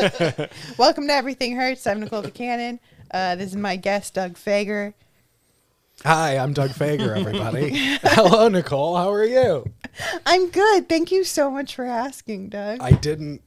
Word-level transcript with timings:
Welcome 0.78 1.06
to 1.08 1.12
Everything 1.12 1.56
Hurts. 1.56 1.86
I'm 1.86 2.00
Nicole 2.00 2.22
Buchanan. 2.22 2.80
Uh, 3.10 3.36
this 3.36 3.50
is 3.50 3.56
my 3.56 3.76
guest, 3.76 4.14
Doug 4.14 4.34
Fager. 4.34 4.94
Hi, 6.04 6.38
I'm 6.38 6.54
Doug 6.54 6.70
Fager, 6.70 7.18
everybody. 7.18 7.70
Hello, 8.02 8.48
Nicole. 8.48 8.96
How 8.96 9.12
are 9.12 9.24
you? 9.24 9.66
I'm 10.24 10.48
good. 10.48 10.88
Thank 10.88 11.12
you 11.12 11.22
so 11.24 11.50
much 11.50 11.74
for 11.74 11.84
asking, 11.84 12.48
Doug. 12.48 12.80
I 12.80 12.92
didn't. 12.92 13.42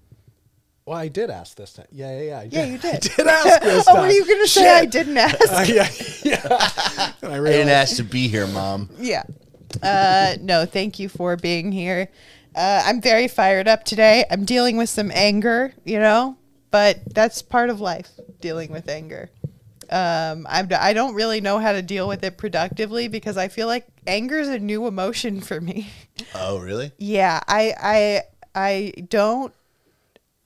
Well, 0.86 0.98
I 0.98 1.08
did 1.08 1.32
ask 1.32 1.58
this 1.58 1.74
time. 1.74 1.88
Yeah, 1.92 2.20
yeah, 2.20 2.24
yeah. 2.24 2.40
I 2.40 2.44
Yeah, 2.44 2.66
you 2.66 2.78
did. 2.78 2.96
I 2.96 3.00
did 3.00 3.28
ask 3.28 3.64
this 3.64 3.86
oh, 3.88 3.94
time. 3.94 4.02
were 4.04 4.12
you 4.12 4.26
going 4.28 4.42
to 4.42 4.48
say 4.48 4.70
I 4.70 4.86
didn't 4.86 5.18
ask? 5.18 5.52
Uh, 5.52 5.66
yeah, 5.68 5.90
yeah. 6.24 7.14
And 7.24 7.34
I 7.34 7.38
I 7.38 7.52
didn't 7.52 7.70
ask 7.70 7.96
to 7.96 8.04
be 8.04 8.28
here, 8.28 8.46
mom. 8.46 8.90
yeah. 9.00 9.24
Uh, 9.82 10.36
no, 10.40 10.68
thank 10.68 11.00
you 11.00 11.10
for 11.10 11.36
being 11.36 11.72
here. 11.72 12.10
Uh, 12.56 12.84
I'm 12.86 13.02
very 13.02 13.28
fired 13.28 13.68
up 13.68 13.84
today. 13.84 14.26
I'm 14.30 14.46
dealing 14.46 14.78
with 14.78 14.90
some 14.90 15.12
anger, 15.14 15.74
you 15.84 16.00
know, 16.00 16.38
but 16.74 17.02
that's 17.14 17.44
part 17.44 17.70
of 17.70 17.80
life, 17.80 18.10
dealing 18.42 18.72
with 18.72 18.90
anger. 18.90 19.30
Um, 19.92 20.48
I'm, 20.50 20.68
I 20.76 20.94
don't 20.94 21.14
really 21.14 21.40
know 21.40 21.60
how 21.60 21.72
to 21.72 21.84
deal 21.84 22.08
with 22.08 22.24
it 22.24 22.36
productively 22.36 23.08
because 23.08 23.38
I 23.38 23.48
feel 23.48 23.68
like 23.68 23.86
anger 24.08 24.40
is 24.40 24.48
a 24.48 24.58
new 24.58 24.88
emotion 24.88 25.40
for 25.40 25.62
me. 25.62 25.92
Oh, 26.34 26.58
really? 26.58 26.92
Yeah, 26.98 27.42
I 27.48 27.76
I 27.80 28.22
I 28.56 28.94
don't 29.08 29.54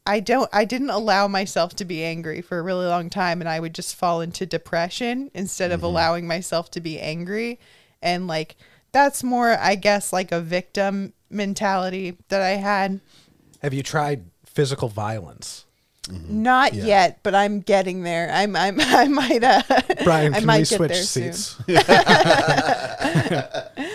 I 0.06 0.20
don't 0.20 0.50
I 0.52 0.66
didn't 0.66 0.90
allow 0.90 1.30
myself 1.30 1.78
to 1.78 1.86
be 1.86 2.04
angry 2.04 2.42
for 2.42 2.60
a 2.60 2.62
really 2.62 2.88
long 2.88 3.10
time 3.10 3.40
and 3.40 3.48
I 3.48 3.62
would 3.62 3.74
just 3.74 3.96
fall 3.96 4.20
into 4.20 4.46
depression 4.46 5.32
instead 5.34 5.72
of 5.72 5.82
allowing 5.82 6.28
myself 6.28 6.70
to 6.72 6.82
be 6.82 7.00
angry 7.00 7.58
and 8.02 8.28
like 8.28 8.58
that's 8.92 9.24
more 9.24 9.58
I 9.58 9.76
guess 9.76 10.12
like 10.12 10.34
a 10.34 10.42
victim 10.42 11.14
mentality 11.30 12.18
that 12.28 12.42
I 12.42 12.52
had. 12.58 13.00
have 13.62 13.74
you 13.74 13.84
tried 13.84 14.26
physical 14.46 14.90
violence? 14.90 15.67
Not 16.10 16.74
Yeah. 16.74 16.86
yet, 16.86 17.20
but 17.24 17.36
I'm 17.36 17.62
getting 17.62 18.04
there. 18.04 18.30
I'm 18.32 18.56
I'm 18.56 18.76
I 18.80 19.08
might 19.08 19.44
uh 19.44 19.62
Brian, 20.04 20.34
I 20.34 20.38
can 20.40 20.48
might 20.48 20.58
we 20.58 20.64
get 20.66 20.78
switch 20.78 20.92
there 20.92 21.04
soon. 21.04 21.34
seats? 21.34 21.56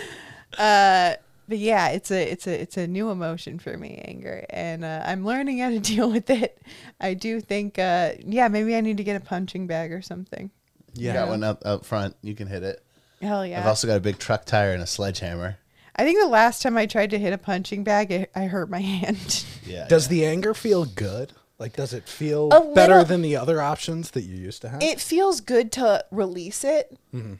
but 0.57 1.57
yeah, 1.57 1.89
it's 1.89 2.11
a 2.11 2.31
it's 2.31 2.47
a 2.47 2.61
it's 2.61 2.77
a 2.77 2.87
new 2.87 3.09
emotion 3.09 3.59
for 3.59 3.77
me, 3.77 4.01
anger, 4.05 4.45
and 4.49 4.83
uh, 4.85 5.03
I'm 5.05 5.25
learning 5.25 5.59
how 5.59 5.69
to 5.69 5.79
deal 5.79 6.09
with 6.11 6.29
it. 6.29 6.61
I 6.99 7.13
do 7.13 7.41
think, 7.41 7.79
uh, 7.79 8.13
yeah, 8.25 8.47
maybe 8.47 8.75
I 8.75 8.81
need 8.81 8.97
to 8.97 9.03
get 9.03 9.15
a 9.15 9.19
punching 9.19 9.67
bag 9.67 9.91
or 9.91 10.01
something. 10.01 10.51
You 10.93 11.07
Yeah. 11.07 11.13
got 11.13 11.27
one 11.29 11.43
up 11.43 11.61
up 11.65 11.85
front. 11.85 12.15
You 12.21 12.35
can 12.35 12.47
hit 12.47 12.63
it. 12.63 12.83
Hell 13.21 13.45
yeah! 13.45 13.59
I've 13.59 13.67
also 13.67 13.87
got 13.87 13.97
a 13.97 14.01
big 14.01 14.19
truck 14.19 14.45
tire 14.45 14.73
and 14.73 14.83
a 14.83 14.87
sledgehammer. 14.87 15.57
I 15.95 16.03
think 16.03 16.19
the 16.19 16.27
last 16.27 16.63
time 16.63 16.75
I 16.75 16.87
tried 16.87 17.11
to 17.11 17.19
hit 17.19 17.33
a 17.33 17.37
punching 17.37 17.83
bag, 17.83 18.11
it, 18.11 18.31
I 18.35 18.45
hurt 18.45 18.69
my 18.69 18.81
hand. 18.81 19.45
Yeah. 19.65 19.87
Does 19.87 20.07
yeah. 20.07 20.09
the 20.09 20.25
anger 20.25 20.53
feel 20.53 20.85
good? 20.85 21.33
Like, 21.59 21.75
does 21.75 21.93
it 21.93 22.09
feel 22.09 22.49
better 22.73 23.03
than 23.03 23.21
the 23.21 23.35
other 23.35 23.61
options 23.61 24.11
that 24.11 24.23
you 24.23 24.35
used 24.35 24.61
to 24.63 24.69
have? 24.69 24.81
it 24.81 24.99
feels 24.99 25.39
good 25.39 25.71
to 25.73 26.03
release 26.11 26.63
it. 26.63 26.97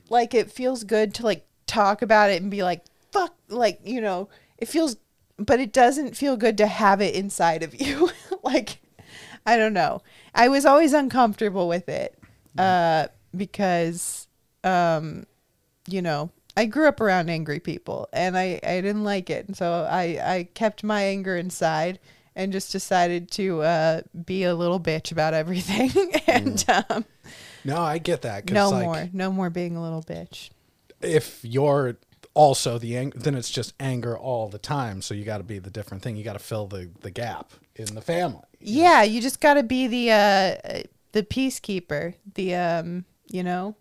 Like 0.09 0.33
it 0.33 0.51
feels 0.51 0.83
good 0.83 1.13
to 1.15 1.23
like 1.23 1.45
talk 1.65 2.01
about 2.01 2.29
it 2.29 2.41
and 2.41 2.51
be 2.51 2.63
like, 2.63 2.83
fuck, 3.11 3.33
like 3.49 3.79
you 3.83 3.99
know, 4.01 4.29
it 4.57 4.67
feels, 4.67 4.97
but 5.37 5.59
it 5.59 5.73
doesn't 5.73 6.15
feel 6.15 6.37
good 6.37 6.57
to 6.59 6.67
have 6.67 7.01
it 7.01 7.15
inside 7.15 7.63
of 7.63 7.73
you. 7.81 8.11
like, 8.43 8.79
I 9.45 9.57
don't 9.57 9.73
know. 9.73 10.01
I 10.33 10.47
was 10.47 10.65
always 10.65 10.93
uncomfortable 10.93 11.67
with 11.67 11.89
it 11.89 12.17
uh, 12.57 13.07
because, 13.35 14.27
um, 14.63 15.25
you 15.87 16.01
know, 16.01 16.29
I 16.55 16.65
grew 16.65 16.87
up 16.87 17.01
around 17.01 17.29
angry 17.29 17.59
people 17.59 18.07
and 18.13 18.37
I, 18.37 18.59
I 18.63 18.79
didn't 18.81 19.03
like 19.03 19.29
it. 19.29 19.47
And 19.47 19.57
so 19.57 19.87
I, 19.89 20.03
I 20.23 20.47
kept 20.53 20.83
my 20.83 21.01
anger 21.01 21.35
inside 21.35 21.99
and 22.35 22.51
just 22.51 22.71
decided 22.71 23.29
to 23.31 23.61
uh, 23.61 24.01
be 24.25 24.43
a 24.43 24.55
little 24.55 24.79
bitch 24.79 25.11
about 25.11 25.33
everything. 25.33 25.91
and 26.27 26.63
um, 26.67 27.05
no, 27.63 27.77
I 27.77 27.97
get 27.97 28.23
that. 28.23 28.49
no 28.51 28.69
like, 28.69 28.83
more. 28.83 29.09
No 29.13 29.31
more 29.31 29.49
being 29.49 29.75
a 29.75 29.81
little 29.81 30.03
bitch. 30.03 30.49
If 31.01 31.39
you're 31.43 31.97
also 32.33 32.77
the 32.77 32.97
anger, 32.97 33.17
then 33.17 33.35
it's 33.35 33.49
just 33.49 33.73
anger 33.79 34.17
all 34.17 34.49
the 34.49 34.57
time. 34.57 35.01
So 35.01 35.13
you 35.13 35.23
got 35.23 35.37
to 35.37 35.43
be 35.43 35.59
the 35.59 35.69
different 35.69 36.03
thing. 36.03 36.15
You 36.15 36.23
got 36.23 36.33
to 36.33 36.39
fill 36.39 36.67
the, 36.67 36.89
the 37.01 37.11
gap 37.11 37.51
in 37.75 37.95
the 37.95 38.01
family. 38.01 38.43
Yeah, 38.59 39.03
you 39.03 39.21
just 39.21 39.39
got 39.39 39.55
to 39.55 39.63
be 39.63 39.87
the 39.87 40.11
uh, 40.11 40.83
the 41.11 41.23
peacekeeper, 41.23 42.15
the 42.33 42.55
um, 42.55 43.05
you 43.27 43.43
know, 43.43 43.75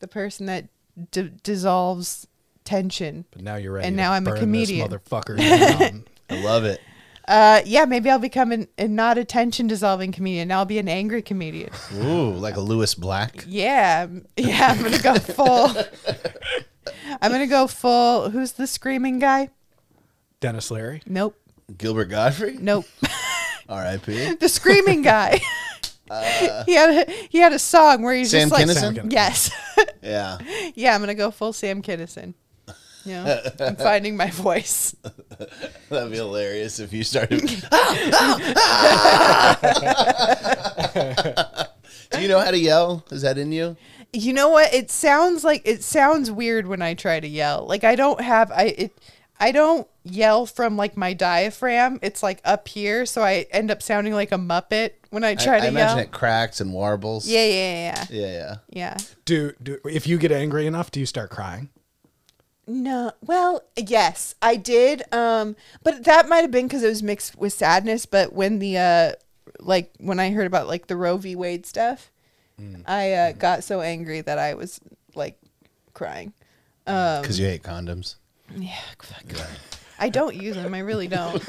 the 0.00 0.08
person 0.08 0.46
that 0.46 0.68
d- 1.10 1.32
dissolves 1.42 2.26
tension. 2.64 3.24
But 3.30 3.42
now 3.42 3.56
you're 3.56 3.72
ready. 3.72 3.86
And 3.86 3.96
to 3.96 4.02
now 4.02 4.12
I'm 4.12 4.26
a 4.26 4.36
comedian. 4.36 4.90
This 4.90 5.00
motherfucker 5.00 5.36
down. 5.78 6.04
I 6.30 6.42
love 6.42 6.64
it. 6.64 6.80
Uh, 7.28 7.60
yeah, 7.66 7.84
maybe 7.84 8.08
I'll 8.08 8.18
become 8.18 8.52
an, 8.52 8.68
a 8.78 8.88
not 8.88 9.18
a 9.18 9.24
tension 9.24 9.66
dissolving 9.66 10.12
comedian. 10.12 10.50
I'll 10.50 10.64
be 10.64 10.78
an 10.78 10.88
angry 10.88 11.20
comedian. 11.20 11.70
Ooh, 11.96 12.30
like 12.30 12.56
a 12.56 12.60
Lewis 12.60 12.94
Black. 12.94 13.44
Yeah, 13.46 14.06
yeah, 14.38 14.68
I'm 14.70 14.82
gonna 14.82 14.98
go 14.98 15.14
full. 15.16 15.70
I'm 17.20 17.30
gonna 17.30 17.46
go 17.46 17.66
full. 17.66 18.30
Who's 18.30 18.52
the 18.52 18.66
screaming 18.66 19.18
guy? 19.18 19.50
Denis 20.40 20.70
Leary. 20.70 21.02
Nope, 21.06 21.36
Gilbert 21.76 22.06
Gottfried. 22.06 22.60
nope. 22.60 22.86
R.I.P. 23.68 24.34
the 24.40 24.48
screaming 24.48 25.02
guy. 25.02 25.38
he 26.64 26.72
had 26.74 27.06
a, 27.08 27.12
he 27.28 27.36
had 27.38 27.52
a 27.52 27.58
song 27.58 28.00
where 28.00 28.14
he's 28.14 28.30
Sam 28.30 28.48
just 28.48 28.52
like, 28.52 28.66
Kinison? 28.66 28.96
Kinison. 28.96 29.12
yes, 29.12 29.50
Yeah. 30.02 30.38
yeah, 30.74 30.94
I'm 30.94 31.00
gonna 31.02 31.14
go 31.14 31.30
full 31.30 31.52
Sam 31.52 31.82
Kinison. 31.82 32.32
You 33.04 33.12
know, 33.24 33.40
I'm 33.60 33.76
finding 33.76 34.16
my 34.16 34.30
voice. 34.30 34.94
That'd 35.88 36.10
be 36.10 36.16
hilarious 36.18 36.78
if 36.80 36.92
you 36.92 37.04
started. 37.04 37.40
Do 42.10 42.20
you 42.22 42.28
know 42.28 42.40
how 42.40 42.50
to 42.50 42.58
yell? 42.58 43.04
Is 43.10 43.22
that 43.22 43.38
in 43.38 43.52
you? 43.52 43.76
You 44.12 44.32
know 44.32 44.48
what? 44.48 44.72
It 44.72 44.90
sounds 44.90 45.44
like 45.44 45.62
it 45.64 45.82
sounds 45.82 46.30
weird 46.30 46.66
when 46.66 46.80
I 46.82 46.94
try 46.94 47.20
to 47.20 47.28
yell. 47.28 47.66
Like 47.66 47.84
I 47.84 47.94
don't 47.94 48.20
have 48.20 48.50
I 48.50 48.62
it 48.78 48.98
I 49.38 49.52
don't 49.52 49.86
yell 50.02 50.46
from 50.46 50.76
like 50.76 50.96
my 50.96 51.12
diaphragm. 51.12 51.98
It's 52.02 52.22
like 52.22 52.40
up 52.44 52.66
here, 52.68 53.04
so 53.06 53.22
I 53.22 53.46
end 53.50 53.70
up 53.70 53.82
sounding 53.82 54.14
like 54.14 54.32
a 54.32 54.36
muppet 54.38 54.92
when 55.10 55.22
I 55.24 55.30
I, 55.30 55.34
try 55.34 55.56
I 55.58 55.60
to 55.60 55.68
imagine 55.68 55.98
yell. 55.98 56.06
it 56.06 56.10
cracks 56.12 56.60
and 56.60 56.72
warbles. 56.72 57.28
Yeah, 57.28 57.44
yeah, 57.44 57.72
yeah, 57.72 58.06
Yeah, 58.10 58.26
yeah. 58.26 58.54
yeah. 58.70 58.96
Do, 59.26 59.52
do 59.62 59.78
if 59.84 60.06
you 60.06 60.16
get 60.18 60.32
angry 60.32 60.66
enough, 60.66 60.90
do 60.90 60.98
you 61.00 61.06
start 61.06 61.30
crying? 61.30 61.68
No, 62.68 63.12
well, 63.24 63.62
yes, 63.76 64.34
I 64.42 64.56
did. 64.56 65.02
Um, 65.12 65.56
but 65.82 66.04
that 66.04 66.28
might 66.28 66.42
have 66.42 66.50
been 66.50 66.66
because 66.68 66.82
it 66.82 66.88
was 66.88 67.02
mixed 67.02 67.36
with 67.38 67.54
sadness. 67.54 68.04
But 68.04 68.34
when 68.34 68.58
the 68.58 68.76
uh, 68.76 69.12
like 69.58 69.90
when 69.98 70.20
I 70.20 70.30
heard 70.30 70.46
about 70.46 70.66
like 70.68 70.86
the 70.86 70.96
Roe 70.96 71.16
v. 71.16 71.34
Wade 71.34 71.64
stuff, 71.64 72.10
I 72.86 73.12
uh, 73.12 73.32
got 73.32 73.64
so 73.64 73.80
angry 73.80 74.20
that 74.20 74.38
I 74.38 74.52
was 74.54 74.80
like 75.14 75.38
crying. 75.94 76.32
Um, 76.86 77.22
Because 77.22 77.38
you 77.40 77.46
hate 77.46 77.62
condoms. 77.62 78.16
yeah, 78.54 78.76
fuck. 79.00 79.24
I 79.98 80.08
don't 80.10 80.34
use 80.36 80.54
them. 80.56 80.74
I 80.74 80.78
really 80.80 81.08
don't. 81.08 81.42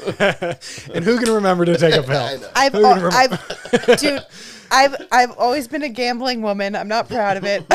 And 0.92 1.04
who 1.04 1.18
can 1.18 1.32
remember 1.32 1.64
to 1.64 1.76
take 1.78 1.94
a 1.94 2.02
pill? 2.02 2.40
I've, 2.56 2.72
Who 2.72 2.82
can 2.82 3.02
remember- 3.02 3.10
I've, 3.12 3.96
dude, 3.98 4.24
I've, 4.70 4.96
I've 5.12 5.30
always 5.38 5.68
been 5.68 5.82
a 5.82 5.88
gambling 5.88 6.42
woman. 6.42 6.74
I'm 6.74 6.88
not 6.88 7.08
proud 7.08 7.36
of 7.36 7.44
it. 7.44 7.66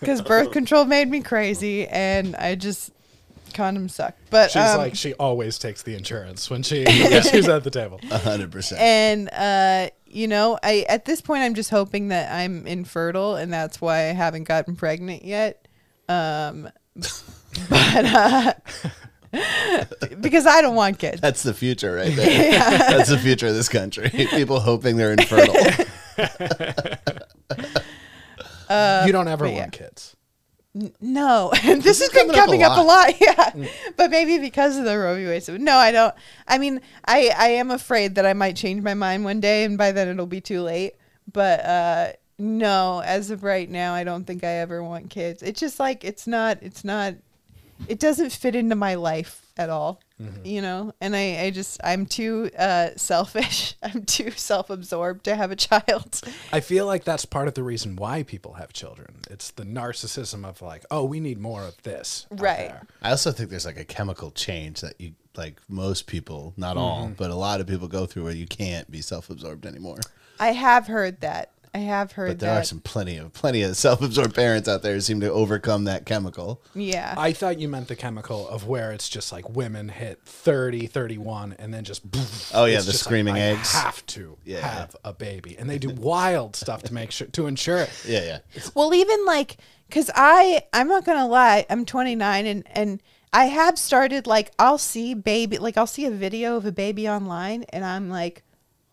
Because 0.00 0.22
birth 0.22 0.52
control 0.52 0.84
made 0.84 1.08
me 1.08 1.20
crazy, 1.20 1.86
and 1.86 2.36
I 2.36 2.54
just 2.54 2.90
condoms 3.52 3.92
suck. 3.92 4.14
But 4.30 4.50
She's 4.50 4.62
um, 4.62 4.78
like 4.78 4.94
she 4.96 5.14
always 5.14 5.58
takes 5.58 5.82
the 5.82 5.94
insurance 5.94 6.50
when 6.50 6.62
she 6.62 6.84
when 6.84 7.22
she's 7.22 7.48
at 7.48 7.64
the 7.64 7.70
table. 7.70 8.00
A 8.10 8.18
hundred 8.18 8.50
percent. 8.52 8.80
and 8.80 9.30
uh, 9.32 9.90
you 10.06 10.28
know, 10.28 10.58
I 10.62 10.84
at 10.88 11.04
this 11.04 11.20
point 11.20 11.42
I'm 11.42 11.54
just 11.54 11.70
hoping 11.70 12.08
that 12.08 12.32
I'm 12.32 12.66
infertile, 12.66 13.36
and 13.36 13.52
that's 13.52 13.80
why 13.80 13.96
I 14.08 14.12
haven't 14.12 14.44
gotten 14.44 14.76
pregnant 14.76 15.24
yet. 15.24 15.66
Um, 16.08 16.68
but 16.94 18.04
uh, 18.04 18.52
because 20.20 20.46
I 20.46 20.60
don't 20.60 20.74
want 20.74 20.98
kids. 20.98 21.20
That's 21.20 21.42
the 21.42 21.54
future 21.54 21.96
right 21.96 22.14
there. 22.14 22.52
That's 22.58 23.10
the 23.10 23.18
future 23.18 23.48
of 23.48 23.54
this 23.54 23.68
country. 23.68 24.10
People 24.10 24.60
hoping 24.60 24.96
they're 24.96 25.12
infertile. 25.12 25.54
you 29.06 29.12
don't 29.12 29.28
ever 29.28 29.44
but 29.44 29.52
yeah. 29.52 29.60
want 29.60 29.72
kids. 29.72 30.16
No, 31.00 31.52
this, 31.62 31.84
has 31.84 32.00
is 32.00 32.10
been 32.10 32.32
coming 32.32 32.64
up 32.64 32.70
a 32.70 32.72
up 32.72 32.78
a 32.78 32.82
lot. 32.82 33.08
lot. 33.08 33.20
Yeah, 33.20 33.68
but 33.96 34.10
maybe 34.10 34.38
because 34.38 34.76
of 34.76 34.84
the 34.84 34.98
Roe 34.98 35.14
v. 35.14 35.26
Wade. 35.26 35.44
So 35.44 35.56
no, 35.56 35.76
I 35.76 35.92
don't. 35.92 36.12
I 36.48 36.58
mean, 36.58 36.80
I 37.04 37.32
I 37.36 37.48
am 37.50 37.70
afraid 37.70 38.16
that 38.16 38.26
I 38.26 38.32
might 38.32 38.56
change 38.56 38.82
my 38.82 38.94
mind 38.94 39.24
one 39.24 39.38
day, 39.38 39.62
and 39.62 39.78
by 39.78 39.92
then 39.92 40.08
it'll 40.08 40.26
be 40.26 40.40
too 40.40 40.62
late. 40.62 40.94
But 41.32 41.64
uh, 41.64 42.12
no, 42.38 43.02
as 43.04 43.30
of 43.30 43.44
right 43.44 43.68
now, 43.68 43.94
I 43.94 44.04
don't 44.04 44.24
think 44.24 44.44
I 44.44 44.54
ever 44.58 44.82
want 44.82 45.10
kids. 45.10 45.42
It's 45.42 45.60
just 45.60 45.78
like 45.78 46.04
it's 46.04 46.26
not. 46.26 46.58
It's 46.62 46.84
not. 46.84 47.14
It 47.88 47.98
doesn't 47.98 48.30
fit 48.30 48.54
into 48.54 48.74
my 48.74 48.94
life 48.94 49.44
at 49.56 49.70
all. 49.70 50.00
You 50.44 50.62
know, 50.62 50.94
and 51.00 51.16
I, 51.16 51.40
I 51.42 51.50
just 51.50 51.80
I'm 51.82 52.06
too 52.06 52.48
uh, 52.56 52.90
selfish. 52.96 53.74
I'm 53.82 54.04
too 54.04 54.30
self-absorbed 54.30 55.24
to 55.24 55.34
have 55.34 55.50
a 55.50 55.56
child. 55.56 56.20
I 56.52 56.60
feel 56.60 56.86
like 56.86 57.02
that's 57.02 57.24
part 57.24 57.48
of 57.48 57.54
the 57.54 57.64
reason 57.64 57.96
why 57.96 58.22
people 58.22 58.54
have 58.54 58.72
children. 58.72 59.16
It's 59.28 59.50
the 59.50 59.64
narcissism 59.64 60.48
of 60.48 60.62
like, 60.62 60.84
oh, 60.90 61.04
we 61.04 61.18
need 61.18 61.40
more 61.40 61.62
of 61.62 61.82
this. 61.82 62.26
Right. 62.30 62.72
I 63.02 63.10
also 63.10 63.32
think 63.32 63.50
there's 63.50 63.66
like 63.66 63.78
a 63.78 63.84
chemical 63.84 64.30
change 64.30 64.82
that 64.82 65.00
you 65.00 65.14
like 65.36 65.60
most 65.68 66.06
people, 66.06 66.54
not 66.56 66.76
all, 66.76 67.10
but 67.16 67.32
a 67.32 67.34
lot 67.34 67.60
of 67.60 67.66
people 67.66 67.88
go 67.88 68.06
through 68.06 68.22
where 68.22 68.32
you 68.32 68.46
can't 68.46 68.88
be 68.88 69.00
self-absorbed 69.02 69.66
anymore. 69.66 69.98
I 70.38 70.52
have 70.52 70.86
heard 70.86 71.22
that. 71.22 71.50
I 71.74 71.78
have 71.78 72.12
heard 72.12 72.28
But 72.28 72.38
there 72.38 72.54
that. 72.54 72.60
are 72.60 72.64
some 72.64 72.78
plenty 72.80 73.16
of 73.16 73.32
plenty 73.32 73.62
of 73.62 73.76
self-absorbed 73.76 74.32
parents 74.34 74.68
out 74.68 74.82
there 74.82 74.94
who 74.94 75.00
seem 75.00 75.18
to 75.20 75.32
overcome 75.32 75.84
that 75.84 76.06
chemical. 76.06 76.62
yeah. 76.74 77.14
I 77.18 77.32
thought 77.32 77.58
you 77.58 77.68
meant 77.68 77.88
the 77.88 77.96
chemical 77.96 78.48
of 78.48 78.66
where 78.68 78.92
it's 78.92 79.08
just 79.08 79.32
like 79.32 79.50
women 79.50 79.88
hit 79.88 80.20
30, 80.24 80.86
31, 80.86 81.56
and 81.58 81.74
then 81.74 81.82
just. 81.82 82.02
Oh, 82.54 82.64
yeah, 82.66 82.78
the 82.78 82.84
just 82.84 82.88
like, 82.88 82.94
screaming 83.04 83.34
I 83.34 83.40
eggs. 83.40 83.72
have 83.72 84.06
to 84.06 84.38
Yeah. 84.44 84.60
have 84.60 84.94
a 85.04 85.12
baby. 85.12 85.56
And 85.58 85.68
they 85.68 85.78
do 85.78 85.90
wild 85.90 86.54
stuff 86.54 86.84
to 86.84 86.94
make 86.94 87.10
sure, 87.10 87.26
to 87.28 87.46
ensure 87.48 87.78
it. 87.78 87.90
Yeah, 88.06 88.22
yeah. 88.24 88.38
Well, 88.74 88.94
even 88.94 89.24
like, 89.26 89.56
cause 89.90 90.10
I, 90.14 90.62
I'm 90.72 90.86
not 90.86 91.04
gonna 91.04 91.26
lie, 91.26 91.66
I'm 91.68 91.84
29 91.84 92.46
and 92.46 92.62
and 92.70 93.02
I 93.32 93.46
have 93.46 93.78
started 93.80 94.28
like 94.28 94.52
I'll 94.60 94.78
see 94.78 95.14
baby, 95.14 95.58
like 95.58 95.76
I'll 95.76 95.88
see 95.88 96.04
a 96.06 96.10
video 96.12 96.56
of 96.56 96.66
a 96.66 96.72
baby 96.72 97.08
online, 97.08 97.64
and 97.70 97.84
I'm 97.84 98.08
like, 98.08 98.44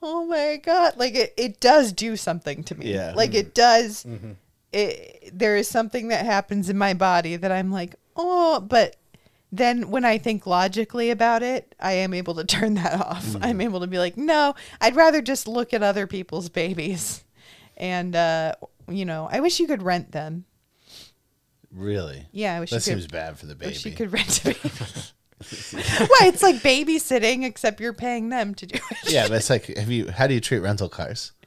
oh 0.01 0.25
my 0.25 0.59
god, 0.63 0.97
like 0.97 1.15
it, 1.15 1.33
it 1.37 1.59
does 1.59 1.93
do 1.93 2.15
something 2.15 2.63
to 2.65 2.75
me. 2.75 2.93
Yeah. 2.93 3.13
Like 3.15 3.33
it 3.33 3.53
does. 3.53 4.03
Mm-hmm. 4.03 4.15
Mm-hmm. 4.15 4.31
It 4.73 5.31
there 5.37 5.57
is 5.57 5.67
something 5.67 6.07
that 6.09 6.25
happens 6.25 6.69
in 6.69 6.77
my 6.77 6.93
body 6.93 7.35
that 7.35 7.51
I'm 7.51 7.71
like, 7.71 7.95
oh, 8.15 8.59
but. 8.59 8.95
Then, 9.53 9.91
when 9.91 10.05
I 10.05 10.17
think 10.17 10.47
logically 10.47 11.09
about 11.09 11.43
it, 11.43 11.75
I 11.77 11.91
am 11.91 12.13
able 12.13 12.35
to 12.35 12.45
turn 12.45 12.75
that 12.75 13.01
off. 13.01 13.25
Mm-hmm. 13.25 13.43
I'm 13.43 13.59
able 13.59 13.81
to 13.81 13.87
be 13.87 13.99
like, 13.99 14.15
no, 14.15 14.55
I'd 14.79 14.95
rather 14.95 15.21
just 15.21 15.45
look 15.45 15.73
at 15.73 15.83
other 15.83 16.07
people's 16.07 16.47
babies. 16.47 17.25
And, 17.75 18.15
uh, 18.15 18.53
you 18.87 19.03
know, 19.03 19.27
I 19.29 19.41
wish 19.41 19.59
you 19.59 19.67
could 19.67 19.83
rent 19.83 20.13
them. 20.13 20.45
Really? 21.69 22.27
Yeah, 22.31 22.55
I 22.55 22.59
wish 22.61 22.69
That 22.69 22.77
you 22.77 22.93
seems 22.93 23.07
bad 23.07 23.37
for 23.37 23.45
the 23.45 23.55
baby. 23.55 23.71
wish 23.71 23.85
you 23.85 23.91
could 23.91 24.13
rent 24.13 24.39
a 24.39 24.43
baby. 24.45 24.59
Why? 25.71 26.19
It's 26.27 26.43
like 26.43 26.55
babysitting, 26.57 27.43
except 27.45 27.79
you're 27.79 27.93
paying 27.93 28.29
them 28.29 28.53
to 28.55 28.65
do 28.65 28.75
it. 28.75 29.11
Yeah, 29.11 29.27
but 29.27 29.37
it's 29.37 29.49
like, 29.49 29.65
have 29.77 29.89
you? 29.91 30.09
How 30.11 30.27
do 30.27 30.33
you 30.33 30.39
treat 30.41 30.59
rental 30.59 30.89
cars? 30.89 31.31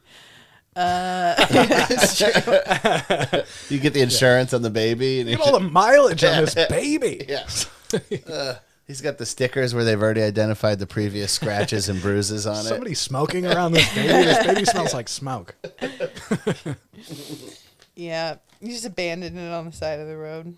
It's 0.77 2.19
true. 2.19 2.33
You 3.71 3.79
get 3.81 3.95
the 3.95 4.01
insurance 4.03 4.53
on 4.53 4.63
the 4.63 4.71
baby, 4.71 5.21
and 5.21 5.31
Look 5.31 5.39
you 5.39 5.45
at 5.45 5.53
all 5.55 5.61
the 5.61 5.69
mileage 5.69 6.25
on 6.25 6.45
this 6.45 6.55
baby. 6.69 7.25
yeah. 7.29 7.47
Uh, 8.29 8.55
he's 8.89 9.01
got 9.01 9.19
the 9.19 9.27
stickers 9.27 9.73
where 9.73 9.85
they've 9.85 10.03
already 10.03 10.23
identified 10.23 10.81
the 10.81 10.87
previous 10.87 11.31
scratches 11.31 11.89
and 11.89 12.03
bruises 12.03 12.45
on 12.47 12.57
it. 12.59 12.69
Somebody 12.69 12.95
smoking 12.95 13.47
around 13.47 13.71
this 13.73 13.95
baby. 13.95 14.09
This 14.25 14.45
baby 14.47 14.65
smells 14.65 14.93
like 14.95 15.09
smoke. 15.09 15.55
yeah, 17.95 18.37
you 18.61 18.73
just 18.73 18.85
abandon 18.85 19.39
it 19.39 19.53
on 19.53 19.67
the 19.67 19.73
side 19.73 20.01
of 20.01 20.09
the 20.09 20.17
road. 20.17 20.57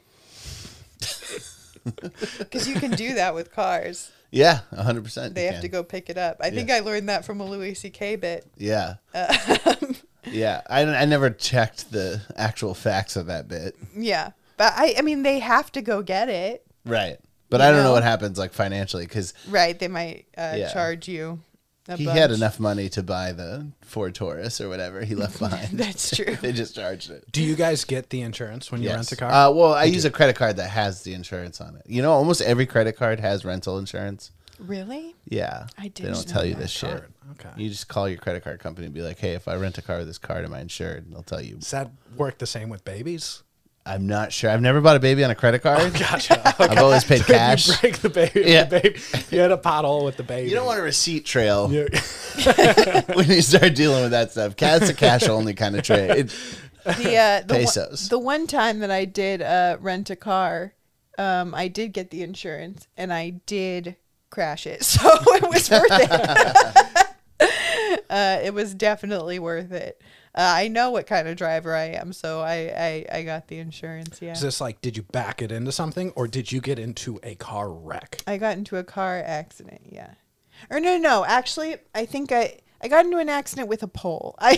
Because 2.39 2.69
you 2.69 2.77
can 2.77 2.93
do 2.93 3.15
that 3.15 3.35
with 3.35 3.53
cars. 3.53 4.11
Yeah, 4.31 4.61
hundred 4.77 5.05
percent. 5.05 5.35
They 5.35 5.45
have 5.47 5.61
to 5.63 5.69
go 5.69 5.83
pick 5.83 6.11
it 6.11 6.19
up. 6.19 6.37
I 6.41 6.51
think 6.51 6.71
I 6.71 6.81
learned 6.81 7.09
that 7.09 7.25
from 7.25 7.41
a 7.41 7.45
Louis 7.45 7.75
C.K. 7.75 8.17
bit. 8.17 8.47
Yeah. 8.57 8.97
Um, 9.15 9.97
yeah, 10.25 10.63
I, 10.69 10.83
I 10.83 11.05
never 11.05 11.31
checked 11.31 11.93
the 11.93 12.21
actual 12.37 12.75
facts 12.75 13.17
of 13.17 13.27
that 13.27 13.47
bit. 13.49 13.77
Yeah, 13.97 14.33
but 14.57 14.73
I, 14.77 14.95
I 14.99 15.03
mean, 15.03 15.23
they 15.23 15.39
have 15.39 15.71
to 15.73 15.81
go 15.83 16.03
get 16.03 16.29
it. 16.29 16.67
Right. 16.85 17.19
But 17.49 17.61
You 17.61 17.67
I 17.67 17.71
don't 17.71 17.79
know 17.79 17.85
know? 17.85 17.93
what 17.93 18.03
happens 18.03 18.39
like 18.39 18.53
financially 18.53 19.05
because 19.05 19.33
Right? 19.49 19.79
They 19.79 19.89
might 19.89 20.27
uh, 20.37 20.55
Yeah. 20.57 20.73
charge 20.73 21.07
you. 21.09 21.39
A 21.89 21.97
he 21.97 22.05
bunch. 22.05 22.19
had 22.19 22.31
enough 22.33 22.59
money 22.59 22.89
to 22.91 23.03
buy 23.03 23.33
the 23.33 23.67
Ford 23.83 24.15
Taurus 24.15 24.61
or 24.61 24.69
whatever 24.69 25.05
he 25.05 25.15
left 25.15 25.39
behind. 25.39 25.79
That's 25.79 26.11
true. 26.17 26.37
they 26.37 26.53
just 26.53 26.75
charged 26.75 27.11
it. 27.11 27.31
Do 27.31 27.43
you 27.43 27.55
guys 27.55 27.85
get 27.85 28.11
the 28.11 28.23
insurance 28.23 28.73
when 28.73 28.83
you 28.83 28.91
rent 28.91 29.11
a 29.13 29.17
car? 29.17 29.31
Uh, 29.31 29.51
well, 29.53 29.73
I 29.75 29.85
use 29.85 30.05
a 30.05 30.11
credit 30.11 30.37
card 30.37 30.57
that 30.57 30.71
has 30.71 31.03
the 31.03 31.15
insurance 31.15 31.61
on 31.61 31.77
it. 31.77 31.83
You 31.87 32.03
know, 32.03 32.13
almost 32.13 32.41
every 32.43 32.67
credit 32.67 32.97
card 32.97 33.21
has 33.21 33.45
rental 33.45 33.79
insurance. 33.79 34.33
Really? 34.59 35.15
Yeah. 35.29 35.67
I 35.79 35.89
do. 35.89 36.03
They 36.03 36.09
didn't 36.09 36.15
don't 36.15 36.29
tell 36.29 36.45
you 36.45 36.55
that. 36.55 36.61
this 36.61 36.71
shit. 36.71 37.05
Okay. 37.33 37.51
You 37.57 37.69
just 37.69 37.89
call 37.89 38.09
your 38.09 38.19
credit 38.19 38.43
card 38.43 38.59
company 38.59 38.87
and 38.87 38.95
be 38.95 39.03
like, 39.03 39.19
hey, 39.19 39.33
if 39.35 39.49
I 39.49 39.55
rent 39.57 39.77
a 39.79 39.83
car 39.83 39.99
with 39.99 40.07
this 40.07 40.19
card, 40.19 40.45
am 40.45 40.55
I 40.55 40.61
insured? 40.61 41.05
And 41.05 41.13
they'll 41.13 41.23
tell 41.23 41.43
you. 41.43 41.57
Does 41.57 41.71
that 41.73 41.91
work 42.17 42.39
the 42.39 42.47
same 42.47 42.69
with 42.69 42.85
babies? 42.85 43.43
I'm 43.87 44.07
not 44.09 44.33
sure. 44.33 44.51
I've 44.51 44.61
never 44.61 44.81
bought 44.81 44.97
a 44.97 45.01
baby 45.01 45.23
on 45.23 45.31
a 45.31 45.35
credit 45.37 45.61
card. 45.61 45.95
Gotcha. 45.95 46.43
I've 46.61 46.79
always 46.79 47.05
paid 47.05 47.25
cash. 47.27 47.69
you 47.69 47.75
break 47.81 47.99
the 47.99 48.09
baby. 48.11 48.43
Yeah. 48.45 48.65
The 48.65 48.81
baby. 48.81 49.01
You 49.31 49.39
had 49.41 49.53
a 49.53 49.57
pothole 49.57 50.05
with 50.05 50.17
the 50.17 50.25
baby. 50.25 50.49
You 50.49 50.57
don't 50.57 50.67
want 50.67 50.81
a 50.81 50.83
receipt 50.83 51.25
trail 51.25 51.71
You- 51.73 51.87
when 53.15 53.29
you 53.31 53.43
start 53.43 53.75
dealing 53.77 54.03
with 54.03 54.11
that 54.11 54.33
stuff. 54.33 54.57
That's 54.57 54.89
a 54.89 54.95
cash 54.95 55.29
only 55.29 55.55
kind 55.55 55.77
of 55.77 55.83
trade. 55.85 56.33
the 56.85 57.17
uh, 57.17 57.47
the 57.47 57.55
Pesos. 57.55 58.03
One, 58.03 58.09
the 58.11 58.19
one 58.19 58.47
time 58.49 58.81
that 58.81 58.91
I 58.91 59.05
did 59.05 59.41
uh, 59.41 59.77
rent 59.81 60.11
a 60.11 60.17
car, 60.17 60.75
um, 61.19 61.55
I 61.55 61.69
did 61.69 61.93
get 61.93 62.11
the 62.11 62.23
insurance 62.23 62.89
and 62.97 63.13
I 63.13 63.31
did 63.47 63.97
crash 64.31 64.67
it, 64.67 64.83
so 64.85 65.01
it 65.09 65.43
was 65.49 65.71
worth 65.71 65.87
it. 65.93 67.07
uh, 68.11 68.41
it 68.43 68.53
was 68.55 68.75
definitely 68.75 69.39
worth 69.39 69.73
it. 69.73 70.01
Uh, 70.37 70.43
I 70.57 70.69
know 70.69 70.91
what 70.91 71.07
kind 71.07 71.27
of 71.29 71.37
driver 71.37 71.75
I 71.75 71.85
am, 71.85 72.13
so 72.13 72.41
I 72.41 73.05
I, 73.11 73.19
I 73.19 73.23
got 73.23 73.49
the 73.49 73.59
insurance. 73.59 74.21
Yeah, 74.21 74.33
Is 74.33 74.43
this 74.43 74.61
like, 74.61 74.81
did 74.83 74.97
you 74.97 75.03
back 75.05 75.41
it 75.41 75.51
into 75.51 75.73
something 75.73 76.11
or 76.11 76.29
did 76.29 76.53
you 76.53 76.61
get 76.61 76.79
into 76.79 77.19
a 77.23 77.35
car 77.37 77.71
wreck? 77.71 78.23
I 78.27 78.37
got 78.37 78.57
into 78.59 78.77
a 78.77 78.85
car 78.85 79.23
accident. 79.25 79.83
Yeah, 79.91 80.11
or 80.71 80.79
no, 80.79 80.99
no, 80.99 81.25
actually, 81.25 81.77
I 81.95 82.05
think 82.05 82.33
I 82.33 82.59
I 82.83 82.89
got 82.89 83.07
into 83.07 83.17
an 83.19 83.31
accident 83.31 83.69
with 83.69 83.83
a 83.83 83.89
pole. 83.89 84.35
I 84.41 84.57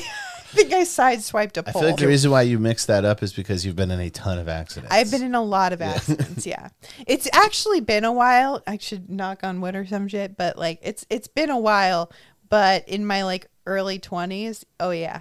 think 0.48 0.72
I 0.72 0.82
sideswiped 0.82 1.56
a 1.58 1.62
pole. 1.62 1.68
I 1.68 1.72
feel 1.80 1.90
like 1.90 2.00
the 2.00 2.08
reason 2.08 2.30
why 2.32 2.42
you 2.42 2.58
mix 2.58 2.86
that 2.86 3.04
up 3.04 3.22
is 3.22 3.32
because 3.32 3.64
you've 3.64 3.76
been 3.76 3.90
in 3.92 4.00
a 4.00 4.10
ton 4.10 4.38
of 4.38 4.48
accidents. 4.48 4.92
I've 4.92 5.10
been 5.10 5.22
in 5.22 5.34
a 5.36 5.42
lot 5.42 5.72
of 5.72 5.80
accidents. 5.94 6.44
yeah, 6.44 6.70
it's 7.06 7.28
actually 7.32 7.80
been 7.80 8.04
a 8.04 8.12
while. 8.12 8.62
I 8.66 8.78
should 8.78 9.08
knock 9.08 9.44
on 9.44 9.60
wood 9.60 9.76
or 9.76 9.86
some 9.86 10.08
shit, 10.08 10.36
but 10.36 10.58
like 10.58 10.80
it's 10.82 11.06
it's 11.08 11.28
been 11.28 11.50
a 11.50 11.58
while. 11.58 12.10
But 12.48 12.88
in 12.88 13.06
my 13.06 13.22
like 13.22 13.46
early 13.66 13.98
twenties, 14.00 14.64
oh 14.80 14.90
yeah, 14.90 15.20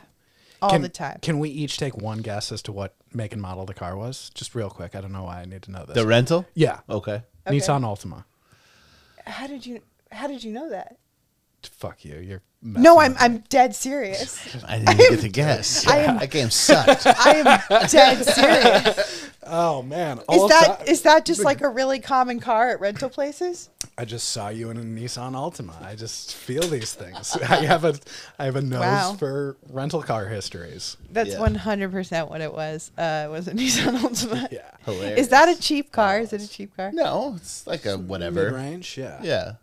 all 0.62 0.69
Can- 0.71 0.81
the 0.81 0.89
time. 0.89 1.19
Can 1.21 1.39
we 1.39 1.50
each 1.50 1.77
take 1.77 1.95
one 1.98 2.19
guess 2.19 2.51
as 2.51 2.62
to 2.63 2.71
what 2.71 2.95
make 3.13 3.33
and 3.33 3.42
model 3.42 3.65
the 3.65 3.74
car 3.74 3.95
was? 3.95 4.30
Just 4.33 4.56
real 4.56 4.69
quick. 4.69 4.95
I 4.95 5.01
don't 5.01 5.12
know 5.12 5.24
why 5.24 5.42
I 5.42 5.45
need 5.45 5.62
to 5.63 5.71
know 5.71 5.86
this. 5.86 5.95
the 5.95 6.06
rental. 6.07 6.45
yeah. 6.54 6.80
Okay. 6.89 7.24
Okay. 7.48 7.57
Nissan 7.57 7.81
Altima. 7.83 8.25
How 9.25 9.48
did 9.48 9.65
you 9.65 9.81
How 10.12 10.27
did 10.27 10.44
you 10.44 10.51
know 10.51 10.69
that? 10.69 10.98
Fuck 11.63 12.06
you. 12.06 12.18
You're 12.18 12.42
No, 12.62 13.00
I'm 13.00 13.13
with 13.13 13.21
I'm 13.21 13.38
dead 13.50 13.75
serious. 13.75 14.56
I 14.68 14.80
didn't 14.80 15.00
even 15.00 15.12
get 15.15 15.19
to 15.21 15.30
guess. 15.30 15.88
I 15.88 15.98
am- 16.00 16.18
that 16.19 16.31
game 16.31 16.50
sucked. 16.50 17.06
I 17.06 17.36
am 17.71 17.88
dead 17.88 18.24
serious. 18.25 19.30
Oh 19.43 19.82
man. 19.82 20.17
Is 20.20 20.24
All 20.27 20.48
that 20.50 20.86
ti- 20.86 20.91
is 20.91 21.01
that 21.03 21.25
just 21.25 21.43
like 21.43 21.62
a 21.62 21.70
really 21.70 22.00
common 22.00 22.39
car 22.39 22.70
at 22.70 22.79
rental 22.79 23.10
places? 23.10 23.70
I 24.00 24.06
just 24.06 24.30
saw 24.30 24.50
you 24.50 24.70
in 24.70 24.77
a 24.77 24.82
Nissan 24.82 25.32
Altima. 25.34 25.82
I 25.84 25.96
just 25.96 26.36
feel 26.36 26.62
these 26.62 26.94
things. 26.94 27.36
I 27.50 27.66
have 27.66 27.84
a 27.84 27.96
I 28.38 28.46
have 28.46 28.56
a 28.56 28.62
nose 28.62 28.80
Wow. 28.82 29.16
for 29.18 29.58
rental 29.72 30.04
car 30.04 30.27
histories. 30.27 30.98
That's 31.12 31.32
Yeah. 31.32 31.39
one 31.39 31.56
hundred 31.56 31.92
percent 31.92 32.30
what 32.30 32.42
it 32.42 32.54
was. 32.54 32.92
Uh, 32.98 33.24
it 33.27 33.32
was 33.32 33.48
a 33.48 33.51
Nissan 33.54 33.98
Altima. 33.98 34.48
Yeah. 34.51 34.70
Hilarious. 34.86 35.20
Is 35.22 35.27
that 35.30 35.50
a 35.50 35.60
cheap 35.60 35.92
car? 35.92 36.20
Is 36.20 36.32
it 36.32 36.42
a 36.44 36.48
cheap 36.48 36.75
car? 36.77 36.92
No, 36.94 37.34
it's 37.38 37.66
like 37.66 37.86
a 37.88 37.98
whatever. 37.98 38.54
Range. 38.54 38.98
Yeah. 38.98 39.20
Yeah. 39.24 39.54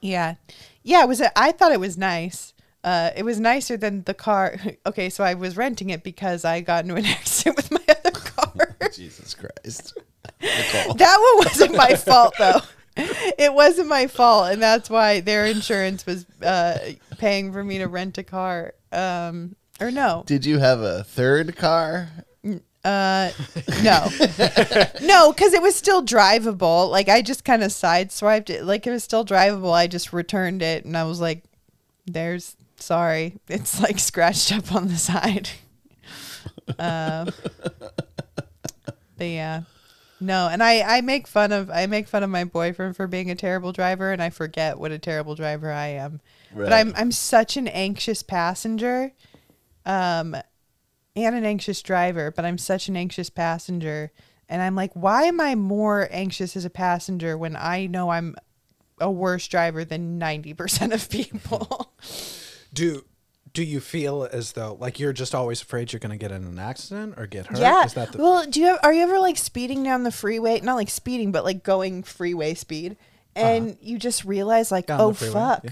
Yeah, 0.00 0.36
yeah. 0.82 1.02
It 1.02 1.08
was. 1.08 1.20
A, 1.20 1.36
I 1.38 1.52
thought 1.52 1.72
it 1.72 1.80
was 1.80 1.98
nice. 1.98 2.54
Uh, 2.84 3.10
it 3.16 3.24
was 3.24 3.38
nicer 3.40 3.76
than 3.76 4.04
the 4.04 4.14
car. 4.14 4.54
Okay, 4.86 5.10
so 5.10 5.24
I 5.24 5.34
was 5.34 5.56
renting 5.56 5.90
it 5.90 6.02
because 6.04 6.44
I 6.44 6.60
got 6.62 6.84
into 6.84 6.94
an 6.94 7.04
accident 7.04 7.56
with 7.56 7.70
my 7.72 7.80
other 7.88 8.12
car. 8.12 8.76
Jesus 8.94 9.34
Christ. 9.34 9.98
Nicole. 10.40 10.94
that 10.94 11.18
one 11.18 11.46
wasn't 11.46 11.74
my 11.76 11.94
fault 11.96 12.32
though. 12.38 12.60
It 13.38 13.54
wasn't 13.54 13.88
my 13.88 14.08
fault, 14.08 14.50
and 14.50 14.60
that's 14.60 14.90
why 14.90 15.20
their 15.20 15.46
insurance 15.46 16.04
was 16.04 16.26
uh, 16.42 16.76
paying 17.18 17.52
for 17.52 17.62
me 17.62 17.78
to 17.78 17.86
rent 17.86 18.18
a 18.18 18.24
car. 18.24 18.74
Um, 18.90 19.54
or 19.80 19.90
no, 19.92 20.24
Did 20.26 20.44
you 20.44 20.58
have 20.58 20.80
a 20.80 21.04
third 21.04 21.56
car? 21.56 22.08
uh, 22.84 23.30
no, 23.82 24.08
no, 25.02 25.32
because 25.32 25.52
it 25.52 25.62
was 25.62 25.76
still 25.76 26.02
drivable. 26.02 26.90
Like 26.90 27.08
I 27.08 27.22
just 27.22 27.44
kind 27.44 27.62
of 27.62 27.70
sideswiped 27.70 28.50
it. 28.50 28.64
Like 28.64 28.86
it 28.86 28.90
was 28.90 29.04
still 29.04 29.24
drivable. 29.24 29.72
I 29.72 29.86
just 29.86 30.12
returned 30.12 30.62
it, 30.62 30.84
and 30.84 30.96
I 30.96 31.04
was 31.04 31.20
like, 31.20 31.44
"There's 32.06 32.56
sorry, 32.76 33.36
it's 33.48 33.80
like 33.80 33.98
scratched 34.00 34.52
up 34.52 34.74
on 34.74 34.88
the 34.88 34.96
side." 34.96 35.50
uh, 36.78 37.30
but 39.16 39.24
yeah, 39.26 39.62
no, 40.20 40.48
and 40.48 40.62
I 40.62 40.98
I 40.98 41.00
make 41.00 41.26
fun 41.26 41.52
of 41.52 41.70
I 41.70 41.86
make 41.86 42.08
fun 42.08 42.22
of 42.22 42.30
my 42.30 42.44
boyfriend 42.44 42.96
for 42.96 43.06
being 43.06 43.30
a 43.30 43.34
terrible 43.34 43.72
driver, 43.72 44.12
and 44.12 44.22
I 44.22 44.30
forget 44.30 44.78
what 44.78 44.92
a 44.92 44.98
terrible 44.98 45.34
driver 45.34 45.70
I 45.70 45.88
am. 45.88 46.20
But 46.54 46.72
I'm 46.72 46.92
I'm 46.96 47.12
such 47.12 47.56
an 47.56 47.68
anxious 47.68 48.22
passenger. 48.22 49.12
Um, 49.86 50.36
and 51.24 51.34
an 51.34 51.44
anxious 51.44 51.82
driver, 51.82 52.30
but 52.30 52.44
I'm 52.44 52.58
such 52.58 52.88
an 52.88 52.96
anxious 52.96 53.30
passenger. 53.30 54.12
And 54.48 54.62
I'm 54.62 54.74
like, 54.74 54.92
why 54.94 55.24
am 55.24 55.40
I 55.40 55.54
more 55.54 56.08
anxious 56.10 56.56
as 56.56 56.64
a 56.64 56.70
passenger 56.70 57.36
when 57.36 57.56
I 57.56 57.86
know 57.86 58.10
I'm 58.10 58.36
a 59.00 59.10
worse 59.10 59.46
driver 59.48 59.84
than 59.84 60.18
90% 60.18 60.92
of 60.92 61.10
people? 61.10 61.94
Do 62.74 63.04
do 63.58 63.64
you 63.64 63.80
feel 63.80 64.22
as 64.30 64.52
though 64.52 64.76
like 64.78 65.00
you're 65.00 65.12
just 65.12 65.34
always 65.34 65.60
afraid 65.60 65.92
you're 65.92 65.98
going 65.98 66.12
to 66.12 66.16
get 66.16 66.30
in 66.30 66.44
an 66.44 66.60
accident 66.60 67.14
or 67.16 67.26
get 67.26 67.46
hurt? 67.46 67.58
yeah. 67.58 67.84
Is 67.84 67.94
that 67.94 68.12
the 68.12 68.18
well, 68.18 68.46
do 68.46 68.60
you 68.60 68.66
have, 68.66 68.78
are 68.84 68.92
you 68.92 69.02
ever 69.02 69.18
like 69.18 69.36
speeding 69.36 69.82
down 69.82 70.04
the 70.04 70.12
freeway? 70.12 70.60
Not 70.60 70.76
like 70.76 70.88
speeding, 70.88 71.32
but 71.32 71.42
like 71.42 71.64
going 71.64 72.04
freeway 72.04 72.54
speed. 72.54 72.96
and 73.34 73.76
you 73.80 73.98
just 73.98 74.24
realize 74.24 74.70
like, 74.70 74.86
Down 74.86 75.00
oh 75.00 75.12
freeway, 75.12 75.32
fuck, 75.32 75.64
yeah. 75.64 75.70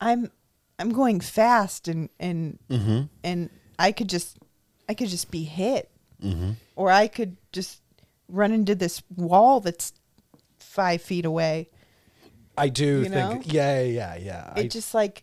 I'm 0.00 0.32
I'm 0.80 0.90
going 0.90 1.20
fast 1.20 1.86
and 1.86 2.08
and 2.18 2.58
Mm-hmm. 2.68 3.02
and 3.22 3.50
I 3.78 3.92
could 3.92 4.08
just 4.08 4.36
I 4.88 4.94
could 4.94 5.08
just 5.08 5.30
be 5.30 5.44
hit, 5.44 5.88
Mm-hmm. 6.20 6.50
or 6.74 6.90
I 6.90 7.06
could 7.06 7.36
just 7.52 7.80
run 8.28 8.50
into 8.50 8.74
this 8.74 9.04
wall 9.14 9.60
that's 9.60 9.92
five 10.58 11.00
feet 11.00 11.24
away. 11.24 11.70
I 12.56 12.68
do 12.70 13.02
You 13.02 13.08
think, 13.08 13.46
know? 13.46 13.52
yeah, 13.52 13.82
yeah, 13.82 14.16
yeah. 14.16 14.52
It 14.56 14.64
I, 14.64 14.66
just 14.66 14.94
like 14.94 15.22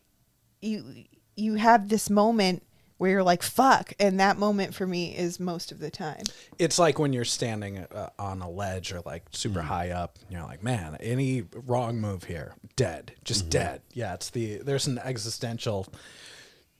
you 0.61 1.03
you 1.35 1.55
have 1.55 1.89
this 1.89 2.09
moment 2.09 2.63
where 2.97 3.11
you're 3.11 3.23
like 3.23 3.43
fuck, 3.43 3.91
and 3.99 4.19
that 4.21 4.37
moment 4.37 4.73
for 4.73 4.87
me 4.87 5.15
is 5.15 5.37
most 5.39 5.71
of 5.71 5.79
the 5.79 5.89
time. 5.91 6.23
it's 6.57 6.79
like 6.79 6.97
when 6.97 7.11
you're 7.11 7.25
standing 7.25 7.79
uh, 7.79 8.09
on 8.17 8.41
a 8.41 8.49
ledge 8.49 8.93
or 8.93 9.01
like 9.05 9.23
super 9.31 9.59
Mm-hmm. 9.59 9.67
high 9.67 9.89
up 9.89 10.17
and 10.23 10.31
you're 10.31 10.43
like 10.43 10.63
man 10.63 10.95
any 11.01 11.43
wrong 11.65 11.99
move 11.99 12.23
here 12.23 12.53
dead 12.77 13.13
just 13.25 13.41
Mm-hmm. 13.41 13.49
dead 13.49 13.81
yeah 13.93 14.13
it's 14.13 14.29
the 14.29 14.57
there's 14.59 14.87
an 14.87 14.97
existential 14.99 15.87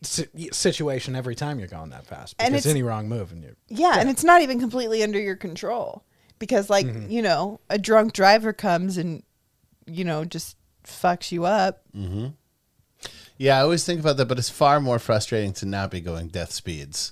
si- 0.04 0.28
situation 0.54 1.16
every 1.16 1.36
time 1.36 1.60
you're 1.60 1.68
going 1.68 1.90
that 1.90 2.06
fast 2.08 2.36
And 2.40 2.56
it's- 2.56 2.66
any 2.66 2.82
wrong 2.84 3.10
move 3.10 3.32
and 3.34 3.44
you 3.44 3.56
Yeah, 3.68 4.00
and 4.00 4.10
it's 4.10 4.24
not 4.24 4.42
even 4.42 4.60
completely 4.60 5.04
under 5.04 5.20
your 5.20 5.36
control 5.36 6.04
because, 6.40 6.70
like, 6.70 6.86
Mm-hmm. 6.86 7.10
you 7.10 7.22
know, 7.22 7.60
a 7.70 7.78
drunk 7.78 8.14
driver 8.14 8.54
comes 8.54 8.98
and, 8.98 9.24
you 9.86 10.04
know, 10.06 10.24
just 10.26 10.56
fucks 10.86 11.32
you 11.32 11.46
up. 11.46 11.82
Yeah, 13.38 13.58
I 13.58 13.62
always 13.62 13.84
think 13.86 14.00
about 14.00 14.18
that, 14.18 14.28
but 14.28 14.38
it's 14.40 14.50
far 14.50 14.80
more 14.80 15.00
frustrating 15.00 15.54
to 15.54 15.66
not 15.66 15.92
be 15.92 16.00
going 16.02 16.30
death 16.30 16.52
speeds. 16.52 17.12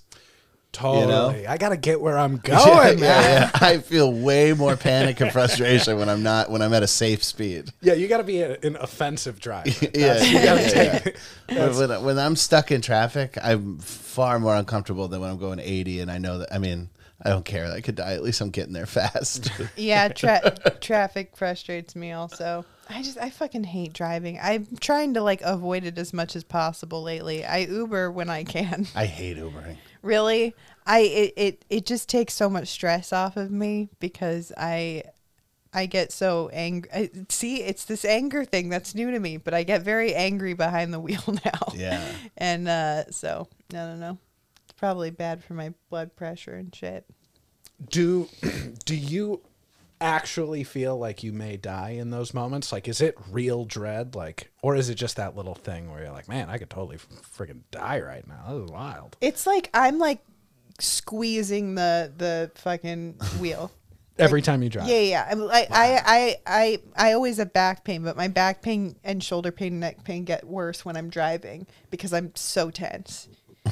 totally 0.72 1.46
i 1.46 1.56
gotta 1.58 1.78
get 1.78 2.02
where 2.02 2.18
i'm 2.18 2.38
going 2.44 2.68
yeah, 2.68 2.96
man. 2.96 3.00
yeah, 3.00 3.22
yeah. 3.32 3.52
I 3.62 3.78
feel 3.92 4.12
way 4.12 4.54
more 4.54 4.76
panic 4.76 5.20
and 5.22 5.32
frustration 5.32 5.98
when 6.00 6.10
I'm 6.10 6.24
not 6.24 6.50
when 6.50 6.62
I'm 6.64 6.74
at 6.74 6.82
a 6.82 6.88
safe 6.88 7.24
speed. 7.24 7.70
Yeah, 7.82 7.94
you 7.94 8.08
gotta 8.08 8.24
be 8.24 8.42
a, 8.42 8.58
an 8.64 8.76
offensive 8.78 9.40
driver 9.40 9.70
Yeah, 9.82 9.90
That's- 9.94 10.28
you 10.32 10.40
yeah, 10.40 10.46
gotta 10.46 10.62
yeah, 10.62 11.00
take 11.00 11.18
When, 11.50 11.90
when, 11.90 12.04
when 12.06 12.20
I'm 12.20 12.36
stuck 12.36 12.72
in 12.72 12.82
traffic, 12.82 13.38
I'm 13.44 13.78
far 13.80 14.40
more 14.40 14.56
uncomfortable 14.56 15.08
than 15.08 15.22
when 15.22 15.30
I'm 15.30 15.38
going 15.38 15.60
80, 15.60 16.00
and 16.02 16.10
I 16.12 16.18
know 16.18 16.40
that. 16.40 16.52
I 16.54 16.58
mean, 16.58 16.90
I 17.22 17.30
don't 17.30 17.46
care. 17.46 17.72
I 17.72 17.82
could 17.82 17.96
die. 17.96 18.14
At 18.14 18.24
least 18.24 18.42
I'm 18.42 18.50
getting 18.50 18.74
there 18.74 18.86
fast. 18.88 19.52
Yeah, 19.76 20.08
tra- 20.10 20.56
traffic 20.82 21.36
frustrates 21.38 21.96
me 21.96 22.12
also. 22.14 22.66
I 22.90 23.02
just, 23.02 23.18
I 23.18 23.30
fucking 23.30 23.64
hate 23.64 23.94
driving. 23.94 24.38
I'm 24.42 24.68
trying 24.80 25.14
to, 25.16 25.22
like, 25.22 25.42
avoid 25.42 25.86
it 25.86 25.98
as 25.98 26.14
much 26.14 26.36
as 26.36 26.44
possible 26.44 27.02
lately. 27.02 27.46
I 27.46 27.60
Uber 27.60 28.12
when 28.12 28.30
I 28.30 28.44
can. 28.44 28.88
I 28.96 29.06
hate 29.06 29.38
Ubering. 29.38 29.78
really 30.02 30.54
i 30.86 31.00
it, 31.00 31.34
it 31.38 31.66
it 31.70 31.86
just 31.86 32.10
takes 32.10 32.34
so 32.34 32.50
much 32.50 32.68
stress 32.68 33.14
off 33.14 33.38
of 33.38 33.50
me 33.50 33.88
because 34.02 34.52
i 34.58 35.02
i 35.74 35.86
get 35.86 36.12
so 36.12 36.50
angry 36.52 37.10
see 37.30 37.62
it's 37.64 37.86
this 37.86 38.04
anger 38.04 38.44
thing 38.44 38.68
that's 38.68 38.94
new 38.94 39.10
to 39.12 39.18
me 39.18 39.38
but 39.38 39.54
i 39.54 39.64
get 39.64 39.82
very 39.82 40.14
angry 40.14 40.54
behind 40.54 40.94
the 40.94 41.00
wheel 41.06 41.24
now 41.46 41.72
Yeah. 41.74 42.06
and 42.36 42.68
uh 42.68 43.10
so 43.12 43.48
i 43.72 43.76
don't 43.78 44.02
know 44.02 44.18
it's 44.66 44.74
probably 44.74 45.10
bad 45.10 45.42
for 45.42 45.54
my 45.54 45.74
blood 45.90 46.18
pressure 46.18 46.56
and 46.56 46.76
shit 46.76 47.06
do 47.90 48.28
do 48.86 48.94
you 48.98 49.40
actually 50.04 50.64
feel 50.64 50.98
like 50.98 51.24
you 51.24 51.32
may 51.32 51.58
die 51.58 51.92
in 51.92 52.10
those 52.10 52.34
moments? 52.34 52.72
Like 52.72 52.88
is 52.88 53.02
it 53.02 53.18
real 53.32 53.66
dread? 53.66 54.16
Like 54.16 54.52
or 54.62 54.76
is 54.76 54.90
it 54.90 54.96
just 54.96 55.16
that 55.16 55.36
little 55.36 55.56
thing 55.56 55.90
where 55.90 56.04
you're 56.04 56.12
like 56.12 56.28
man 56.28 56.50
i 56.50 56.58
could 56.58 56.70
totally 56.70 56.98
freaking 56.98 57.62
die 57.72 58.00
right 58.02 58.28
now. 58.28 58.44
This 58.50 58.66
is 58.66 58.72
wild. 58.72 59.18
It's 59.22 59.48
like 59.48 59.70
i'm 59.74 59.98
like 59.98 60.20
squeezing 60.80 61.76
the 61.76 62.12
the 62.18 62.52
fucking 62.56 63.16
wheel. 63.40 63.72
Every 64.20 64.44
time 64.44 64.62
you 64.62 64.70
drive. 64.70 64.88
Yeah, 64.88 65.00
yeah. 65.00 65.28
I'm 65.30 65.40
like 65.40 65.70
I, 65.72 66.00
I, 66.06 66.36
I, 66.46 66.82
I 66.96 67.14
always 67.14 67.38
have 67.38 67.52
back 67.52 67.84
pain, 67.84 68.04
but 68.04 68.16
my 68.16 68.28
back 68.28 68.62
pain 68.62 68.96
and 69.04 69.24
shoulder 69.24 69.52
pain 69.52 69.74
and 69.74 69.80
neck 69.80 70.04
pain 70.04 70.24
get 70.24 70.44
worse 70.44 70.86
when 70.86 70.96
I'm 70.96 71.10
driving 71.10 71.66
because 71.90 72.14
I'm 72.14 72.32
so 72.36 72.70
tense. 72.70 73.28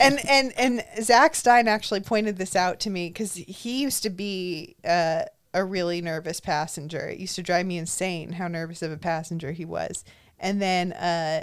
and 0.00 0.20
and 0.28 0.52
and 0.56 0.84
Zach 1.02 1.34
Stein 1.34 1.66
actually 1.66 2.00
pointed 2.00 2.36
this 2.36 2.54
out 2.54 2.78
to 2.80 2.90
me 2.90 3.08
because 3.08 3.34
he 3.34 3.82
used 3.82 4.04
to 4.04 4.10
be 4.10 4.76
uh, 4.84 5.22
a 5.58 5.64
really 5.64 6.00
nervous 6.00 6.40
passenger. 6.40 7.08
It 7.08 7.18
used 7.18 7.34
to 7.36 7.42
drive 7.42 7.66
me 7.66 7.78
insane 7.78 8.32
how 8.32 8.48
nervous 8.48 8.82
of 8.82 8.92
a 8.92 8.96
passenger 8.96 9.52
he 9.52 9.64
was. 9.64 10.04
And 10.38 10.62
then 10.62 10.92
uh, 10.92 11.42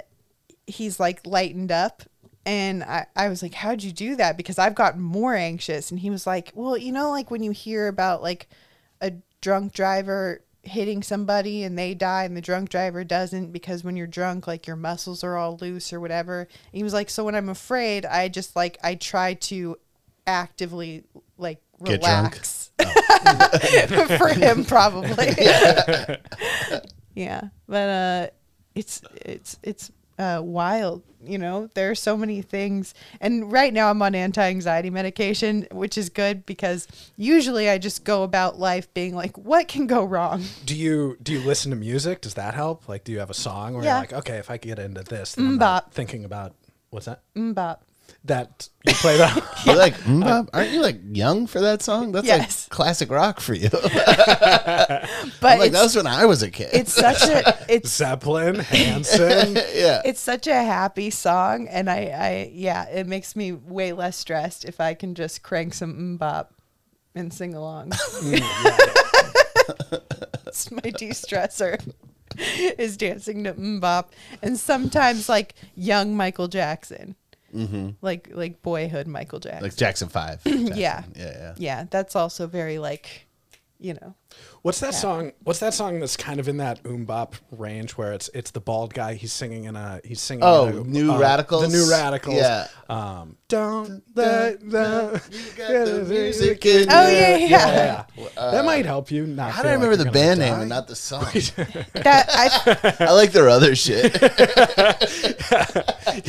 he's 0.66 0.98
like 0.98 1.26
lightened 1.26 1.70
up 1.70 2.02
and 2.44 2.84
I, 2.84 3.06
I 3.14 3.28
was 3.28 3.42
like 3.42 3.54
how'd 3.54 3.82
you 3.82 3.92
do 3.92 4.16
that? 4.16 4.36
Because 4.36 4.58
i've 4.58 4.74
gotten 4.74 5.00
more 5.00 5.34
anxious. 5.34 5.90
And 5.90 6.00
he 6.00 6.10
was 6.10 6.26
like 6.26 6.52
well 6.54 6.76
you 6.76 6.92
know 6.92 7.10
like 7.10 7.30
when 7.30 7.42
you 7.42 7.50
hear 7.50 7.88
about 7.88 8.22
like 8.22 8.48
a 9.00 9.12
drunk 9.40 9.72
driver 9.72 10.42
hitting 10.62 11.02
somebody 11.02 11.62
and 11.62 11.78
they 11.78 11.94
die 11.94 12.24
and 12.24 12.36
the 12.36 12.40
drunk 12.40 12.68
driver 12.68 13.04
doesn't 13.04 13.52
because 13.52 13.84
when 13.84 13.96
you're 13.96 14.06
drunk 14.06 14.48
like 14.48 14.66
your 14.66 14.74
muscles 14.74 15.22
are 15.22 15.36
all 15.36 15.56
loose 15.60 15.92
or 15.92 16.00
whatever. 16.00 16.40
And 16.40 16.72
he 16.72 16.82
was 16.82 16.94
like 16.94 17.10
so 17.10 17.24
when 17.24 17.34
i'm 17.34 17.48
afraid 17.48 18.06
i 18.06 18.28
just 18.28 18.56
like 18.56 18.78
i 18.82 18.94
try 18.94 19.34
to 19.34 19.76
actively 20.26 21.04
like 21.36 21.60
Get 21.84 22.02
relax 22.78 24.12
for 24.18 24.28
him 24.28 24.64
probably. 24.64 25.28
Yeah. 27.14 27.48
But 27.66 27.88
uh 27.88 28.26
it's 28.74 29.00
it's 29.14 29.58
it's 29.62 29.90
uh 30.18 30.40
wild 30.44 31.02
you 31.24 31.38
know? 31.38 31.68
There 31.74 31.90
are 31.90 31.94
so 31.96 32.16
many 32.16 32.40
things. 32.42 32.92
And 33.22 33.50
right 33.50 33.72
now 33.72 33.88
i'm 33.90 34.02
on 34.02 34.14
anti-anxiety 34.14 34.90
medication 34.90 35.66
which 35.72 35.96
is 35.96 36.10
good 36.10 36.44
because 36.44 36.86
usually 37.16 37.68
i 37.70 37.78
just 37.78 38.04
go 38.04 38.22
about 38.22 38.58
life 38.58 38.92
being 38.92 39.14
like 39.14 39.36
what 39.38 39.66
can 39.66 39.86
go 39.86 40.04
wrong? 40.04 40.42
Do 40.66 40.76
you 40.76 41.16
do 41.22 41.32
you 41.32 41.40
listen 41.40 41.70
to 41.70 41.76
music? 41.76 42.20
Does 42.20 42.34
that 42.34 42.52
help? 42.54 42.86
Like 42.86 43.04
do 43.04 43.12
you 43.12 43.18
have 43.20 43.30
a 43.30 43.34
song 43.34 43.74
where 43.74 43.84
Yeah. 43.84 43.92
you're 43.94 44.00
like 44.00 44.12
okay 44.12 44.36
if 44.36 44.50
i 44.50 44.58
get 44.58 44.78
into 44.78 45.02
this 45.02 45.34
then 45.36 45.56
not 45.56 45.92
thinking 45.94 46.24
about 46.26 46.54
what's 46.90 47.06
that? 47.06 47.22
MMMBop. 47.34 47.78
That 48.26 48.68
you 48.86 48.92
play 48.94 49.16
that 49.18 49.36
You 49.66 49.76
like, 49.76 49.94
mm, 49.98 50.48
aren't 50.52 50.70
you 50.70 50.80
like 50.80 51.00
young 51.12 51.46
for 51.46 51.60
that 51.60 51.82
song? 51.82 52.12
That's 52.12 52.26
Yes. 52.26 52.66
like 52.68 52.74
classic 52.76 53.10
rock 53.10 53.40
for 53.40 53.54
you. 53.54 53.68
but 53.70 53.80
I'm 55.42 55.58
like, 55.58 55.68
it's, 55.68 55.72
that 55.72 55.82
was 55.82 55.96
when 55.96 56.06
I 56.06 56.24
was 56.24 56.42
a 56.42 56.50
kid. 56.50 56.70
it's 56.72 56.92
such 56.92 57.22
a 57.22 57.56
it's 57.68 57.90
zeppelin 57.90 58.56
hanson 58.60 59.54
yeah. 59.74 60.02
it's 60.04 60.20
such 60.20 60.46
a 60.46 60.54
happy 60.54 61.10
song 61.10 61.66
and 61.68 61.90
i 61.90 61.96
i 62.06 62.50
yeah 62.52 62.84
it 62.88 63.06
makes 63.06 63.34
me 63.34 63.52
way 63.52 63.92
less 63.92 64.16
stressed 64.16 64.64
if 64.64 64.80
i 64.80 64.94
can 64.94 65.14
just 65.14 65.42
crank 65.42 65.74
some 65.74 66.18
MMMBop 66.18 66.48
and 67.14 67.32
sing 67.32 67.54
along 67.54 67.92
it's 70.46 70.70
my 70.70 70.90
de-stressor 70.90 71.92
is 72.78 72.96
dancing 72.96 73.44
to 73.44 73.54
MMMBop 73.54 74.06
and 74.42 74.58
sometimes 74.58 75.28
like 75.28 75.54
young 75.74 76.16
michael 76.16 76.48
jackson 76.48 77.16
Mm-hmm. 77.54 77.90
like 78.02 78.30
like 78.32 78.60
boyhood 78.62 79.06
michael 79.06 79.38
jackson 79.38 79.62
like 79.62 79.76
Jackson 79.76 80.08
5. 80.08 80.40
yeah 80.44 80.74
Yeah, 80.74 81.02
yeah. 81.14 81.54
yeah 81.56 81.84
that's 81.90 82.16
also 82.16 82.46
very 82.46 82.78
like 82.78 83.25
you 83.78 83.94
know 83.94 84.14
What's 84.62 84.80
that 84.80 84.94
song? 84.94 85.32
What's 85.44 85.60
that 85.60 85.72
song 85.72 86.00
that's 86.00 86.16
kind 86.16 86.40
of 86.40 86.48
in 86.48 86.56
that 86.56 86.82
oombop 86.82 87.34
range 87.52 87.92
where 87.92 88.12
it's 88.12 88.28
it's 88.34 88.50
the 88.50 88.60
bald 88.60 88.92
guy 88.92 89.14
he's 89.14 89.32
singing 89.32 89.64
in 89.64 89.76
a 89.76 90.00
he's 90.04 90.20
singing 90.20 90.42
Oh, 90.44 90.66
a, 90.66 90.72
New 90.72 91.12
uh, 91.12 91.18
Radicals? 91.18 91.62
the 91.62 91.68
new 91.68 91.88
radicals 91.90 92.36
Yeah. 92.36 92.66
um 92.88 93.36
don't 93.48 94.02
let 94.14 94.60
the, 94.60 95.22
got 95.56 95.68
the 95.68 96.04
music 96.08 96.66
in 96.66 96.88
Oh, 96.90 97.08
you. 97.08 97.16
yeah, 97.16 97.36
yeah. 97.36 97.46
yeah, 97.48 98.04
yeah. 98.16 98.50
that 98.50 98.64
might 98.64 98.84
help 98.86 99.10
you 99.10 99.26
not 99.26 99.52
How 99.52 99.62
do 99.62 99.68
feel 99.68 99.70
I 99.70 99.74
remember 99.74 99.96
like 99.96 100.12
the 100.12 100.18
you're 100.18 100.22
gonna 100.26 100.36
band 100.36 100.40
name 100.40 100.60
and 100.60 100.68
not 100.68 100.88
the 100.88 100.96
song? 100.96 101.24
that 101.94 102.96
i 103.00 103.04
I 103.04 103.12
like 103.12 103.32
their 103.32 103.48
other 103.48 103.74
shit. 103.76 104.20
yeah 104.80 104.96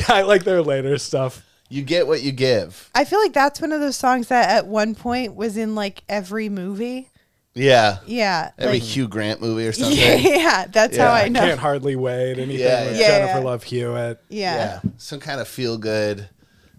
i 0.08 0.22
like 0.22 0.44
their 0.44 0.62
later 0.62 0.96
stuff 0.98 1.44
You 1.70 1.82
get 1.82 2.06
what 2.06 2.22
you 2.22 2.32
give. 2.32 2.88
I 2.94 3.04
feel 3.04 3.20
like 3.20 3.34
that's 3.34 3.60
one 3.60 3.72
of 3.72 3.80
those 3.80 3.96
songs 3.96 4.28
that 4.28 4.48
at 4.48 4.66
one 4.66 4.94
point 4.94 5.34
was 5.34 5.56
in 5.58 5.74
like 5.74 6.02
every 6.08 6.48
movie. 6.48 7.10
Yeah. 7.58 7.98
Yeah. 8.06 8.50
Every 8.58 8.80
like- 8.80 8.82
Hugh 8.88 9.08
Grant 9.08 9.40
movie 9.40 9.66
or 9.66 9.72
something. 9.74 9.98
yeah, 9.98 10.14
yeah, 10.16 10.66
that's 10.70 10.96
how 10.96 11.04
Yeah, 11.06 11.12
I 11.12 11.22
I 11.24 11.28
know. 11.28 11.40
can't 11.40 11.60
hardly 11.60 11.96
wait 11.96 12.38
anything 12.38 12.58
Yeah, 12.66 12.86
with 12.86 12.98
yeah. 12.98 13.06
jennifer 13.08 13.38
Yeah. 13.38 13.44
love 13.44 13.62
hewitt 13.64 14.20
yeah. 14.28 14.54
Yeah. 14.54 14.80
Some 14.98 15.20
kind 15.20 15.40
of 15.40 15.48
feel 15.48 15.76
good 15.78 16.28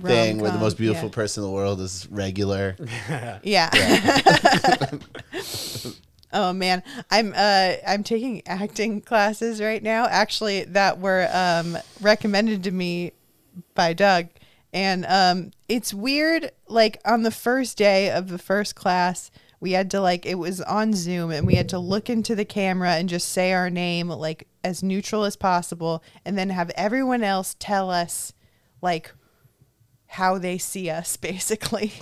thing 0.02 0.38
where 0.40 0.50
the 0.52 0.58
most 0.58 0.78
beautiful 0.78 1.10
yeah. 1.10 1.14
person 1.16 1.44
in 1.44 1.50
the 1.50 1.54
world 1.54 1.82
is 1.82 2.08
regular. 2.10 2.76
Yeah. 3.44 3.70
oh 6.34 6.54
man, 6.54 6.84
I'm 7.12 7.34
uh 7.36 7.74
I'm 7.88 8.04
taking 8.04 8.42
acting 8.48 9.02
classes 9.02 9.62
right 9.62 9.82
now. 9.84 10.06
Actually, 10.06 10.66
that 10.66 11.00
were 11.00 11.28
um 11.34 11.78
recommended 12.02 12.64
to 12.64 12.72
me 12.72 13.12
by 13.76 13.94
Doug. 13.94 14.28
And 14.72 15.06
um 15.08 15.52
it's 15.68 15.94
weird 15.94 16.52
like 16.68 17.00
on 17.06 17.24
the 17.24 17.32
first 17.32 17.78
day 17.78 18.10
of 18.12 18.30
the 18.30 18.38
first 18.38 18.76
class, 18.76 19.32
we 19.60 19.74
had 19.74 19.92
to 19.92 20.02
like 20.02 20.26
it 20.26 20.36
was 20.36 20.62
on 20.62 20.94
Zoom 20.94 21.32
and 21.32 21.46
we 21.46 21.56
had 21.56 21.70
to 21.70 21.80
look 21.80 22.10
into 22.10 22.36
the 22.36 22.46
camera 22.46 22.92
and 22.92 23.10
just 23.10 23.30
say 23.30 23.54
our 23.54 23.70
name 23.70 24.10
like 24.10 24.48
as 24.64 24.82
neutral 24.84 25.24
as 25.24 25.36
possible 25.36 26.04
and 26.26 26.38
then 26.38 26.50
have 26.50 26.72
everyone 26.76 27.24
else 27.24 27.56
tell 27.60 27.90
us 27.90 28.34
like 28.82 29.12
how 30.08 30.38
they 30.38 30.58
see 30.58 30.90
us 30.90 31.18
basically. 31.18 31.94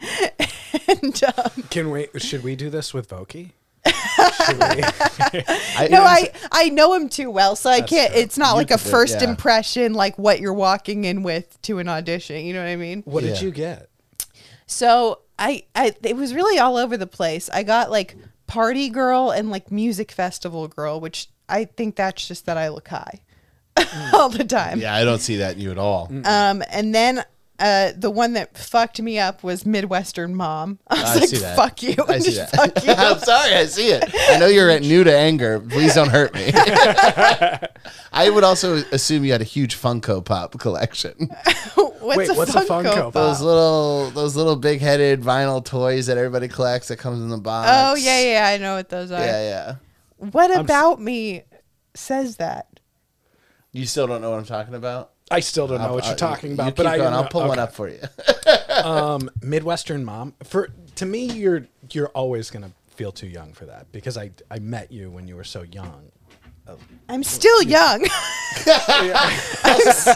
and 0.88 1.22
um, 1.24 1.62
can 1.70 1.90
we 1.90 2.08
should 2.16 2.42
we 2.42 2.56
do 2.56 2.70
this 2.70 2.92
with 2.94 3.08
Voki? 3.08 3.50
Should 3.86 4.60
I, 4.60 5.88
no, 5.90 6.02
I 6.02 6.30
I 6.50 6.68
know 6.70 6.94
him 6.94 7.08
too 7.08 7.30
well, 7.30 7.54
so 7.54 7.70
I 7.70 7.80
can't. 7.80 8.12
true. 8.12 8.22
It's 8.22 8.38
not 8.38 8.52
You 8.52 8.56
like 8.56 8.70
a 8.70 8.74
could 8.78 8.84
do 8.84 8.88
it, 8.88 8.92
first 8.92 9.20
yeah. 9.20 9.28
impression, 9.28 9.92
like 9.94 10.18
what 10.18 10.40
you're 10.40 10.54
walking 10.54 11.04
in 11.04 11.22
with 11.22 11.60
to 11.62 11.78
an 11.78 11.88
audition. 11.88 12.44
You 12.44 12.54
know 12.54 12.62
what 12.62 12.68
I 12.70 12.76
mean? 12.76 13.02
what 13.02 13.22
did 13.22 13.40
you 13.40 13.50
get? 13.50 13.88
So 14.66 15.20
I, 15.38 15.64
I, 15.74 15.94
it 16.02 16.16
was 16.16 16.34
really 16.34 16.58
all 16.58 16.76
over 16.76 16.96
the 16.96 17.06
place. 17.06 17.50
I 17.52 17.62
got 17.62 17.90
like 17.90 18.16
party 18.46 18.88
girl 18.88 19.30
and 19.30 19.50
like 19.50 19.70
music 19.70 20.12
festival 20.12 20.68
girl, 20.68 21.00
which 21.00 21.28
I 21.48 21.64
think 21.64 21.96
that's 21.96 22.26
just 22.26 22.46
that 22.46 22.56
I 22.56 22.68
look 22.68 22.88
high 22.88 23.20
all 24.12 24.28
the 24.28 24.44
time. 24.44 24.80
yeah, 24.80 24.94
I 24.94 25.04
don't 25.04 25.20
see 25.20 25.36
that 25.38 25.56
in 25.56 25.60
you 25.62 25.70
at 25.70 25.78
all. 25.78 26.10
Um, 26.24 26.62
and 26.70 26.94
then 26.94 27.24
uh, 27.58 27.92
the 27.96 28.10
one 28.10 28.32
that 28.34 28.56
fucked 28.56 29.00
me 29.00 29.18
up 29.18 29.42
was 29.42 29.64
Midwestern 29.66 30.34
mom. 30.34 30.78
I 30.88 30.94
was 31.02 31.04
I 31.04 31.14
like, 31.20 31.28
see 31.28 31.36
that. 31.38 31.56
fuck 31.56 31.82
you. 31.82 31.94
I 32.08 32.18
see 32.18 32.34
that. 32.34 32.50
Fuck 32.50 32.84
you. 32.84 32.92
I'm 32.92 33.18
sorry, 33.18 33.54
I 33.54 33.64
see 33.66 33.88
it. 33.90 34.04
I 34.30 34.38
know 34.38 34.46
you're 34.46 34.70
at 34.70 34.82
new 34.82 35.04
to 35.04 35.16
anger. 35.16 35.60
Please 35.60 35.94
don't 35.94 36.10
hurt 36.10 36.34
me. 36.34 36.50
I 38.12 38.30
would 38.30 38.44
also 38.44 38.76
assume 38.92 39.24
you 39.24 39.32
had 39.32 39.40
a 39.40 39.44
huge 39.44 39.76
Funko 39.76 40.24
Pop 40.24 40.58
collection. 40.58 41.28
What's 42.04 42.18
Wait, 42.18 42.28
a 42.30 42.34
what's 42.34 42.54
a 42.54 42.60
Funko, 42.60 42.84
Funko 42.84 42.94
Pop? 42.94 43.12
Those 43.12 43.40
little, 43.40 44.10
those 44.10 44.36
little 44.36 44.56
big-headed 44.56 45.22
vinyl 45.22 45.64
toys 45.64 46.06
that 46.06 46.16
everybody 46.18 46.48
collects 46.48 46.88
that 46.88 46.98
comes 46.98 47.20
in 47.20 47.28
the 47.28 47.38
box. 47.38 47.68
Oh 47.72 47.94
yeah, 47.94 48.20
yeah, 48.22 48.46
I 48.48 48.58
know 48.58 48.76
what 48.76 48.88
those 48.88 49.10
are. 49.10 49.20
yeah, 49.20 49.42
yeah. 49.42 49.74
What 50.16 50.56
about 50.56 51.00
me 51.00 51.42
says 51.94 52.36
that? 52.36 52.80
You 53.72 53.86
still 53.86 54.06
don't 54.06 54.20
know 54.22 54.30
what 54.30 54.38
I'm 54.38 54.44
talking 54.44 54.74
about. 54.74 55.10
I 55.30 55.40
still 55.40 55.66
don't 55.66 55.80
know 55.80 55.94
what 55.94 56.04
I'll- 56.04 56.10
you're 56.10 56.16
talking 56.16 56.50
you 56.50 56.54
about, 56.54 56.66
keep 56.66 56.76
but 56.76 56.86
I, 56.86 56.96
going. 56.98 57.12
I'll 57.14 57.28
pull 57.28 57.48
one 57.48 57.58
up 57.58 57.74
for 57.74 57.88
you. 57.88 58.00
um, 58.84 59.30
Midwestern 59.42 60.04
mom. 60.04 60.34
For 60.44 60.68
to 60.96 61.06
me, 61.06 61.26
you're 61.26 61.66
you're 61.90 62.08
always 62.08 62.50
gonna 62.50 62.72
feel 62.88 63.10
too 63.12 63.26
young 63.26 63.52
for 63.52 63.64
that 63.66 63.90
because 63.92 64.16
I 64.16 64.30
I 64.50 64.58
met 64.58 64.92
you 64.92 65.10
when 65.10 65.26
you 65.26 65.36
were 65.36 65.44
so 65.44 65.62
young. 65.62 66.10
Oh. 66.66 66.78
I'm 67.10 67.22
still 67.22 67.62
young. 67.62 68.06
I'm, 68.66 69.80
s- 69.86 70.08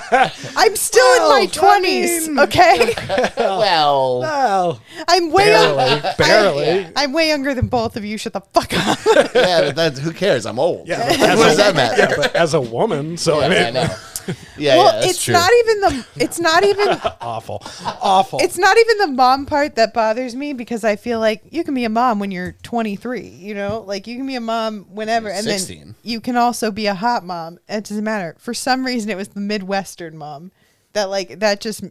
I'm 0.56 0.76
still 0.76 1.04
in 1.16 1.20
Well, 1.22 1.28
my 1.30 1.40
I 1.42 1.46
twenties. 1.46 2.28
mean- 2.28 2.38
Okay, 2.38 2.94
well, 3.36 4.20
Well, 4.20 4.80
I'm 5.06 5.30
way 5.30 5.44
barely, 5.44 6.00
barely. 6.16 6.92
I'm 6.96 7.12
way 7.12 7.28
younger 7.28 7.54
than 7.54 7.66
both 7.68 7.96
of 7.96 8.04
you. 8.04 8.16
Shut 8.16 8.32
the 8.32 8.40
fuck 8.40 8.72
up. 8.74 8.98
yeah, 9.34 9.60
but 9.60 9.76
that's, 9.76 9.98
who 9.98 10.12
cares? 10.12 10.46
I'm 10.46 10.58
old. 10.58 10.88
Yeah, 10.88 11.06
what 11.10 11.18
but 11.20 11.28
as 11.28 11.38
does 11.38 11.54
a- 11.54 11.56
that 11.58 11.74
matter? 11.76 12.02
Yeah, 12.02 12.14
but 12.16 12.34
as 12.36 12.54
a 12.54 12.60
woman, 12.60 13.16
so 13.18 13.40
I 13.40 13.48
Yeah, 13.48 13.60
I 13.60 13.64
mean, 13.64 13.74
know. 13.74 13.96
Yeah, 14.58 14.76
well, 14.76 15.00
yeah, 15.00 15.08
it's 15.08 15.24
true. 15.24 15.34
not 15.34 15.50
even 15.60 15.80
the. 15.80 16.06
It's 16.16 16.40
not 16.40 16.64
even. 16.64 16.88
awful, 17.20 17.62
awful. 18.02 18.40
It's 18.40 18.58
not 18.58 18.76
even 18.76 18.98
the 18.98 19.06
mom 19.08 19.46
part 19.46 19.76
that 19.76 19.94
bothers 19.94 20.34
me 20.34 20.52
because 20.52 20.82
I 20.82 20.96
feel 20.96 21.20
like 21.20 21.42
you 21.50 21.62
can 21.62 21.74
be 21.74 21.84
a 21.84 21.88
mom 21.88 22.18
when 22.18 22.30
you're 22.32 22.52
23. 22.62 23.20
You 23.28 23.54
know, 23.54 23.84
like 23.86 24.06
you 24.06 24.16
can 24.16 24.26
be 24.26 24.34
a 24.34 24.40
mom 24.40 24.86
whenever, 24.90 25.28
and 25.28 25.44
16. 25.44 25.78
then 25.78 25.94
you 26.02 26.20
can 26.20 26.36
also 26.36 26.70
be 26.70 26.86
a 26.86 26.94
hot 26.94 27.24
mom. 27.24 27.58
It 27.68 27.84
doesn't 27.84 28.02
matter. 28.04 28.34
For 28.38 28.52
some 28.52 28.84
reason, 28.84 29.10
it 29.10 29.16
was 29.16 29.28
the 29.28 29.40
Midwestern 29.40 30.16
mom 30.16 30.50
that 30.92 31.10
like 31.10 31.38
that 31.40 31.60
just 31.60 31.84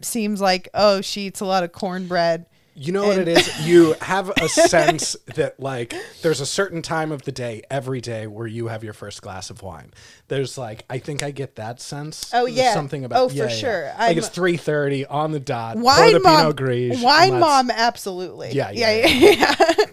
seems 0.00 0.40
like 0.40 0.68
oh 0.74 1.00
she 1.00 1.22
eats 1.22 1.40
a 1.40 1.46
lot 1.46 1.64
of 1.64 1.72
cornbread. 1.72 2.46
You 2.78 2.92
know 2.92 3.06
what 3.06 3.16
it 3.16 3.26
is? 3.26 3.66
You 3.66 3.94
have 4.02 4.28
a 4.30 4.48
sense 4.50 5.16
that 5.34 5.58
like 5.58 5.94
there's 6.20 6.40
a 6.42 6.46
certain 6.46 6.82
time 6.82 7.10
of 7.10 7.22
the 7.22 7.32
day 7.32 7.62
every 7.70 8.02
day 8.02 8.26
where 8.26 8.46
you 8.46 8.68
have 8.68 8.84
your 8.84 8.92
first 8.92 9.22
glass 9.22 9.48
of 9.48 9.62
wine. 9.62 9.92
There's 10.28 10.58
like 10.58 10.84
I 10.90 10.98
think 10.98 11.22
I 11.22 11.30
get 11.30 11.56
that 11.56 11.80
sense. 11.80 12.30
Oh, 12.34 12.44
There's 12.44 12.58
yeah. 12.58 12.74
something 12.74 13.04
about 13.04 13.18
Oh, 13.22 13.28
for 13.30 13.34
yeah, 13.34 13.42
yeah. 13.44 13.48
sure. 13.48 13.84
Like 13.98 14.00
I'm- 14.00 14.18
it's 14.18 14.28
three 14.28 14.58
thirty 14.58 15.06
on 15.06 15.32
the 15.32 15.40
dot. 15.40 15.74
pour 15.76 15.84
Wine 15.84 16.12
the 16.12 16.20
mom, 16.20 16.36
Pinot 16.42 16.56
Gris. 16.56 17.02
wine 17.02 17.40
mom, 17.40 17.70
absolutely. 17.70 18.50
Yeah, 18.52 18.70
yeah, 18.72 18.90
yeah, 18.90 19.06
yeah. 19.06 19.54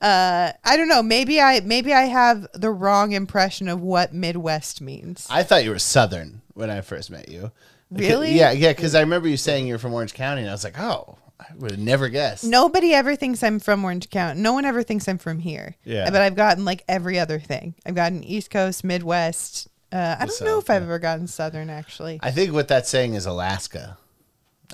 uh, 0.00 0.52
I 0.64 0.76
don't 0.78 0.88
know. 0.88 1.02
Maybe 1.02 1.38
I 1.40 1.60
maybe 1.60 1.92
I 1.92 2.02
have 2.04 2.46
the 2.54 2.70
wrong 2.70 3.12
impression 3.12 3.68
of 3.68 3.82
what 3.82 4.14
Midwest 4.14 4.80
means. 4.80 5.26
I 5.28 5.42
thought 5.42 5.64
you 5.64 5.70
were 5.70 5.78
Southern 5.78 6.40
when 6.54 6.70
I 6.70 6.80
first 6.80 7.10
met 7.10 7.28
you. 7.28 7.52
Really? 7.90 8.32
Yeah, 8.32 8.52
yeah. 8.52 8.72
Because 8.72 8.94
I 8.94 9.00
remember 9.00 9.28
you 9.28 9.36
saying 9.36 9.66
you're 9.66 9.76
from 9.78 9.92
Orange 9.92 10.14
County, 10.14 10.40
and 10.40 10.48
I 10.48 10.54
was 10.54 10.64
like, 10.64 10.78
oh, 10.80 11.18
I 11.50 11.54
would 11.56 11.70
have 11.72 11.80
never 11.80 12.08
guessed. 12.08 12.44
Nobody 12.44 12.92
ever 12.94 13.16
thinks 13.16 13.42
I'm 13.42 13.58
from 13.58 13.84
Orange 13.84 14.10
County. 14.10 14.40
No 14.40 14.52
one 14.52 14.64
ever 14.64 14.82
thinks 14.82 15.08
I'm 15.08 15.18
from 15.18 15.38
here. 15.38 15.76
Yeah. 15.84 16.10
But 16.10 16.20
I've 16.22 16.36
gotten 16.36 16.64
like 16.64 16.84
every 16.88 17.18
other 17.18 17.38
thing. 17.38 17.74
I've 17.86 17.94
gotten 17.94 18.22
East 18.24 18.50
Coast, 18.50 18.84
Midwest. 18.84 19.68
Uh, 19.92 20.16
I 20.18 20.26
don't 20.26 20.40
know 20.40 20.56
South, 20.58 20.64
if 20.64 20.70
I've 20.70 20.82
yeah. 20.82 20.86
ever 20.86 20.98
gotten 20.98 21.26
Southern 21.26 21.68
actually. 21.70 22.18
I 22.22 22.30
think 22.30 22.52
what 22.52 22.68
that's 22.68 22.88
saying 22.88 23.14
is 23.14 23.26
Alaska. 23.26 23.98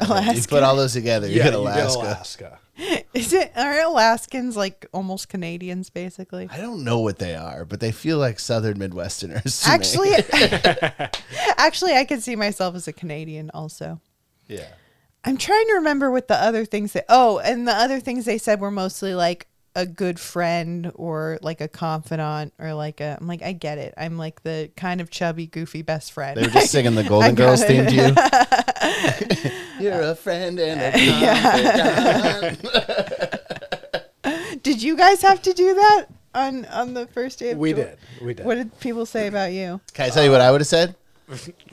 Alaska. 0.00 0.34
You 0.36 0.42
put 0.46 0.62
all 0.62 0.76
those 0.76 0.92
together, 0.92 1.26
you 1.26 1.38
Yeah, 1.38 1.44
get 1.44 1.52
you 1.54 1.58
Alaska. 1.58 2.02
get 2.02 2.06
Alaska. 2.06 2.58
Is 3.14 3.32
it 3.32 3.50
are 3.56 3.80
Alaskans 3.80 4.56
like 4.56 4.86
almost 4.92 5.28
Canadians 5.28 5.90
basically? 5.90 6.48
I 6.52 6.58
don't 6.58 6.84
know 6.84 7.00
what 7.00 7.18
they 7.18 7.34
are, 7.34 7.64
but 7.64 7.80
they 7.80 7.90
feel 7.90 8.18
like 8.18 8.38
Southern 8.38 8.78
Midwesterners. 8.78 9.64
to 9.64 9.68
me. 9.68 10.14
Actually, 10.14 11.10
actually, 11.56 11.94
I 11.94 12.04
could 12.04 12.22
see 12.22 12.36
myself 12.36 12.76
as 12.76 12.86
a 12.86 12.92
Canadian 12.92 13.50
also. 13.52 14.00
yeah. 14.46 14.68
I'm 15.24 15.36
trying 15.36 15.66
to 15.68 15.74
remember 15.74 16.10
what 16.10 16.28
the 16.28 16.36
other 16.42 16.64
things 16.64 16.92
that. 16.94 17.04
Oh, 17.08 17.38
and 17.38 17.66
the 17.68 17.72
other 17.72 18.00
things 18.00 18.24
they 18.24 18.38
said 18.38 18.60
were 18.60 18.70
mostly 18.70 19.14
like 19.14 19.46
a 19.74 19.84
good 19.86 20.18
friend 20.18 20.90
or 20.94 21.38
like 21.42 21.60
a 21.60 21.68
confidant 21.68 22.52
or 22.58 22.72
like 22.74 23.00
a. 23.00 23.18
I'm 23.20 23.26
like, 23.26 23.42
I 23.42 23.52
get 23.52 23.78
it. 23.78 23.94
I'm 23.96 24.16
like 24.16 24.42
the 24.42 24.70
kind 24.76 25.00
of 25.00 25.10
chubby, 25.10 25.46
goofy 25.46 25.82
best 25.82 26.12
friend. 26.12 26.36
They 26.36 26.42
were 26.42 26.48
just 26.50 26.70
singing 26.72 26.94
the 26.94 27.04
Golden 27.08 27.34
Girls 27.34 27.64
theme 27.64 27.86
to 27.86 27.94
you. 27.94 28.14
You're 29.80 30.02
a 30.02 30.14
friend 30.14 30.58
and 30.58 30.80
a 30.80 30.92
confidant. 32.62 34.62
Did 34.62 34.82
you 34.82 34.96
guys 34.96 35.22
have 35.22 35.40
to 35.42 35.52
do 35.52 35.74
that 35.74 36.06
on 36.34 36.64
on 36.66 36.94
the 36.94 37.06
first 37.06 37.38
day? 37.38 37.50
Of 37.50 37.58
We 37.58 37.72
tour? 37.72 37.84
did. 37.84 37.98
We 38.22 38.34
did. 38.34 38.46
What 38.46 38.54
did 38.56 38.78
people 38.80 39.06
say 39.06 39.26
about 39.28 39.52
you? 39.52 39.80
Can 39.94 40.06
I 40.06 40.08
tell 40.10 40.24
you 40.24 40.30
what 40.30 40.40
I 40.40 40.50
would 40.50 40.60
have 40.60 40.68
said? 40.68 40.94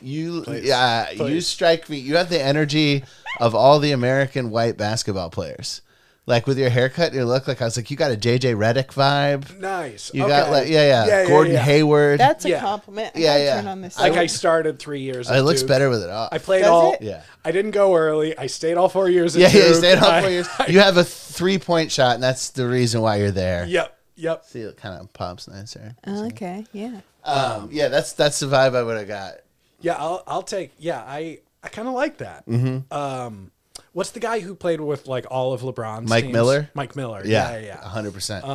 You, 0.01 0.41
Please. 0.41 0.65
yeah, 0.65 1.09
you 1.11 1.39
strike 1.41 1.89
me. 1.89 1.97
You 1.97 2.17
have 2.17 2.29
the 2.29 2.41
energy 2.41 3.03
of 3.39 3.53
all 3.55 3.79
the 3.79 3.91
American 3.91 4.49
white 4.49 4.77
basketball 4.77 5.29
players. 5.29 5.81
Like 6.27 6.47
with 6.47 6.57
your 6.57 6.71
haircut, 6.71 7.07
and 7.09 7.15
your 7.15 7.25
look. 7.25 7.47
Like 7.47 7.61
I 7.61 7.65
was 7.65 7.77
like, 7.77 7.91
you 7.91 7.97
got 7.97 8.11
a 8.11 8.15
JJ 8.15 8.55
Redick 8.55 8.87
vibe. 8.87 9.59
Nice. 9.59 10.09
You 10.11 10.23
Okay. 10.23 10.31
got 10.31 10.49
like, 10.49 10.67
yeah, 10.67 10.87
yeah, 10.87 11.05
yeah, 11.21 11.27
Gordon 11.27 11.53
yeah. 11.53 11.59
Hayward. 11.59 12.19
That's 12.19 12.45
a 12.45 12.49
Yeah. 12.49 12.61
compliment. 12.61 13.11
I 13.15 13.19
Yeah, 13.19 13.37
yeah. 13.37 13.55
Turn 13.57 13.67
on 13.67 13.81
this. 13.81 13.99
Like 13.99 14.13
I- 14.13 14.21
I 14.21 14.25
started 14.25 14.79
three 14.79 15.01
years. 15.01 15.27
Ago. 15.29 15.37
It 15.37 15.41
looks 15.43 15.59
Duke. 15.59 15.67
better 15.67 15.87
with 15.91 16.01
it 16.01 16.09
off. 16.09 16.29
I 16.31 16.39
played 16.39 16.61
Does 16.61 16.69
all. 16.69 16.93
it? 16.93 17.03
Yeah. 17.03 17.21
I 17.43 17.51
didn't 17.51 17.71
go 17.71 17.93
early. 17.93 18.35
I 18.35 18.47
stayed 18.47 18.75
all 18.75 18.89
four 18.89 19.07
years. 19.07 19.37
Yeah, 19.37 19.49
yeah. 19.49 19.53
You 19.55 19.67
Duke. 19.67 19.75
stayed 19.75 19.97
on 19.99 20.03
I- 20.03 20.21
four 20.21 20.29
years. 20.31 20.47
You 20.67 20.79
have 20.79 20.97
a 20.97 21.03
three 21.03 21.59
point 21.59 21.91
shot, 21.91 22.15
and 22.15 22.23
that's 22.23 22.49
the 22.49 22.65
reason 22.67 23.01
why 23.01 23.17
you're 23.17 23.29
there. 23.29 23.65
Yep. 23.67 23.95
Yep. 24.15 24.45
See, 24.45 24.61
it 24.61 24.77
kind 24.77 24.99
of 24.99 25.13
pops 25.13 25.47
nicer. 25.47 25.93
Oh, 26.07 26.25
okay. 26.27 26.65
Yeah. 26.71 27.01
Um, 27.23 27.69
yeah, 27.71 27.89
that's 27.89 28.13
that's 28.13 28.39
the 28.39 28.47
vibe 28.47 28.75
I 28.75 28.81
would 28.81 28.97
have 28.97 29.07
got. 29.07 29.33
Yeah, 29.79 29.93
I'll 29.99 30.23
I'll 30.25 30.41
take. 30.41 30.71
Yeah, 30.79 31.03
I 31.05 31.39
I 31.65 31.69
kind 31.69 31.87
of 31.87 31.95
like 31.95 32.17
that. 32.17 32.45
Mm-hmm. 32.47 32.93
Um, 32.93 33.51
what's 33.93 34.11
the 34.11 34.19
guy 34.19 34.39
who 34.39 34.53
played 34.53 34.79
with 34.79 35.07
like 35.07 35.25
all 35.31 35.51
of 35.51 35.61
LeBron's? 35.61 36.07
Mike 36.07 36.25
teams? 36.25 36.33
Miller? 36.33 36.69
Mike 36.75 36.95
Miller. 36.95 37.23
Yeah, 37.25 37.51
Yeah, 37.51 37.57
yeah. 37.57 37.65
yeah. 37.65 37.89
hundred 37.89 38.13
percent. 38.13 38.45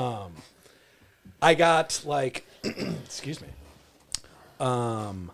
I 1.42 1.54
got 1.54 2.02
like, 2.04 2.46
excuse 2.64 3.40
me. 3.40 3.48
Um, 4.60 5.32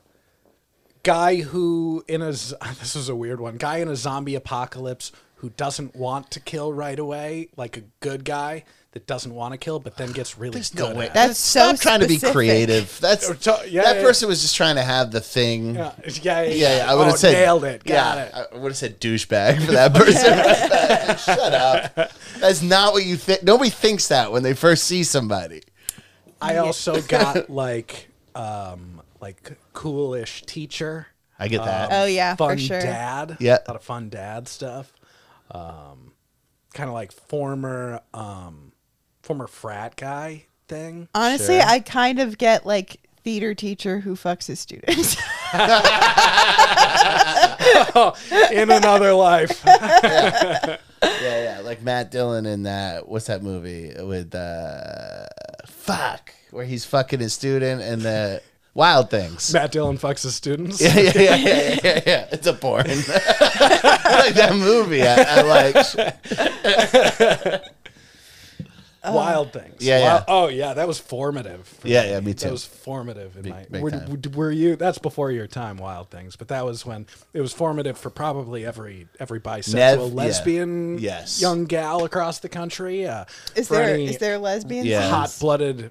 guy 1.03 1.37
who 1.37 2.05
in 2.09 2.23
a 2.23 2.27
this 2.31 2.97
is 2.97 3.09
a 3.09 3.15
weird 3.17 3.41
one. 3.41 3.57
Guy 3.57 3.79
in 3.79 3.89
a 3.89 3.97
zombie 3.97 4.35
apocalypse 4.35 5.13
who 5.37 5.51
doesn't 5.51 5.95
want 5.95 6.31
to 6.31 6.41
kill 6.41 6.73
right 6.73 6.99
away, 6.99 7.49
like 7.57 7.77
a 7.77 7.83
good 8.01 8.25
guy 8.25 8.65
that 8.97 9.07
doesn't 9.07 9.35
want 9.35 9.53
to 9.53 9.59
kill, 9.59 9.79
but 9.79 9.95
then 9.99 10.11
gets 10.11 10.39
really 10.39 10.55
There's 10.55 10.71
good. 10.71 10.95
no 10.95 10.99
way. 10.99 11.05
at 11.05 11.11
it. 11.11 11.15
That's 11.15 11.39
so 11.39 11.61
Stop 11.75 11.81
trying 11.81 12.01
to 12.01 12.07
be 12.09 12.15
specific. 12.15 12.35
creative. 12.35 12.99
That's 12.99 13.29
Oh, 13.29 13.35
to- 13.35 13.69
yeah, 13.71 13.83
that 13.83 13.97
yeah. 13.97 14.03
person 14.03 14.27
was 14.27 14.41
just 14.41 14.57
trying 14.57 14.77
to 14.77 14.83
have 14.83 15.11
the 15.11 15.21
thing. 15.21 15.75
Yeah, 15.75 15.93
yeah, 16.07 16.11
yeah. 16.23 16.43
Yeah, 16.43 16.77
yeah, 16.79 16.91
I 16.91 16.95
would 16.95 17.05
have 17.05 17.13
Oh, 17.13 17.17
said 17.19 17.33
nailed 17.33 17.65
it. 17.65 17.85
Got 17.85 17.93
yeah, 18.17 18.25
it. 18.25 18.49
I 18.55 18.57
would 18.57 18.71
have 18.71 18.77
said 18.79 18.99
douchebag 18.99 19.63
for 19.67 19.73
that 19.73 19.93
person. 19.95 21.27
Shut 21.37 21.53
up. 21.53 22.11
That's 22.41 22.63
not 22.63 22.95
what 22.95 23.05
you 23.05 23.17
think. 23.17 23.43
Nobody 23.43 23.69
thinks 23.69 24.09
that 24.09 24.33
when 24.33 24.43
they 24.43 24.55
first 24.55 24.85
see 24.85 25.05
somebody. 25.05 25.61
I 26.41 26.57
also 26.57 27.03
got 27.03 27.51
like 27.51 28.09
um 28.35 29.03
like 29.21 29.59
coolish 29.75 30.43
teacher. 30.47 31.09
I 31.39 31.49
get 31.49 31.63
that. 31.63 31.91
Oh 31.93 32.07
yeah, 32.07 32.35
fun 32.35 32.57
for 32.57 32.63
sure. 32.63 32.81
dad. 32.81 33.37
Yeah. 33.41 33.59
A 33.67 33.69
lot 33.69 33.77
of 33.77 33.83
fun 33.85 34.09
dad 34.09 34.49
stuff. 34.49 34.91
Um 35.51 36.13
kind 36.75 36.89
of 36.91 36.95
like 36.95 37.11
former 37.13 38.01
um 38.13 38.66
former 39.27 39.47
frat 39.49 39.97
guy 39.97 40.45
thing. 40.69 41.09
Honestly, 41.15 41.59
Sure. 41.59 41.67
I 41.69 41.81
kind 41.81 42.21
of 42.21 42.39
get 42.39 42.65
like 42.65 43.01
theater 43.25 43.55
teacher 43.55 43.99
who 44.01 44.15
fucks 44.15 44.47
his 44.47 44.61
students. 44.61 45.17
In 48.53 48.71
another 48.71 49.13
life. 49.13 49.61
yeah, 49.67 50.77
yeah, 51.03 51.61
like 51.65 51.83
Matt 51.83 52.11
Dillon 52.11 52.47
in 52.47 52.63
that. 52.65 53.09
What's 53.09 53.27
that 53.27 53.43
movie 53.43 53.93
with 54.01 54.35
uh, 54.35 55.27
fuck 55.67 56.33
where 56.51 56.65
he's 56.65 56.85
fucking 56.85 57.21
his 57.21 57.33
student 57.33 57.83
and 57.83 58.03
the 58.03 58.43
Wild 58.75 59.11
Things. 59.11 59.53
Matt 59.53 59.73
Dillon 59.73 59.99
fucks 59.99 60.23
his 60.23 60.35
students. 60.35 60.81
yeah, 60.81 60.95
yeah, 60.97 61.13
yeah, 61.15 61.37
yeah, 61.37 61.79
yeah, 61.85 62.01
yeah. 62.07 62.27
It's 62.31 62.47
a 62.47 62.53
porn. 62.53 62.87
I 62.89 64.23
like 64.27 64.35
that 64.35 64.55
movie. 64.55 65.03
I, 65.03 65.17
I 65.17 65.43
like. 65.43 65.75
Wild 69.15 69.27
Wild 69.37 69.53
Things. 69.53 69.77
Yeah, 69.81 70.01
Wild- 70.01 70.25
yeah. 70.29 70.35
Oh 70.35 70.49
yeah, 70.49 70.75
that 70.75 70.87
was 70.89 70.99
formative. 70.99 71.67
for 71.67 71.89
Yeah, 71.89 72.05
yeah, 72.05 72.21
me 72.21 72.35
too. 72.35 72.47
That 72.47 72.53
was 72.53 72.65
formative 72.65 73.37
in 73.37 73.49
my. 73.51 73.67
big 73.71 73.83
were, 73.83 73.91
time. 73.91 74.21
were 74.35 74.51
you? 74.51 74.77
That's 74.77 74.99
before 74.99 75.31
your 75.31 75.47
time, 75.47 75.77
Wild 75.77 76.11
Things. 76.11 76.37
But 76.37 76.49
that 76.49 76.65
was 76.65 76.85
when 76.87 77.07
it 77.33 77.41
was 77.41 77.53
formative 77.53 77.99
for 77.99 78.11
probably 78.11 78.65
every 78.67 79.09
every 79.21 79.41
bisexual, 79.41 79.75
Nev- 79.75 79.99
yeah. 79.99 80.05
lesbian, 80.15 80.99
Yes. 80.99 81.41
young 81.41 81.65
gal 81.65 82.05
across 82.05 82.39
the 82.41 82.49
country. 82.49 83.07
Uh, 83.07 83.25
Is 83.55 83.69
for 83.69 83.75
there 83.77 83.95
any 83.95 84.07
is 84.07 84.19
there 84.19 84.39
lesbians? 84.39 84.87
Yeah. 84.87 85.09
hot-blooded 85.09 85.91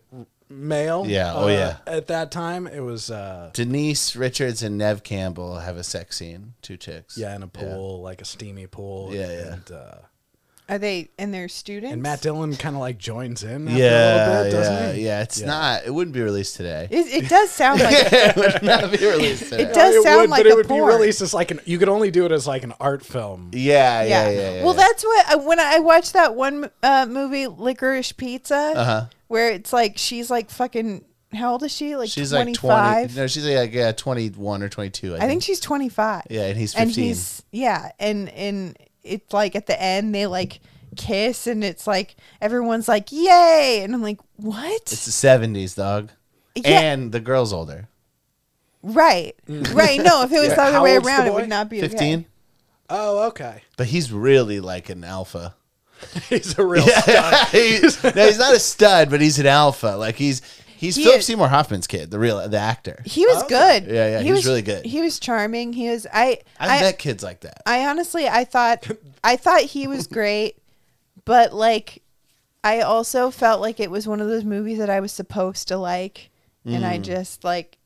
male? 0.49 1.05
Yeah, 1.07 1.33
oh, 1.35 1.45
uh, 1.45 1.47
yeah. 1.49 1.77
At 1.87 2.07
that 2.07 2.31
time, 2.31 2.67
it 2.67 2.79
was. 2.81 3.09
Uh, 3.11 3.49
Denise 3.53 4.15
Richards 4.15 4.61
and 4.63 4.77
Neve 4.77 5.03
Campbell 5.03 5.59
have 5.59 5.77
a 5.77 5.83
sex 5.83 6.17
scene. 6.17 6.53
Two 6.61 6.77
chicks. 6.77 7.17
yeah, 7.17 7.35
in 7.35 7.43
a 7.43 7.47
pool, 7.47 8.01
like 8.01 8.21
a 8.21 8.25
steamy 8.25 8.67
pool. 8.67 9.09
Yeah, 9.13 9.31
yeah. 9.31 9.53
And, 9.53 9.71
uh, 9.71 9.95
Are 10.67 10.79
they 10.79 11.09
and 11.19 11.31
they're 11.31 11.47
students? 11.47 11.93
and 11.93 12.01
Matt 12.01 12.21
Dillon 12.21 12.55
kind 12.55 12.75
of 12.75 12.79
like 12.79 12.97
joins 12.97 13.43
in. 13.43 13.67
After 13.67 13.79
a 13.79 13.79
Yeah, 13.79 14.15
little 14.27 14.43
bit, 14.45 14.51
doesn't 14.51 14.73
yeah, 14.73 14.91
he? 14.93 15.05
yeah. 15.05 15.21
It's 15.21 15.39
Yeah. 15.41 15.45
not. 15.47 15.85
It 15.85 15.93
wouldn't 15.93 16.13
be 16.15 16.21
released 16.21 16.55
today. 16.55 16.87
It, 16.89 17.23
it 17.25 17.29
does 17.29 17.51
sound 17.51 17.81
like 17.81 17.95
it 18.11 18.35
would 18.35 18.63
not 18.63 18.91
be 18.91 18.97
released 19.05 19.43
today. 19.49 19.63
It 19.63 19.73
does 19.75 19.95
it 19.95 20.01
sound 20.03 20.21
would, 20.21 20.29
like 20.31 20.39
but 20.43 20.47
it 20.51 20.55
would 20.55 20.67
porn. 20.67 20.89
be 20.89 20.95
released 20.95 21.21
as 21.21 21.33
like 21.35 21.51
an. 21.51 21.59
You 21.65 21.77
could 21.77 21.89
only 21.89 22.09
do 22.09 22.25
it 22.25 22.31
as 22.31 22.47
like 22.47 22.63
an 22.63 22.73
art 22.79 23.05
film. 23.05 23.51
Yeah, 23.53 24.01
yeah, 24.03 24.07
yeah. 24.29 24.29
yeah, 24.55 24.63
well, 24.63 24.73
yeah. 24.73 24.79
that's 24.81 25.03
what 25.03 25.25
I, 25.27 25.35
when 25.35 25.59
I 25.59 25.77
watched 25.79 26.13
that 26.13 26.33
one 26.35 26.71
uh, 26.81 27.05
movie, 27.07 27.45
Licorice 27.47 28.11
Pizza, 28.17 28.55
Uh-huh. 28.75 29.05
where 29.27 29.51
it's 29.51 29.71
like 29.71 29.97
she's 29.97 30.29
like 30.31 30.49
fucking. 30.49 31.05
How 31.33 31.51
old 31.51 31.63
is 31.63 31.71
she? 31.75 31.95
Like 31.97 32.09
she's 32.09 32.31
twenty 32.31 32.53
like 32.53 32.59
twenty. 32.59 33.13
No, 33.15 33.27
she's 33.27 33.45
like 33.45 33.73
yeah, 33.73 33.91
twenty-one 33.91 34.63
or 34.63 34.69
twenty-two. 34.69 35.15
I, 35.15 35.25
I 35.25 35.27
think 35.27 35.43
she's 35.43 35.59
twenty 35.59 35.89
five. 35.89 36.23
Yeah, 36.29 36.43
and 36.47 36.57
he's 36.57 36.73
and 36.73 36.89
fifteen. 36.89 37.05
he's 37.05 37.43
yeah, 37.51 37.91
and 37.99 38.29
and 38.29 38.77
it's 39.05 39.33
like 39.33 39.55
at 39.55 39.67
the 39.67 39.81
end 39.81 40.13
they 40.13 40.25
like 40.27 40.59
kiss, 40.95 41.47
and 41.47 41.63
it's 41.63 41.87
like 41.87 42.15
everyone's 42.41 42.87
like 42.87 43.11
yay, 43.11 43.81
and 43.83 43.93
I'm 43.93 44.01
like 44.01 44.19
what? 44.37 44.81
It's 44.81 45.05
the 45.05 45.11
seventies, 45.11 45.75
dog. 45.75 46.11
Yeah. 46.55 46.79
And 46.81 47.11
the 47.11 47.19
girl's 47.19 47.51
older. 47.53 47.87
right, 48.81 49.35
mm. 49.47 49.73
right. 49.73 49.99
No, 50.01 50.23
if 50.23 50.31
it 50.31 50.39
was 50.39 50.47
Yeah. 50.49 50.55
the 50.55 50.61
other 50.61 50.77
How 50.77 50.83
way 50.83 50.95
around, 50.97 51.27
it 51.27 51.33
would 51.33 51.49
not 51.49 51.69
be 51.69 51.79
okay. 51.79 51.87
Fifteen. 51.89 52.25
Oh, 52.89 53.27
okay. 53.27 53.63
But 53.77 53.87
he's 53.87 54.11
really 54.11 54.59
like 54.59 54.89
an 54.89 55.03
alpha. 55.03 55.55
He's 56.29 56.59
a 56.59 56.65
real 56.65 56.85
stud. 56.87 57.47
he's, 57.47 58.03
no, 58.03 58.11
he's 58.11 58.37
not 58.37 58.53
a 58.53 58.59
stud, 58.59 59.09
but 59.09 59.21
he's 59.21 59.39
an 59.39 59.47
alpha. 59.47 59.95
Like 59.97 60.15
he's 60.15 60.41
he's 60.75 60.95
He 60.95 61.03
Philip 61.03 61.19
is- 61.19 61.25
Seymour 61.25 61.47
Hoffman's 61.47 61.87
kid, 61.87 62.11
the 62.11 62.19
real 62.19 62.47
the 62.47 62.57
actor. 62.59 63.01
He 63.05 63.25
was 63.25 63.43
Okay. 63.43 63.79
good. 63.81 63.91
Yeah, 63.93 64.07
yeah, 64.09 64.19
He 64.19 64.25
he 64.25 64.31
was 64.31 64.39
was 64.39 64.47
really 64.47 64.61
good. 64.61 64.85
He 64.85 65.01
was 65.01 65.19
charming. 65.19 65.73
He 65.73 65.89
was. 65.89 66.05
I. 66.13 66.39
I've 66.59 66.71
I, 66.71 66.79
met 66.81 66.99
kids 66.99 67.23
like 67.23 67.41
that. 67.41 67.61
I 67.65 67.85
honestly, 67.87 68.27
I 68.27 68.43
thought, 68.45 68.85
I 69.23 69.35
thought 69.37 69.61
he 69.61 69.87
was 69.87 70.07
great, 70.19 70.57
but 71.25 71.53
like, 71.53 72.01
I 72.63 72.81
also 72.81 73.31
felt 73.31 73.61
like 73.61 73.79
it 73.79 73.89
was 73.91 74.07
one 74.07 74.21
of 74.21 74.27
those 74.27 74.43
movies 74.43 74.77
that 74.79 74.89
I 74.89 74.99
was 74.99 75.11
supposed 75.11 75.67
to 75.69 75.77
like, 75.77 76.29
and 76.65 76.83
Mm. 76.83 76.89
I 76.89 76.97
just 76.97 77.43
like 77.43 77.77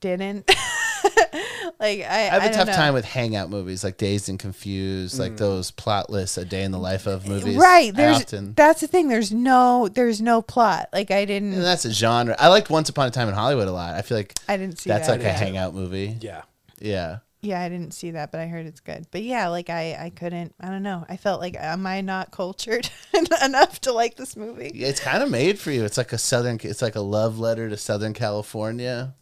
didn't. 0.00 0.50
like 1.80 2.00
I, 2.00 2.28
I 2.32 2.38
have 2.38 2.44
a 2.44 2.48
a 2.48 2.52
tough 2.52 2.74
time 2.74 2.94
with 2.94 3.04
hangout 3.04 3.50
movies 3.50 3.84
like 3.84 3.96
Dazed 3.96 4.28
and 4.28 4.38
Confused, 4.38 5.18
like 5.18 5.32
mm. 5.32 5.38
those 5.38 5.70
plotless 5.70 6.38
A 6.38 6.44
Day 6.44 6.64
in 6.64 6.72
the 6.72 6.78
Life 6.78 7.06
of 7.06 7.26
movies. 7.26 7.56
Right. 7.56 7.94
There's 7.94 8.18
often, 8.18 8.54
that's 8.54 8.80
the 8.80 8.86
thing. 8.86 9.08
There's 9.08 9.32
no 9.32 9.88
there's 9.88 10.20
no 10.20 10.42
plot. 10.42 10.88
Like 10.92 11.10
I 11.10 11.24
didn't 11.24 11.58
that's 11.60 11.84
a 11.84 11.92
genre. 11.92 12.36
I 12.38 12.48
liked 12.48 12.70
Once 12.70 12.88
Upon 12.88 13.08
a 13.08 13.10
Time 13.10 13.28
in 13.28 13.34
Hollywood 13.34 13.68
a 13.68 13.72
lot. 13.72 13.94
I 13.94 14.02
feel 14.02 14.16
like 14.16 14.34
I 14.48 14.56
didn't 14.56 14.78
see 14.78 14.88
that's 14.88 15.06
that. 15.06 15.18
like 15.18 15.26
a 15.26 15.32
hangout 15.32 15.74
movie. 15.74 16.16
Yeah. 16.20 16.42
Yeah. 16.80 17.18
yeah, 17.40 17.60
I 17.60 17.68
didn't 17.68 17.92
see 17.92 18.12
that, 18.12 18.30
but 18.30 18.40
I 18.40 18.46
heard 18.46 18.66
it's 18.66 18.80
good. 18.80 19.06
But 19.10 19.22
yeah, 19.22 19.48
like 19.48 19.70
I 19.70 19.96
I 20.00 20.10
couldn't. 20.10 20.54
I 20.60 20.68
don't 20.68 20.82
know. 20.82 21.04
I 21.08 21.16
felt 21.16 21.40
like 21.40 21.56
am 21.58 21.86
I 21.86 22.00
not 22.00 22.30
cultured 22.30 22.88
enough 23.44 23.80
to 23.82 23.92
like 23.92 24.16
this 24.16 24.36
movie? 24.36 24.72
Yeah, 24.74 24.88
It's 24.88 25.00
kind 25.00 25.22
of 25.22 25.30
made 25.30 25.58
for 25.58 25.70
you. 25.70 25.84
It's 25.84 25.98
like 25.98 26.12
a 26.12 26.18
southern. 26.18 26.58
It's 26.62 26.82
like 26.82 26.96
a 26.96 27.00
love 27.00 27.38
letter 27.38 27.68
to 27.68 27.76
Southern 27.76 28.14
California 28.14 29.14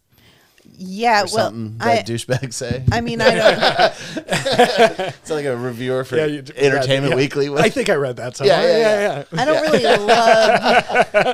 Yeah. 0.79 1.21
or 1.21 1.25
Well, 1.25 1.29
something 1.49 1.75
I 1.79 1.95
that 1.95 2.05
douchebags 2.07 2.53
say. 2.53 2.83
I 2.91 3.01
mean 3.01 3.19
I 3.21 3.33
don't. 3.35 3.93
It's 5.17 5.29
like 5.31 5.45
a 5.45 5.55
reviewer 5.57 6.03
for 6.03 6.17
Yeah, 6.17 6.25
you- 6.25 6.43
Entertainment 6.55 7.11
yeah. 7.11 7.15
Weekly. 7.17 7.49
I 7.49 7.69
think 7.69 7.89
I 7.89 7.95
read 7.95 8.17
that 8.17 8.35
somewhere. 8.37 8.61
Yeah, 8.61 8.77
Yeah, 8.77 8.99
yeah, 8.99 9.23
yeah. 9.31 9.41
I 9.41 9.45
don't 9.45 9.61
really 9.63 9.83
love. 9.97 11.33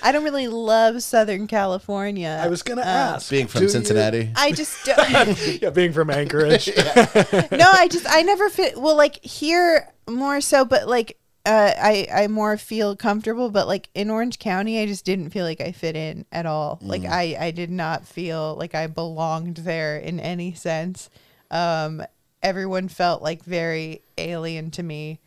I 0.00 0.12
don't 0.12 0.22
really 0.24 0.46
love 0.48 1.02
Southern 1.02 1.46
California. 1.48 2.40
I 2.42 2.48
was 2.48 2.62
gonna 2.62 2.82
Uh, 2.82 3.14
ask. 3.16 3.28
Being 3.30 3.46
from 3.48 3.60
do 3.60 3.64
you- 3.64 3.70
Cincinnati. 3.70 4.30
I 4.36 4.52
just 4.52 4.84
don't. 4.84 5.58
yeah, 5.62 5.70
being 5.70 5.92
from 5.92 6.10
Anchorage. 6.10 6.68
no, 6.76 7.66
I 7.72 7.88
just 7.90 8.06
I 8.08 8.22
never 8.22 8.48
fit. 8.48 8.80
Well, 8.80 8.96
like 8.96 9.22
here 9.24 9.88
more 10.08 10.40
so, 10.40 10.64
but 10.64 10.86
like 10.88 11.16
uh, 11.48 11.72
I 11.76 12.06
I 12.12 12.26
more 12.28 12.56
feel 12.58 12.94
comfortable. 12.94 13.50
But 13.50 13.66
like 13.66 13.88
in 13.94 14.10
Orange 14.10 14.38
County, 14.38 14.80
I 14.80 14.86
just 14.86 15.04
didn't 15.04 15.30
feel 15.30 15.44
like 15.44 15.60
I 15.60 15.72
fit 15.72 15.96
in 15.96 16.26
at 16.30 16.44
all. 16.46 16.78
Like 16.82 17.04
I 17.04 17.36
I 17.40 17.50
did 17.50 17.70
not 17.70 18.06
feel 18.06 18.54
like 18.56 18.74
I 18.74 18.86
belonged 18.86 19.56
there 19.58 19.96
in 19.96 20.20
any 20.20 20.52
sense. 20.52 21.08
Um, 21.50 22.02
everyone 22.42 22.88
felt 22.88 23.22
like 23.22 23.42
very 23.44 24.02
alien 24.18 24.70
to 24.72 24.82
me. 24.82 25.18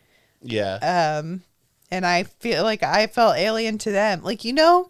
yeah. 0.43 1.19
um 1.19 1.41
and 1.91 2.05
i 2.05 2.23
feel 2.23 2.63
like 2.63 2.83
i 2.83 3.05
felt 3.05 3.35
alien 3.35 3.77
to 3.77 3.91
them 3.91 4.23
like 4.23 4.45
you 4.45 4.53
know 4.53 4.89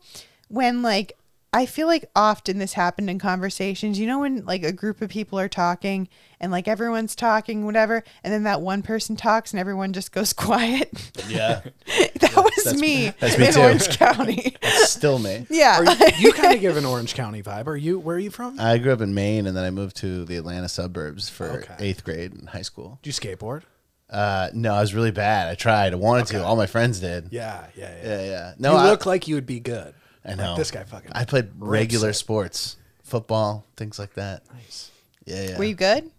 when 0.50 0.82
like 0.84 1.18
i 1.54 1.66
feel 1.66 1.88
like 1.88 2.06
often 2.16 2.58
this 2.60 2.74
happened 2.74 3.10
in 3.10 3.20
conversations 3.20 4.00
you 4.00 4.08
know 4.08 4.20
when 4.20 4.46
like 4.46 4.64
a 4.64 4.72
group 4.72 5.02
of 5.02 5.10
people 5.10 5.40
are 5.40 5.50
talking 5.50 6.08
and 6.40 6.52
like 6.52 6.68
everyone's 6.68 7.16
talking 7.16 7.66
whatever 7.66 8.04
and 8.24 8.34
then 8.34 8.44
that 8.44 8.62
one 8.62 8.82
person 8.82 9.16
talks 9.16 9.52
and 9.52 9.60
everyone 9.60 9.92
just 9.94 10.12
goes 10.12 10.32
quiet 10.48 10.90
yeah. 11.28 11.62
that 12.20 12.34
was 12.36 12.64
that's- 12.64 12.80
me 12.80 13.12
that's 13.20 13.38
me 13.38 13.48
in 13.48 13.54
too. 13.54 13.60
orange 13.62 13.90
county 13.98 14.56
Still 14.84 15.20
me. 15.20 15.46
yeah 15.50 15.80
Are 15.80 15.86
you, 15.86 16.28
you 16.28 16.34
kind 16.34 16.54
of 16.54 16.62
give 16.62 16.78
an 16.78 16.86
Orange 16.86 17.14
County 17.16 17.42
vibe. 17.42 17.68
Are 17.68 17.76
you? 17.76 17.98
Where 18.00 18.16
are 18.16 18.20
you 18.20 18.30
from? 18.30 18.60
I 18.60 18.78
grew 18.78 18.92
up 18.94 19.02
in 19.02 19.14
Maine, 19.14 19.48
and 19.48 19.56
then 19.58 19.64
I 19.64 19.70
moved 19.72 19.96
to 19.98 20.26
the 20.26 20.36
Atlanta 20.38 20.68
suburbs 20.70 21.30
for 21.30 21.48
Okay. 21.64 21.76
eighth 21.80 22.04
grade 22.04 22.34
in 22.34 22.48
high 22.48 22.62
school. 22.62 23.00
Do 23.02 23.10
you 23.10 23.14
skateboard? 23.14 23.64
Uh, 24.10 24.50
no, 24.54 24.74
I 24.74 24.82
was 24.82 24.94
really 24.94 25.12
bad. 25.12 25.48
I 25.50 25.56
tried. 25.56 25.94
I 25.94 25.96
wanted 25.96 26.28
to. 26.28 26.44
All 26.44 26.56
my 26.56 26.66
friends 26.68 27.00
did. 27.00 27.30
Yeah, 27.32 27.66
yeah, 27.76 27.96
yeah. 28.04 28.10
Yeah, 28.10 28.26
yeah. 28.26 28.54
No, 28.60 28.74
you 28.74 28.78
I, 28.80 28.90
look 28.90 29.06
like 29.06 29.28
you 29.28 29.36
would 29.36 29.46
be 29.46 29.60
good. 29.60 29.94
I 30.26 30.30
Like, 30.30 30.38
know. 30.38 30.56
this 30.56 30.72
guy 30.72 30.84
fucking. 30.84 31.12
I 31.14 31.26
played 31.26 31.50
regular 31.58 32.10
it. 32.10 32.16
sports, 32.16 32.78
football, 33.04 33.66
things 33.76 33.98
like 34.00 34.14
that. 34.16 34.44
Nice. 34.54 34.92
Yeah, 35.26 35.50
yeah. 35.50 35.58
were 35.58 35.64
you 35.66 35.76
good 35.76 36.10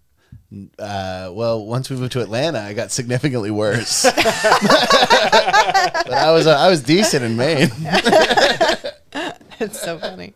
Uh, 0.78 1.30
well, 1.32 1.64
once 1.66 1.88
we 1.90 1.96
moved 1.96 2.12
to 2.12 2.20
Atlanta, 2.20 2.60
I 2.60 2.72
got 2.74 2.90
significantly 2.92 3.50
worse. 3.50 4.02
but 4.04 4.14
I 6.12 6.30
was 6.32 6.46
uh, 6.46 6.56
I 6.58 6.68
was 6.68 6.82
decent 6.82 7.24
in 7.24 7.36
Maine. 7.36 7.70
it's 9.60 9.80
so 9.80 9.98
funny 9.98 10.32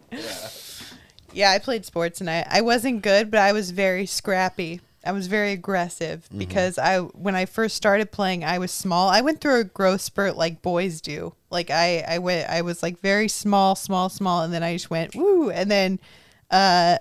yeah 1.32 1.50
i 1.50 1.58
played 1.58 1.84
sports 1.84 2.20
and 2.20 2.30
i 2.30 2.46
i 2.48 2.60
wasn't 2.60 3.02
good 3.02 3.30
but 3.30 3.40
i 3.40 3.52
was 3.52 3.70
very 3.72 4.06
scrappy 4.06 4.80
i 5.06 5.12
was 5.12 5.26
very 5.28 5.52
aggressive 5.52 6.24
Mm-hmm. 6.24 6.38
because 6.38 6.78
i 6.78 6.98
when 6.98 7.34
i 7.34 7.46
first 7.46 7.76
started 7.76 8.10
playing 8.10 8.44
i 8.44 8.58
was 8.58 8.70
small 8.72 9.08
i 9.08 9.20
went 9.20 9.40
through 9.40 9.60
a 9.60 9.64
growth 9.64 10.00
spurt 10.00 10.36
like 10.36 10.60
boys 10.62 11.00
do 11.00 11.34
like 11.50 11.70
i 11.70 12.04
i 12.08 12.18
went 12.18 12.48
i 12.50 12.60
was 12.62 12.82
like 12.82 12.98
very 13.00 13.28
small 13.28 13.74
small 13.74 14.08
small 14.08 14.42
and 14.42 14.52
then 14.52 14.62
i 14.62 14.72
just 14.74 14.90
went 14.90 15.14
woo 15.14 15.50
and 15.50 15.70
then 15.70 15.98
uh 16.50 16.96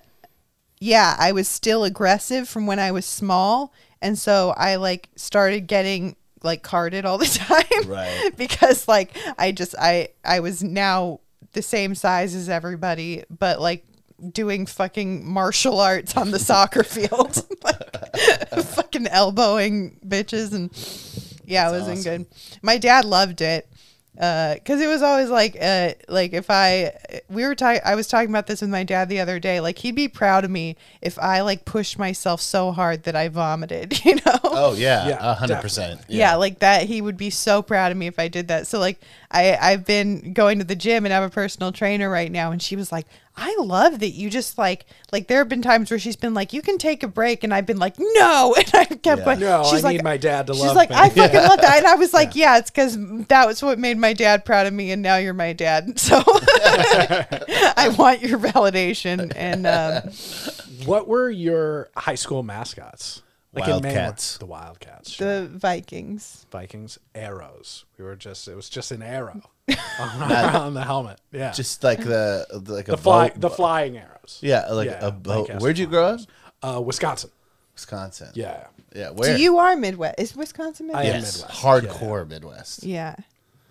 yeah 0.80 1.16
i 1.20 1.32
was 1.32 1.48
still 1.48 1.84
aggressive 1.84 2.48
from 2.48 2.66
when 2.68 2.80
i 2.80 2.92
was 2.92 3.06
small 3.06 3.74
and 4.02 4.18
so 4.18 4.54
i 4.58 4.76
like 4.76 5.10
started 5.16 5.68
getting 5.68 6.16
like 6.44 6.62
carded 6.64 7.06
all 7.06 7.18
the 7.18 7.26
time 7.48 7.90
Right. 7.90 8.32
because 8.38 8.88
like 8.88 9.16
i 9.38 9.52
just 9.52 9.74
i 9.80 10.10
i 10.24 10.40
was 10.40 10.64
now 10.64 11.20
the 11.54 11.62
same 11.62 11.96
size 11.96 12.36
as 12.36 12.50
everybody 12.50 13.24
but 13.30 13.60
like 13.62 13.86
doing 14.32 14.66
fucking 14.66 15.28
martial 15.30 15.80
arts 15.80 16.16
on 16.16 16.32
the 16.32 16.40
soccer 16.40 16.84
field 16.96 17.46
like 17.64 18.10
fucking 18.66 19.08
elbowing 19.08 20.00
bitches 20.08 20.54
and 20.54 20.72
yeah 21.46 21.68
it 21.70 21.72
wasn't 21.72 21.98
awesome. 22.00 22.24
good 22.24 22.28
my 22.62 22.78
dad 22.78 23.04
loved 23.06 23.42
it 23.42 23.68
because 24.14 24.80
it 24.80 24.88
was 24.88 25.02
always 25.02 25.30
like 25.30 25.58
uh 25.62 25.92
like 26.08 26.32
if 26.32 26.50
i 26.50 26.90
we 27.28 27.44
were 27.46 27.54
talking 27.54 27.82
i 27.84 27.96
was 27.96 28.08
talking 28.08 28.30
about 28.30 28.48
this 28.48 28.62
with 28.62 28.70
my 28.70 28.82
dad 28.86 29.10
the 29.10 29.20
other 29.20 29.40
day 29.40 29.60
like 29.60 29.78
he'd 29.80 29.94
be 29.94 30.08
proud 30.08 30.46
of 30.46 30.50
me 30.50 30.78
if 31.02 31.20
i 31.20 31.42
like 31.42 31.66
pushed 31.66 32.00
myself 32.00 32.40
so 32.40 32.72
hard 32.72 33.04
that 33.04 33.14
i 33.18 33.28
vomited 33.28 34.04
you 34.06 34.16
know 34.16 34.22
Oh 34.58 34.74
yeah, 34.74 35.10
Yeah, 35.10 35.18
a 35.20 35.34
hundred 35.34 35.60
percent. 35.60 36.00
yeah. 36.08 36.36
like 36.36 36.60
that 36.60 36.84
he 36.84 37.02
would 37.02 37.18
be 37.18 37.30
so 37.30 37.62
proud 37.62 37.92
of 37.92 37.98
me 37.98 38.08
if 38.08 38.18
i 38.18 38.30
did 38.30 38.48
that 38.48 38.68
so 38.68 38.80
like 38.80 39.02
i 39.36 39.58
i've 39.72 39.86
been 39.86 40.34
going 40.34 40.58
to 40.60 40.64
the 40.66 40.76
gym 40.76 41.06
and 41.06 41.14
I 41.14 41.18
have 41.20 41.30
a 41.30 41.34
personal 41.34 41.72
trainer 41.72 42.10
right 42.10 42.32
now 42.32 42.52
and 42.52 42.62
she 42.62 42.76
was 42.76 42.92
like 42.92 43.06
i 43.38 43.56
love 43.60 44.00
that 44.00 44.12
you 44.12 44.30
just 44.30 44.58
like 44.58 44.86
like 45.12 45.28
there 45.28 45.40
have 45.40 45.50
been 45.50 45.62
times 45.62 45.92
where 45.92 46.00
she's 46.00 46.16
been 46.16 46.34
like 46.34 46.54
you 46.54 46.62
can 46.62 46.78
take 46.78 47.04
a 47.04 47.08
break 47.08 47.44
and 47.44 47.54
i've 47.54 47.66
been 47.66 47.78
like 47.80 47.96
no 48.00 48.56
and 48.58 48.70
i 48.74 48.86
kept 48.86 49.04
Yeah. 49.06 49.16
going 49.26 49.40
No, 49.42 49.64
she's 49.66 49.84
I 49.84 49.88
like 49.90 49.96
need 49.98 50.04
my 50.04 50.18
dad 50.18 50.48
to 50.48 50.54
love. 50.54 50.60
she's 50.62 50.68
love 50.68 50.76
like 50.78 50.90
me. 50.90 50.96
i 50.98 51.10
fucking 51.10 51.42
love 51.42 51.60
that 51.62 51.78
and 51.80 51.86
i 51.88 51.96
was 51.96 52.14
like 52.20 52.36
yeah, 52.36 52.58
it's 52.58 52.72
because 52.72 52.98
that 53.28 53.46
was 53.46 53.62
what 53.62 53.78
made 53.78 53.98
my 53.98 54.14
dad 54.14 54.46
proud 54.46 54.68
of 54.68 54.74
me 54.74 54.92
and 54.92 55.02
now 55.02 55.18
you're 55.18 55.34
my 55.34 55.54
dad 55.54 56.00
so 56.00 56.24
i 57.78 57.94
want 57.98 58.22
your 58.22 58.40
validation 58.40 59.32
and 59.36 59.68
um 59.68 60.04
What 60.86 61.08
were 61.08 61.30
your 61.30 61.90
high 61.98 62.16
school 62.16 62.44
mascots? 62.44 63.22
Like 63.56 63.66
in 63.70 63.72
Wildcats. 63.84 64.38
the 64.38 64.46
Wildcats. 64.46 65.10
sure. 65.12 65.42
The 65.42 65.48
Vikings. 65.48 66.46
Vikings 66.52 67.00
arrows. 67.14 67.86
We 67.98 68.04
were 68.06 68.16
just 68.16 68.48
it 68.48 68.56
was 68.56 68.70
just 68.70 68.92
an 68.92 69.02
arrow 69.02 69.42
on 70.00 70.74
the 70.74 70.84
helmet. 70.84 71.20
Yeah, 71.32 71.52
Just 71.52 71.84
like 71.84 72.04
the 72.04 72.46
like 72.68 72.88
a 72.88 72.92
the 72.92 72.98
fly 72.98 73.30
boat- 73.30 73.42
the 73.42 73.50
flying 73.50 73.98
arrows. 73.98 74.40
Yeah, 74.42 74.68
like 74.72 74.88
Yeah, 74.90 75.06
a 75.08 75.12
boat. 75.12 75.48
Lancaster 75.50 75.60
Where'd 75.64 75.78
you 75.78 75.88
grow 75.88 76.06
up? 76.06 76.20
Uh, 76.62 76.82
Wisconsin. 76.82 77.30
Wisconsin. 77.74 78.30
Yeah. 78.34 78.68
Yeah. 78.96 79.10
Where? 79.12 79.36
So 79.36 79.42
you 79.42 79.58
are 79.58 79.76
Midwest. 79.76 80.16
Is 80.20 80.36
Wisconsin 80.36 80.90
I 80.94 81.04
Midwest? 81.04 81.08
am 81.08 81.14
yes. 81.22 81.42
Midwest. 81.42 81.62
Hardcore 82.02 82.28
Midwest. 82.30 82.84
Yeah. 82.84 83.16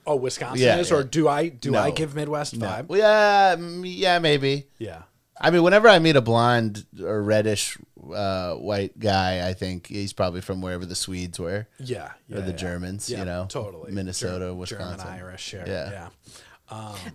Oh, 0.06 0.16
Wisconsin 0.16 0.60
Yeah, 0.66 0.76
is, 0.78 0.90
yeah. 0.90 0.96
or 0.98 1.02
do 1.02 1.28
I 1.28 1.48
do 1.48 1.70
No. 1.70 1.78
I 1.78 1.90
give 1.90 2.14
Midwest 2.14 2.58
vibe? 2.58 2.88
Well, 2.88 2.98
yeah, 2.98 3.56
mm, 3.56 3.82
yeah, 3.86 4.18
maybe. 4.18 4.66
Yeah. 4.78 5.02
I 5.40 5.50
mean, 5.50 5.62
whenever 5.62 5.88
I 5.88 5.98
meet 5.98 6.16
a 6.16 6.20
blonde 6.20 6.86
or 7.02 7.22
reddish 7.22 7.76
uh, 8.14 8.54
white 8.54 8.98
guy, 8.98 9.48
I 9.48 9.52
think 9.54 9.88
he's 9.88 10.12
probably 10.12 10.40
from 10.40 10.60
wherever 10.62 10.86
the 10.86 10.94
Swedes 10.94 11.38
were. 11.40 11.66
Yeah, 11.78 12.12
yeah, 12.28 12.38
Or 12.38 12.40
the 12.42 12.50
yeah. 12.50 12.56
Germans, 12.56 13.10
you 13.10 13.24
know, 13.24 13.46
totally. 13.48 13.90
Minnesota, 13.92 14.38
German, 14.44 14.58
Wisconsin. 14.58 14.98
German, 15.06 15.20
Irish, 15.20 15.52
yeah, 15.52 15.64
Yeah. 15.66 15.90
yeah. 15.90 16.08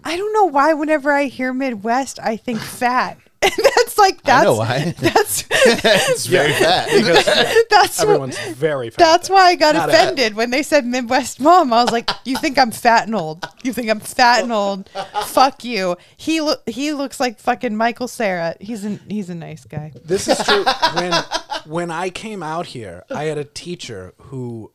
I 0.04 0.16
don't 0.18 0.34
know 0.34 0.46
why 0.46 0.74
whenever 0.74 1.12
I 1.12 1.26
hear 1.26 1.54
Midwest, 1.54 2.20
I 2.22 2.38
think 2.38 2.60
fat. 2.60 3.18
that's 4.00 4.16
like 4.16 4.22
that's 4.24 4.42
I 4.42 4.44
know 4.46 4.56
why. 4.56 4.94
that's 5.00 5.46
it's 5.52 6.26
very 6.26 6.54
fat. 6.54 6.90
Because 7.00 7.26
that's 7.70 7.98
what, 8.00 8.08
everyone's 8.08 8.40
very 8.54 8.90
fat. 8.90 8.98
that's 8.98 9.30
why 9.30 9.48
I 9.48 9.56
got 9.56 9.76
Not 9.76 9.90
a- 9.90 9.92
offended 9.92 10.36
when 10.36 10.50
they 10.52 10.64
said 10.64 10.86
Midwest 10.86 11.40
mom. 11.40 11.72
I 11.74 11.84
was 11.84 11.92
like, 11.92 12.10
"You 12.26 12.38
think 12.38 12.58
I'm 12.58 12.72
fat 12.72 13.06
and 13.06 13.16
old? 13.16 13.46
You 13.64 13.74
think 13.74 13.90
I'm 13.90 14.00
fat 14.00 14.44
and 14.44 14.52
old? 14.52 14.90
Fuck 15.26 15.64
you." 15.64 15.98
He 16.18 16.42
lo- 16.42 16.56
he 16.66 16.94
looks 16.94 17.20
like 17.20 17.40
fucking 17.40 17.76
Michael 17.76 18.08
Cera. 18.08 18.56
He's 18.60 18.84
an 18.84 19.00
he's 19.10 19.30
a 19.30 19.36
nice 19.36 19.66
guy. 19.66 19.92
This 20.04 20.28
is 20.28 20.38
true. 20.46 20.66
when 20.96 21.14
when 21.66 21.92
I 21.92 22.10
came 22.10 22.42
out 22.44 22.68
here, 22.68 23.04
I 23.10 23.26
had 23.26 23.38
a 23.38 23.44
teacher 23.46 24.14
who 24.18 24.72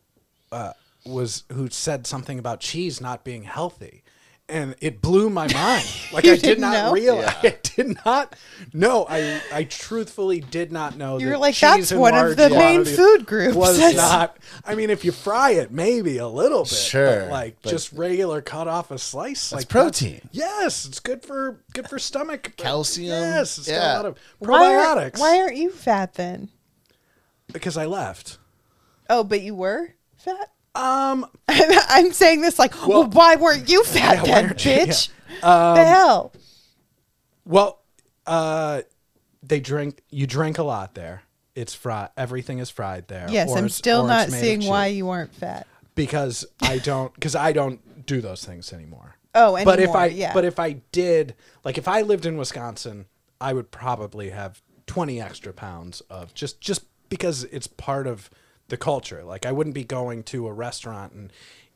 uh, 0.51 0.73
was 1.05 1.43
who 1.51 1.69
said 1.69 2.07
something 2.07 2.39
about 2.39 2.59
cheese 2.59 3.01
not 3.01 3.23
being 3.23 3.43
healthy, 3.43 4.03
and 4.47 4.75
it 4.79 5.01
blew 5.01 5.29
my 5.29 5.51
mind. 5.53 5.85
Like 6.13 6.23
You 6.23 6.31
I 6.33 6.35
did 6.35 6.41
didn't 6.43 6.61
not 6.61 6.71
know? 6.73 6.91
realize. 6.93 7.35
I 7.43 7.57
did 7.61 7.97
not 8.05 8.35
know. 8.73 9.05
I 9.09 9.41
I 9.51 9.63
truthfully 9.65 10.39
did 10.39 10.71
not 10.71 10.95
know. 10.95 11.17
You're 11.19 11.31
that 11.31 11.39
like, 11.39 11.55
cheese 11.55 11.61
that's 11.61 11.91
in 11.91 11.99
one 11.99 12.13
of 12.13 12.19
large 12.21 12.37
the 12.37 12.49
main 12.51 12.57
quantities 12.83 12.95
food 12.95 13.25
groups. 13.25 13.55
Was 13.55 13.77
That's- 13.79 13.97
not. 13.97 14.37
I 14.63 14.75
mean, 14.75 14.89
if 14.91 15.03
you 15.03 15.11
fry 15.11 15.51
it, 15.51 15.71
maybe 15.71 16.19
a 16.19 16.27
little 16.27 16.63
bit. 16.63 16.69
Sure, 16.69 17.21
but 17.23 17.31
like 17.31 17.57
but- 17.63 17.69
just 17.71 17.91
regular 17.91 18.41
cut 18.41 18.69
off 18.69 18.91
a 18.91 18.97
slice. 18.97 19.49
That's 19.49 19.63
like 19.63 19.67
protein. 19.67 20.21
yes, 20.31 20.85
it's 20.85 21.01
good 21.01 21.23
for 21.23 21.59
good 21.73 21.89
for 21.89 21.99
stomach 21.99 22.53
Calcium. 22.55 23.09
Yes, 23.09 23.57
it's 23.57 23.67
got 23.67 23.73
Yeah. 23.73 23.93
a 23.93 23.97
lot 23.97 24.05
of 24.05 24.17
Why 24.39 24.75
aren't, 24.75 25.15
probiotics. 25.15 25.19
why 25.19 25.39
aren't 25.41 25.57
you 25.57 25.69
fat 25.71 26.13
then? 26.13 26.47
Because 27.51 27.75
I 27.75 27.85
left. 27.85 28.37
Oh, 29.09 29.23
but 29.25 29.41
you 29.41 29.53
were 29.53 29.95
fat. 30.17 30.51
Um, 30.75 31.25
I'm 31.47 32.11
saying 32.11 32.41
this 32.41 32.59
like, 32.59 32.73
well, 32.87 33.01
Well- 33.01 33.09
why 33.09 33.35
weren't 33.35 33.69
you 33.69 33.83
fat 33.83 34.25
Yeah, 34.27 34.41
then, 34.41 34.49
bitch? 34.55 35.09
yeah. 35.41 35.73
the 35.73 35.85
hell? 35.85 36.33
well, 37.45 37.81
uh, 38.25 38.81
they 39.43 39.59
drink. 39.59 40.01
You 40.09 40.27
drink 40.27 40.57
a 40.57 40.63
lot 40.63 40.95
there. 40.95 41.23
It's 41.53 41.73
fried. 41.73 42.09
Everything 42.17 42.59
is 42.59 42.69
fried 42.69 43.07
there. 43.07 43.27
Yes, 43.29 43.49
or 43.49 43.57
I'm 43.57 43.69
still 43.69 44.05
not 44.05 44.23
it's 44.23 44.31
made 44.33 44.37
of 44.39 44.43
seeing 44.43 44.65
why 44.69 44.87
you 44.87 45.05
weren't 45.05 45.33
fat. 45.33 45.67
because 45.93 46.45
I 46.61 46.79
don't 46.79 47.13
because 47.13 47.35
I 47.35 47.53
don't 47.53 48.05
do 48.05 48.21
those 48.21 48.43
things 48.45 48.73
anymore. 48.73 49.15
Oh, 49.37 49.61
but 49.65 49.81
if 49.81 49.89
I 49.89 50.05
yeah. 50.05 50.31
but 50.33 50.45
if 50.45 50.59
I 50.59 50.77
did 50.93 51.35
like 51.65 51.77
if 51.77 51.89
I 51.89 52.03
lived 52.03 52.25
in 52.25 52.37
Wisconsin, 52.37 53.05
I 53.41 53.51
would 53.51 53.69
probably 53.69 54.29
have 54.29 54.61
twenty 54.87 55.19
extra 55.19 55.51
pounds 55.51 55.99
of 56.09 56.33
just 56.33 56.61
just 56.61 56.85
because 57.09 57.43
it's 57.43 57.67
part 57.67 58.07
of 58.07 58.29
the 58.69 58.77
culture. 58.77 59.23
Like 59.23 59.45
I 59.45 59.51
wouldn't 59.51 59.75
be 59.75 59.83
going 59.83 60.23
to 60.23 60.47
a 60.47 60.53
restaurant 60.53 61.13
and 61.13 61.31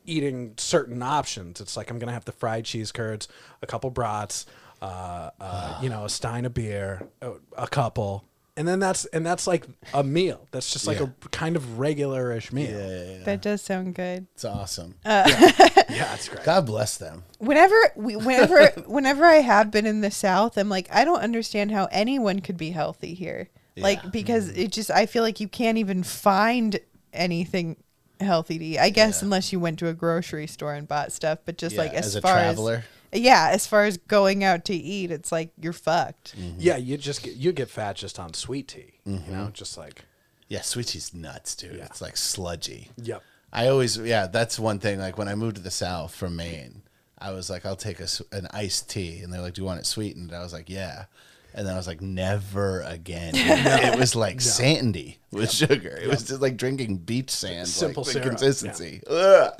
eating 0.06 0.54
certain 0.56 1.02
options. 1.02 1.60
It's 1.60 1.76
like 1.76 1.90
I'm 1.90 1.98
gonna 1.98 2.12
have 2.12 2.24
the 2.24 2.32
fried 2.32 2.64
cheese 2.64 2.90
curds, 2.92 3.28
a 3.62 3.66
couple 3.66 3.90
brats, 3.90 4.46
uh, 4.82 5.30
uh, 5.40 5.78
you 5.82 5.88
know, 5.88 6.04
a 6.04 6.08
stein 6.10 6.44
of 6.44 6.54
beer, 6.54 7.08
a, 7.22 7.32
a 7.56 7.66
couple. 7.68 8.24
And 8.56 8.66
then 8.68 8.78
that's 8.80 9.04
and 9.06 9.24
that's 9.24 9.46
like 9.46 9.64
a 9.94 10.02
meal. 10.02 10.46
That's 10.50 10.70
just 10.72 10.86
like 10.86 10.98
Yeah. 10.98 11.06
a 11.24 11.28
kind 11.28 11.56
of 11.56 11.78
regular-ish 11.78 12.52
meal. 12.52 12.70
Yeah, 12.70 12.86
yeah, 12.88 13.12
yeah. 13.18 13.24
That 13.24 13.40
does 13.42 13.62
sound 13.62 13.94
good. 13.94 14.26
It's 14.34 14.44
awesome. 14.44 14.96
yeah 15.06 16.14
it's 16.14 16.28
great. 16.28 16.44
God 16.44 16.66
bless 16.66 16.96
them. 16.98 17.24
Whenever 17.38 17.76
we, 17.96 18.16
whenever 18.16 18.66
whenever 18.86 19.24
I 19.24 19.36
have 19.36 19.70
been 19.70 19.86
in 19.86 20.00
the 20.02 20.10
South, 20.10 20.58
I'm 20.58 20.68
like, 20.68 20.88
I 20.90 21.04
don't 21.04 21.20
understand 21.20 21.70
how 21.70 21.88
anyone 21.92 22.40
could 22.40 22.56
be 22.58 22.70
healthy 22.70 23.14
here. 23.14 23.48
Like 23.76 24.12
because 24.12 24.48
mm-hmm. 24.48 24.60
it 24.60 24.72
just 24.72 24.90
I 24.90 25.06
feel 25.06 25.22
like 25.22 25.40
you 25.40 25.48
can't 25.48 25.78
even 25.78 26.02
find 26.02 26.78
anything 27.12 27.76
healthy 28.20 28.58
to 28.58 28.64
eat. 28.64 28.78
I 28.78 28.90
guess 28.90 29.20
Yeah. 29.20 29.26
unless 29.26 29.52
you 29.52 29.60
went 29.60 29.78
to 29.78 29.88
a 29.88 29.94
grocery 29.94 30.46
store 30.46 30.74
and 30.74 30.86
bought 30.86 31.12
stuff, 31.12 31.38
but 31.44 31.56
just 31.56 31.74
Yeah, 31.76 31.82
like 31.82 31.94
as, 31.94 32.06
as 32.06 32.16
a 32.16 32.20
far 32.20 32.34
traveler. 32.34 32.84
as 33.12 33.20
yeah, 33.20 33.48
as 33.50 33.66
far 33.66 33.84
as 33.86 33.96
going 33.96 34.44
out 34.44 34.64
to 34.66 34.74
eat, 34.74 35.10
it's 35.10 35.32
like 35.32 35.50
you're 35.58 35.72
fucked. 35.72 36.38
Mm-hmm. 36.38 36.58
Yeah, 36.60 36.76
you 36.76 36.96
just 36.96 37.22
get 37.22 37.34
you 37.34 37.52
get 37.52 37.70
fat 37.70 37.96
just 37.96 38.18
on 38.18 38.34
sweet 38.34 38.68
tea. 38.68 38.94
You 39.04 39.14
mm-hmm. 39.14 39.32
know, 39.32 39.50
just 39.52 39.78
like 39.78 40.04
Yeah, 40.48 40.60
sweet 40.60 40.88
tea's 40.88 41.14
nuts, 41.14 41.54
dude. 41.54 41.76
Yeah. 41.76 41.86
It's 41.86 42.00
like 42.00 42.16
sludgy. 42.16 42.88
yep. 42.96 43.22
I 43.52 43.66
always, 43.66 43.96
yeah, 43.96 44.28
that's 44.28 44.60
one 44.60 44.78
thing. 44.78 45.00
Like 45.00 45.18
when 45.18 45.26
I 45.26 45.34
moved 45.34 45.56
to 45.56 45.62
the 45.62 45.72
South 45.72 46.14
from 46.14 46.36
Maine, 46.36 46.82
I 47.18 47.32
was 47.32 47.50
like, 47.50 47.66
I'll 47.66 47.74
take 47.74 47.98
a, 47.98 48.04
s- 48.04 48.22
an 48.30 48.46
iced 48.52 48.88
tea. 48.88 49.20
And 49.22 49.32
they're 49.32 49.40
like, 49.40 49.54
Do 49.54 49.62
you 49.62 49.66
want 49.66 49.80
it 49.80 49.86
sweetened? 49.86 50.32
I 50.32 50.40
was 50.40 50.52
like, 50.52 50.70
Yeah. 50.70 51.06
And 51.54 51.66
then 51.66 51.74
I 51.74 51.76
was 51.76 51.86
like, 51.86 52.00
Never 52.00 52.80
again. 52.82 53.32
It 53.36 53.98
was 53.98 54.14
like 54.14 54.40
sandy 54.40 55.18
with 55.30 55.50
sugar. 55.50 55.98
It 56.00 56.08
was 56.08 56.24
just 56.24 56.40
like 56.40 56.56
drinking 56.56 56.98
beach 56.98 57.30
sand. 57.30 57.68
Simple 57.68 58.02
like, 58.02 58.14
the 58.14 58.20
syrup, 58.20 58.28
consistency. 58.28 59.02
Ugh. 59.06 59.52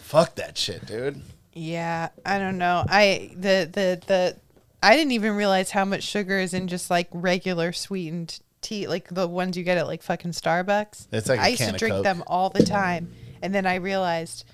Fuck 0.00 0.36
that 0.36 0.56
shit, 0.56 0.86
dude. 0.86 1.20
Yeah, 1.52 2.10
I 2.24 2.38
don't 2.38 2.58
know. 2.58 2.84
I 2.88 3.30
the 3.34 3.68
the 3.72 4.00
the 4.06 4.36
I 4.82 4.96
didn't 4.96 5.12
even 5.12 5.34
realize 5.34 5.70
how 5.70 5.84
much 5.84 6.02
sugar 6.02 6.38
is 6.38 6.54
in 6.54 6.68
just 6.68 6.90
like 6.90 7.08
regular 7.12 7.72
sweetened 7.72 8.40
tea, 8.60 8.86
like 8.86 9.08
the 9.08 9.26
ones 9.26 9.56
you 9.56 9.64
get 9.64 9.78
at 9.78 9.86
like 9.86 10.02
fucking 10.02 10.32
Starbucks. 10.32 11.08
It's 11.12 11.28
like 11.28 11.40
a 11.40 11.42
I 11.42 11.48
used 11.48 11.60
can 11.60 11.68
to 11.70 11.74
of 11.74 11.78
drink 11.78 11.94
Coke. 11.94 12.04
them 12.04 12.22
all 12.26 12.50
the 12.50 12.64
time, 12.64 13.12
and 13.42 13.54
then 13.54 13.66
I 13.66 13.76
realized 13.76 14.44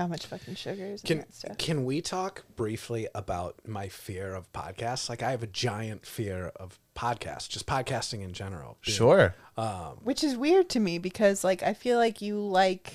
how 0.00 0.06
much 0.06 0.26
fucking 0.26 0.54
sugar 0.54 0.84
is 0.84 1.02
in 1.02 1.06
Can 1.06 1.18
that 1.18 1.34
stuff. 1.34 1.58
can 1.58 1.84
we 1.84 2.00
talk 2.00 2.44
briefly 2.56 3.06
about 3.14 3.56
my 3.66 3.88
fear 3.88 4.34
of 4.34 4.50
podcasts? 4.52 5.08
Like 5.08 5.22
I 5.22 5.30
have 5.30 5.42
a 5.42 5.46
giant 5.46 6.06
fear 6.06 6.52
of 6.56 6.78
podcasts, 6.96 7.48
just 7.48 7.66
podcasting 7.66 8.22
in 8.22 8.32
general. 8.32 8.78
Being- 8.84 8.96
Sure. 8.96 9.34
Um, 9.56 9.98
Which 10.02 10.24
is 10.24 10.36
weird 10.36 10.68
to 10.70 10.80
me 10.80 10.98
because 10.98 11.44
like 11.44 11.62
I 11.62 11.74
feel 11.74 11.98
like 11.98 12.22
you 12.22 12.40
like 12.40 12.94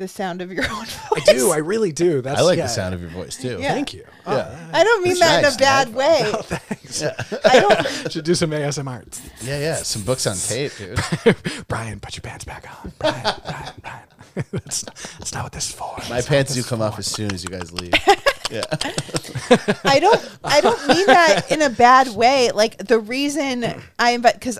the 0.00 0.08
sound 0.08 0.40
of 0.42 0.50
your 0.50 0.64
own 0.70 0.84
voice. 0.86 1.28
I 1.28 1.32
do. 1.32 1.52
I 1.52 1.58
really 1.58 1.92
do. 1.92 2.22
That's 2.22 2.40
I 2.40 2.42
like 2.42 2.56
yeah, 2.56 2.64
the 2.64 2.68
sound 2.70 2.94
of 2.94 3.00
your 3.02 3.10
voice 3.10 3.36
too. 3.36 3.58
Yeah. 3.60 3.72
Thank 3.72 3.94
you. 3.94 4.04
Oh, 4.08 4.12
oh 4.32 4.36
Yeah. 4.36 4.70
I 4.72 4.82
don't 4.82 5.02
mean 5.04 5.12
It's 5.12 5.20
that 5.20 5.42
nice, 5.42 5.52
in 5.52 5.58
a 5.58 5.62
bad 5.62 5.88
man. 5.88 5.96
way. 5.96 6.32
thanks. 6.42 7.02
I 7.44 7.60
don't. 7.60 8.12
Should 8.12 8.24
do 8.24 8.34
some 8.34 8.50
ASMR. 8.50 9.20
Yeah, 9.42 9.60
yeah. 9.60 9.76
Some 9.76 10.02
books 10.02 10.26
on 10.26 10.36
tape, 10.36 10.72
dude. 10.76 10.98
Brian, 11.68 12.00
put 12.00 12.16
your 12.16 12.22
pants 12.22 12.44
back 12.44 12.66
on. 12.84 12.92
Brian, 12.98 13.22
Brian, 13.44 13.72
Brian. 13.82 14.44
that's, 14.52 14.82
that's 14.82 15.34
not 15.34 15.44
what 15.44 15.52
this 15.52 15.68
is 15.68 15.74
for. 15.74 15.94
My 16.08 16.16
That's 16.16 16.26
pants 16.28 16.54
do 16.54 16.62
come 16.62 16.80
is 16.80 16.86
off 16.86 16.98
as 16.98 17.06
soon 17.06 17.32
as 17.32 17.44
you 17.44 17.50
guys 17.50 17.72
leave. 17.72 17.92
Yeah. 18.50 18.62
I 19.84 19.98
don't 20.00 20.38
I 20.42 20.60
don't 20.60 20.88
mean 20.88 21.06
that 21.06 21.52
in 21.52 21.62
a 21.62 21.70
bad 21.70 22.08
way. 22.08 22.50
Like 22.52 22.78
the 22.78 22.98
reason 22.98 23.64
I 23.98 24.10
invite 24.12 24.34
because 24.34 24.58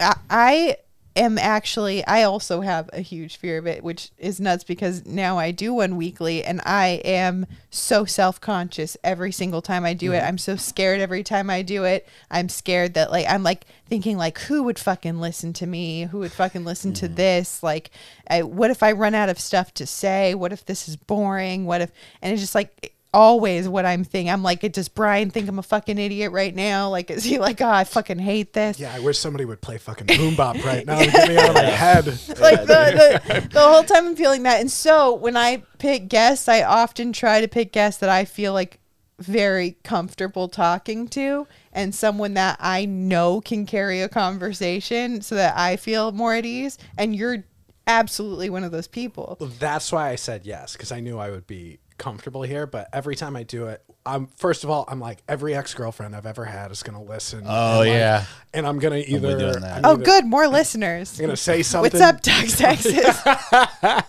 I, 0.00 0.16
I 0.30 0.76
am 1.16 1.38
actually 1.38 2.04
I 2.06 2.22
also 2.22 2.60
have 2.60 2.90
a 2.92 3.00
huge 3.00 3.36
fear 3.36 3.58
of 3.58 3.66
it, 3.66 3.82
which 3.82 4.10
is 4.18 4.38
nuts 4.38 4.62
because 4.64 5.06
now 5.06 5.38
I 5.38 5.50
do 5.50 5.74
one 5.74 5.96
weekly 5.96 6.44
and 6.44 6.60
I 6.64 7.00
am 7.04 7.46
so 7.70 8.04
self 8.04 8.40
conscious 8.40 8.96
every 9.02 9.32
single 9.32 9.62
time 9.62 9.84
I 9.84 9.94
do 9.94 10.12
it. 10.12 10.22
I'm 10.22 10.38
so 10.38 10.56
scared 10.56 11.00
every 11.00 11.22
time 11.22 11.50
I 11.50 11.62
do 11.62 11.84
it. 11.84 12.06
I'm 12.30 12.48
scared 12.48 12.94
that 12.94 13.10
like 13.10 13.26
I'm 13.28 13.42
like 13.42 13.66
thinking 13.86 14.16
like 14.18 14.38
who 14.40 14.62
would 14.64 14.78
fucking 14.78 15.20
listen 15.20 15.52
to 15.54 15.66
me? 15.66 16.04
Who 16.04 16.18
would 16.20 16.32
fucking 16.32 16.64
listen 16.64 16.92
to 16.94 17.08
this? 17.08 17.62
Like 17.62 17.90
I, 18.28 18.42
what 18.42 18.70
if 18.70 18.82
I 18.82 18.92
run 18.92 19.14
out 19.14 19.28
of 19.28 19.40
stuff 19.40 19.72
to 19.74 19.86
say? 19.86 20.34
What 20.34 20.52
if 20.52 20.64
this 20.64 20.88
is 20.88 20.96
boring? 20.96 21.64
What 21.64 21.80
if 21.80 21.90
and 22.22 22.32
it's 22.32 22.42
just 22.42 22.54
like 22.54 22.94
always 23.16 23.66
what 23.66 23.86
I'm 23.86 24.04
thinking. 24.04 24.30
I'm 24.30 24.42
like, 24.42 24.60
does 24.72 24.90
Brian 24.90 25.30
think 25.30 25.48
I'm 25.48 25.58
a 25.58 25.62
fucking 25.62 25.96
idiot 25.96 26.32
right 26.32 26.54
now? 26.54 26.90
Like, 26.90 27.10
is 27.10 27.24
he 27.24 27.38
like, 27.38 27.62
oh, 27.62 27.68
I 27.68 27.84
fucking 27.84 28.18
hate 28.18 28.52
this? 28.52 28.78
Yeah, 28.78 28.92
I 28.94 28.98
wish 28.98 29.18
somebody 29.18 29.46
would 29.46 29.62
play 29.62 29.78
fucking 29.78 30.06
boom 30.18 30.36
bop 30.36 30.62
right 30.62 30.84
now 30.84 30.98
to 30.98 31.10
get 31.10 31.28
me 31.28 31.38
out 31.38 31.48
of 31.48 31.54
my 31.54 31.62
head. 31.62 32.04
Like 32.36 32.60
the, 32.60 33.20
the, 33.26 33.48
the 33.48 33.60
whole 33.60 33.82
time 33.82 34.06
I'm 34.06 34.16
feeling 34.16 34.42
that. 34.42 34.60
And 34.60 34.70
so 34.70 35.14
when 35.14 35.36
I 35.36 35.62
pick 35.78 36.08
guests, 36.08 36.48
I 36.48 36.62
often 36.62 37.12
try 37.12 37.40
to 37.40 37.48
pick 37.48 37.72
guests 37.72 37.98
that 38.00 38.10
I 38.10 38.26
feel 38.26 38.52
like 38.52 38.78
very 39.18 39.78
comfortable 39.82 40.48
talking 40.48 41.08
to 41.08 41.48
and 41.72 41.94
someone 41.94 42.34
that 42.34 42.58
I 42.60 42.84
know 42.84 43.40
can 43.40 43.64
carry 43.64 44.02
a 44.02 44.08
conversation 44.08 45.22
so 45.22 45.34
that 45.36 45.56
I 45.56 45.76
feel 45.76 46.12
more 46.12 46.34
at 46.34 46.44
ease. 46.44 46.76
And 46.98 47.16
you're 47.16 47.44
absolutely 47.86 48.50
one 48.50 48.64
of 48.64 48.72
those 48.72 48.88
people. 48.88 49.38
Well, 49.40 49.50
that's 49.58 49.90
why 49.90 50.10
I 50.10 50.16
said 50.16 50.44
yes 50.44 50.74
because 50.74 50.92
I 50.92 51.00
knew 51.00 51.18
I 51.18 51.30
would 51.30 51.46
be 51.46 51.78
comfortable 51.98 52.42
here, 52.42 52.66
but 52.66 52.88
every 52.92 53.16
time 53.16 53.36
I 53.36 53.42
do 53.42 53.66
it, 53.66 53.82
I'm 54.06 54.28
first 54.36 54.64
of 54.64 54.70
all, 54.70 54.84
I'm 54.88 55.00
like 55.00 55.18
every 55.28 55.54
ex 55.54 55.74
girlfriend 55.74 56.14
I've 56.14 56.26
ever 56.26 56.44
had 56.44 56.70
is 56.70 56.82
gonna 56.82 57.02
listen. 57.02 57.42
Oh, 57.46 57.80
and, 57.82 57.90
like, 57.90 57.98
yeah. 57.98 58.24
and 58.54 58.66
I'm 58.66 58.78
gonna 58.78 58.96
either 59.06 59.38
doing 59.38 59.60
that. 59.60 59.78
I'm 59.78 59.84
Oh, 59.84 59.92
either 59.94 60.04
good. 60.04 60.24
More 60.26 60.46
listeners. 60.48 61.18
I'm 61.18 61.26
gonna 61.26 61.36
say 61.36 61.62
something. 61.62 61.92
What's 61.92 62.00
up, 62.04 62.22
Doug 62.22 62.46
Texas? 62.48 63.20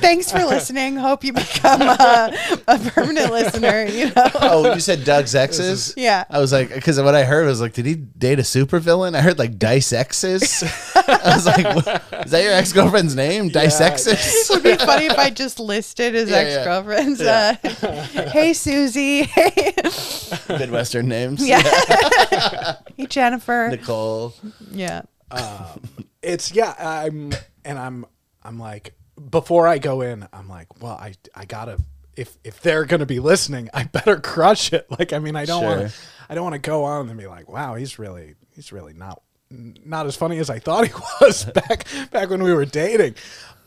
Thanks 0.00 0.30
for 0.32 0.44
listening. 0.44 0.96
Hope 0.96 1.24
you 1.24 1.32
become 1.32 1.82
a, 1.82 2.36
a 2.68 2.78
permanent 2.78 3.30
listener. 3.32 3.84
You 3.86 4.06
know. 4.06 4.30
Oh, 4.34 4.74
you 4.74 4.80
said 4.80 5.04
Doug's 5.04 5.34
exes? 5.34 5.94
Yeah. 5.96 6.24
I 6.30 6.38
was 6.40 6.52
like, 6.52 6.72
because 6.74 7.00
what 7.00 7.14
I 7.14 7.24
heard 7.24 7.46
was 7.46 7.60
like, 7.60 7.72
did 7.72 7.86
he 7.86 7.94
date 7.94 8.38
a 8.38 8.42
supervillain? 8.42 9.14
I 9.14 9.20
heard 9.20 9.38
like 9.38 9.58
Dice 9.58 9.92
Exes. 9.92 10.62
I 10.96 11.34
was 11.34 11.46
like, 11.46 11.64
what, 11.74 12.02
is 12.26 12.30
that 12.32 12.42
your 12.42 12.52
ex 12.52 12.72
girlfriend's 12.72 13.14
name? 13.14 13.48
Dice 13.48 13.80
Yeah. 13.80 13.86
Exes? 13.86 14.50
It 14.50 14.54
would 14.54 14.62
be 14.62 14.76
funny 14.76 15.06
if 15.06 15.18
I 15.18 15.30
just 15.30 15.58
listed 15.60 16.14
his 16.14 16.30
Yeah, 16.30 16.40
yeah. 16.40 16.46
ex 16.48 16.64
girlfriends. 16.64 17.20
Uh, 17.20 17.54
hey, 18.32 18.52
Susie. 18.52 19.19
Hey, 19.24 19.72
Midwestern 20.48 21.08
names. 21.08 21.46
yeah. 21.46 21.60
hey, 22.96 23.06
Jennifer. 23.06 23.68
Nicole. 23.70 24.34
Yeah. 24.70 25.02
it's 26.22 26.52
yeah 26.52 26.74
i'm 26.78 27.32
and 27.64 27.78
i'm 27.78 28.04
i'm 28.42 28.58
like 28.58 28.94
before 29.30 29.68
i 29.68 29.78
go 29.78 30.00
in 30.00 30.26
i'm 30.32 30.48
like 30.48 30.82
well 30.82 30.94
i 30.94 31.14
i 31.36 31.44
gotta 31.44 31.78
if 32.16 32.36
if 32.42 32.60
they're 32.62 32.84
gonna 32.84 33.06
be 33.06 33.20
listening 33.20 33.68
i 33.72 33.84
better 33.84 34.18
crush 34.18 34.72
it 34.72 34.86
like 34.98 35.12
i 35.12 35.18
mean 35.20 35.36
i 35.36 35.44
don't 35.44 35.62
want 35.64 35.78
Sure. 35.80 35.88
to 35.88 35.94
i 36.28 36.34
don't 36.34 36.42
want 36.42 36.54
to 36.54 36.58
go 36.70 36.82
on 36.84 37.08
and 37.08 37.16
be 37.18 37.28
like 37.28 37.48
wow 37.48 37.76
he's 37.76 37.96
really 37.98 38.34
he's 38.50 38.72
really 38.72 38.92
not 38.92 39.22
not 39.50 40.06
as 40.06 40.16
funny 40.16 40.38
as 40.38 40.50
i 40.50 40.58
thought 40.58 40.86
he 40.88 40.92
was 41.20 41.44
back 41.44 41.86
back 42.10 42.28
when 42.28 42.42
we 42.42 42.52
were 42.52 42.64
dating 42.64 43.14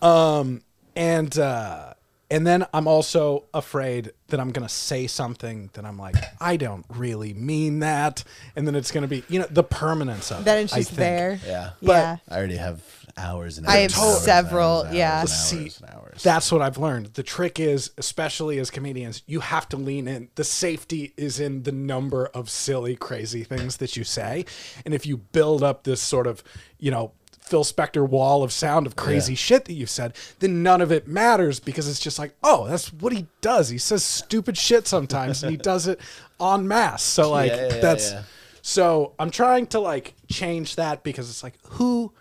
um 0.01 0.61
and 0.97 1.37
uh 1.39 1.92
and 2.33 2.45
then 2.47 2.65
i'm 2.73 2.87
also 2.87 3.45
afraid 3.53 4.11
that 4.27 4.39
i'm 4.39 4.51
gonna 4.51 4.67
say 4.67 5.07
something 5.07 5.69
that 5.73 5.85
i'm 5.85 5.97
like 5.97 6.15
i 6.41 6.57
don't 6.57 6.85
really 6.89 7.33
mean 7.33 7.79
that 7.79 8.23
and 8.55 8.67
then 8.67 8.75
it's 8.75 8.91
gonna 8.91 9.07
be 9.07 9.23
you 9.29 9.39
know 9.39 9.47
the 9.49 9.63
permanence 9.63 10.31
of 10.31 10.43
Then 10.43 10.57
it, 10.57 10.63
it's 10.63 10.73
I 10.73 10.77
just 10.77 10.89
think. 10.89 10.99
there. 10.99 11.39
Yeah. 11.45 11.71
yeah. 11.81 12.17
I 12.29 12.37
already 12.37 12.57
have 12.57 12.81
hours 13.17 13.57
and 13.57 13.67
hours. 13.67 13.75
I 13.75 13.79
have 13.79 13.91
and 13.91 13.99
hours 14.01 14.15
and 14.15 14.23
several, 14.23 14.77
hours 14.77 14.85
and 14.87 14.95
yeah. 14.97 15.19
hours 15.19 15.33
See, 15.33 15.55
and 15.57 15.65
hours 15.65 15.81
and 15.81 15.89
hours. 15.91 16.23
That's 16.23 16.51
what 16.51 16.61
I've 16.61 16.77
learned. 16.77 17.07
The 17.13 17.23
trick 17.23 17.59
is, 17.59 17.91
especially 17.97 18.59
as 18.59 18.69
comedians, 18.69 19.21
you 19.27 19.39
have 19.39 19.69
to 19.69 19.77
lean 19.77 20.07
in. 20.07 20.29
The 20.35 20.43
safety 20.43 21.13
is 21.17 21.39
in 21.39 21.63
the 21.63 21.71
number 21.71 22.27
of 22.27 22.49
silly, 22.49 22.95
crazy 22.95 23.43
things 23.43 23.77
that 23.77 23.95
you 23.95 24.03
say. 24.03 24.45
And 24.85 24.93
if 24.93 25.05
you 25.05 25.17
build 25.17 25.63
up 25.63 25.83
this 25.83 26.01
sort 26.01 26.27
of, 26.27 26.43
you 26.79 26.91
know, 26.91 27.11
Phil 27.45 27.63
Spector 27.63 28.07
wall 28.07 28.41
of 28.43 28.51
sound 28.51 28.87
of 28.87 28.93
oh, 28.97 29.01
crazy 29.01 29.33
Yeah. 29.33 29.37
shit 29.37 29.65
that 29.65 29.73
you've 29.73 29.89
said, 29.89 30.15
then 30.39 30.63
none 30.63 30.81
of 30.81 30.91
it 30.91 31.07
matters 31.07 31.59
because 31.59 31.87
it's 31.87 31.99
just 31.99 32.17
like, 32.17 32.33
oh, 32.43 32.67
that's 32.67 32.91
what 32.93 33.13
he 33.13 33.27
does. 33.41 33.69
He 33.69 33.77
says 33.77 34.03
stupid 34.03 34.57
shit 34.57 34.87
sometimes 34.87 35.43
and 35.43 35.51
he 35.51 35.57
does 35.71 35.87
it 35.87 35.99
en 36.39 36.67
masse. 36.67 37.03
So, 37.03 37.29
like, 37.31 37.51
Yeah, 37.51 37.67
yeah, 37.67 37.79
that's. 37.79 38.13
So 38.61 39.13
I'm 39.19 39.29
trying 39.29 39.67
to 39.67 39.79
like 39.79 40.15
change 40.31 40.77
that 40.77 41.03
because 41.03 41.29
it's 41.29 41.43
like, 41.43 41.55
who 41.71 42.13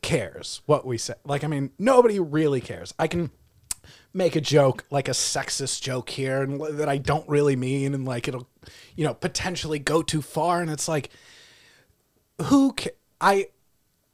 cares 0.00 0.62
what 0.66 0.86
we 0.86 0.96
say? 0.98 1.14
Like, 1.24 1.44
I 1.44 1.46
mean, 1.46 1.70
nobody 1.78 2.18
really 2.18 2.62
cares. 2.62 2.94
I 2.98 3.06
can 3.06 3.30
make 4.14 4.34
a 4.34 4.40
joke, 4.40 4.84
like 4.90 5.08
a 5.08 5.12
sexist 5.12 5.82
joke 5.82 6.08
here, 6.08 6.40
and 6.42 6.58
that 6.78 6.88
I 6.88 6.96
don't 6.96 7.28
really 7.28 7.54
mean, 7.56 7.92
and 7.94 8.06
like 8.06 8.28
it'll, 8.28 8.48
you 8.96 9.04
know, 9.04 9.12
potentially 9.12 9.78
go 9.78 10.00
too 10.02 10.22
far. 10.22 10.62
And 10.62 10.70
it's 10.70 10.88
like, 10.88 11.10
who 12.42 12.72
ca- 12.72 12.90
I 13.20 13.48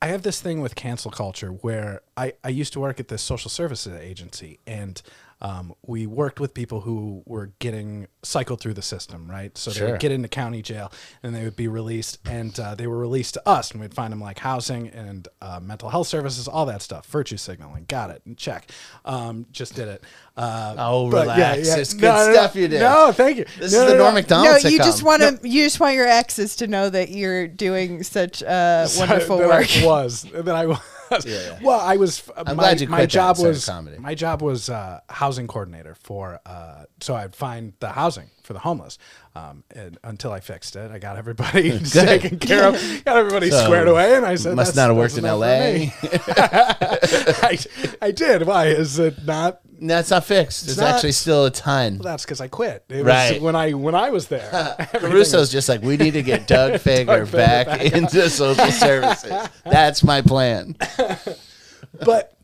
I 0.03 0.07
have 0.09 0.23
this 0.23 0.41
thing 0.41 0.63
with 0.63 0.75
cancel 0.75 1.11
culture 1.11 1.49
where 1.49 2.01
I, 2.17 2.33
I 2.43 2.49
used 2.49 2.73
to 2.73 2.81
work 2.81 3.01
at 3.01 3.09
this 3.09 3.21
social 3.21 3.51
services 3.51 3.93
agency 4.01 4.59
and 4.67 5.01
um, 5.43 5.75
we 5.87 6.07
worked 6.07 6.39
with 6.41 6.53
people 6.53 6.83
who 6.83 7.23
were 7.25 7.53
getting 7.61 8.07
cycled 8.23 8.61
through 8.61 8.75
the 8.75 8.83
system, 8.83 9.31
right? 9.31 9.57
So 9.57 9.71
they 9.71 9.91
would 9.91 10.01
get 10.01 10.13
into 10.13 10.29
county 10.29 10.61
jail 10.61 10.93
and 11.23 11.35
they 11.35 11.45
would 11.45 11.57
be 11.57 11.67
released 11.69 12.19
and 12.27 12.59
uh, 12.61 12.75
they 12.75 12.87
were 12.87 12.99
released 12.99 13.35
to 13.35 13.49
us 13.49 13.71
and 13.71 13.81
we'd 13.81 13.95
find 13.95 14.13
them 14.13 14.21
like 14.21 14.39
housing 14.41 14.89
and 14.89 15.27
uh, 15.41 15.59
mental 15.63 15.89
health 15.89 16.09
services, 16.09 16.47
all 16.47 16.67
that 16.67 16.83
stuff, 16.83 17.07
virtue 17.07 17.39
signaling. 17.39 17.87
Got 17.89 18.11
it. 18.11 18.23
And 18.27 18.37
check. 18.37 18.71
Um, 19.05 19.47
just 19.51 19.75
did 19.75 19.89
it. 19.89 20.05
Uh, 20.37 20.75
Oh, 20.79 21.11
but 21.11 21.23
relax. 21.23 21.69
It's 21.69 21.95
good 21.95 22.33
stuff 22.35 22.55
you 22.55 22.69
did. 22.69 22.81
No, 22.81 23.13
thank 23.13 23.39
you. 23.39 23.45
This 23.59 23.73
No, 23.73 23.79
is 23.81 23.85
no, 23.85 23.87
the 23.87 23.93
no. 23.95 24.03
Norm 24.03 24.15
Macdonald 24.15 24.63
no, 24.63 24.69
you 24.71 24.79
just 24.79 25.03
want 25.03 25.23
to. 25.23 25.49
You 25.49 25.65
just 25.65 25.81
want 25.81 25.95
your 25.95 26.07
exes 26.07 26.57
to 26.57 26.67
know 26.67 26.89
that 26.91 27.11
you're 27.11 27.49
doing 27.49 28.03
such 28.03 28.43
uh, 28.43 28.87
wonderful 28.99 29.39
that 29.39 29.49
work. 29.49 29.77
I 29.77 29.85
was 29.87 30.23
that 30.23 30.49
I 30.55 30.67
was. 30.67 30.79
yeah. 31.25 31.59
Well, 31.63 31.81
I 31.81 31.97
was. 31.97 32.23
I'm 32.37 32.57
my, 32.57 32.63
glad 32.63 32.81
you 32.81 32.89
my 32.89 32.99
quit 32.99 33.11
that 33.11 33.15
job 33.15 33.39
of 33.39 33.45
was 33.47 33.67
comedy. 33.67 33.99
my 33.99 34.15
job 34.15 34.43
was 34.43 34.69
uh, 34.71 35.01
housing 35.09 35.47
coordinator 35.47 35.95
for. 35.95 36.41
Uh, 36.47 36.85
so 37.01 37.15
I'd 37.15 37.35
find 37.35 37.73
the 37.81 37.89
housing 37.91 38.31
for 38.43 38.53
the 38.53 38.59
homeless. 38.61 38.99
Um, 39.35 39.63
and 39.75 39.97
until 40.03 40.33
I 40.33 40.41
fixed 40.41 40.75
it, 40.77 40.91
I 40.91 40.99
got 40.99 41.17
everybody 41.17 41.79
taken 41.85 42.39
care 42.39 42.69
of, 42.69 43.05
got 43.05 43.17
everybody 43.17 43.51
So, 43.51 43.65
squared 43.65 43.89
away, 43.89 44.15
and 44.17 44.27
I 44.27 44.35
said, 44.35 44.57
must 44.57 44.75
"That's- 44.75 44.77
not 44.77 44.89
have 44.89 44.97
worked 44.97 45.17
in 45.19 45.25
LA. 45.25 45.91
I, 47.43 47.59
I 48.03 48.11
did. 48.11 48.47
Why 48.47 48.67
is 48.67 48.99
it 48.99 49.25
not? 49.25 49.61
It's 49.83 50.11
not 50.11 50.25
fixed. 50.25 50.69
It's 50.69 50.77
not- 50.77 50.95
actually 50.95 51.13
still 51.13 51.47
a 51.47 51.51
ton. 51.51 51.95
Well, 51.99 52.05
that's 52.05 52.25
because 52.25 52.41
I 52.41 52.49
quit. 52.49 52.85
It 52.91 53.05
Right. 53.05 53.35
was 53.35 53.43
when 53.43 53.57
I 53.57 53.73
when 53.73 53.95
I 53.95 54.11
was 54.11 54.29
there. 54.29 54.49
everything 54.93 55.13
was- 55.39 55.51
just 55.51 55.69
like, 55.69 55.83
we 55.83 55.97
need 55.97 56.13
to 56.13 56.23
get 56.23 56.47
Doug 56.47 56.73
Fager 56.81 57.07
Fager 57.27 57.33
back, 57.33 57.67
back 57.67 57.81
into 57.93 58.29
social 58.29 58.71
services. 58.71 59.49
That's 59.65 60.05
my 60.05 60.21
plan. 60.23 60.77
but 62.05 62.35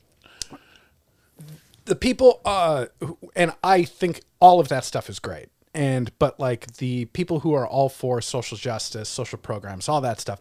the 1.84 1.94
people 1.94 2.40
uh 2.44 2.86
who- 3.00 3.16
and 3.36 3.52
i 3.62 3.84
think 3.84 4.20
all 4.40 4.58
of 4.58 4.66
that 4.68 4.84
stuff 4.84 5.08
is 5.08 5.18
great 5.20 5.48
and 5.72 6.10
but 6.18 6.40
like 6.40 6.66
the 6.78 7.04
people 7.06 7.40
who 7.40 7.54
are 7.54 7.66
all 7.66 7.88
for 7.88 8.20
social 8.20 8.58
justice 8.58 9.08
social 9.08 9.38
programs 9.38 9.88
all 9.88 10.00
that 10.00 10.18
stuff 10.20 10.40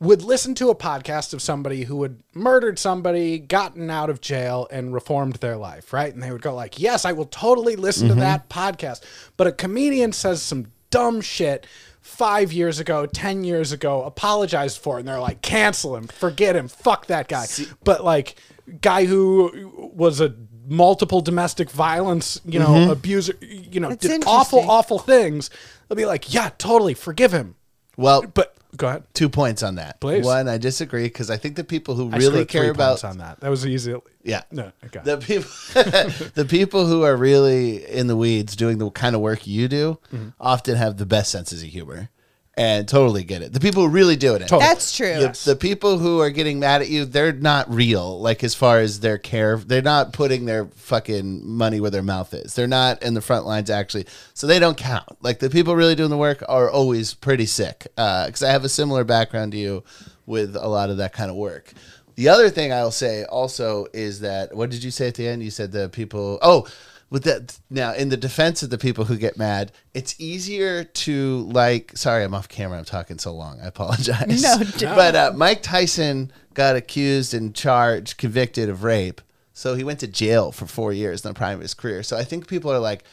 would 0.00 0.22
listen 0.22 0.54
to 0.56 0.70
a 0.70 0.74
podcast 0.74 1.32
of 1.32 1.40
somebody 1.40 1.84
who 1.84 2.02
had 2.02 2.20
murdered 2.34 2.78
somebody 2.78 3.38
gotten 3.38 3.90
out 3.90 4.10
of 4.10 4.20
jail 4.20 4.66
and 4.70 4.92
reformed 4.92 5.34
their 5.36 5.56
life 5.56 5.92
right? 5.92 6.12
And 6.12 6.22
they 6.22 6.30
would 6.30 6.42
go 6.42 6.54
like 6.54 6.78
yes 6.78 7.04
i 7.04 7.12
will 7.12 7.26
totally 7.26 7.76
listen 7.76 8.08
to 8.08 8.14
that 8.14 8.48
podcast. 8.48 9.02
But 9.36 9.46
a 9.46 9.52
comedian 9.52 10.12
says 10.12 10.42
some 10.42 10.66
dumb 10.90 11.20
shit 11.20 11.66
five 12.00 12.52
years 12.52 12.78
ago, 12.78 13.06
ten 13.06 13.44
years 13.44 13.72
ago, 13.72 14.02
apologized 14.04 14.78
for 14.78 14.96
it, 14.96 15.00
and 15.00 15.08
they're 15.08 15.18
like, 15.20 15.40
cancel 15.40 15.96
him, 15.96 16.06
forget 16.06 16.54
him, 16.54 16.68
fuck 16.68 17.06
that 17.06 17.28
guy. 17.28 17.46
but 17.82 18.04
like, 18.04 18.36
guy 18.82 19.06
who 19.06 19.72
was 19.94 20.20
a 20.20 20.34
multiple 20.68 21.20
domestic 21.20 21.70
violence, 21.70 22.40
you 22.44 22.58
know, 22.58 22.90
abuser, 22.90 23.34
you 23.40 23.80
know, 23.80 23.96
awful, 24.26 24.60
awful 24.70 24.98
things. 24.98 25.50
They'll 25.88 25.96
be 25.96 26.06
like, 26.06 26.32
yeah, 26.32 26.50
totally, 26.58 26.94
forgive 26.94 27.32
him. 27.32 27.56
Well, 27.96 28.22
But 28.22 28.53
go 28.76 28.88
ahead. 28.88 29.04
two 29.14 29.28
points 29.28 29.62
on 29.62 29.76
that. 29.76 30.00
Please. 30.00 30.24
One, 30.24 30.48
I 30.48 30.58
disagree 30.58 31.04
because 31.04 31.30
I 31.30 31.36
think 31.36 31.56
the 31.56 31.64
people 31.64 31.94
who 31.94 32.10
I 32.12 32.16
really 32.16 32.44
care 32.44 32.70
about 32.70 33.04
on 33.04 33.18
that. 33.18 33.40
That 33.40 33.50
was 33.50 33.66
easy. 33.66 33.94
yeah, 34.22 34.42
No, 34.50 34.72
okay. 34.86 35.00
the 35.04 35.18
people 35.18 35.50
the 36.34 36.46
people 36.48 36.86
who 36.86 37.02
are 37.02 37.16
really 37.16 37.84
in 37.86 38.06
the 38.06 38.16
weeds 38.16 38.56
doing 38.56 38.78
the 38.78 38.90
kind 38.90 39.14
of 39.14 39.20
work 39.20 39.46
you 39.46 39.68
do 39.68 39.98
Mm-hmm. 40.12 40.28
often 40.40 40.76
have 40.76 40.96
the 40.96 41.06
best 41.06 41.30
senses 41.30 41.62
of 41.62 41.68
humor 41.68 42.08
and 42.56 42.86
totally 42.86 43.24
get 43.24 43.42
it. 43.42 43.52
The 43.52 43.60
people 43.60 43.82
who 43.82 43.88
really 43.88 44.16
do 44.16 44.34
it. 44.34 44.40
Totally. 44.40 44.60
That's 44.60 44.96
true. 44.96 45.14
The, 45.14 45.42
the 45.44 45.56
people 45.56 45.98
who 45.98 46.20
are 46.20 46.30
getting 46.30 46.60
mad 46.60 46.82
at 46.82 46.88
you, 46.88 47.04
they're 47.04 47.32
not 47.32 47.72
real. 47.72 48.20
Like 48.20 48.44
as 48.44 48.54
far 48.54 48.78
as 48.78 49.00
their 49.00 49.18
care, 49.18 49.56
they're 49.56 49.82
not 49.82 50.12
putting 50.12 50.44
their 50.44 50.66
fucking 50.66 51.46
money 51.46 51.80
where 51.80 51.90
their 51.90 52.02
mouth 52.02 52.32
is. 52.32 52.54
They're 52.54 52.66
not 52.66 53.02
in 53.02 53.14
the 53.14 53.20
front 53.20 53.46
lines 53.46 53.70
actually, 53.70 54.06
so 54.34 54.46
they 54.46 54.58
don't 54.58 54.76
count. 54.76 55.22
Like 55.22 55.40
the 55.40 55.50
people 55.50 55.74
really 55.74 55.94
doing 55.94 56.10
the 56.10 56.16
work 56.16 56.42
are 56.48 56.70
always 56.70 57.14
pretty 57.14 57.46
sick. 57.46 57.88
Uh, 57.96 58.26
because 58.26 58.42
I 58.42 58.52
have 58.52 58.64
a 58.64 58.68
similar 58.68 59.04
background 59.04 59.52
to 59.52 59.58
you 59.58 59.82
with 60.26 60.56
a 60.56 60.68
lot 60.68 60.90
of 60.90 60.98
that 60.98 61.12
kind 61.12 61.30
of 61.30 61.36
work. 61.36 61.72
The 62.16 62.28
other 62.28 62.48
thing 62.48 62.72
I'll 62.72 62.92
say 62.92 63.24
also 63.24 63.86
is 63.92 64.20
that 64.20 64.54
what 64.54 64.70
did 64.70 64.84
you 64.84 64.92
say 64.92 65.08
at 65.08 65.16
the 65.16 65.26
end? 65.26 65.42
You 65.42 65.50
said 65.50 65.72
the 65.72 65.88
people. 65.88 66.38
Oh, 66.42 66.68
with 67.10 67.24
that 67.24 67.58
now 67.70 67.92
in 67.92 68.08
the 68.08 68.16
defense 68.16 68.62
of 68.62 68.70
the 68.70 68.78
people 68.78 69.04
who 69.04 69.16
get 69.16 69.36
mad, 69.36 69.72
it's 69.92 70.18
easier 70.18 70.84
to 70.84 71.40
like. 71.50 71.96
Sorry, 71.96 72.24
I'm 72.24 72.34
off 72.34 72.48
camera. 72.48 72.78
I'm 72.78 72.84
talking 72.84 73.18
so 73.18 73.32
long. 73.32 73.60
I 73.60 73.66
apologize. 73.66 74.42
No, 74.42 74.58
but 74.94 75.14
uh, 75.14 75.32
Mike 75.34 75.62
Tyson 75.62 76.32
got 76.54 76.76
accused 76.76 77.34
and 77.34 77.54
charged, 77.54 78.16
convicted 78.16 78.68
of 78.68 78.84
rape. 78.84 79.20
So 79.52 79.74
he 79.74 79.84
went 79.84 80.00
to 80.00 80.08
jail 80.08 80.50
for 80.50 80.66
four 80.66 80.92
years 80.92 81.24
in 81.24 81.30
the 81.30 81.34
prime 81.34 81.56
of 81.56 81.60
his 81.62 81.74
career. 81.74 82.02
So 82.02 82.16
I 82.16 82.24
think 82.24 82.48
people 82.48 82.72
are 82.72 82.80
like, 82.80 83.04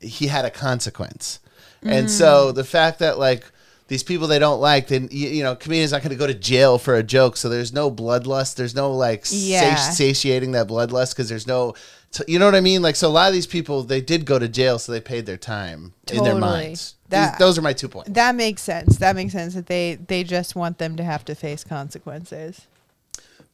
he 0.00 0.28
had 0.28 0.44
a 0.44 0.50
consequence. 0.50 1.40
And 1.84 2.08
so 2.08 2.52
the 2.52 2.62
fact 2.62 3.00
that 3.00 3.18
like 3.18 3.44
these 3.92 4.02
people 4.02 4.26
they 4.26 4.38
don't 4.38 4.58
like, 4.60 4.88
then 4.88 5.06
you, 5.10 5.28
you 5.28 5.42
know, 5.42 5.54
comedians 5.54 5.92
not 5.92 6.00
going 6.00 6.08
to 6.10 6.16
go 6.16 6.26
to 6.26 6.32
jail 6.32 6.78
for 6.78 6.94
a 6.96 7.02
joke. 7.02 7.36
So 7.36 7.50
there's 7.50 7.74
no 7.74 7.90
bloodlust. 7.90 8.54
There's 8.54 8.74
no 8.74 8.90
like 8.90 9.26
Yeah. 9.30 9.74
sati- 9.74 9.94
satiating 9.94 10.52
that 10.52 10.66
bloodlust 10.66 11.10
because 11.10 11.28
there's 11.28 11.46
no, 11.46 11.74
t- 12.10 12.24
you 12.26 12.38
know 12.38 12.46
what 12.46 12.54
I 12.54 12.62
mean? 12.62 12.80
Like 12.80 12.96
so, 12.96 13.06
a 13.08 13.10
lot 13.10 13.28
of 13.28 13.34
these 13.34 13.46
people 13.46 13.82
they 13.82 14.00
did 14.00 14.24
go 14.24 14.38
to 14.38 14.48
jail, 14.48 14.78
so 14.78 14.92
they 14.92 15.00
paid 15.00 15.26
their 15.26 15.36
time 15.36 15.92
in 16.10 16.24
their 16.24 16.34
minds. 16.34 16.94
That- 17.10 17.32
These- 17.32 17.38
those 17.38 17.58
are 17.58 17.62
my 17.62 17.74
two 17.74 17.88
points. 17.88 18.10
that 18.12 18.34
makes 18.34 18.62
sense. 18.62 18.96
That 18.96 19.14
makes 19.14 19.32
sense 19.34 19.52
that 19.54 19.66
they 19.66 19.98
they 20.06 20.24
just 20.24 20.56
want 20.56 20.78
them 20.78 20.96
to 20.96 21.04
have 21.04 21.22
to 21.26 21.34
face 21.34 21.62
consequences. 21.62 22.62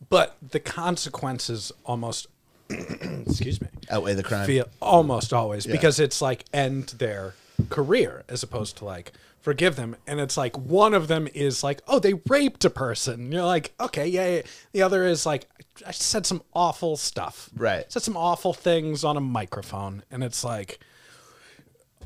but 0.09 0.37
the 0.51 0.61
consequences 0.61 1.73
almost 1.85 2.29
excuse 2.71 3.61
me, 3.61 3.67
Outweigh 3.91 4.15
the 4.15 4.23
crime. 4.23 4.47
feel 4.47 4.69
almost 4.81 5.33
always 5.33 5.67
because 5.67 5.99
it's 5.99 6.23
like 6.23 6.45
end 6.53 6.95
their 6.99 7.35
career 7.71 8.23
as 8.29 8.43
opposed 8.45 8.77
to 8.77 8.85
like 8.85 9.13
forgive 9.41 9.77
them. 9.77 9.97
And 10.07 10.21
it's 10.21 10.37
like 10.37 10.57
one 10.57 10.95
of 10.95 11.09
them 11.09 11.29
is 11.35 11.63
like 11.63 11.81
oh 11.87 11.99
they 11.99 12.15
raped 12.29 12.65
a 12.65 12.71
person. 12.71 13.15
And 13.21 13.33
you're 13.33 13.45
like 13.45 13.75
okay 13.81 14.07
yeah, 14.07 14.37
yeah. 14.37 14.43
The 14.73 14.83
other 14.83 15.05
is 15.05 15.27
like 15.27 15.49
i 15.87 15.93
said 15.93 16.27
some 16.27 16.43
awful 16.55 16.97
stuff. 16.97 17.51
Right. 17.57 17.91
said 17.91 18.03
some 18.03 18.17
awful 18.17 18.53
things 18.53 19.05
on 19.05 19.17
a 19.17 19.21
microphone. 19.21 20.03
And 20.11 20.23
it's 20.23 20.45
like 20.45 20.81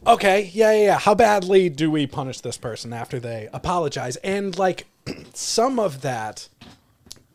okay 0.06 0.50
yeah 0.52 0.72
yeah, 0.72 0.84
yeah. 0.84 0.98
how 0.98 1.14
badly 1.14 1.68
do 1.68 1.90
we 1.90 2.06
punish 2.06 2.40
this 2.40 2.58
person 2.58 2.92
after 2.92 3.18
they 3.20 3.48
apologize? 3.52 4.16
And 4.16 4.56
like 4.58 4.86
some 5.34 5.78
of 5.78 6.02
that 6.02 6.48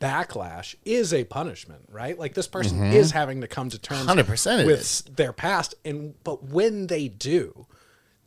backlash 0.00 0.74
is 0.84 1.12
a 1.12 1.24
punishment, 1.24 1.82
right? 1.90 2.18
Like 2.18 2.34
this 2.34 2.46
person 2.46 2.82
is 2.84 3.10
having 3.10 3.40
to 3.40 3.48
come 3.48 3.68
to 3.70 3.78
terms 3.78 4.06
100% 4.06 4.66
with 4.66 5.16
their 5.16 5.32
past, 5.32 5.74
and 5.84 6.14
but 6.24 6.44
when 6.44 6.86
they 6.86 7.08
do, 7.08 7.66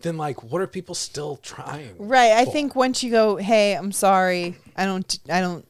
then 0.01 0.17
like, 0.17 0.43
what 0.43 0.61
are 0.61 0.67
people 0.67 0.95
still 0.95 1.37
trying? 1.37 1.95
Right. 1.97 2.31
I 2.33 2.45
for? 2.45 2.51
think 2.51 2.75
once 2.75 3.03
you 3.03 3.11
go, 3.11 3.35
hey, 3.37 3.73
I'm 3.75 3.91
sorry. 3.91 4.55
I 4.75 4.85
don't. 4.85 5.19
I 5.29 5.41
don't 5.41 5.67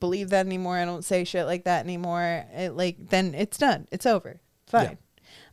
believe 0.00 0.30
that 0.30 0.46
anymore. 0.46 0.76
I 0.76 0.84
don't 0.84 1.04
say 1.04 1.24
shit 1.24 1.46
like 1.46 1.64
that 1.64 1.84
anymore. 1.84 2.44
It, 2.52 2.74
like 2.76 2.96
then 2.98 3.34
it's 3.34 3.56
done. 3.58 3.86
It's 3.92 4.06
over. 4.06 4.40
Fine. 4.66 4.82
Yeah. 4.82 4.94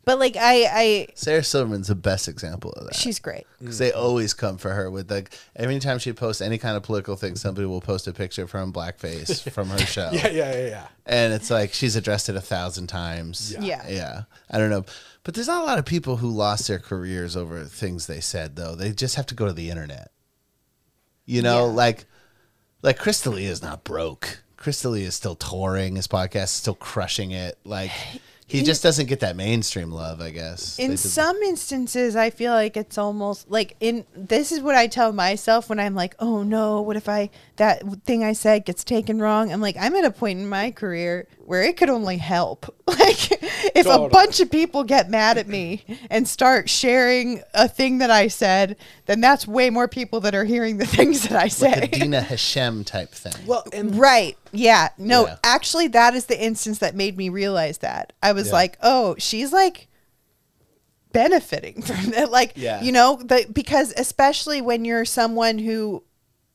But 0.05 0.17
like 0.17 0.35
I, 0.37 0.65
I, 0.71 1.07
Sarah 1.13 1.43
Silverman's 1.43 1.89
the 1.89 1.93
best 1.93 2.27
example 2.27 2.71
of 2.71 2.85
that. 2.85 2.95
she's 2.95 3.19
great. 3.19 3.45
Mm. 3.45 3.59
because 3.59 3.77
they 3.77 3.91
always 3.91 4.33
come 4.33 4.57
for 4.57 4.71
her 4.71 4.89
with 4.89 5.11
like 5.11 5.37
every 5.55 5.77
time 5.79 5.99
she 5.99 6.13
posts 6.13 6.41
any 6.41 6.57
kind 6.57 6.75
of 6.75 6.81
political 6.81 7.15
thing, 7.15 7.35
somebody 7.35 7.67
will 7.67 7.81
post 7.81 8.07
a 8.07 8.13
picture 8.13 8.47
from 8.47 8.73
blackface 8.73 9.51
from 9.53 9.69
her 9.69 9.77
show, 9.77 10.09
Yeah, 10.11 10.29
yeah, 10.29 10.51
yeah, 10.53 10.67
yeah. 10.67 10.87
and 11.05 11.31
it's 11.33 11.51
like 11.51 11.73
she's 11.73 11.95
addressed 11.95 12.27
it 12.27 12.35
a 12.35 12.41
thousand 12.41 12.87
times. 12.87 13.51
Yeah. 13.53 13.61
Yeah. 13.61 13.87
yeah. 13.87 14.21
I 14.49 14.57
don't 14.57 14.71
know, 14.71 14.85
but 15.29 15.35
there's 15.35 15.45
not 15.47 15.61
a 15.61 15.65
lot 15.67 15.77
of 15.77 15.85
people 15.85 16.15
who 16.17 16.27
lost 16.31 16.67
their 16.67 16.79
careers 16.79 17.37
over 17.37 17.63
things 17.65 18.07
they 18.07 18.19
said 18.19 18.55
though. 18.55 18.73
They 18.73 18.91
just 18.93 19.13
have 19.13 19.27
to 19.27 19.35
go 19.35 19.45
to 19.45 19.53
the 19.53 19.69
internet. 19.69 20.09
You 21.27 21.43
know, 21.43 21.67
Yeah. 21.67 21.71
like 21.73 22.05
like 22.81 22.97
Chris 22.97 23.21
D'Elia 23.21 23.51
is 23.51 23.61
not 23.61 23.83
broke. 23.83 24.41
Chris 24.57 24.81
D'Elia 24.81 25.05
is 25.05 25.13
still 25.13 25.35
touring. 25.35 25.97
His 25.97 26.07
podcast 26.07 26.45
is 26.45 26.49
still 26.49 26.73
crushing 26.73 27.29
it. 27.29 27.59
Like 27.63 27.91
he 28.49 28.63
just 28.63 28.81
doesn't 28.81 29.05
get 29.05 29.19
that 29.19 29.35
mainstream 29.35 29.91
love, 29.91 30.21
I 30.21 30.31
guess. 30.31 30.79
In 30.79 30.97
some 30.97 31.37
instances, 31.37 32.15
I 32.15 32.29
feel 32.31 32.51
like 32.51 32.75
it's 32.75 32.97
almost 32.97 33.49
like 33.49 33.75
in 33.79 34.05
this 34.15 34.51
is 34.51 34.61
what 34.61 34.75
I 34.75 34.87
tell 34.87 35.13
myself 35.13 35.69
when 35.69 35.79
I'm 35.79 35.93
like, 35.95 36.15
oh 36.19 36.43
no, 36.43 36.81
what 36.81 36.95
if 36.95 37.07
I 37.07 37.29
that 37.57 37.83
thing 38.03 38.23
I 38.23 38.33
said 38.33 38.65
gets 38.65 38.83
taken 38.83 39.19
wrong? 39.19 39.51
I'm 39.51 39.61
like, 39.61 39.75
I'm 39.79 39.95
at 39.95 40.03
a 40.03 40.11
point 40.11 40.39
in 40.39 40.49
my 40.49 40.71
career 40.71 41.27
where 41.45 41.63
it 41.63 41.77
could 41.77 41.89
only 41.89 42.17
help. 42.17 42.75
Like, 42.89 43.31
if 43.75 43.85
a 43.85 44.09
bunch 44.09 44.39
of 44.39 44.49
people 44.49 44.83
get 44.83 45.11
mad 45.11 45.37
at 45.37 45.47
me 45.47 45.85
and 46.09 46.27
start 46.27 46.69
sharing 46.69 47.43
a 47.53 47.67
thing 47.67 47.99
that 47.99 48.09
I 48.09 48.29
said, 48.29 48.77
then 49.09 49.21
that's 49.21 49.47
way 49.47 49.71
more 49.71 49.87
people 49.87 50.19
that 50.19 50.35
are 50.35 50.43
hearing 50.45 50.77
the 50.77 50.85
things 50.97 51.23
that 51.27 51.31
I 51.41 51.47
say. 51.47 51.71
like 51.71 51.95
a 51.95 51.99
Dina 51.99 52.21
Hashem 52.21 52.83
type 52.83 53.09
thing. 53.09 53.33
Well, 53.47 53.63
and 53.73 53.95
Right. 53.95 54.37
Yeah. 54.51 54.89
No, 54.99 55.25
Yeah. 55.25 55.37
actually, 55.43 55.87
that 55.89 56.13
is 56.13 56.27
the 56.27 56.39
instance 56.39 56.77
that 56.79 56.95
made 56.95 57.17
me 57.17 57.29
realize 57.29 57.79
that. 57.79 58.13
I 58.21 58.33
was 58.33 58.47
Yeah. 58.47 58.53
like, 58.53 58.77
oh, 58.83 59.15
she's 59.17 59.51
like 59.51 59.87
benefiting 61.11 61.81
from 61.81 62.11
that. 62.11 62.29
Like, 62.31 62.53
Yeah. 62.55 62.81
you 62.81 62.91
know, 62.91 63.15
the, 63.23 63.47
because 63.51 63.93
especially 63.97 64.61
when 64.61 64.85
you're 64.85 65.05
someone 65.05 65.57
who 65.59 66.03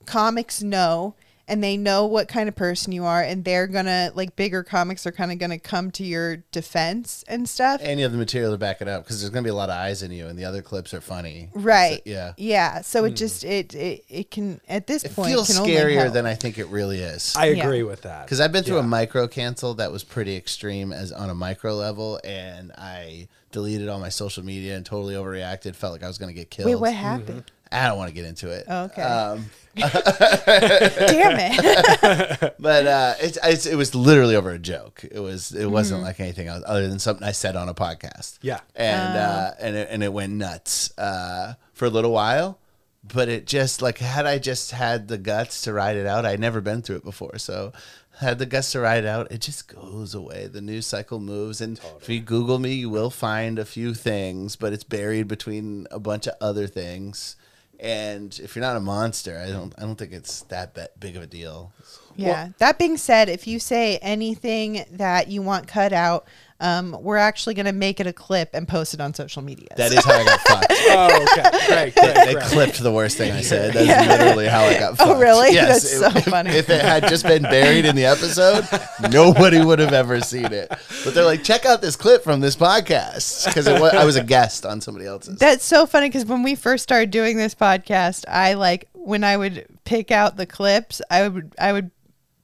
comics 0.07 0.63
know 0.63 1.15
and 1.47 1.63
they 1.63 1.77
know 1.77 2.07
what 2.07 2.27
kind 2.29 2.49
of 2.49 2.57
person 2.57 2.93
you 2.93 3.05
are 3.05 3.23
and 3.23 3.45
they're 3.45 3.67
gonna 3.67 4.11
like 4.15 4.35
bigger 4.37 4.63
comics 4.63 5.07
are 5.07 5.13
kind 5.13 5.31
of 5.31 5.39
gonna 5.39 5.59
come 5.59 5.91
to 5.91 6.03
your 6.05 6.37
defense 6.53 7.25
and 7.29 7.49
stuff 7.49 7.81
and 7.85 7.99
you 8.01 8.05
have 8.05 8.13
the 8.13 8.19
material 8.19 8.51
to 8.53 8.59
back 8.59 8.81
it 8.81 8.89
up 8.89 9.05
because 9.05 9.21
there's 9.21 9.31
going 9.31 9.43
to 9.43 9.47
be 9.47 9.51
a 9.51 9.55
lot 9.55 9.69
of 9.69 9.77
eyes 9.77 10.03
in 10.03 10.11
you, 10.11 10.27
and 10.27 10.39
the 10.39 10.45
other 10.45 10.63
clips 10.63 10.95
are 10.95 11.01
funny. 11.01 11.51
right 11.55 11.97
So, 12.07 12.11
yeah. 12.11 12.33
yeah 12.37 12.81
so 12.81 13.05
it 13.05 13.11
just 13.17 13.45
it, 13.45 13.75
it 13.75 14.05
it 14.09 14.31
can 14.31 14.61
at 14.69 14.87
this 14.87 15.05
It 15.05 15.15
point 15.15 15.31
feels 15.31 15.47
can 15.49 15.65
scarier 15.67 16.03
help. 16.03 16.15
than 16.15 16.27
I 16.27 16.35
think 16.35 16.59
it 16.59 16.67
really 16.69 16.99
is. 17.01 17.35
I 17.37 17.47
Yeah. 17.47 17.65
agree 17.65 17.83
with 17.83 18.03
that 18.03 18.25
Because 18.25 18.41
I've 18.41 18.53
been 18.53 18.65
through 18.65 18.79
a 18.79 18.83
micro 18.83 19.29
cancel 19.29 19.75
that 19.75 19.93
was 19.93 20.03
pretty 20.05 20.37
extreme 20.37 20.93
as 20.93 21.13
on 21.13 21.31
a 21.31 21.35
micro 21.35 21.75
level, 21.75 22.21
and 22.25 22.73
I 22.79 23.29
deleted 23.53 23.89
all 23.89 24.01
my 24.01 24.09
social 24.09 24.45
media 24.45 24.77
and 24.77 24.85
totally 24.87 25.15
overreacted. 25.15 25.75
Felt 25.77 25.93
like 25.93 26.03
I 26.03 26.09
was 26.09 26.19
going 26.19 26.29
to 26.31 26.35
get 26.35 26.51
killed. 26.51 26.67
wait 26.69 26.77
what 26.77 26.93
happened 26.95 27.45
I 27.71 27.89
don't 27.89 27.99
want 27.99 28.09
to 28.09 28.15
get 28.15 28.25
into 28.25 28.51
it. 28.51 28.65
Oh, 28.69 28.85
okay. 28.85 29.03
Um, 29.03 29.47
damn 29.77 31.39
it 31.39 32.55
but 32.59 32.87
uh, 32.87 33.15
it's, 33.21 33.39
it's 33.43 33.67
it 33.67 33.77
was 33.77 33.95
literally 33.95 34.37
over 34.37 34.51
a 34.51 34.59
joke. 34.59 35.05
It 35.11 35.21
was 35.21 35.53
it 35.53 35.67
wasn't 35.67 35.99
Mm-hmm. 35.99 36.07
like 36.07 36.21
anything 36.21 36.49
else 36.49 36.63
other 36.67 36.89
than 36.89 36.99
something 36.99 37.27
I 37.27 37.33
said 37.33 37.57
on 37.57 37.69
a 37.69 37.75
podcast. 37.75 38.39
Yeah. 38.43 38.61
and 38.75 39.17
Oh. 39.17 39.21
uh, 39.21 39.55
and 39.61 39.77
it, 39.77 39.89
and 39.91 40.03
it 40.03 40.13
went 40.13 40.33
nuts 40.33 40.97
uh, 40.99 41.55
for 41.73 41.85
a 41.87 41.91
little 41.91 42.13
while. 42.13 42.59
But 43.07 43.29
it 43.29 43.47
just 43.47 43.83
like 43.83 43.99
had 43.99 44.25
I 44.27 44.39
just 44.39 44.71
had 44.71 45.09
the 45.09 45.19
guts 45.19 45.63
to 45.63 45.73
ride 45.75 45.97
it 45.97 46.07
out. 46.07 46.25
I'd 46.25 46.41
never 46.41 46.61
been 46.63 46.81
through 46.81 46.97
it 46.97 47.05
before, 47.05 47.37
so 47.39 47.73
had 48.19 48.39
the 48.39 48.47
guts 48.47 48.73
to 48.73 48.81
ride 48.81 49.05
it 49.05 49.07
out. 49.07 49.31
It 49.31 49.43
just 49.43 49.69
goes 49.69 50.15
away. 50.15 50.47
The 50.47 50.63
news 50.63 50.87
cycle 50.87 51.21
moves, 51.21 51.61
and 51.61 51.79
if 52.01 52.09
you 52.09 52.21
Google 52.21 52.59
me, 52.59 52.73
you 52.73 52.89
will 52.89 53.11
find 53.11 53.59
a 53.59 53.67
few 53.67 53.93
things, 53.93 54.57
but 54.57 54.73
it's 54.73 54.85
buried 54.85 55.29
between 55.29 55.87
a 55.91 55.99
bunch 56.01 56.27
of 56.27 56.35
other 56.41 56.67
things. 56.67 57.37
And 57.81 58.39
if 58.43 58.55
you're 58.55 58.65
not 58.65 58.77
a 58.77 58.81
monster, 58.81 59.39
I 59.39 59.51
don't 59.51 59.75
I 59.79 59.83
don't 59.83 59.97
think 59.97 60.13
it's 60.13 60.43
that 60.43 60.75
be- 60.75 60.87
big 60.99 61.17
of 61.17 61.23
a 61.23 61.27
deal. 61.27 61.73
Yeah. 62.17 62.51
that 62.59 62.79
being 62.79 62.97
said, 62.97 63.29
if 63.29 63.47
you 63.47 63.59
say 63.59 63.99
anything 63.99 64.85
that 64.93 65.29
you 65.29 65.43
want 65.43 65.67
cut 65.67 65.93
out, 65.93 66.27
um, 66.61 66.97
we're 67.01 67.17
actually 67.17 67.55
going 67.55 67.67
to 67.67 67.73
make 67.73 67.99
it 68.01 68.07
a 68.07 68.13
clip 68.13 68.51
and 68.55 68.67
post 68.67 68.95
it 68.95 69.01
on 69.01 69.13
social 69.13 69.43
media. 69.43 69.69
That 69.77 69.93
is 69.93 70.05
how 70.05 70.13
I 70.13 70.25
got 70.25 70.41
fucked. 70.41 70.67
oh, 70.71 71.23
okay, 71.33 71.67
great, 71.67 71.95
great, 71.95 72.15
They 72.15 72.33
great. 72.35 72.45
clipped 72.47 72.83
the 72.83 72.93
worst 72.93 73.17
thing 73.19 73.33
I 73.33 73.41
said. 73.41 73.75
That's 73.75 74.09
literally 74.09 74.47
how 74.47 74.61
I 74.63 74.79
got 74.79 74.97
fucked. 74.99 75.11
Oh, 75.11 75.19
really? 75.21 75.53
Yes. 75.53 75.99
That's 75.99 76.17
If- 76.17 76.25
so 76.25 76.31
funny. 76.31 76.51
If 76.51 76.71
it 76.71 76.81
had 76.81 77.09
just 77.09 77.25
been 77.27 77.43
buried 77.43 77.85
in 77.85 77.97
the 77.97 78.05
episode, 78.07 78.67
nobody 79.11 79.63
would 79.65 79.79
have 79.81 79.93
ever 79.93 80.21
seen 80.21 80.53
it. 80.53 80.69
But 81.05 81.15
they're 81.15 81.25
like, 81.25 81.43
check 81.43 81.67
out 81.67 81.83
this 81.83 81.97
clip 81.97 82.23
from 82.23 82.41
this 82.41 82.57
podcast 82.57 83.47
because 83.47 83.69
was, 83.69 83.93
I 83.93 84.05
was 84.05 84.17
a 84.17 84.23
guest 84.25 84.65
on 84.65 84.81
somebody 84.81 85.07
else's. 85.07 85.39
That's 85.39 85.65
so 85.65 85.87
funny 85.87 86.09
because 86.09 86.25
when 86.25 86.43
we 86.43 86.55
first 86.55 86.83
started 86.85 87.11
doing 87.11 87.37
this 87.37 87.55
podcast, 87.55 88.25
I 88.29 88.55
like 88.55 88.89
when 88.93 89.25
I 89.25 89.37
would 89.37 89.67
pick 89.85 90.11
out 90.11 90.37
the 90.37 90.47
clips, 90.47 91.03
I 91.11 91.29
would 91.29 91.53
I 91.59 91.73
would 91.73 91.91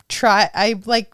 try 0.08 0.50
I 0.52 0.74
like 0.84 1.12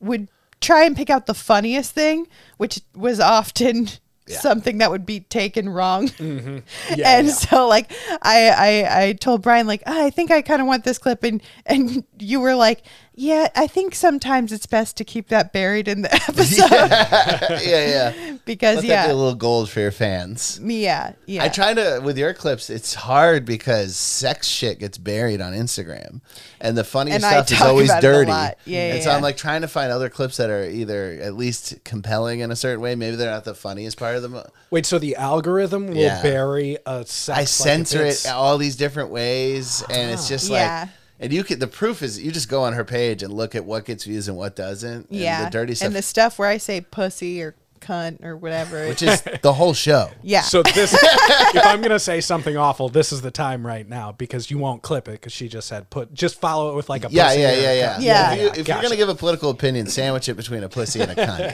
would 0.00 0.28
try 0.60 0.84
and 0.84 0.96
pick 0.96 1.10
out 1.10 1.26
the 1.26 1.34
funniest 1.34 1.92
thing, 1.94 2.26
which 2.56 2.80
was 2.94 3.20
often 3.20 3.88
something 4.26 4.78
that 4.78 4.90
would 4.90 5.04
be 5.06 5.20
taken 5.20 5.68
wrong. 5.68 6.10
Yeah, 6.96 7.18
and 7.18 7.28
yeah. 7.28 7.32
so 7.32 7.68
like 7.68 7.92
I, 8.22 8.48
I 8.48 9.02
I 9.04 9.12
told 9.12 9.42
Brian 9.42 9.66
like 9.66 9.82
"Ah, 9.86 10.04
I 10.04 10.10
think 10.10 10.30
I 10.30 10.42
kind 10.42 10.60
of 10.60 10.66
want 10.66 10.84
this 10.84 10.98
clip 10.98 11.22
and 11.22 11.42
and 11.66 12.04
you 12.18 12.40
were 12.40 12.54
like 12.54 12.82
yeah 13.14 13.48
I 13.56 13.66
think 13.66 13.94
sometimes 13.94 14.52
it's 14.52 14.66
best 14.66 14.96
to 14.98 15.04
keep 15.04 15.28
that 15.28 15.52
buried 15.52 15.88
in 15.88 16.02
the 16.02 16.14
episode 16.28 16.70
yeah, 17.64 18.12
yeah. 18.14 18.36
because 18.44 18.76
Let 18.76 18.82
that 18.82 18.88
yeah 18.88 19.06
be 19.06 19.12
a 19.12 19.16
little 19.16 19.34
gold 19.34 19.68
for 19.68 19.80
your 19.80 19.90
fans. 19.90 20.58
yeah 20.62 21.12
yeah 21.26 21.44
I 21.44 21.48
try 21.48 21.74
to 21.74 22.00
with 22.02 22.16
your 22.16 22.32
clips. 22.34 22.70
It's 22.70 22.94
hard 22.94 23.44
because 23.44 23.96
sex 23.96 24.46
shit 24.46 24.78
gets 24.78 24.96
buried 24.98 25.40
on 25.40 25.52
Instagram, 25.52 26.20
and 26.60 26.76
the 26.78 26.84
funniest 26.84 27.24
And 27.24 27.46
stuff 27.46 27.52
is 27.58 27.60
always 27.66 27.90
about 27.90 28.04
it 28.04 28.06
a 28.06 28.12
dirty. 28.12 28.30
lot. 28.30 28.58
Yeah, 28.64 28.80
and 28.86 28.98
yeah, 28.98 29.04
so 29.04 29.10
I'm 29.10 29.22
like 29.22 29.36
trying 29.36 29.62
to 29.62 29.68
find 29.68 29.90
other 29.92 30.08
clips 30.08 30.36
that 30.38 30.50
are 30.50 30.64
either 30.68 31.18
at 31.22 31.34
least 31.34 31.82
compelling 31.84 32.40
in 32.40 32.50
a 32.50 32.56
certain 32.56 32.80
way. 32.80 32.94
Maybe 32.94 33.16
they're 33.16 33.30
not 33.30 33.44
the 33.44 33.54
funniest 33.54 33.98
part 33.98 34.16
of 34.16 34.22
the. 34.22 34.28
Mo- 34.28 34.50
Wait, 34.70 34.86
so 34.86 34.98
the 34.98 35.16
algorithm 35.16 35.88
will 35.88 35.96
Yeah. 35.96 36.22
bury 36.22 36.78
a 36.86 37.04
sex? 37.06 37.28
I 37.28 37.40
like, 37.40 37.48
censor 37.48 37.98
it's- 37.98 38.24
it 38.24 38.30
all 38.30 38.56
these 38.58 38.76
different 38.76 39.10
ways, 39.10 39.82
and 39.90 40.10
it's 40.12 40.26
ah. 40.26 40.28
just 40.28 40.48
Yeah. 40.48 40.80
like. 40.82 40.90
And 41.20 41.32
you 41.32 41.44
could. 41.44 41.60
The 41.60 41.66
proof 41.68 42.02
is 42.02 42.20
you 42.20 42.32
just 42.32 42.48
go 42.48 42.62
on 42.64 42.72
her 42.72 42.84
page 42.84 43.22
and 43.22 43.32
look 43.32 43.54
at 43.54 43.64
what 43.64 43.84
gets 43.84 44.04
views 44.04 44.26
and 44.26 44.36
what 44.36 44.56
doesn't. 44.56 45.06
yeah 45.10 45.44
the 45.44 45.50
dirty 45.50 45.74
stuff, 45.74 45.86
and 45.86 45.94
the 45.94 46.02
stuff 46.02 46.38
where 46.38 46.48
I 46.48 46.56
say 46.56 46.80
pussy 46.80 47.42
or 47.42 47.54
cunt 47.80 48.22
or 48.22 48.36
whatever 48.36 48.86
which 48.88 49.00
is 49.02 49.22
the 49.42 49.54
whole 49.54 49.72
show. 49.72 50.10
yeah 50.22 50.42
So 50.42 50.62
this, 50.62 50.92
if 51.02 51.64
I'm 51.64 51.80
gonna 51.80 51.98
say 51.98 52.20
something 52.20 52.54
awful, 52.56 52.88
this 52.90 53.10
is 53.12 53.22
the 53.22 53.30
time 53.30 53.66
right 53.66 53.88
now 53.88 54.12
because 54.12 54.50
you 54.50 54.58
won't 54.58 54.82
clip 54.82 55.08
it 55.08 55.12
because 55.12 55.32
she 55.32 55.48
just 55.48 55.66
said 55.68 55.88
put. 55.88 56.12
Just 56.12 56.38
follow 56.40 56.72
it 56.72 56.76
with 56.76 56.88
like 56.90 57.04
a 57.06 57.08
Yeah, 57.10 57.28
pussy 57.28 57.40
yeah, 57.40 57.48
or 57.48 57.52
a 57.52 57.62
yeah, 57.62 57.72
yeah. 57.72 57.98
Yeah. 58.00 58.32
If, 58.32 58.40
you, 58.40 58.48
if 58.48 58.56
you're 58.56 58.64
Gotcha. 58.64 58.82
gonna 58.82 58.96
give 58.96 59.08
a 59.08 59.14
political 59.14 59.48
opinion, 59.50 59.86
sandwich 59.86 60.28
it 60.28 60.34
between 60.34 60.62
a 60.62 60.68
pussy 60.68 61.00
and 61.00 61.10
a 61.12 61.14
cunt. 61.14 61.52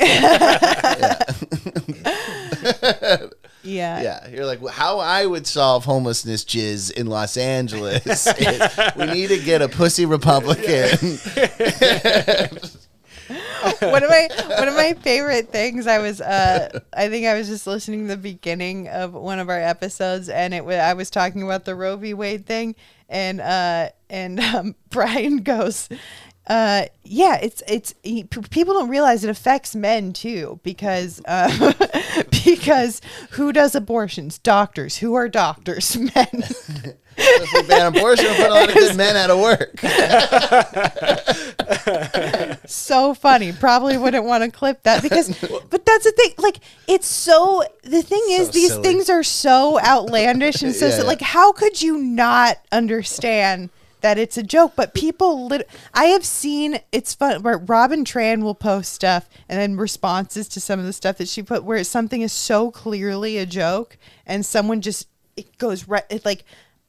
yeah. 3.67 4.03
Yeah, 4.03 4.29
you're 4.29 4.47
like, 4.47 4.61
well, 4.61 4.73
how 4.73 4.99
I 4.99 5.27
would 5.27 5.47
solve 5.47 5.85
homelessness 5.85 6.45
jizz 6.45 6.93
in 6.93 7.07
Los 7.07 7.37
Angeles 7.37 8.27
is 8.39 8.79
we 8.97 9.07
need 9.07 9.29
to 9.29 9.39
get 9.39 9.63
a 9.63 9.69
pussy 9.69 10.07
Republican. 10.07 10.89
one 13.81 14.03
of 14.03 14.11
my 14.11 14.29
one 14.57 14.69
of 14.69 14.75
my 14.75 14.95
favorite 15.01 15.51
things 15.51 15.87
I 15.89 15.99
was 15.99 16.21
uh 16.21 16.79
I 16.95 17.09
think 17.09 17.27
I 17.27 17.35
was 17.35 17.49
just 17.49 17.67
listening 17.67 18.03
to 18.03 18.15
the 18.15 18.17
beginning 18.17 18.89
of 18.89 19.15
one 19.15 19.41
of 19.41 19.49
our 19.49 19.61
episodes 19.61 20.29
and 20.29 20.55
it 20.55 20.63
I 20.65 20.95
was 20.95 21.11
talking 21.11 21.43
about 21.43 21.65
the 21.65 21.75
Roe 21.75 21.97
v. 21.97 22.15
Wade 22.15 22.47
thing 22.47 22.77
and 23.09 23.41
uh 23.41 23.89
and 24.09 24.39
um, 24.39 24.77
Brian 24.91 25.39
goes 25.39 25.89
uh 26.49 26.85
yeah 27.05 27.37
it's 27.43 27.63
it's 27.69 27.93
he- 28.05 28.23
p- 28.25 28.41
people 28.51 28.73
don't 28.75 28.89
realize 28.89 29.25
it 29.25 29.31
affects 29.31 29.75
men 29.75 30.13
too 30.13 30.61
because 30.63 31.21
uh 31.27 31.73
because 32.45 33.01
who 33.33 33.53
does 33.53 33.75
abortions 33.75 34.39
doctors 34.39 34.99
who 34.99 35.15
are 35.15 35.29
doctors 35.29 35.97
men 36.15 36.45
If 37.19 37.51
we 37.55 37.63
ban 37.67 37.87
abortion, 37.97 38.27
we'll 38.27 38.37
put 38.37 38.51
a 38.51 38.53
lot 38.53 38.69
of 38.69 38.75
good 38.75 38.97
men 39.05 39.17
out 39.17 39.31
of 39.31 39.39
work. 39.41 39.81
so 42.67 43.15
funny 43.15 43.53
probably 43.53 43.97
wouldn't 43.97 44.25
want 44.25 44.45
to 44.45 44.51
clip 44.51 44.83
that 44.83 45.03
because 45.03 45.29
but 45.71 45.85
that's 45.87 46.05
the 46.05 46.13
thing 46.13 46.31
like 46.39 46.59
it's 46.87 47.07
so 47.07 47.63
the 47.83 48.03
thing 48.03 48.23
is 48.29 48.51
these 48.51 48.71
silly. 48.71 48.83
things 48.83 49.09
are 49.11 49.23
so 49.23 49.81
outlandish 49.81 50.63
and 50.63 50.75
so 50.75 50.89
Yeah, 50.89 50.99
yeah. 50.99 51.03
like 51.05 51.21
how 51.21 51.53
could 51.53 51.81
you 51.81 51.99
not 51.99 52.59
understand 52.73 53.71
that 54.01 54.19
it's 54.19 54.37
a 54.37 54.43
joke 54.43 54.73
but 54.77 54.95
people 54.95 55.47
lit- 55.47 55.69
i 55.95 56.07
have 56.07 56.25
seen 56.25 56.79
it's 56.93 57.15
fun 57.15 57.43
where 57.43 57.59
robin 57.59 58.05
tran 58.05 58.43
will 58.43 58.55
post 58.55 58.93
stuff 58.93 59.29
and 59.49 59.59
then 59.59 59.77
responses 59.77 60.49
to 60.49 60.61
some 60.61 60.79
of 60.79 60.87
the 60.87 60.93
stuff 60.93 61.19
that 61.19 61.29
she 61.29 61.43
put 61.43 61.65
where 61.65 61.83
something 61.85 62.23
is 62.23 62.33
so 62.33 62.71
clearly 62.71 63.39
a 63.39 63.47
joke 63.47 63.97
and 64.27 64.45
someone 64.45 64.81
just 64.81 65.09
it 65.37 65.59
goes 65.59 65.87
right 65.89 66.05
it 66.11 66.25
like 66.25 66.45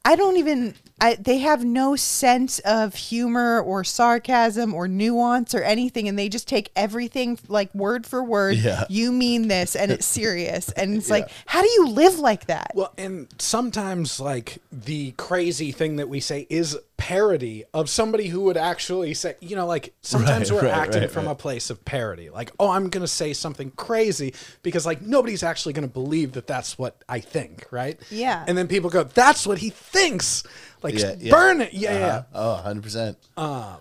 I 0.08 0.16
don't 0.16 0.38
even. 0.38 0.74
I, 1.02 1.16
they 1.16 1.40
have 1.40 1.64
no 1.66 1.96
sense 1.98 2.58
of 2.60 2.96
humor 2.96 3.62
or 3.62 3.84
sarcasm 3.84 4.74
or 4.74 4.88
nuance 4.88 5.54
or 5.54 5.62
anything, 5.62 6.08
and 6.08 6.18
they 6.18 6.30
just 6.30 6.48
take 6.48 6.72
everything 6.78 7.38
like 7.50 7.76
word 7.76 8.08
for 8.08 8.24
word. 8.24 8.56
Yeah. 8.56 8.86
You 8.90 9.12
mean 9.12 9.50
this, 9.50 9.76
and 9.76 9.92
it's 9.92 10.06
serious, 10.06 10.72
and 10.72 10.96
it's 10.96 11.10
like, 11.10 11.30
how 11.46 11.62
do 11.62 11.68
you 11.68 11.90
live 11.90 12.20
like 12.20 12.46
that? 12.46 12.72
Well, 12.74 12.94
and 12.98 13.28
sometimes 13.38 14.22
like 14.22 14.60
the 14.72 15.12
crazy 15.18 15.74
thing 15.74 15.98
that 15.98 16.08
we 16.08 16.22
say 16.22 16.48
is 16.50 16.78
parody 16.98 17.64
of 17.74 17.90
somebody 17.90 18.28
who 18.28 18.42
would 18.42 18.58
actually 18.58 19.14
say, 19.14 19.36
you 19.40 19.56
know, 19.56 19.66
like 19.68 19.94
sometimes 20.02 20.52
Right, 20.52 20.62
we're 20.64 20.68
right, 20.70 20.78
acting 20.78 21.02
right, 21.02 21.12
from 21.12 21.26
right. 21.26 21.32
a 21.32 21.36
place 21.36 21.70
of 21.70 21.86
parody. 21.86 22.30
Like, 22.30 22.52
oh, 22.60 22.70
I'm 22.72 22.90
going 22.90 23.02
to 23.04 23.08
say 23.08 23.34
something 23.34 23.72
crazy 23.72 24.34
because 24.64 24.86
like 24.86 25.02
nobody's 25.02 25.44
actually 25.44 25.74
going 25.74 25.88
to 25.88 25.94
believe 25.94 26.34
that 26.34 26.48
that's 26.48 26.78
what 26.78 27.04
I 27.08 27.20
think, 27.20 27.66
right? 27.72 28.00
Yeah. 28.10 28.44
And 28.48 28.58
then 28.58 28.68
people 28.68 28.90
go, 28.90 29.04
that's 29.04 29.46
what 29.46 29.60
he 29.60 29.70
thinks. 29.70 30.44
Like, 30.82 30.98
Yeah, 31.00 31.16
yeah. 31.20 31.32
burn 31.32 31.62
it. 31.62 31.74
Yeah, 31.74 31.90
Uh-huh. 31.92 32.24
yeah. 32.34 32.40
Oh, 32.40 32.64
100%. 32.66 33.16
Um, 33.38 33.78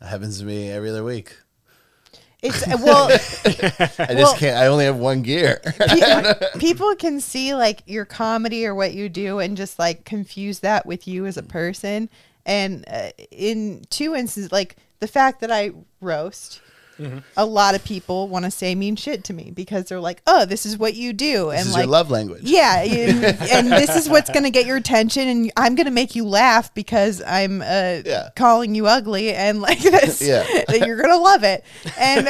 that 0.00 0.08
happens 0.08 0.38
to 0.40 0.44
me 0.44 0.70
every 0.70 0.90
other 0.90 1.04
week. 1.04 1.36
It's 2.42 2.66
well, 2.66 3.08
I 3.10 3.16
just 3.16 3.98
Well- 3.98 4.36
can't. 4.36 4.56
I 4.58 4.66
only 4.66 4.84
have 4.84 4.96
one 4.96 5.22
gear. 5.22 5.60
pe- 5.64 6.34
people 6.58 6.94
can 6.96 7.20
see 7.20 7.54
like 7.54 7.82
your 7.86 8.04
comedy 8.04 8.66
or 8.66 8.74
what 8.74 8.92
you 8.92 9.08
do 9.08 9.38
and 9.38 9.56
just 9.56 9.78
like 9.78 10.04
confuse 10.04 10.58
that 10.60 10.84
with 10.84 11.08
you 11.08 11.24
as 11.24 11.38
a 11.38 11.42
person. 11.42 12.10
And 12.46 12.84
uh, 12.88 13.10
in 13.30 13.84
two 13.90 14.14
instances, 14.14 14.52
like 14.52 14.76
the 15.00 15.08
fact 15.08 15.40
that 15.40 15.50
I 15.50 15.72
roast, 16.00 16.60
Mm-hmm. 16.96 17.18
a 17.36 17.44
lot 17.44 17.74
of 17.74 17.82
people 17.84 18.28
want 18.28 18.44
to 18.44 18.52
say 18.52 18.76
mean 18.76 18.94
shit 18.94 19.24
to 19.24 19.32
me 19.32 19.50
because 19.50 19.86
they're 19.86 19.98
like, 19.98 20.22
"Oh, 20.28 20.44
this 20.44 20.64
is 20.64 20.78
what 20.78 20.94
you 20.94 21.12
do," 21.12 21.50
and 21.50 21.68
like, 21.72 21.78
your 21.80 21.86
love 21.88 22.08
language. 22.08 22.42
yeah, 22.44 22.82
and, 22.82 23.24
and 23.24 23.66
this 23.72 23.96
is 23.96 24.08
what's 24.08 24.30
going 24.30 24.44
to 24.44 24.50
get 24.50 24.64
your 24.64 24.76
attention, 24.76 25.26
and 25.26 25.52
I'm 25.56 25.74
going 25.74 25.86
to 25.86 25.90
make 25.90 26.14
you 26.14 26.24
laugh 26.24 26.72
because 26.72 27.20
I'm 27.26 27.62
uh, 27.62 28.02
Yeah. 28.06 28.28
calling 28.36 28.76
you 28.76 28.86
ugly, 28.86 29.34
and 29.34 29.60
like 29.60 29.80
this, 29.82 30.22
Yeah. 30.22 30.44
that 30.68 30.84
you're 30.86 30.96
going 30.98 31.08
to 31.10 31.18
love 31.18 31.42
it. 31.42 31.64
And 31.98 32.28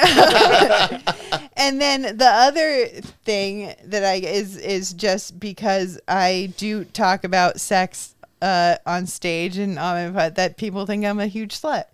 and 1.59 1.79
then 1.81 2.17
the 2.17 2.27
other 2.31 2.87
thing 3.25 3.75
that 3.85 4.03
I 4.03 4.15
is 4.15 4.57
is 4.57 4.95
just 4.95 5.39
because 5.39 6.01
I 6.09 6.53
do 6.57 6.85
talk 6.87 7.25
about 7.25 7.61
sex 7.61 8.14
uh, 8.43 8.77
on 8.87 9.07
stage 9.07 9.57
and 9.59 9.79
on 9.79 10.13
my 10.13 10.21
pod, 10.21 10.35
that 10.37 10.57
people 10.57 10.87
think 10.87 11.05
I'm 11.05 11.21
a 11.21 11.27
huge 11.27 11.61
slut. 11.61 11.85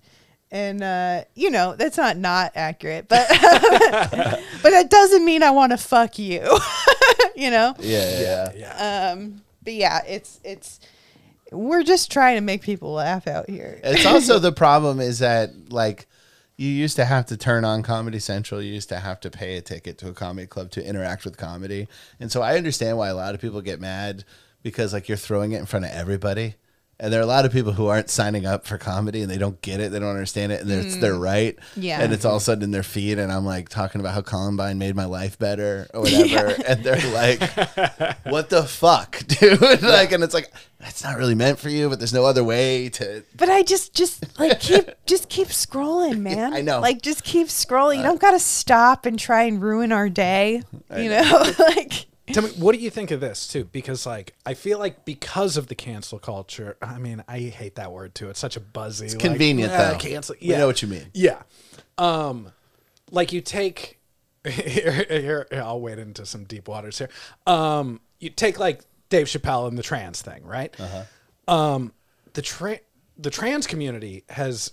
And 0.53 0.83
uh, 0.83 1.25
you 1.37 1.51
know 1.51 1.77
that's 1.77 1.97
not 1.97 2.17
not 2.17 2.53
accurate, 2.57 3.07
but 3.09 3.27
but 3.31 4.71
that 4.71 4.87
doesn't 4.91 5.25
mean 5.25 5.43
I 5.45 5.51
want 5.51 5.71
to 5.73 5.79
fuck 5.79 6.19
you. 6.19 6.41
you 7.37 7.51
know, 7.51 7.75
Yeah, 7.79 8.21
yeah, 8.21 8.21
yeah. 8.21 8.53
Yeah. 8.57 9.13
um, 9.13 9.43
but 9.63 9.75
yeah, 9.75 10.03
it's 10.09 10.41
it's 10.43 10.81
we're 11.53 11.83
just 11.85 12.11
trying 12.11 12.37
to 12.37 12.41
make 12.41 12.63
people 12.63 12.93
laugh 12.93 13.27
out 13.27 13.49
here. 13.49 13.81
It's 13.85 14.07
also 14.07 14.39
the 14.39 14.53
problem 14.53 15.01
is 15.01 15.21
that 15.21 15.71
like 15.71 16.07
you 16.57 16.69
used 16.69 16.97
to 16.97 17.05
have 17.05 17.27
to 17.27 17.37
turn 17.37 17.65
on 17.65 17.83
Comedy 17.83 18.19
Central. 18.19 18.61
You 18.61 18.73
used 18.75 18.91
to 18.91 18.99
have 18.99 19.21
to 19.21 19.31
pay 19.31 19.57
a 19.57 19.63
ticket 19.63 19.99
to 19.99 20.09
a 20.09 20.13
comedy 20.13 20.47
club 20.47 20.71
to 20.73 20.85
interact 20.87 21.25
with 21.25 21.39
comedy. 21.39 21.89
And 22.19 22.31
so 22.31 22.43
I 22.43 22.57
understand 22.57 22.99
why 22.99 23.09
a 23.09 23.15
lot 23.15 23.35
of 23.35 23.41
people 23.41 23.63
get 23.63 23.81
mad 23.81 24.25
because 24.63 24.93
like 24.93 25.09
you're 25.09 25.17
throwing 25.17 25.53
it 25.53 25.59
in 25.59 25.67
front 25.67 25.85
of 25.85 25.93
everybody. 25.93 26.55
And 27.03 27.11
there 27.11 27.19
are 27.19 27.23
a 27.23 27.27
lot 27.27 27.47
of 27.47 27.53
people 27.53 27.73
who 27.73 27.87
aren't 27.87 28.11
signing 28.11 28.45
up 28.45 28.67
for 28.67 28.77
comedy 28.77 29.23
and 29.23 29.31
they 29.31 29.39
don't 29.39 29.61
get 29.63 29.81
it. 29.81 29.91
They 29.91 29.99
don't 29.99 30.11
understand 30.11 30.53
it. 30.53 30.61
And 30.61 30.71
it's 30.71 30.99
their 30.99 31.15
mm. 31.15 31.23
right. 31.23 31.59
Yeah. 31.75 31.99
And 31.99 32.13
it's 32.13 32.27
all 32.27 32.37
of 32.37 32.43
a 32.43 32.45
sudden 32.45 32.63
in 32.63 32.73
their 32.73 32.83
feed. 32.83 33.19
And 33.19 33.33
I'm 33.33 33.47
like 33.47 33.71
talking 33.71 34.03
about 34.03 34.13
how 34.13 34.21
Columbine 34.21 34.77
made 34.77 34.95
my 34.95 35.07
life 35.07 35.39
better 35.39 35.89
or 35.95 36.03
whatever. 36.03 36.55
And 36.71 36.85
they're 36.85 37.11
like, 37.13 37.41
what 38.25 38.51
the 38.51 38.65
fuck, 38.65 39.25
dude? 39.27 39.61
like, 39.83 40.13
and 40.13 40.23
it's 40.23 40.35
like, 40.35 40.53
that's 40.79 41.03
not 41.03 41.17
really 41.17 41.35
meant 41.35 41.59
for 41.59 41.71
you, 41.71 41.89
but 41.89 41.99
there's 41.99 42.13
no 42.13 42.27
other 42.27 42.45
way 42.45 42.91
to 42.91 43.25
But 43.35 43.49
I 43.49 43.63
just 43.63 43.95
just 43.95 44.39
like 44.39 44.61
keep 44.61 44.91
just 45.07 45.31
keep 45.31 45.49
scrolling, 45.49 46.21
man. 46.21 46.53
I 46.53 46.61
know. 46.61 46.81
Like 46.81 47.01
just 47.01 47.25
keep 47.25 47.49
scrolling. 47.49 47.97
You 47.97 48.01
uh, 48.03 48.09
don't 48.09 48.21
got 48.21 48.33
to 48.33 48.39
stop 48.39 49.07
and 49.07 49.19
try 49.19 49.45
and 49.45 49.61
ruin 49.63 49.91
our 49.91 50.11
day. 50.11 50.63
You 50.95 51.09
know, 51.09 51.55
like 51.59 52.07
Tell 52.33 52.43
me, 52.45 52.51
what 52.51 52.75
do 52.75 52.81
you 52.81 52.91
think 52.91 53.11
of 53.11 53.21
this 53.21 53.47
too? 53.49 53.65
Because 53.65 54.07
like, 54.07 54.35
I 54.45 54.55
feel 54.55 54.79
like 54.79 55.05
because 55.05 55.57
of 55.57 55.67
the 55.69 55.75
cancel 55.75 56.19
culture. 56.19 56.77
I 56.81 56.99
mean, 56.99 57.23
I 57.29 57.39
hate 57.39 57.77
that 57.77 57.93
word 57.93 58.15
too. 58.15 58.31
It's 58.31 58.41
such 58.41 58.57
a 58.57 58.61
buzzy. 58.61 59.07
It's 59.07 59.15
convenient, 59.15 59.73
though. 59.73 59.97
Cancel. 59.99 60.37
yeah, 60.41 60.55
We 60.55 60.59
know 60.61 60.67
what 60.67 60.83
you 60.83 60.89
mean. 60.89 61.07
Yeah. 61.15 61.43
Um, 61.99 62.53
like 63.11 63.33
you 63.33 63.41
take 63.41 63.99
here, 64.45 64.93
here, 64.93 65.47
here, 65.51 65.63
I'll 65.63 65.81
wade 65.81 65.99
into 65.99 66.25
some 66.25 66.45
deep 66.45 66.69
waters 66.69 66.99
here. 66.99 67.11
Um, 67.47 68.01
you 68.19 68.31
take 68.31 68.59
like 68.59 68.83
Dave 69.09 69.27
Chappelle 69.27 69.69
and 69.69 69.77
the 69.77 69.83
trans 69.83 70.23
thing, 70.23 70.45
right? 70.45 70.75
Um, 71.49 71.93
the 72.35 72.43
tra- 72.43 72.81
the 73.19 73.31
trans 73.31 73.67
community 73.67 74.25
has 74.31 74.73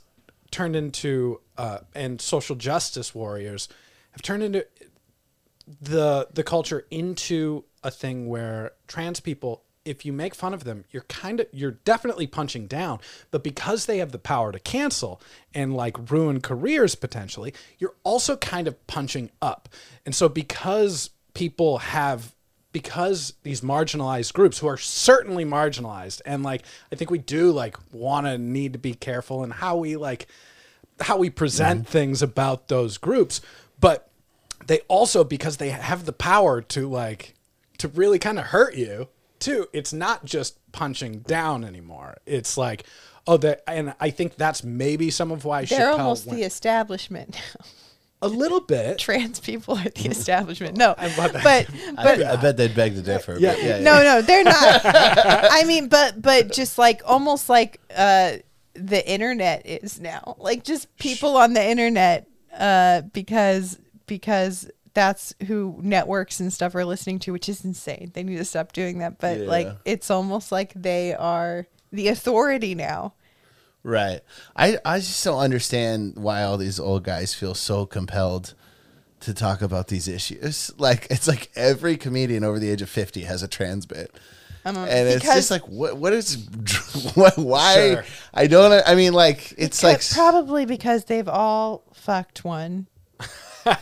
turned 0.51 0.75
into 0.75 1.41
uh, 1.57 1.79
and 1.95 2.21
social 2.21 2.55
justice 2.55 3.13
warriors 3.15 3.67
have 4.11 4.21
turned 4.21 4.43
into 4.43 4.65
the 5.81 6.27
the 6.33 6.43
culture 6.43 6.85
into 6.89 7.65
a 7.83 7.91
thing 7.91 8.27
where 8.27 8.71
trans 8.87 9.19
people 9.19 9.63
if 9.85 10.05
you 10.05 10.11
make 10.11 10.35
fun 10.35 10.53
of 10.53 10.63
them 10.63 10.85
you're 10.91 11.03
kind 11.03 11.39
of 11.39 11.47
you're 11.51 11.71
definitely 11.71 12.27
punching 12.27 12.67
down. 12.67 12.99
But 13.31 13.43
because 13.43 13.85
they 13.85 13.97
have 13.99 14.11
the 14.11 14.19
power 14.19 14.51
to 14.51 14.59
cancel 14.59 15.21
and 15.53 15.75
like 15.75 16.11
ruin 16.11 16.41
careers 16.41 16.95
potentially 16.95 17.53
you're 17.79 17.95
also 18.03 18.37
kind 18.37 18.67
of 18.67 18.87
punching 18.87 19.31
up. 19.41 19.69
And 20.05 20.15
so 20.15 20.29
because 20.29 21.09
people 21.33 21.79
have 21.79 22.33
because 22.71 23.33
these 23.43 23.61
marginalized 23.61 24.33
groups 24.33 24.59
who 24.59 24.67
are 24.67 24.77
certainly 24.77 25.45
marginalized 25.45 26.21
and 26.25 26.43
like 26.43 26.63
i 26.91 26.95
think 26.95 27.09
we 27.09 27.17
do 27.17 27.51
like 27.51 27.77
want 27.91 28.25
to 28.27 28.37
need 28.37 28.73
to 28.73 28.79
be 28.79 28.93
careful 28.93 29.43
in 29.43 29.49
how 29.49 29.77
we 29.77 29.95
like 29.95 30.27
how 30.99 31.17
we 31.17 31.29
present 31.29 31.87
things 31.87 32.21
about 32.21 32.67
those 32.67 32.97
groups 32.97 33.41
but 33.79 34.09
they 34.67 34.79
also 34.87 35.23
because 35.23 35.57
they 35.57 35.69
have 35.69 36.05
the 36.05 36.13
power 36.13 36.61
to 36.61 36.87
like 36.89 37.33
to 37.77 37.87
really 37.89 38.19
kind 38.19 38.37
of 38.39 38.45
hurt 38.45 38.75
you 38.75 39.07
too 39.39 39.67
it's 39.73 39.91
not 39.93 40.25
just 40.25 40.59
punching 40.71 41.19
down 41.19 41.63
anymore 41.63 42.17
it's 42.25 42.57
like 42.57 42.83
oh 43.27 43.37
that 43.37 43.63
and 43.67 43.93
i 43.99 44.09
think 44.09 44.35
that's 44.35 44.63
maybe 44.63 45.09
some 45.09 45.31
of 45.31 45.45
why 45.45 45.65
they're 45.65 45.79
Chappelle 45.79 45.99
almost 45.99 46.25
went- 46.25 46.37
the 46.37 46.43
establishment. 46.45 47.35
now. 47.35 47.65
a 48.21 48.27
little 48.27 48.61
bit 48.61 48.97
Trans 49.07 49.39
people 49.39 49.77
are 49.77 49.89
the 49.89 50.09
establishment. 50.09 50.75
No, 50.75 50.91
about 50.97 51.33
that. 51.33 51.43
but 51.43 51.69
I, 51.99 52.03
but 52.03 52.23
I 52.23 52.35
bet 52.35 52.57
they'd 52.57 52.75
beg 52.75 52.95
to 52.95 53.01
differ. 53.03 53.37
Yeah. 53.39 53.53
but 53.53 53.63
yeah, 53.63 53.79
no, 53.79 54.01
no, 54.01 54.21
they're 54.23 54.43
not. 54.43 54.81
I 54.83 55.63
mean, 55.65 55.87
but 55.87 56.19
but 56.19 56.51
just 56.51 56.79
like 56.79 57.03
almost 57.05 57.47
like 57.47 57.79
uh, 57.95 58.37
the 58.73 59.07
internet 59.07 59.67
is 59.67 59.99
now, 59.99 60.35
like 60.39 60.63
just 60.63 60.95
people 60.97 61.37
on 61.37 61.53
the 61.53 61.63
internet, 61.63 62.27
uh, 62.57 63.01
because 63.01 63.77
because 64.07 64.69
that's 64.93 65.35
who 65.45 65.77
networks 65.81 66.39
and 66.39 66.51
stuff 66.51 66.73
are 66.73 66.85
listening 66.85 67.19
to, 67.19 67.31
which 67.31 67.47
is 67.47 67.63
insane. 67.63 68.11
They 68.15 68.23
need 68.23 68.37
to 68.37 68.45
stop 68.45 68.73
doing 68.73 68.97
that. 68.99 69.19
But 69.19 69.37
like, 69.39 69.67
it's 69.85 70.09
almost 70.09 70.51
like 70.51 70.73
they 70.73 71.13
are 71.13 71.67
the 71.91 72.07
authority 72.07 72.73
now. 72.73 73.13
Right. 73.83 74.21
I, 74.55 74.79
I 74.83 74.97
just 74.97 75.23
don't 75.23 75.39
understand 75.39 76.15
why 76.15 76.43
all 76.43 76.57
these 76.57 76.79
old 76.79 77.03
guys 77.03 77.33
feel 77.33 77.53
so 77.53 77.85
compelled 77.85 78.53
to 79.21 79.33
talk 79.33 79.61
about 79.61 79.87
these 79.87 80.07
issues. 80.07 80.71
Like 80.79 81.07
it's 81.09 81.27
like 81.27 81.49
every 81.55 81.95
comedian 81.97 82.43
over 82.43 82.59
the 82.59 82.69
age 82.69 82.81
of 82.81 82.89
fifty 82.89 83.21
has 83.21 83.43
a 83.43 83.47
trans 83.47 83.85
bit. 83.85 84.11
and 84.65 84.77
it's 85.07 85.23
just 85.23 85.51
like 85.51 85.67
what 85.67 85.97
what 85.97 86.11
is 86.13 86.35
what 87.13 87.37
why 87.37 87.75
Sure. 87.75 88.05
I 88.33 88.47
don't 88.47 88.83
I 88.85 88.95
mean 88.95 89.13
like 89.13 89.53
it's 89.57 89.83
like 89.83 90.01
probably 90.11 90.65
because 90.65 91.05
they've 91.05 91.27
all 91.29 91.83
fucked 91.93 92.43
one. 92.43 92.87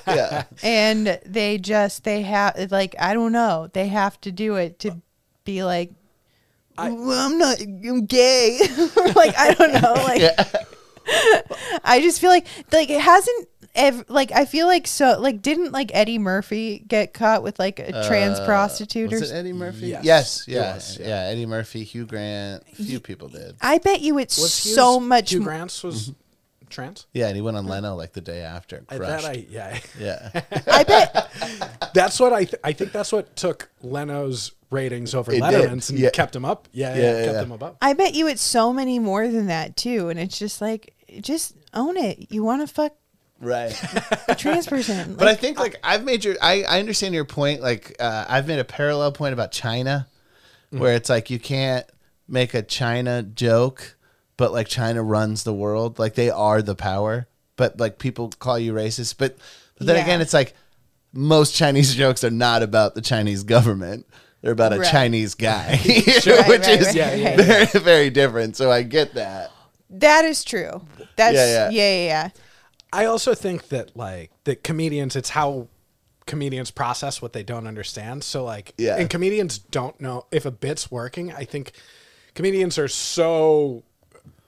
yeah. 0.07 0.43
and 0.63 1.19
they 1.25 1.57
just 1.57 2.03
they 2.03 2.21
have 2.23 2.71
like 2.71 2.95
I 2.99 3.13
don't 3.13 3.31
know 3.31 3.69
they 3.73 3.87
have 3.87 4.19
to 4.21 4.31
do 4.31 4.55
it 4.55 4.79
to 4.79 5.01
be 5.43 5.63
like 5.63 5.91
well, 6.77 7.11
I'm 7.11 7.37
not 7.37 7.59
I'm 7.61 8.05
gay 8.05 8.59
like 9.15 9.33
I 9.37 9.53
don't 9.57 9.81
know 9.81 9.93
like 9.93 10.21
I 11.83 12.01
just 12.01 12.19
feel 12.19 12.29
like 12.31 12.47
like 12.71 12.89
it 12.89 12.99
hasn't 12.99 13.47
ever 13.75 14.03
like 14.07 14.31
I 14.31 14.45
feel 14.45 14.67
like 14.67 14.87
so 14.87 15.19
like 15.19 15.41
didn't 15.41 15.71
like 15.71 15.91
Eddie 15.93 16.17
Murphy 16.17 16.83
get 16.87 17.13
caught 17.13 17.43
with 17.43 17.59
like 17.59 17.79
a 17.79 17.91
trans 18.07 18.39
prostitute 18.41 19.13
or 19.13 19.17
Uh, 19.17 19.19
it 19.19 19.31
Eddie 19.31 19.53
Murphy? 19.53 19.87
Yes, 19.87 20.03
Yes, 20.05 20.47
it 20.47 20.51
yeah, 20.53 20.73
was, 20.75 20.97
yeah, 20.99 21.07
yeah. 21.07 21.21
Eddie 21.31 21.45
Murphy, 21.45 21.83
Hugh 21.83 22.05
Grant, 22.05 22.63
a 22.71 22.75
few 22.83 22.99
people 22.99 23.27
did. 23.29 23.55
I 23.61 23.77
bet 23.77 24.01
you 24.01 24.17
it's 24.17 24.37
Was 24.37 24.53
so 24.53 24.99
Hughes- 24.99 25.07
much 25.07 25.29
Hugh 25.31 25.39
m- 25.39 25.43
Grant's 25.43 25.83
was 25.83 26.11
trans. 26.75 27.07
Yeah, 27.13 27.27
and 27.27 27.35
he 27.35 27.41
went 27.41 27.57
on 27.57 27.65
Leno 27.65 27.95
like 27.95 28.13
the 28.13 28.21
day 28.21 28.41
after. 28.41 28.85
I 28.89 28.97
Crushed. 28.97 29.23
bet 29.25 29.31
I 29.35 29.45
yeah. 29.49 29.79
yeah, 29.99 30.41
I 30.67 30.83
bet 30.83 31.91
That's 31.93 32.19
what 32.19 32.33
I 32.33 32.43
th- 32.45 32.61
I 32.63 32.73
think 32.73 32.91
that's 32.91 33.11
what 33.11 33.35
took 33.35 33.69
Leno's 33.81 34.51
ratings 34.69 35.15
over 35.15 35.31
It 35.31 35.35
did, 35.35 35.43
Letterman's 35.43 35.89
and 35.89 35.97
yeah. 35.97 36.09
kept 36.11 36.35
him 36.35 36.45
up. 36.45 36.67
Yeah, 36.71 36.93
yeah, 36.95 37.01
Yeah, 37.01 37.11
yeah, 37.19 37.23
kept 37.25 37.35
yeah. 37.35 37.43
him 37.43 37.51
above. 37.53 37.77
I 37.81 37.93
bet 37.93 38.13
you 38.13 38.27
it's 38.27 38.41
so 38.41 38.71
many 38.73 38.99
more 38.99 39.27
than 39.27 39.47
that 39.47 39.75
too 39.77 40.09
and 40.09 40.19
it's 40.19 40.37
just 40.37 40.61
like 40.61 40.93
just 41.21 41.55
own 41.73 41.97
it. 41.97 42.31
You 42.31 42.43
want 42.43 42.67
to 42.67 42.73
fuck 42.73 42.93
right. 43.39 43.73
a 44.27 44.35
trans 44.35 44.67
person. 44.67 45.15
But 45.17 45.27
I 45.27 45.31
Like, 45.31 45.39
think 45.39 45.59
like 45.59 45.75
I've 45.83 46.03
made 46.03 46.23
your 46.25 46.35
I, 46.41 46.63
I 46.63 46.79
understand 46.79 47.13
your 47.15 47.25
point. 47.25 47.61
Like 47.61 47.95
uh, 47.99 48.25
I've 48.27 48.47
made 48.47 48.59
a 48.59 48.65
parallel 48.65 49.11
point 49.13 49.33
about 49.33 49.51
China, 49.51 50.07
Mm-hmm. 50.73 50.79
where 50.81 50.95
it's 50.95 51.09
like 51.09 51.29
you 51.29 51.37
can't 51.39 51.85
make 52.27 52.55
a 52.55 52.63
China 52.63 53.21
joke, 53.21 53.95
but 54.37 54.51
like 54.51 54.67
China 54.67 55.01
runs 55.03 55.43
the 55.43 55.53
world. 55.53 55.99
Like 55.99 56.15
they 56.15 56.29
are 56.29 56.61
the 56.61 56.75
power. 56.75 57.27
But 57.55 57.79
like 57.79 57.99
people 57.99 58.29
call 58.39 58.59
you 58.59 58.73
racist. 58.73 59.15
But, 59.17 59.37
but 59.77 59.87
then 59.87 59.95
Yeah. 59.95 60.03
again, 60.03 60.21
it's 60.21 60.33
like 60.33 60.53
most 61.13 61.55
Chinese 61.55 61.95
jokes 62.01 62.23
are 62.23 62.29
not 62.31 62.63
about 62.63 62.95
the 62.95 63.01
Chinese 63.01 63.43
government. 63.43 64.05
They're 64.41 64.51
about 64.51 64.73
a 64.73 64.79
Right. 64.79 64.91
Chinese 64.91 65.33
guy, 65.33 65.71
Right, 65.85 66.47
which 66.47 66.61
right, 66.67 66.79
is 66.79 66.85
right, 66.87 66.95
Yeah, 66.95 67.15
yeah, 67.15 67.29
right. 67.29 67.37
very 67.71 67.79
very 67.83 68.09
different. 68.09 68.55
So 68.57 68.69
I 68.71 68.83
get 68.83 69.15
that. 69.15 69.51
That 69.89 70.25
is 70.25 70.43
true. 70.43 70.85
That's 71.15 71.33
Yeah, 71.35 71.45
yeah, 71.47 71.69
yeah. 71.69 71.91
yeah, 71.91 72.05
yeah. 72.05 72.29
I 72.93 73.05
also 73.05 73.33
think 73.33 73.69
that 73.69 73.95
like 73.97 74.31
that 74.43 74.63
comedians, 74.63 75.15
it's 75.15 75.29
how 75.29 75.67
comedians 76.27 76.71
process 76.71 77.21
what 77.21 77.33
they 77.33 77.43
don't 77.43 77.67
understand. 77.67 78.23
So 78.23 78.43
like, 78.43 78.73
Yeah. 78.77 78.97
and 78.97 79.09
comedians 79.09 79.57
don't 79.57 79.99
know 80.01 80.25
if 80.31 80.45
a 80.45 80.51
bit's 80.51 80.91
working. 80.91 81.31
I 81.33 81.45
think 81.45 81.71
comedians 82.35 82.77
are 82.77 82.87
so 82.87 83.83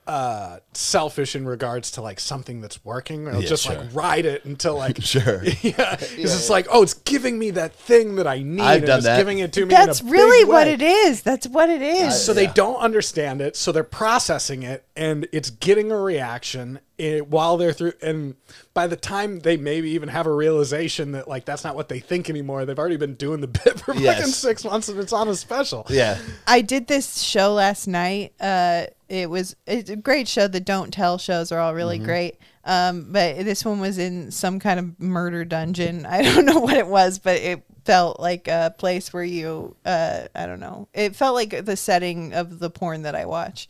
uh 0.07 0.59
selfish 0.73 1.35
in 1.35 1.45
regards 1.45 1.91
to 1.91 2.01
like 2.01 2.19
something 2.19 2.61
that's 2.61 2.83
working 2.85 3.25
they'll 3.25 3.41
Yeah, 3.41 3.47
just 3.49 3.65
sure. 3.65 3.75
like 3.75 3.93
ride 3.93 4.25
it 4.25 4.45
until 4.45 4.75
like 4.85 5.01
Sure. 5.01 5.43
yeah 5.61 5.95
because 5.97 6.33
it's 6.33 6.49
like 6.49 6.65
oh 6.71 6.81
it's 6.81 6.93
giving 6.93 7.37
me 7.37 7.51
that 7.51 7.73
thing 7.73 8.15
that 8.15 8.25
i 8.25 8.41
need 8.41 8.61
I've 8.61 8.77
and 8.77 8.85
done 8.87 8.97
it's 8.99 9.05
that. 9.05 9.17
giving 9.17 9.39
it 9.39 9.51
to 9.53 9.65
me 9.65 9.69
That's 9.75 10.01
really 10.01 10.45
what 10.45 10.67
it 10.67 10.81
is. 10.81 11.21
That's 11.23 11.47
what 11.47 11.69
it 11.69 11.81
is. 11.81 12.23
so 12.23 12.33
they 12.33 12.47
don't 12.47 12.77
understand 12.79 13.41
it 13.41 13.55
so 13.57 13.71
they're 13.73 13.83
processing 13.83 14.63
it 14.63 14.85
and 14.95 15.27
it's 15.33 15.49
getting 15.49 15.91
a 15.91 15.97
reaction 15.99 16.79
eh, 16.99 17.19
while 17.19 17.57
they're 17.57 17.73
through 17.73 17.93
and 18.01 18.35
by 18.73 18.87
the 18.87 18.95
time 18.95 19.39
they 19.39 19.57
maybe 19.57 19.89
even 19.91 20.09
have 20.09 20.25
a 20.27 20.33
realization 20.33 21.11
that 21.13 21.27
like 21.27 21.45
that's 21.45 21.63
not 21.63 21.75
what 21.75 21.89
they 21.89 21.99
think 21.99 22.29
anymore 22.29 22.65
they've 22.65 22.79
already 22.79 22.97
been 22.97 23.15
doing 23.15 23.41
the 23.41 23.47
bit 23.63 23.79
for 23.79 23.93
Yes. 23.95 24.17
fucking 24.17 24.31
six 24.33 24.63
months 24.65 24.89
and 24.89 24.99
it's 24.99 25.13
on 25.13 25.27
a 25.27 25.35
special 25.35 25.85
Yeah. 25.89 26.17
I 26.47 26.61
did 26.61 26.87
this 26.87 27.21
show 27.21 27.53
last 27.53 27.87
night. 27.87 28.33
Uh, 28.39 28.85
it 29.09 29.29
was 29.29 29.55
it's 29.65 29.89
a 29.89 29.95
great 29.95 30.27
show. 30.27 30.47
The 30.47 30.59
Don't 30.59 30.91
Tell 30.91 31.17
shows 31.17 31.51
are 31.51 31.59
all 31.59 31.73
really 31.73 31.97
Mm-hmm. 31.97 32.05
great. 32.05 32.37
Um, 32.65 33.13
but 33.13 33.37
this 33.45 33.63
one 33.63 33.79
was 33.79 33.97
in 33.97 34.29
some 34.31 34.59
kind 34.59 34.77
of 34.79 34.99
murder 34.99 35.45
dungeon. 35.45 36.05
I 36.09 36.21
don't 36.21 36.45
know 36.45 36.59
what 36.59 36.75
it 36.75 36.87
was, 36.87 37.17
but 37.19 37.37
it 37.37 37.63
felt 37.85 38.19
like 38.19 38.49
a 38.49 38.75
place 38.77 39.13
where 39.13 39.23
you, 39.23 39.77
uh, 39.85 40.23
I 40.35 40.45
don't 40.45 40.59
know. 40.59 40.89
It 40.93 41.15
felt 41.15 41.35
like 41.35 41.63
the 41.63 41.77
setting 41.77 42.33
of 42.33 42.59
the 42.59 42.69
porn 42.69 43.03
that 43.03 43.15
I 43.15 43.25
watch. 43.25 43.69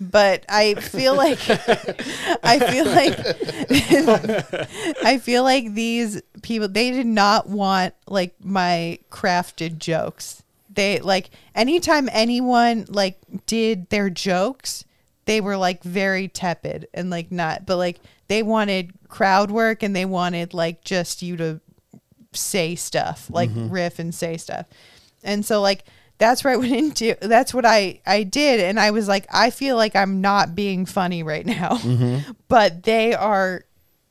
But 0.00 0.44
I 0.48 0.74
feel 0.74 1.14
like 1.16 1.40
I 2.44 2.58
feel 2.70 2.86
like 2.86 3.18
I 5.04 5.18
feel 5.18 5.42
like 5.42 5.74
these 5.74 6.22
people 6.42 6.68
they 6.68 6.90
did 6.92 7.06
not 7.06 7.48
want 7.48 7.94
like 8.06 8.34
my 8.42 9.00
crafted 9.10 9.78
jokes. 9.78 10.42
They 10.72 11.00
like 11.00 11.30
anytime 11.54 12.08
anyone 12.12 12.86
like 12.88 13.18
did 13.46 13.90
their 13.90 14.08
jokes, 14.08 14.84
they 15.24 15.40
were 15.40 15.56
like 15.56 15.82
very 15.82 16.28
tepid 16.28 16.86
and 16.94 17.10
like 17.10 17.32
not 17.32 17.66
but 17.66 17.76
like 17.76 18.00
they 18.28 18.44
wanted 18.44 18.92
crowd 19.08 19.50
work 19.50 19.82
and 19.82 19.96
they 19.96 20.04
wanted 20.04 20.54
like 20.54 20.84
just 20.84 21.22
you 21.22 21.36
to 21.38 21.60
say 22.32 22.76
stuff, 22.76 23.28
like 23.32 23.50
mm-hmm. 23.50 23.70
riff 23.70 23.98
and 23.98 24.14
say 24.14 24.36
stuff. 24.36 24.66
And 25.24 25.44
so 25.44 25.60
like 25.60 25.84
that's 26.18 26.42
where 26.44 26.52
I 26.52 26.56
went 26.56 26.72
into 26.72 27.16
that's 27.22 27.54
what 27.54 27.64
I 27.64 28.00
I 28.06 28.24
did 28.24 28.60
and 28.60 28.78
I 28.78 28.90
was 28.90 29.08
like 29.08 29.26
I 29.32 29.50
feel 29.50 29.76
like 29.76 29.96
I'm 29.96 30.20
not 30.20 30.54
being 30.54 30.84
funny 30.84 31.22
right 31.22 31.46
now. 31.46 31.70
Mm-hmm. 31.78 32.32
But 32.48 32.84
they 32.84 33.14
are 33.14 33.64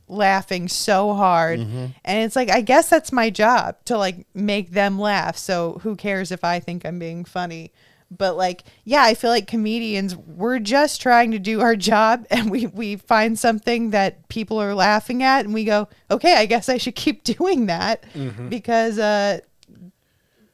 laughing 0.07 0.67
so 0.67 1.13
hard 1.13 1.59
mm-hmm. 1.59 1.87
and 2.05 2.23
it's 2.23 2.35
like 2.35 2.49
I 2.49 2.61
guess 2.61 2.89
that's 2.89 3.11
my 3.11 3.29
job 3.29 3.75
to 3.85 3.97
like 3.97 4.25
make 4.33 4.71
them 4.71 4.97
laugh. 4.99 5.37
So 5.37 5.79
who 5.83 5.95
cares 5.95 6.31
if 6.31 6.43
I 6.43 6.59
think 6.59 6.85
I'm 6.85 6.99
being 6.99 7.25
funny? 7.25 7.71
But 8.09 8.37
like 8.37 8.63
yeah, 8.85 9.03
I 9.03 9.15
feel 9.15 9.31
like 9.31 9.47
comedians 9.47 10.15
we're 10.15 10.59
just 10.59 11.01
trying 11.01 11.31
to 11.31 11.39
do 11.39 11.59
our 11.61 11.75
job 11.75 12.25
and 12.31 12.49
we 12.49 12.67
we 12.67 12.95
find 12.95 13.37
something 13.37 13.89
that 13.89 14.29
people 14.29 14.61
are 14.61 14.73
laughing 14.73 15.23
at 15.23 15.43
and 15.43 15.53
we 15.53 15.65
go, 15.65 15.89
"Okay, 16.09 16.35
I 16.35 16.45
guess 16.45 16.69
I 16.69 16.77
should 16.77 16.95
keep 16.95 17.23
doing 17.37 17.65
that." 17.65 18.05
Mm-hmm. 18.13 18.47
Because 18.47 18.97
uh 18.97 19.39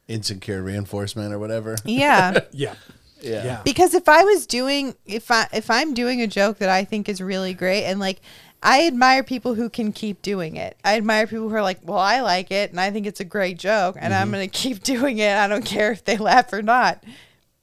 Insecure 0.08 0.62
reinforcement 0.62 1.34
or 1.34 1.40
whatever. 1.40 1.76
yeah. 1.86 2.40
yeah 2.52 2.76
Yeah. 3.22 3.46
yeah 3.46 3.62
because 3.64 3.94
if 3.94 4.10
I 4.10 4.24
was 4.24 4.46
doing 4.46 4.96
if 5.06 5.32
I 5.32 5.48
if 5.54 5.70
I'm 5.72 5.94
doing 5.94 6.22
a 6.22 6.28
joke 6.28 6.58
that 6.58 6.70
I 6.70 6.84
think 6.84 7.08
is 7.08 7.22
really 7.22 7.54
great 7.54 7.86
and 7.86 8.00
like 8.00 8.22
I 8.62 8.88
admire 8.88 9.24
people 9.24 9.56
who 9.56 9.70
can 9.70 9.92
keep 9.92 10.22
doing 10.22 10.56
it. 10.56 10.78
I 10.86 10.96
admire 10.96 11.28
people 11.28 11.50
who 11.50 11.56
are 11.56 11.62
like, 11.62 11.80
"Well, 11.84 12.00
I 12.00 12.22
like 12.22 12.50
it 12.50 12.72
and 12.72 12.80
I 12.80 12.92
think 12.92 13.06
it's 13.06 13.20
a 13.20 13.26
great 13.26 13.60
joke 13.60 13.98
and 14.00 14.14
I'm 14.14 14.28
mm-hmm. 14.28 14.36
going 14.36 14.50
to 14.50 14.58
keep 14.58 14.84
doing 14.84 15.18
it. 15.18 15.38
I 15.38 15.48
don't 15.48 15.66
care 15.66 15.92
if 15.92 16.06
they 16.06 16.18
laugh 16.18 16.52
or 16.54 16.62
not." 16.62 17.04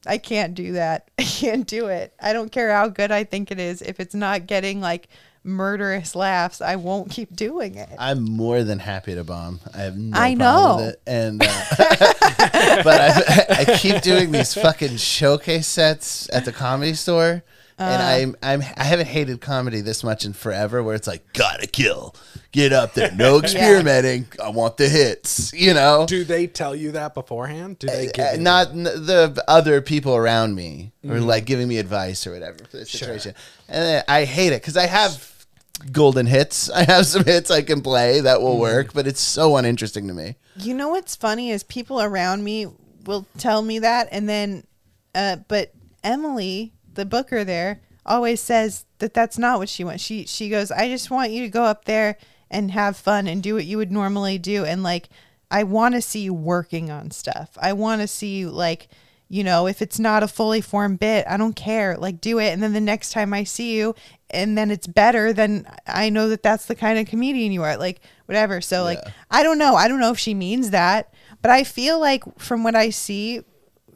I 0.06 0.18
can't 0.18 0.54
do 0.54 0.72
that. 0.72 1.10
I 1.18 1.22
can't 1.22 1.66
do 1.66 1.86
it. 1.86 2.14
I 2.20 2.32
don't 2.32 2.52
care 2.52 2.72
how 2.72 2.88
good 2.88 3.10
I 3.10 3.24
think 3.24 3.50
it 3.50 3.58
is. 3.58 3.82
If 3.82 4.00
it's 4.00 4.14
not 4.14 4.46
getting 4.46 4.80
like 4.80 5.08
murderous 5.42 6.14
laughs, 6.14 6.60
I 6.60 6.76
won't 6.76 7.10
keep 7.10 7.34
doing 7.34 7.74
it. 7.74 7.88
I'm 7.98 8.22
more 8.22 8.62
than 8.62 8.78
happy 8.78 9.14
to 9.14 9.24
bomb. 9.24 9.60
I 9.74 9.78
have 9.78 9.96
no 9.96 10.18
I 10.18 10.34
problem 10.34 10.38
know. 10.38 10.76
with 10.76 10.94
it. 10.94 11.02
And 11.06 11.42
uh, 11.42 11.64
but 12.84 13.00
I, 13.00 13.46
I 13.60 13.78
keep 13.78 14.02
doing 14.02 14.32
these 14.32 14.54
fucking 14.54 14.96
showcase 14.96 15.66
sets 15.66 16.28
at 16.32 16.44
the 16.44 16.52
comedy 16.52 16.94
store. 16.94 17.42
Uh. 17.80 17.84
and 17.84 18.02
I'm 18.02 18.36
I'm 18.42 18.62
I 18.76 18.84
haven't 18.84 19.06
hated 19.06 19.40
comedy 19.40 19.80
this 19.80 20.04
much 20.04 20.24
in 20.26 20.34
forever 20.34 20.82
where 20.82 20.94
it's 20.94 21.06
like 21.06 21.32
gotta 21.32 21.66
kill. 21.66 22.14
Get 22.52 22.72
up 22.72 22.94
there. 22.94 23.10
No 23.12 23.38
experimenting. 23.42 24.26
I 24.42 24.50
want 24.50 24.76
the 24.76 24.88
hits, 24.88 25.52
you 25.54 25.72
know? 25.72 26.04
do 26.06 26.24
they 26.24 26.46
tell 26.46 26.74
you 26.76 26.92
that 26.92 27.14
beforehand 27.14 27.78
do 27.78 27.86
they 27.86 28.08
give 28.12 28.24
Uh, 28.26 28.30
you 28.32 28.40
not 28.40 28.68
n- 28.70 28.82
the 28.82 29.42
other 29.48 29.80
people 29.80 30.14
around 30.14 30.54
me 30.54 30.92
or 31.08 31.20
like 31.20 31.44
giving 31.46 31.68
me 31.68 31.78
advice 31.78 32.26
or 32.26 32.32
whatever 32.32 32.58
for 32.68 32.76
the 32.78 32.86
situation. 32.86 33.34
And 33.68 33.82
then 33.84 34.04
I 34.08 34.24
hate 34.24 34.52
it 34.52 34.60
because 34.62 34.76
I 34.76 34.86
have 34.86 35.30
golden 35.92 36.26
hits. 36.26 36.68
I 36.80 36.82
have 36.84 37.06
some 37.06 37.24
hits 37.24 37.50
I 37.50 37.62
can 37.62 37.80
play 37.82 38.20
that 38.20 38.42
will 38.42 38.58
work, 38.58 38.92
but 38.92 39.06
it's 39.06 39.20
so 39.20 39.56
uninteresting 39.56 40.06
to 40.08 40.12
me. 40.14 40.36
You 40.56 40.74
know 40.74 40.88
what's 40.88 41.16
funny 41.16 41.50
is 41.50 41.62
people 41.62 42.02
around 42.02 42.44
me 42.44 42.66
will 43.06 43.26
tell 43.38 43.62
me 43.62 43.78
that, 43.78 44.08
and 44.12 44.28
then, 44.28 44.64
uh, 45.14 45.36
but 45.48 45.72
Emily, 46.04 46.72
the 46.94 47.06
booker 47.06 47.44
there, 47.44 47.80
always 48.04 48.40
says 48.40 48.86
that 48.98 49.14
that's 49.14 49.38
not 49.38 49.58
what 49.58 49.68
she 49.68 49.84
wants. 49.84 50.02
She 50.02 50.26
she 50.26 50.48
goes, 50.48 50.70
I 50.70 50.88
just 50.88 51.10
want 51.10 51.30
you 51.30 51.42
to 51.42 51.48
go 51.48 51.64
up 51.64 51.84
there 51.84 52.16
and 52.50 52.70
have 52.70 52.96
fun 52.96 53.26
and 53.26 53.42
do 53.42 53.54
what 53.54 53.66
you 53.66 53.76
would 53.78 53.92
normally 53.92 54.38
do, 54.38 54.64
and 54.64 54.82
like 54.82 55.08
I 55.50 55.64
want 55.64 55.94
to 55.94 56.02
see 56.02 56.20
you 56.20 56.34
working 56.34 56.90
on 56.90 57.10
stuff. 57.10 57.56
I 57.60 57.72
want 57.72 58.00
to 58.00 58.08
see 58.08 58.38
you 58.38 58.50
like. 58.50 58.88
You 59.32 59.44
know, 59.44 59.68
if 59.68 59.80
it's 59.80 60.00
not 60.00 60.24
a 60.24 60.26
fully 60.26 60.60
formed 60.60 60.98
bit, 60.98 61.24
I 61.28 61.36
don't 61.36 61.54
care. 61.54 61.96
Like, 61.96 62.20
do 62.20 62.40
it. 62.40 62.48
And 62.48 62.60
then 62.60 62.72
the 62.72 62.80
next 62.80 63.12
time 63.12 63.32
I 63.32 63.44
see 63.44 63.76
you 63.76 63.94
and 64.28 64.58
then 64.58 64.72
it's 64.72 64.88
better, 64.88 65.32
then 65.32 65.68
I 65.86 66.10
know 66.10 66.28
that 66.30 66.42
that's 66.42 66.66
the 66.66 66.74
kind 66.74 66.98
of 66.98 67.06
comedian 67.06 67.52
you 67.52 67.62
are. 67.62 67.76
Like, 67.76 68.00
whatever. 68.26 68.60
So, 68.60 68.82
like, 68.82 68.98
I 69.30 69.44
don't 69.44 69.58
know. 69.58 69.76
I 69.76 69.86
don't 69.86 70.00
know 70.00 70.10
if 70.10 70.18
she 70.18 70.34
means 70.34 70.70
that, 70.70 71.14
but 71.42 71.52
I 71.52 71.62
feel 71.62 72.00
like 72.00 72.24
from 72.40 72.64
what 72.64 72.74
I 72.74 72.90
see 72.90 73.44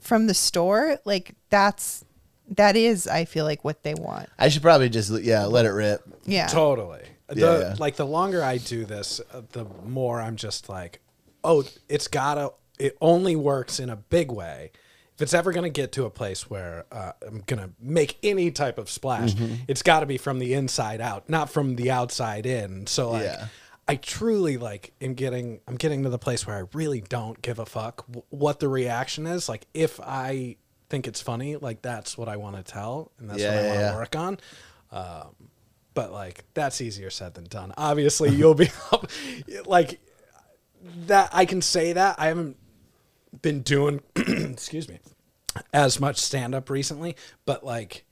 from 0.01 0.28
the 0.28 0.34
store, 0.34 0.99
like 1.05 1.34
that's 1.51 2.05
that 2.57 2.77
is 2.77 3.07
I 3.07 3.25
feel 3.25 3.45
like 3.45 3.65
what 3.65 3.83
they 3.83 3.95
want. 3.95 4.29
I 4.39 4.49
should 4.49 4.63
probably 4.63 4.89
just 4.89 5.11
yeah 5.23 5.45
let 5.45 5.65
it 5.67 5.71
rip. 5.71 6.03
Yeah. 6.25 6.47
Totally. 6.47 7.03
The, 7.29 7.41
Yeah, 7.41 7.59
yeah. 7.59 7.75
Like 7.79 7.97
the 7.97 8.07
longer 8.07 8.43
I 8.43 8.59
do 8.59 8.85
this, 8.85 9.21
uh, 9.33 9.43
the 9.53 9.65
more 9.85 10.21
I'm 10.21 10.37
just 10.37 10.69
like, 10.69 11.01
oh, 11.43 11.65
it's 11.89 12.09
gotta. 12.09 12.53
It 12.79 12.97
only 13.01 13.37
works 13.37 13.79
in 13.81 13.89
a 13.89 13.97
big 13.97 14.31
way. 14.33 14.73
If 15.15 15.23
it's 15.23 15.33
ever 15.35 15.53
gonna 15.53 15.71
get 15.71 15.93
to 15.93 16.05
a 16.07 16.11
place 16.11 16.51
where 16.51 16.87
uh, 16.91 17.13
I'm 17.27 17.43
gonna 17.47 17.71
make 17.81 18.19
any 18.23 18.51
type 18.51 18.79
of 18.79 18.91
splash, 18.91 19.33
Mm-hmm. 19.35 19.55
it's 19.69 19.83
got 19.83 20.01
to 20.01 20.07
be 20.07 20.19
from 20.19 20.39
the 20.41 20.55
inside 20.55 21.01
out, 21.01 21.29
not 21.31 21.51
from 21.51 21.77
the 21.77 21.91
outside 21.93 22.47
in. 22.47 22.87
So 22.89 23.13
like, 23.13 23.23
Yeah. 23.25 23.47
I 23.87 23.97
truly 23.97 24.57
like 24.57 24.93
am 25.01 25.15
getting. 25.15 25.61
I'm 25.69 25.77
getting 25.77 26.03
to 26.05 26.09
the 26.09 26.19
place 26.19 26.47
where 26.47 26.57
I 26.57 26.65
really 26.73 27.01
don't 27.03 27.41
give 27.43 27.59
a 27.59 27.67
fuck 27.67 28.07
w- 28.09 28.25
what 28.31 28.59
the 28.59 28.67
reaction 28.69 29.27
is. 29.27 29.49
Like 29.49 29.67
if 29.73 30.01
I 30.03 30.57
think 30.89 31.07
it's 31.09 31.20
funny, 31.20 31.57
like 31.57 31.82
that's 31.82 32.16
what 32.18 32.28
I 32.28 32.37
want 32.37 32.57
to 32.57 32.62
tell, 32.62 33.11
and 33.18 33.28
that's 33.30 33.41
Yeah, 33.41 33.55
what 33.57 33.64
I 33.64 33.66
want 33.68 33.78
to 33.78 33.80
yeah. 33.85 33.95
work 33.97 34.16
on. 34.16 34.39
Um, 34.93 35.49
but 35.95 36.12
like 36.12 36.45
that's 36.55 36.80
easier 36.80 37.11
said 37.11 37.35
than 37.35 37.45
done. 37.45 37.72
Obviously, 37.76 38.30
you'll 38.35 38.55
be 38.55 38.70
like 39.66 40.01
that. 41.07 41.30
I 41.32 41.45
can 41.45 41.62
say 41.62 41.93
that 41.93 42.16
I 42.18 42.26
haven't 42.28 42.57
been 43.43 43.62
doing, 43.62 44.01
excuse 44.16 44.89
me, 44.89 45.01
as 45.72 46.01
much 46.01 46.18
stand 46.18 46.55
up 46.55 46.70
recently, 46.70 47.16
but 47.47 47.64
like 47.64 48.05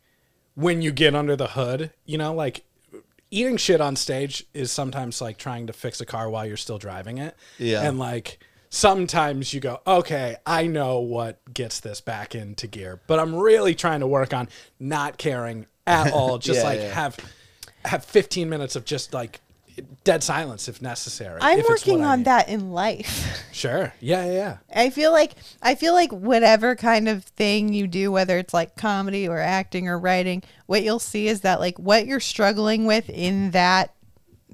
when 0.54 0.82
you 0.82 0.92
get 0.92 1.14
under 1.14 1.36
the 1.36 1.48
hood, 1.48 1.90
you 2.04 2.18
know, 2.18 2.34
like 2.34 2.64
eating 3.30 3.56
shit 3.56 3.80
on 3.80 3.96
stage 3.96 4.44
is 4.52 4.70
sometimes 4.70 5.20
like 5.20 5.38
trying 5.38 5.66
to 5.66 5.72
fix 5.72 6.00
a 6.00 6.06
car 6.06 6.28
while 6.28 6.44
you're 6.46 6.56
still 6.56 6.78
driving 6.78 7.18
it. 7.18 7.34
Yeah. 7.58 7.82
And 7.82 7.98
like 7.98 8.38
sometimes 8.72 9.52
you 9.52 9.60
go, 9.60 9.80
okay, 9.86 10.36
I 10.46 10.66
know 10.66 10.98
what 11.00 11.38
gets 11.52 11.80
this 11.80 12.00
back 12.00 12.34
into 12.34 12.66
gear, 12.66 13.00
but 13.06 13.18
I'm 13.20 13.34
really 13.34 13.74
trying 13.74 14.00
to 14.00 14.06
work 14.06 14.32
on 14.32 14.48
not 14.80 15.18
caring 15.18 15.66
at 15.86 16.10
all. 16.12 16.38
Just 16.38 16.60
Yeah, 16.60 16.64
like 16.64 16.80
yeah. 16.80 16.94
have 16.94 17.16
have 17.84 18.04
15 18.04 18.48
minutes 18.48 18.74
of 18.74 18.84
just 18.84 19.12
like 19.12 19.40
dead 20.04 20.22
silence 20.22 20.68
if 20.68 20.80
necessary. 20.80 21.38
I'm 21.42 21.58
if 21.58 21.68
working 21.68 22.02
on 22.02 22.22
that 22.24 22.48
in 22.48 22.72
life. 22.72 23.38
Sure. 23.52 23.92
Yeah, 24.00 24.24
yeah, 24.24 24.32
yeah. 24.32 24.56
I 24.74 24.88
feel 24.90 25.12
like 25.12 25.34
I 25.62 25.74
feel 25.74 25.92
like 25.92 26.10
whatever 26.10 26.74
kind 26.74 27.06
of 27.08 27.22
thing 27.24 27.72
you 27.74 27.86
do, 27.86 28.10
whether 28.10 28.38
it's 28.38 28.54
like 28.54 28.76
comedy 28.76 29.28
or 29.28 29.38
acting 29.38 29.88
or 29.88 29.98
writing, 29.98 30.42
what 30.66 30.82
you'll 30.82 30.98
see 30.98 31.28
is 31.28 31.42
that 31.42 31.60
like 31.60 31.78
what 31.78 32.06
you're 32.06 32.18
struggling 32.18 32.86
with 32.86 33.10
in 33.10 33.50
that 33.50 33.94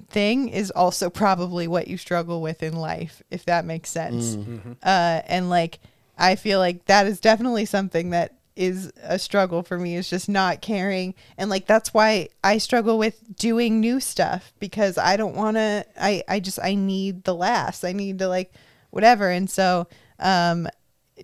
thing 0.09 0.49
is 0.49 0.71
also 0.71 1.09
probably 1.23 1.67
what 1.67 1.87
you 1.87 1.97
struggle 1.97 2.41
with 2.41 2.63
in 2.63 2.75
life, 2.75 3.21
if 3.29 3.45
that 3.45 3.65
makes 3.65 3.89
sense. 3.89 4.35
Uh, 4.83 5.21
and 5.27 5.49
like 5.49 5.79
I 6.17 6.35
feel 6.35 6.59
like 6.59 6.85
that 6.85 7.07
is 7.07 7.19
definitely 7.19 7.65
something 7.65 8.09
that 8.11 8.35
is 8.55 8.91
a 9.03 9.17
struggle 9.17 9.63
for 9.63 9.77
me 9.79 9.95
is 9.95 10.09
just 10.09 10.27
not 10.27 10.61
caring. 10.61 11.15
And 11.37 11.49
like 11.49 11.65
that's 11.65 11.93
why 11.93 12.27
I 12.43 12.57
struggle 12.57 12.97
with 12.97 13.35
doing 13.37 13.79
new 13.79 14.01
stuff 14.01 14.51
because 14.59 14.97
I 14.97 15.15
don't 15.15 15.35
want 15.35 15.55
to 15.55 15.85
I 15.99 16.23
I 16.27 16.41
just 16.41 16.59
I 16.61 16.75
need 16.75 17.23
the 17.23 17.35
last. 17.35 17.85
I 17.85 17.93
need 17.93 18.19
to 18.19 18.27
like 18.27 18.53
whatever. 18.89 19.29
And 19.29 19.49
so 19.49 19.87
um 20.19 20.67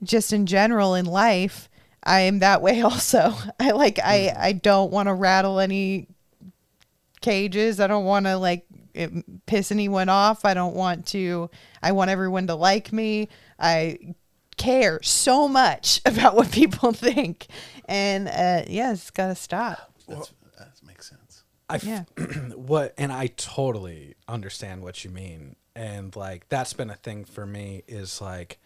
just 0.01 0.31
in 0.31 0.45
general 0.45 0.95
in 0.95 1.05
life 1.05 1.69
I 2.03 2.21
am 2.21 2.39
that 2.39 2.61
way 2.61 2.81
also. 2.89 3.33
I 3.59 3.71
like 3.71 3.99
I 4.01 4.33
I 4.37 4.53
don't 4.53 4.91
want 4.91 5.07
to 5.09 5.13
rattle 5.13 5.59
any 5.59 6.07
cages. 7.25 7.79
I 7.79 7.87
don't 7.87 8.05
want 8.05 8.25
to 8.27 8.37
like 8.37 8.65
it- 8.93 9.45
piss 9.45 9.71
anyone 9.71 10.09
off. 10.09 10.45
I 10.45 10.53
don't 10.53 10.75
want 10.75 11.07
to. 11.07 11.49
I 11.81 11.91
want 11.91 12.11
everyone 12.11 12.47
to 12.47 12.55
like 12.55 12.93
me. 12.93 13.29
I 13.59 13.97
care 14.57 15.01
so 15.01 15.47
much 15.47 16.01
about 16.05 16.35
what 16.35 16.51
people 16.51 16.91
think, 17.07 17.47
and 17.89 18.27
uh, 18.27 18.63
yeah, 18.67 18.93
it's 18.93 19.09
got 19.11 19.27
to 19.27 19.35
stop. 19.35 19.91
That's, 20.07 20.31
that 20.57 20.69
makes 20.85 21.09
sense. 21.09 21.43
I 21.69 21.75
f- 21.75 21.83
Yeah. 21.83 22.03
what 22.55 22.93
and 22.97 23.11
I 23.11 23.27
totally 23.27 24.15
understand 24.27 24.83
what 24.83 25.03
you 25.03 25.09
mean. 25.09 25.55
And 25.75 26.15
like 26.15 26.47
that's 26.47 26.73
been 26.73 26.89
a 26.89 26.95
thing 26.95 27.25
for 27.25 27.45
me 27.45 27.83
is 27.87 28.21
like 28.21 28.59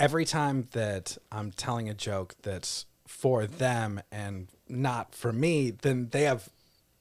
every 0.00 0.24
time 0.24 0.66
that 0.72 1.16
I'm 1.30 1.52
telling 1.52 1.88
a 1.88 1.94
joke 1.94 2.34
that's 2.42 2.86
for 3.06 3.46
them 3.46 4.00
and 4.10 4.48
not 4.68 5.14
for 5.14 5.32
me, 5.32 5.70
then 5.70 6.08
they 6.10 6.22
have 6.22 6.48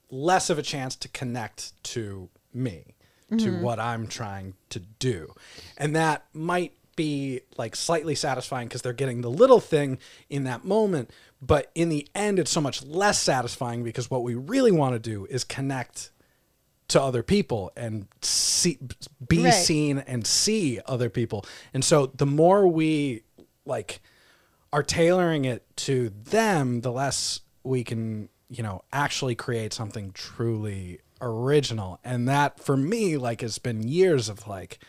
less 0.10 0.50
of 0.50 0.58
a 0.58 0.62
chance 0.62 0.96
to 0.98 1.08
connect 1.10 1.82
to 1.84 2.30
me, 2.54 2.96
to 3.30 3.36
mm-hmm. 3.36 3.62
what 3.62 3.80
I'm 3.80 4.08
trying 4.08 4.54
to 4.70 4.80
do. 4.80 5.34
And 5.78 5.96
that 5.96 6.26
might 6.34 6.74
be 6.96 7.42
like 7.58 7.76
slightly 7.76 8.16
satisfying 8.16 8.68
because 8.68 8.82
they're 8.82 8.94
getting 8.94 9.22
the 9.22 9.30
little 9.30 9.60
thing 9.60 10.00
in 10.30 10.46
that 10.46 10.64
moment. 10.64 11.10
But 11.42 11.72
in 11.76 11.90
the 11.90 12.08
end, 12.16 12.40
it's 12.40 12.52
so 12.52 12.62
much 12.62 12.84
less 12.84 13.20
satisfying 13.20 13.84
because 13.84 14.10
what 14.10 14.24
we 14.24 14.36
really 14.36 14.72
want 14.72 14.94
to 14.94 15.00
do 15.00 15.26
is 15.30 15.44
connect 15.44 16.12
to 16.88 17.02
other 17.02 17.24
people 17.24 17.72
and 17.76 18.08
see 18.22 18.78
be 19.28 19.44
Right. 19.44 19.52
seen 19.52 20.00
and 20.00 20.26
see 20.26 20.80
other 20.86 21.10
people. 21.10 21.46
And 21.74 21.84
so 21.84 22.08
the 22.08 22.26
more 22.26 22.68
we 22.68 23.24
like 23.66 24.02
are 24.72 24.84
tailoring 24.84 25.46
it 25.46 25.66
to 25.78 26.10
them, 26.10 26.82
the 26.82 26.92
less 26.92 27.42
we 27.64 27.84
can, 27.84 28.30
you 28.50 28.64
know, 28.64 28.84
actually 28.94 29.36
create 29.36 29.74
something 29.74 30.12
truly 30.14 31.00
original. 31.22 32.00
And 32.04 32.28
that 32.28 32.60
for 32.60 32.78
me 32.78 33.18
like 33.18 33.42
has 33.42 33.58
been 33.58 33.88
years 33.88 34.30
of 34.30 34.48
like 34.48 34.80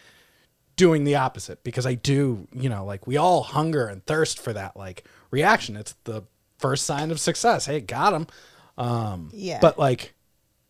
doing 0.77 1.05
the 1.05 1.15
opposite 1.17 1.65
because 1.65 1.87
I 1.87 1.95
do, 1.95 2.47
you 2.53 2.69
know, 2.69 2.85
like 2.85 3.07
we 3.07 3.17
all 3.17 3.43
hunger 3.43 3.87
and 3.87 4.05
thirst 4.05 4.39
for 4.39 4.53
that 4.53 4.77
like 4.77 5.05
reaction. 5.31 5.77
It's 5.77 5.95
the 6.05 6.23
first 6.59 6.85
sign 6.85 7.11
of 7.11 7.19
success. 7.21 7.67
Hey, 7.67 7.81
got 7.81 8.13
him. 8.13 8.27
Um, 8.77 9.31
Yeah. 9.33 9.59
But 9.61 9.79
like, 9.79 10.13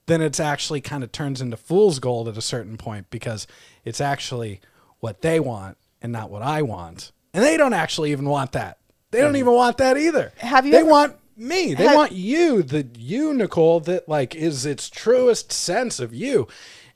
then 0.07 0.20
it's 0.20 0.39
actually 0.39 0.80
kind 0.80 1.03
of 1.03 1.11
turns 1.11 1.41
into 1.41 1.57
fool's 1.57 1.99
gold 1.99 2.28
at 2.28 2.37
a 2.37 2.43
certain 2.43 2.76
point 2.76 3.11
because 3.11 3.49
it's 3.84 4.01
actually 4.01 4.61
what 5.01 5.22
they 5.22 5.41
want 5.41 5.76
and 6.01 6.12
not 6.12 6.30
what 6.30 6.43
I 6.43 6.62
want, 6.62 7.11
and 7.34 7.43
they 7.43 7.57
don't 7.57 7.72
actually 7.72 8.12
even 8.12 8.26
want 8.28 8.53
that. 8.53 8.78
They 9.11 9.20
don't 9.20 9.34
even 9.37 9.53
want 9.55 9.78
that 9.78 9.97
either. 9.97 10.32
Have 10.37 10.64
you 10.64 10.70
They 10.72 10.78
ever- 10.78 10.89
want 10.89 11.16
me. 11.37 11.74
They 11.74 11.84
Have- 11.84 11.95
want 11.97 12.12
you, 12.12 12.62
the 12.62 12.87
you, 12.97 13.34
Nicole, 13.34 13.80
that 13.80 14.09
like 14.09 14.34
is 14.34 14.64
its 14.66 14.89
truest 14.89 15.53
sense 15.53 16.01
of 16.01 16.14
you. 16.14 16.49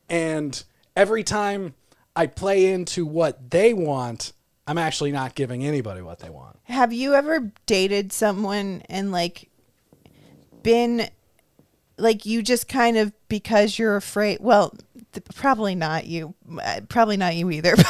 And 0.08 0.62
every 0.96 1.22
time 1.22 1.74
I 2.16 2.26
play 2.26 2.72
into 2.72 3.06
what 3.06 3.50
they 3.50 3.72
want, 3.74 4.32
I'm 4.66 4.78
actually 4.78 5.12
not 5.12 5.34
giving 5.34 5.64
anybody 5.64 6.02
what 6.02 6.18
they 6.20 6.30
want. 6.30 6.58
Have 6.64 6.92
you 6.92 7.14
ever 7.14 7.50
dated 7.66 8.12
someone 8.12 8.82
and 8.88 9.10
like 9.12 9.48
been 10.62 11.08
like 11.96 12.24
you 12.24 12.42
just 12.42 12.68
kind 12.68 12.96
of 12.96 13.12
because 13.28 13.78
you're 13.78 13.96
afraid? 13.96 14.38
Well, 14.40 14.74
th- 15.12 15.24
probably 15.34 15.74
not 15.74 16.06
you. 16.06 16.34
Uh, 16.62 16.80
Probably 16.88 17.16
not 17.16 17.34
you 17.36 17.50
either. 17.50 17.74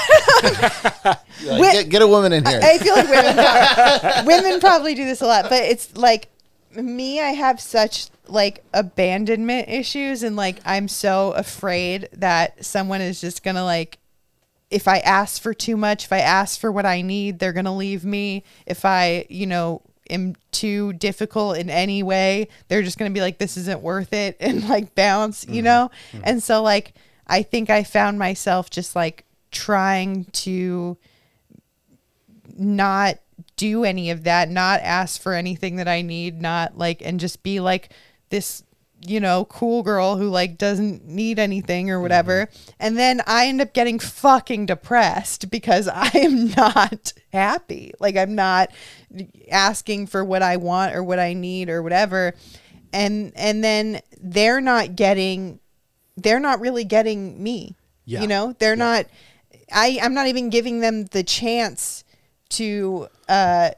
Like, 1.42 1.62
Wait- 1.62 1.72
get, 1.72 1.88
get 1.88 2.02
a 2.02 2.06
woman 2.06 2.32
in 2.32 2.44
here. 2.44 2.60
I 2.62 2.76
feel 2.78 2.94
like 2.94 3.08
women 3.08 4.26
women 4.44 4.60
probably 4.60 4.94
do 4.94 5.04
this 5.06 5.22
a 5.22 5.26
lot, 5.26 5.44
but 5.48 5.62
it's 5.64 5.96
like 5.96 6.28
me. 6.74 7.20
I 7.20 7.30
have 7.30 7.60
such 7.60 8.08
like 8.26 8.64
abandonment 8.72 9.68
issues, 9.68 10.22
and 10.22 10.36
like 10.36 10.58
I'm 10.64 10.88
so 10.88 11.32
afraid 11.32 12.08
that 12.12 12.64
someone 12.64 13.00
is 13.00 13.20
just 13.20 13.42
gonna 13.42 13.64
like. 13.64 13.98
If 14.70 14.86
I 14.86 14.98
ask 14.98 15.42
for 15.42 15.52
too 15.52 15.76
much, 15.76 16.04
if 16.04 16.12
I 16.12 16.20
ask 16.20 16.60
for 16.60 16.70
what 16.70 16.86
I 16.86 17.02
need, 17.02 17.38
they're 17.38 17.52
gonna 17.52 17.76
leave 17.76 18.04
me. 18.04 18.44
If 18.66 18.84
I, 18.84 19.26
you 19.28 19.46
know, 19.46 19.82
am 20.08 20.36
too 20.52 20.92
difficult 20.92 21.56
in 21.56 21.68
any 21.68 22.02
way, 22.04 22.48
they're 22.68 22.82
just 22.82 22.98
gonna 22.98 23.10
be 23.10 23.20
like, 23.20 23.38
"This 23.38 23.56
isn't 23.56 23.82
worth 23.82 24.12
it," 24.12 24.36
and 24.40 24.68
like 24.68 24.94
bounce, 24.94 25.44
you 25.44 25.54
mm-hmm. 25.54 25.64
know. 25.64 25.90
Mm-hmm. 26.12 26.22
And 26.24 26.42
so, 26.42 26.62
like, 26.62 26.94
I 27.26 27.42
think 27.42 27.70
I 27.70 27.82
found 27.82 28.18
myself 28.18 28.70
just 28.70 28.94
like 28.94 29.24
trying 29.50 30.26
to 30.26 30.96
not 32.56 33.18
do 33.56 33.84
any 33.84 34.10
of 34.10 34.24
that, 34.24 34.48
not 34.48 34.80
ask 34.80 35.20
for 35.20 35.34
anything 35.34 35.76
that 35.76 35.88
I 35.88 36.02
need, 36.02 36.40
not 36.40 36.76
like, 36.76 37.02
and 37.04 37.20
just 37.20 37.42
be 37.42 37.60
like 37.60 37.90
this, 38.30 38.62
you 39.06 39.20
know, 39.20 39.44
cool 39.46 39.82
girl 39.82 40.16
who 40.16 40.28
like 40.28 40.58
doesn't 40.58 41.06
need 41.06 41.38
anything 41.38 41.90
or 41.90 42.00
whatever. 42.00 42.46
Mm-hmm. 42.46 42.70
And 42.80 42.98
then 42.98 43.22
I 43.26 43.46
end 43.46 43.60
up 43.60 43.72
getting 43.72 43.98
fucking 43.98 44.66
depressed 44.66 45.50
because 45.50 45.88
I 45.92 46.10
am 46.14 46.48
not 46.48 47.12
happy. 47.32 47.92
Like, 48.00 48.16
I'm 48.16 48.34
not 48.34 48.70
asking 49.50 50.06
for 50.08 50.24
what 50.24 50.42
I 50.42 50.56
want 50.56 50.94
or 50.94 51.02
what 51.02 51.18
I 51.18 51.32
need 51.32 51.68
or 51.68 51.82
whatever. 51.82 52.34
And, 52.92 53.32
and 53.36 53.62
then 53.62 54.00
they're 54.20 54.60
not 54.60 54.96
getting, 54.96 55.60
they're 56.16 56.40
not 56.40 56.60
really 56.60 56.84
getting 56.84 57.42
me. 57.42 57.76
Yeah. 58.04 58.22
You 58.22 58.26
know, 58.26 58.54
they're 58.58 58.76
not, 58.76 59.06
I, 59.72 59.98
I'm 60.02 60.14
not 60.14 60.26
even 60.26 60.50
giving 60.50 60.80
them 60.80 61.04
the 61.06 61.22
chance 61.22 62.04
to 62.50 63.08
uh, 63.28 63.70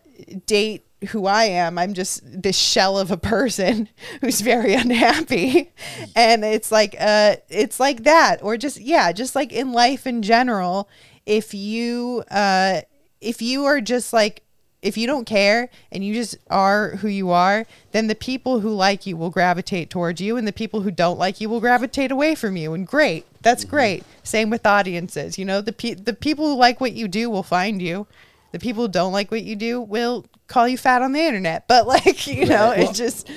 date 0.47 0.85
who 1.09 1.27
I 1.27 1.45
am. 1.45 1.79
I'm 1.79 1.95
just 1.95 2.21
this 2.25 2.57
shell 2.57 2.99
of 2.99 3.11
a 3.11 3.17
person 3.17 3.89
who's 4.21 4.41
very 4.41 4.75
unhappy. 4.75 5.73
And 6.15 6.45
it's 6.45 6.71
like 6.71 6.95
uh 6.99 7.37
it's 7.49 7.81
like 7.81 8.05
that 8.05 8.43
or 8.43 8.57
just 8.57 8.81
yeah, 8.81 9.13
just 9.13 9.35
like 9.35 9.53
in 9.53 9.73
life 9.73 10.07
in 10.07 10.23
general, 10.23 10.89
if 11.27 11.55
you 11.55 12.25
uh 12.31 12.83
if 13.21 13.43
you 13.43 13.65
are 13.65 13.81
just 13.81 14.13
like 14.13 14.43
if 14.83 14.97
you 14.97 15.07
don't 15.07 15.27
care 15.27 15.71
and 15.93 16.05
you 16.05 16.13
just 16.13 16.37
are 16.51 16.97
who 16.97 17.09
you 17.09 17.31
are, 17.31 17.67
then 17.93 18.09
the 18.09 18.17
people 18.17 18.61
who 18.61 18.71
like 18.71 19.07
you 19.07 19.17
will 19.17 19.31
gravitate 19.31 19.91
towards 19.91 20.21
you 20.21 20.37
and 20.37 20.47
the 20.47 20.53
people 20.53 20.81
who 20.81 20.91
don't 20.91 21.19
like 21.19 21.41
you 21.41 21.49
will 21.49 21.61
gravitate 21.61 22.11
away 22.11 22.35
from 22.35 22.57
you. 22.57 22.75
And 22.75 22.87
great. 22.87 23.25
That's 23.43 23.65
great. 23.65 24.05
Same 24.25 24.51
with 24.51 24.67
audiences. 24.67 25.39
You 25.39 25.45
know, 25.45 25.61
the 25.61 25.73
pe- 25.73 25.95
the 25.95 26.13
people 26.13 26.47
who 26.47 26.57
like 26.57 26.81
what 26.81 26.93
you 26.93 27.07
do 27.07 27.31
will 27.31 27.45
find 27.45 27.81
you. 27.81 28.07
The 28.53 28.59
people 28.59 28.85
who 28.85 28.89
don't 28.89 29.13
like 29.13 29.31
what 29.31 29.43
you 29.43 29.57
do 29.57 29.81
will 29.81 30.25
call 30.47 30.69
you 30.69 30.79
fat 30.79 31.03
on 31.03 31.13
the 31.13 31.21
internet. 31.21 31.67
But 31.69 31.87
like, 31.87 32.27
you 32.27 32.47
know, 32.47 32.73
Well- 32.77 32.91
it 32.91 32.95
just 32.95 33.29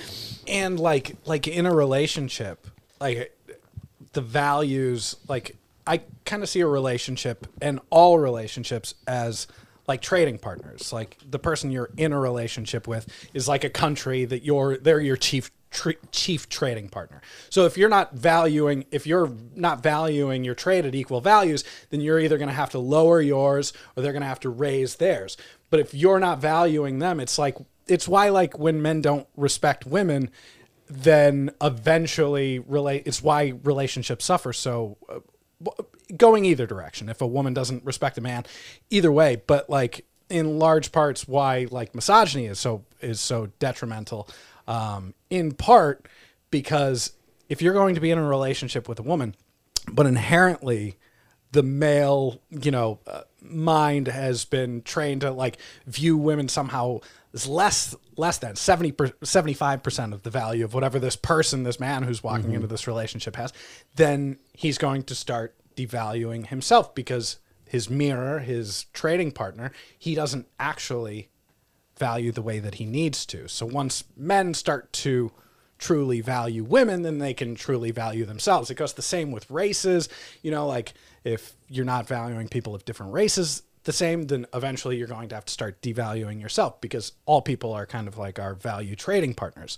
and 0.48 0.80
like 0.80 1.16
like 1.26 1.48
in 1.48 1.66
a 1.66 1.74
relationship 1.74 2.68
like 3.02 3.36
the 4.14 4.22
values 4.22 5.16
like 5.28 5.56
i 5.88 6.02
kind 6.24 6.44
of 6.44 6.50
see 6.50 6.60
a 6.62 6.68
relationship 6.68 7.48
and 7.62 7.80
all 7.90 8.20
relationships 8.20 8.94
as 9.08 9.48
like 9.88 10.02
trading 10.02 10.38
partners 10.38 10.94
like 10.94 11.18
the 11.30 11.40
person 11.40 11.72
you're 11.72 11.90
in 11.98 12.14
a 12.14 12.20
relationship 12.20 12.88
with 12.88 13.08
is 13.34 13.48
like 13.48 13.64
a 13.64 13.70
country 13.72 14.24
that 14.26 14.44
you're 14.44 14.78
they're 14.78 15.00
your 15.02 15.18
chief 15.18 15.50
tr- 15.76 15.92
chief 16.12 16.48
trading 16.48 16.90
partner. 16.90 17.22
So 17.50 17.66
if 17.66 17.78
you're 17.78 17.90
not 17.90 18.14
valuing, 18.14 18.86
if 18.92 19.06
you're 19.06 19.30
not 19.54 19.84
valuing 19.84 20.44
your 20.44 20.56
trade 20.56 20.86
at 20.86 20.96
equal 20.96 21.22
values, 21.22 21.64
then 21.90 22.00
you're 22.02 22.20
either 22.20 22.38
going 22.38 22.48
to 22.48 22.56
have 22.56 22.72
to 22.72 22.80
lower 22.80 23.22
yours 23.22 23.74
or 23.96 24.02
they're 24.02 24.14
going 24.14 24.22
to 24.22 24.28
have 24.28 24.40
to 24.42 24.50
raise 24.50 24.96
theirs. 24.96 25.38
But 25.70 25.82
if 25.82 25.94
you're 25.94 26.20
not 26.20 26.40
valuing 26.40 27.00
them, 27.00 27.20
it's 27.20 27.38
like 27.38 27.58
it's 27.88 28.08
why 28.08 28.30
like 28.30 28.58
when 28.58 28.82
men 28.82 29.02
don't 29.02 29.28
respect 29.36 29.86
women, 29.86 30.32
then 30.90 31.52
eventually 31.62 32.60
relate. 32.60 33.04
It's 33.06 33.22
why 33.22 33.54
relationships 33.64 34.26
suffer 34.26 34.54
so. 34.54 34.98
Uh, 35.10 35.20
going 36.16 36.46
either 36.46 36.68
direction 36.68 37.10
if 37.10 37.20
a 37.20 37.26
woman 37.26 37.52
doesn't 37.52 37.84
respect 37.84 38.16
a 38.18 38.22
man 38.22 38.46
either 38.92 39.12
way 39.12 39.42
but 39.48 39.68
like 39.70 40.06
in 40.30 40.60
large 40.60 40.92
parts 40.92 41.28
why 41.28 41.66
like 41.72 41.96
misogyny 41.96 42.46
is 42.46 42.60
so 42.60 42.86
is 43.02 43.20
so 43.20 43.48
detrimental 43.58 44.30
um, 44.68 45.14
in 45.36 45.52
part 45.52 46.08
because 46.52 47.14
if 47.50 47.62
you're 47.62 47.74
going 47.74 47.96
to 47.96 48.02
be 48.02 48.12
in 48.12 48.18
a 48.18 48.28
relationship 48.28 48.88
with 48.88 49.00
a 49.00 49.04
woman 49.04 49.36
but 49.92 50.06
inherently 50.06 50.98
the 51.52 51.64
male 51.64 52.42
you 52.50 52.72
know 52.72 53.00
uh, 53.08 53.22
mind 53.42 54.08
has 54.08 54.46
been 54.46 54.82
trained 54.82 55.22
to 55.22 55.32
like 55.32 55.58
view 55.86 56.18
women 56.18 56.48
somehow 56.48 57.00
as 57.34 57.48
less 57.48 57.96
less 58.18 58.38
than 58.38 58.56
70 58.56 58.92
75% 58.92 60.14
of 60.14 60.24
the 60.24 60.30
value 60.30 60.66
of 60.66 60.74
whatever 60.74 61.00
this 61.00 61.16
person 61.16 61.64
this 61.64 61.80
man 61.80 62.04
who's 62.04 62.24
walking 62.24 62.54
into 62.54 62.68
this 62.68 62.88
relationship 62.88 63.36
has 63.36 63.54
then 63.96 64.38
he's 64.54 64.78
going 64.78 65.04
to 65.04 65.16
start 65.16 65.56
devaluing 65.76 66.48
himself 66.48 66.96
because 66.96 67.38
his 67.68 67.90
mirror 67.90 68.40
his 68.40 68.86
trading 68.94 69.32
partner 69.32 69.72
he 69.98 70.16
doesn't 70.16 70.48
actually 70.60 71.30
value 71.98 72.32
the 72.32 72.42
way 72.42 72.60
that 72.60 72.76
he 72.76 72.86
needs 72.86 73.26
to 73.26 73.48
so 73.48 73.66
once 73.66 74.04
men 74.18 74.54
start 74.54 74.92
to 74.92 75.32
truly 75.78 76.22
value 76.22 76.64
women, 76.64 77.02
then 77.02 77.20
they 77.20 77.34
can 77.34 77.56
truly 77.56 77.92
value 77.92 78.26
themselves. 78.26 78.70
It 78.70 78.76
goes 78.76 78.94
the 78.94 79.02
same 79.02 79.32
with 79.32 79.50
races. 79.50 80.10
You 80.42 80.52
know, 80.52 80.68
like 80.68 80.94
if 81.24 81.54
you're 81.70 81.86
not 81.86 82.08
valuing 82.08 82.48
people 82.48 82.76
of 82.76 82.86
different 82.86 83.14
races 83.14 83.64
the 83.84 83.94
same, 83.94 84.24
then 84.28 84.48
eventually 84.54 84.98
you're 84.98 85.08
going 85.08 85.30
to 85.30 85.36
have 85.36 85.46
to 85.46 85.54
start 85.54 85.82
devaluing 85.82 86.42
yourself 86.42 86.82
because 86.82 87.12
all 87.26 87.42
people 87.42 87.72
are 87.74 87.86
kind 87.86 88.08
of 88.08 88.18
like 88.18 88.40
our 88.40 88.56
value 88.56 88.96
trading 88.96 89.34
partners. 89.34 89.78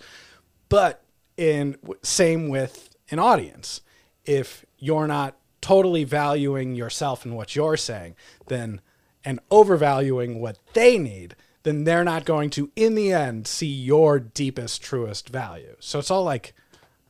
But 0.70 1.03
in 1.36 1.78
same 2.03 2.49
with 2.49 2.95
an 3.11 3.20
audience, 3.20 3.82
if 4.26 4.65
you're 4.78 5.07
not 5.07 5.36
totally 5.61 6.03
valuing 6.03 6.76
yourself 6.76 7.26
and 7.26 7.36
what 7.36 7.55
you're 7.55 7.78
saying, 7.78 8.15
then 8.47 8.82
and 9.26 9.39
overvaluing 9.51 10.39
what 10.39 10.57
they 10.74 10.97
need, 10.97 11.36
then 11.68 11.84
they're 11.84 12.03
not 12.03 12.26
going 12.26 12.49
to, 12.51 12.72
in 12.76 12.95
the 12.95 13.11
end, 13.11 13.45
see 13.45 13.68
your 13.68 14.20
deepest, 14.20 14.82
truest 14.82 15.30
value. 15.30 15.76
So 15.80 15.99
it's 15.99 16.09
all 16.09 16.24
like, 16.24 16.53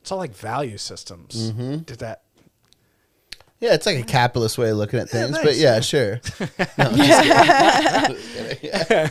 it's 0.00 0.10
all 0.10 0.18
like 0.18 0.34
value 0.34 0.76
systems. 0.76 1.50
Did 1.50 2.00
that? 2.00 2.22
Yeah, 3.60 3.74
it's 3.74 3.86
like 3.86 3.98
a 3.98 4.04
capitalist 4.04 4.56
way 4.56 4.70
of 4.70 4.76
looking 4.76 5.00
at 5.00 5.10
things, 5.10 5.36
but 5.36 5.46
nice. 5.46 5.58
yeah, 5.58 5.80
sure. 5.80 6.20
Yeah. 8.62 9.08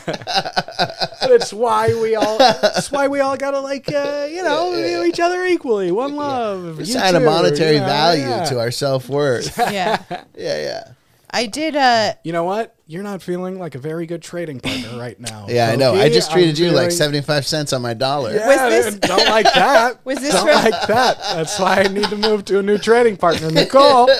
But 1.19 1.31
it's 1.31 1.51
why 1.51 1.93
we 1.99 2.15
all. 2.15 2.37
It's 2.39 2.89
why 2.91 3.09
we 3.09 3.19
all 3.19 3.35
gotta 3.35 3.59
like, 3.59 3.91
uh, 3.91 4.27
you 4.29 4.43
know, 4.43 4.71
view 4.71 5.03
each 5.03 5.19
other 5.19 5.43
equally. 5.45 5.91
One 5.91 6.15
love. 6.15 6.77
you 6.77 6.83
Assign 6.83 7.15
a 7.15 7.19
monetary 7.19 7.73
you 7.75 7.79
know, 7.81 7.85
value 7.85 8.21
yeah. 8.21 8.45
to 8.45 8.59
our 8.59 8.71
self 8.71 9.09
worth. 9.09 9.57
Yeah. 9.57 10.01
yeah, 10.09 10.21
yeah. 10.37 10.91
I 11.29 11.45
did 11.45 11.75
uh 11.75 12.13
You 12.23 12.31
know 12.33 12.43
what? 12.45 12.73
You're 12.89 13.03
not 13.03 13.21
feeling 13.21 13.59
like 13.59 13.75
a 13.75 13.79
very 13.79 14.05
good 14.05 14.21
trading 14.21 14.61
partner 14.61 14.97
right 14.97 15.19
now. 15.19 15.47
Yeah, 15.49 15.67
I 15.69 15.75
know. 15.75 15.93
I 15.93 16.03
Loki. 16.03 16.13
just 16.13 16.31
I'm 16.31 16.35
treated 16.37 16.57
you 16.57 16.71
like 16.71 16.89
75 16.89 17.45
cents 17.45 17.73
on 17.73 17.81
my 17.81 17.93
dollar. 17.93 18.33
Yeah, 18.33 18.47
Was 18.47 18.85
this- 18.85 18.95
don't 18.99 19.27
like 19.27 19.43
that. 19.53 19.99
Was 20.05 20.19
this 20.19 20.33
don't 20.33 20.45
from- 20.47 20.55
like 20.71 20.87
that? 20.87 21.17
That's 21.35 21.59
why 21.59 21.81
I 21.81 21.87
need 21.89 22.05
to 22.05 22.15
move 22.15 22.45
to 22.45 22.59
a 22.59 22.63
new 22.63 22.77
trading 22.77 23.17
partner, 23.17 23.51
Nicole. 23.51 24.09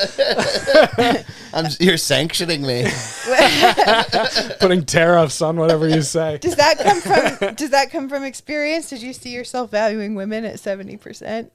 I'm, 1.53 1.67
you're 1.79 1.95
sanctioning 1.97 2.61
me. 2.63 2.87
putting 4.59 4.85
tariffs 4.85 5.41
on 5.41 5.57
whatever 5.57 5.87
you 5.87 6.01
say. 6.01 6.37
does 6.39 6.55
that 6.55 6.77
come 6.77 6.99
from 7.01 7.55
does 7.55 7.69
that 7.71 7.89
come 7.89 8.09
from 8.09 8.23
experience? 8.23 8.89
Did 8.89 9.01
you 9.01 9.13
see 9.13 9.29
yourself 9.29 9.71
valuing 9.71 10.15
women 10.15 10.43
at 10.45 10.59
seventy 10.59 10.97
percent 10.97 11.51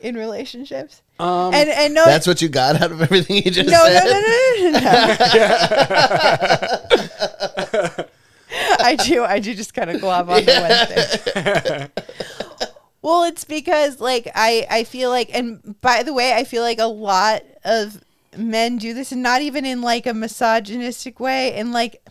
in 0.00 0.16
relationships? 0.16 1.02
Um, 1.18 1.52
and 1.52 1.68
and 1.68 1.94
no 1.94 2.04
That's 2.04 2.26
what 2.26 2.40
you 2.40 2.48
got 2.48 2.80
out 2.80 2.92
of 2.92 3.02
everything 3.02 3.36
you 3.36 3.50
just 3.50 3.68
no, 3.68 3.86
no, 3.86 3.88
said? 3.88 4.04
no, 4.04 4.20
no, 4.20 4.70
no, 4.70 4.80
no, 7.60 7.94
no. 7.98 8.04
I 8.80 8.96
do, 8.96 9.24
I 9.24 9.38
do 9.38 9.54
just 9.54 9.74
kind 9.74 9.90
of 9.90 10.00
glob 10.00 10.30
on 10.30 10.44
the 10.44 11.90
Wednesday. 12.08 12.68
well, 13.02 13.24
it's 13.24 13.44
because 13.44 14.00
like 14.00 14.30
I, 14.34 14.66
I 14.70 14.84
feel 14.84 15.10
like, 15.10 15.30
and 15.34 15.80
by 15.80 16.02
the 16.02 16.14
way, 16.14 16.32
I 16.34 16.44
feel 16.44 16.62
like 16.62 16.78
a 16.78 16.86
lot 16.86 17.42
of 17.64 18.02
men 18.36 18.78
do 18.78 18.94
this, 18.94 19.12
and 19.12 19.22
not 19.22 19.42
even 19.42 19.66
in 19.66 19.82
like 19.82 20.06
a 20.06 20.14
misogynistic 20.14 21.20
way, 21.20 21.54
and 21.54 21.72
like 21.72 22.02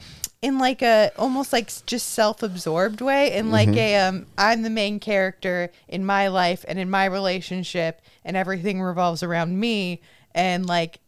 in 0.42 0.60
like 0.60 0.82
a 0.82 1.12
almost 1.18 1.52
like 1.52 1.72
just 1.86 2.10
self-absorbed 2.10 3.02
way 3.02 3.34
in 3.36 3.50
like 3.50 3.70
a 3.70 3.98
um 3.98 4.26
I'm 4.38 4.62
the 4.62 4.70
main 4.70 5.00
character 5.00 5.72
in 5.88 6.06
my 6.06 6.28
life 6.28 6.64
and 6.68 6.78
in 6.78 6.90
my 6.90 7.06
relationship 7.06 8.02
and 8.24 8.38
everything 8.38 8.82
revolves 8.82 9.24
around 9.24 9.60
me. 9.60 10.02
And 10.36 10.66
like 10.66 11.00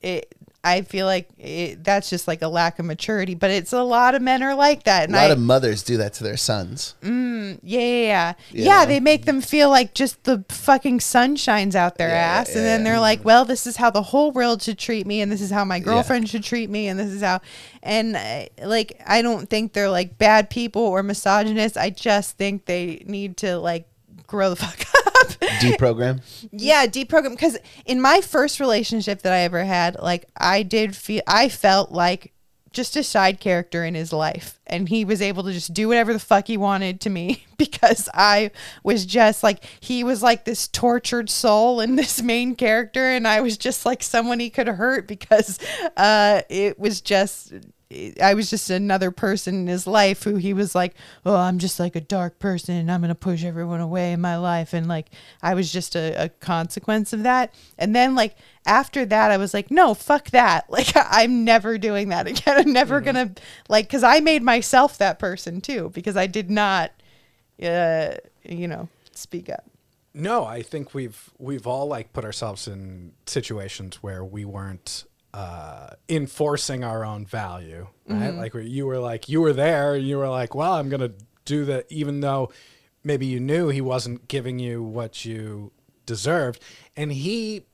it 0.00 0.34
I 0.64 0.82
feel 0.82 1.06
like 1.06 1.28
it, 1.38 1.84
that's 1.84 2.10
just 2.10 2.26
like 2.26 2.42
a 2.42 2.48
lack 2.48 2.78
of 2.80 2.84
maturity 2.84 3.34
but 3.36 3.50
it's 3.50 3.72
a 3.72 3.82
lot 3.82 4.14
of 4.16 4.22
men 4.22 4.42
are 4.42 4.54
like 4.56 4.82
that. 4.84 5.04
And 5.04 5.14
A 5.14 5.16
lot 5.18 5.30
I 5.30 5.32
of 5.32 5.38
mothers 5.38 5.82
do 5.84 5.96
that 5.98 6.14
to 6.14 6.24
their 6.24 6.36
sons. 6.36 6.94
yeah 7.02 7.50
yeah 7.62 7.80
yeah, 7.80 8.34
You 8.50 8.64
yeah 8.64 8.84
they 8.84 9.00
make 9.00 9.24
them 9.24 9.40
feel 9.40 9.70
like 9.70 9.94
just 9.94 10.24
the 10.24 10.44
fucking 10.48 11.00
sun 11.00 11.36
shines 11.36 11.76
out 11.76 11.96
their 11.96 12.08
Yeah, 12.08 12.14
ass. 12.40 12.50
Yeah, 12.50 12.56
and 12.58 12.66
then 12.66 12.84
they're 12.84 13.00
like 13.00 13.24
well 13.24 13.44
this 13.44 13.66
is 13.66 13.76
how 13.76 13.90
the 13.90 14.02
whole 14.02 14.32
world 14.32 14.60
should 14.62 14.78
treat 14.78 15.06
me 15.06 15.20
and 15.20 15.30
this 15.30 15.40
is 15.40 15.50
how 15.50 15.64
my 15.64 15.78
girlfriend 15.78 16.28
should 16.28 16.42
treat 16.44 16.68
me 16.68 16.88
and 16.88 16.98
this 16.98 17.12
is 17.12 17.22
how 17.22 17.40
and 17.82 18.16
uh, 18.16 18.46
like 18.66 19.00
I 19.06 19.22
don't 19.22 19.48
think 19.48 19.72
they're 19.72 19.90
like 19.90 20.18
bad 20.18 20.50
people 20.50 20.82
or 20.82 21.02
misogynists 21.02 21.76
I 21.76 21.90
just 21.90 22.36
think 22.36 22.64
they 22.66 23.04
need 23.06 23.36
to 23.38 23.58
like 23.58 23.86
grow 24.26 24.50
the 24.50 24.56
fuck 24.64 24.80
up 25.06 25.07
Deprogram. 25.60 26.20
yeah 26.52 26.86
deprogram 26.86 27.30
because 27.30 27.58
in 27.86 28.00
my 28.00 28.20
first 28.20 28.60
relationship 28.60 29.22
that 29.22 29.32
i 29.32 29.40
ever 29.40 29.64
had 29.64 29.96
like 30.00 30.26
i 30.36 30.62
did 30.62 30.94
feel 30.96 31.22
i 31.26 31.48
felt 31.48 31.92
like 31.92 32.32
just 32.72 32.96
a 32.96 33.02
side 33.02 33.40
character 33.40 33.84
in 33.84 33.94
his 33.94 34.12
life 34.12 34.60
and 34.66 34.88
he 34.88 35.04
was 35.04 35.22
able 35.22 35.42
to 35.42 35.52
just 35.52 35.72
do 35.72 35.88
whatever 35.88 36.12
the 36.12 36.18
fuck 36.18 36.46
he 36.46 36.56
wanted 36.56 37.00
to 37.00 37.10
me 37.10 37.44
because 37.56 38.08
i 38.14 38.50
was 38.84 39.06
just 39.06 39.42
like 39.42 39.64
he 39.80 40.04
was 40.04 40.22
like 40.22 40.44
this 40.44 40.68
tortured 40.68 41.30
soul 41.30 41.80
in 41.80 41.96
this 41.96 42.22
main 42.22 42.54
character 42.54 43.04
and 43.08 43.26
i 43.26 43.40
was 43.40 43.56
just 43.56 43.86
like 43.86 44.02
someone 44.02 44.38
he 44.38 44.50
could 44.50 44.68
hurt 44.68 45.08
because 45.08 45.58
uh 45.96 46.42
it 46.48 46.78
was 46.78 47.00
just 47.00 47.52
I 48.22 48.34
was 48.34 48.50
just 48.50 48.68
another 48.68 49.10
person 49.10 49.54
in 49.54 49.66
his 49.66 49.86
life 49.86 50.24
who 50.24 50.36
he 50.36 50.52
was 50.52 50.74
like, 50.74 50.94
oh, 51.24 51.36
I'm 51.36 51.58
just 51.58 51.80
like 51.80 51.96
a 51.96 52.02
dark 52.02 52.38
person 52.38 52.74
and 52.74 52.92
I'm 52.92 53.00
going 53.00 53.08
to 53.08 53.14
push 53.14 53.44
everyone 53.44 53.80
away 53.80 54.12
in 54.12 54.20
my 54.20 54.36
life. 54.36 54.74
And 54.74 54.86
like, 54.86 55.06
I 55.42 55.54
was 55.54 55.72
just 55.72 55.96
a, 55.96 56.24
a 56.24 56.28
consequence 56.28 57.14
of 57.14 57.22
that. 57.22 57.54
And 57.78 57.96
then, 57.96 58.14
like, 58.14 58.36
after 58.66 59.06
that, 59.06 59.30
I 59.30 59.38
was 59.38 59.54
like, 59.54 59.70
no, 59.70 59.94
fuck 59.94 60.30
that. 60.30 60.66
Like, 60.78 60.92
I'm 60.94 61.44
never 61.44 61.76
doing 61.76 62.10
that 62.10 62.28
again. 62.28 62.56
I'm 62.58 62.72
never 62.72 63.00
going 63.00 63.16
to, 63.16 63.42
like, 63.68 63.86
because 63.88 64.04
I 64.04 64.20
made 64.20 64.44
myself 64.44 64.98
that 64.98 65.18
person 65.18 65.60
too, 65.60 65.90
because 65.92 66.16
I 66.16 66.28
did 66.28 66.50
not, 66.50 66.92
uh, 67.60 68.14
you 68.44 68.68
know, 68.68 68.88
speak 69.12 69.48
up. 69.50 69.64
No, 70.14 70.44
I 70.44 70.62
think 70.62 70.94
we've 70.94 71.30
we've 71.38 71.66
all 71.66 71.86
like 71.86 72.12
put 72.12 72.24
ourselves 72.24 72.66
in 72.66 73.12
situations 73.26 74.02
where 74.02 74.24
we 74.24 74.44
weren't 74.44 75.04
uh, 75.38 75.90
enforcing 76.08 76.82
our 76.82 77.04
own 77.04 77.24
value, 77.24 77.86
right? 78.08 78.34
Like 78.34 78.54
where 78.54 78.62
you 78.62 78.86
were 78.86 78.98
like 78.98 79.28
you 79.28 79.40
were 79.40 79.52
there, 79.52 79.94
and 79.94 80.04
you 80.04 80.18
were 80.18 80.28
like, 80.28 80.52
well, 80.52 80.72
I'm 80.72 80.88
gonna 80.88 81.12
do 81.44 81.64
that, 81.66 81.86
even 81.90 82.18
though 82.20 82.50
maybe 83.04 83.24
you 83.26 83.38
knew 83.38 83.68
he 83.68 83.80
wasn't 83.80 84.26
giving 84.26 84.58
you 84.58 84.82
what 84.82 85.24
you 85.24 85.70
deserved, 86.06 86.60
and 86.96 87.12
he, 87.12 87.66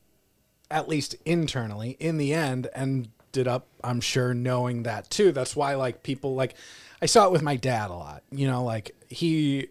at 0.69 0.87
least 0.87 1.15
internally, 1.25 1.97
in 1.99 2.17
the 2.17 2.35
end, 2.35 2.67
ended 2.75 3.47
up, 3.47 3.65
I'm 3.83 3.99
sure, 3.99 4.35
knowing 4.35 4.83
that 4.83 5.09
too. 5.09 5.31
That's 5.31 5.55
why 5.55 5.73
like 5.73 6.03
people 6.03 6.35
like, 6.35 6.53
I 7.01 7.07
saw 7.07 7.25
it 7.25 7.31
with 7.31 7.41
my 7.41 7.55
dad 7.55 7.89
a 7.89 7.95
lot. 7.95 8.21
You 8.31 8.45
know, 8.45 8.63
like 8.63 8.95
he 9.09 9.69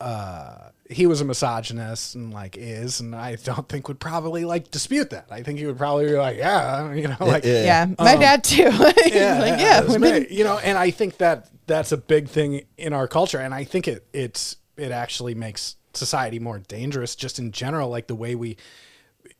uh, 0.00 0.70
he 0.90 1.06
was 1.06 1.20
a 1.20 1.24
misogynist 1.24 2.14
and 2.14 2.32
like 2.32 2.56
is, 2.58 3.00
and 3.00 3.14
I 3.14 3.36
don't 3.36 3.68
think 3.68 3.88
would 3.88 4.00
probably 4.00 4.44
like 4.44 4.70
dispute 4.70 5.10
that. 5.10 5.26
I 5.30 5.42
think 5.42 5.58
he 5.58 5.66
would 5.66 5.78
probably 5.78 6.06
be 6.06 6.12
like, 6.12 6.36
yeah, 6.36 6.92
you 6.92 7.08
know, 7.08 7.16
like 7.20 7.44
Yeah. 7.44 7.64
Yeah. 7.64 7.86
My 7.98 8.16
dad 8.16 8.44
too. 8.44 8.70
He's 8.70 8.78
like, 8.80 9.14
yeah, 9.14 9.80
that's 9.80 9.88
women- 9.88 10.26
you 10.30 10.44
know, 10.44 10.58
and 10.58 10.76
I 10.76 10.90
think 10.90 11.18
that 11.18 11.48
that's 11.66 11.92
a 11.92 11.96
big 11.96 12.28
thing 12.28 12.66
in 12.76 12.92
our 12.92 13.08
culture, 13.08 13.38
and 13.38 13.54
I 13.54 13.64
think 13.64 13.88
it 13.88 14.06
it's 14.12 14.56
it 14.76 14.90
actually 14.90 15.34
makes 15.34 15.76
society 15.94 16.38
more 16.38 16.58
dangerous 16.58 17.14
just 17.14 17.38
in 17.38 17.52
general, 17.52 17.88
like 17.88 18.08
the 18.08 18.14
way 18.16 18.34
we, 18.34 18.56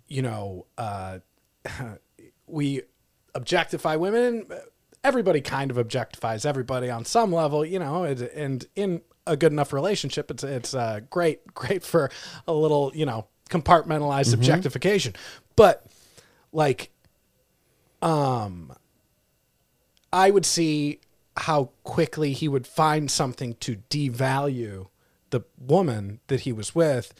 you 0.06 0.22
know, 0.22 0.66
uh, 0.78 1.18
we 2.46 2.82
objectify 3.34 3.96
women. 3.96 4.46
Everybody 5.02 5.40
kind 5.42 5.70
of 5.70 5.76
objectifies 5.76 6.46
everybody 6.46 6.88
on 6.88 7.04
some 7.04 7.32
level, 7.32 7.64
you 7.64 7.78
know, 7.78 8.04
and, 8.04 8.22
and 8.22 8.66
in 8.74 9.02
a 9.26 9.36
good 9.36 9.52
enough 9.52 9.72
relationship. 9.72 10.30
It's 10.30 10.44
it's 10.44 10.74
uh, 10.74 11.00
great 11.10 11.46
great 11.54 11.82
for 11.82 12.10
a 12.46 12.52
little 12.52 12.92
you 12.94 13.06
know 13.06 13.26
compartmentalized 13.50 14.32
objectification, 14.32 15.14
but 15.56 15.86
like, 16.52 16.90
um, 18.00 18.72
I 20.12 20.30
would 20.30 20.46
see 20.46 21.00
how 21.36 21.70
quickly 21.82 22.32
he 22.32 22.46
would 22.46 22.66
find 22.66 23.10
something 23.10 23.54
to 23.54 23.76
devalue 23.90 24.86
the 25.30 25.40
woman 25.58 26.20
that 26.28 26.40
he 26.40 26.52
was 26.52 26.74
with, 26.74 27.12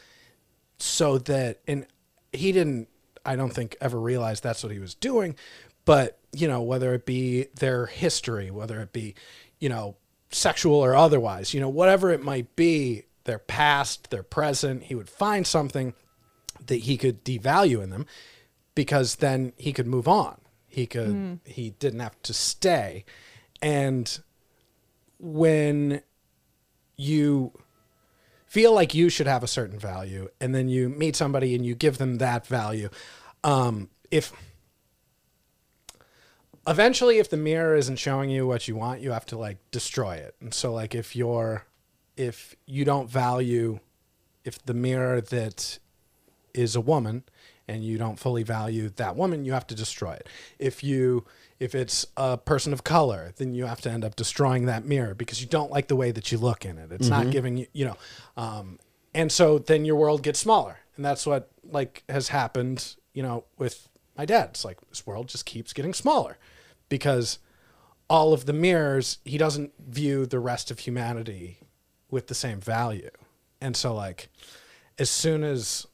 so 0.79 1.17
that 1.19 1.59
and 1.67 1.85
he 2.31 2.51
didn't. 2.51 2.87
I 3.27 3.35
don't 3.35 3.51
think 3.51 3.75
ever 3.81 3.99
realized 3.99 4.43
that's 4.43 4.61
what 4.61 4.71
he 4.71 4.79
was 4.79 4.93
doing, 4.93 5.35
but 5.83 6.19
you 6.31 6.47
know 6.47 6.61
whether 6.61 6.93
it 6.93 7.05
be 7.05 7.47
their 7.55 7.87
history, 7.87 8.51
whether 8.51 8.79
it 8.81 8.93
be 8.93 9.15
you 9.59 9.69
know 9.69 9.97
sexual 10.35 10.75
or 10.75 10.95
otherwise, 10.95 11.53
you 11.53 11.59
know 11.59 11.69
whatever 11.69 12.11
it 12.11 12.23
might 12.23 12.55
be, 12.55 13.03
their 13.23 13.39
past, 13.39 14.09
their 14.09 14.23
present, 14.23 14.83
he 14.83 14.95
would 14.95 15.09
find 15.09 15.45
something 15.47 15.93
that 16.67 16.81
he 16.81 16.97
could 16.97 17.23
devalue 17.23 17.81
in 17.83 17.89
them 17.89 18.05
because 18.73 19.15
then 19.15 19.53
he 19.57 19.71
could 19.73 19.87
move 19.87 20.07
on. 20.07 20.39
He 20.67 20.85
could 20.85 21.39
he 21.45 21.71
didn't 21.71 22.01
have 22.01 22.21
to 22.23 22.33
stay. 22.33 23.05
And 23.61 24.19
when 25.19 26.01
you 26.97 27.51
feel 28.45 28.73
like 28.73 28.93
you 28.93 29.09
should 29.09 29.27
have 29.27 29.43
a 29.43 29.47
certain 29.47 29.79
value 29.79 30.29
and 30.39 30.53
then 30.53 30.69
you 30.69 30.89
meet 30.89 31.15
somebody 31.15 31.55
and 31.55 31.65
you 31.65 31.75
give 31.75 31.97
them 31.97 32.17
that 32.17 32.47
value 32.47 32.89
um 33.43 33.89
if 34.11 34.31
eventually 36.67 37.19
if 37.19 37.29
the 37.29 37.37
mirror 37.37 37.75
isn't 37.75 37.97
showing 37.97 38.29
you 38.29 38.47
what 38.47 38.67
you 38.67 38.75
want 38.75 39.01
you 39.01 39.11
have 39.11 39.25
to 39.27 39.37
like 39.37 39.57
destroy 39.71 40.15
it. 40.15 40.35
And 40.41 40.53
so 40.53 40.73
like 40.73 40.95
if 40.95 41.15
you're 41.15 41.65
if 42.17 42.55
you 42.65 42.85
don't 42.85 43.09
value 43.09 43.79
if 44.43 44.63
the 44.65 44.73
mirror 44.73 45.21
that 45.21 45.79
is 46.53 46.75
a 46.75 46.81
woman 46.81 47.23
and 47.67 47.83
you 47.83 47.97
don't 47.97 48.19
fully 48.19 48.43
value 48.43 48.89
that 48.89 49.15
woman 49.15 49.45
you 49.45 49.53
have 49.53 49.67
to 49.67 49.75
destroy 49.75 50.13
it. 50.13 50.27
If 50.59 50.83
you 50.83 51.25
if 51.59 51.73
it's 51.75 52.05
a 52.17 52.37
person 52.37 52.73
of 52.73 52.83
color 52.83 53.33
then 53.37 53.53
you 53.53 53.65
have 53.65 53.81
to 53.81 53.91
end 53.91 54.03
up 54.03 54.15
destroying 54.15 54.65
that 54.65 54.85
mirror 54.85 55.13
because 55.13 55.41
you 55.41 55.47
don't 55.47 55.71
like 55.71 55.87
the 55.87 55.95
way 55.95 56.11
that 56.11 56.31
you 56.31 56.37
look 56.37 56.65
in 56.65 56.77
it. 56.77 56.91
It's 56.91 57.09
not 57.09 57.29
giving 57.31 57.57
you 57.57 57.67
you 57.73 57.85
know 57.85 57.97
um, 58.37 58.79
and 59.13 59.31
so 59.31 59.59
then 59.59 59.85
your 59.85 59.95
world 59.95 60.23
gets 60.23 60.39
smaller. 60.39 60.79
And 60.95 61.05
that's 61.05 61.27
what 61.27 61.51
like 61.63 62.03
has 62.09 62.29
happened 62.29 62.95
you 63.13 63.21
know 63.21 63.43
with 63.59 63.87
my 64.17 64.25
dad. 64.25 64.49
It's 64.51 64.65
like 64.65 64.79
this 64.89 65.05
world 65.05 65.27
just 65.27 65.45
keeps 65.45 65.71
getting 65.71 65.93
smaller 65.93 66.37
because 66.89 67.39
all 68.09 68.33
of 68.33 68.45
the 68.45 68.53
mirrors 68.53 69.17
he 69.25 69.37
doesn't 69.37 69.73
view 69.79 70.25
the 70.25 70.39
rest 70.39 70.69
of 70.71 70.79
humanity 70.79 71.59
with 72.09 72.27
the 72.27 72.35
same 72.35 72.59
value. 72.59 73.09
And 73.59 73.75
so 73.75 73.93
like 73.93 74.29
as 74.97 75.09
soon 75.09 75.43
as 75.43 75.87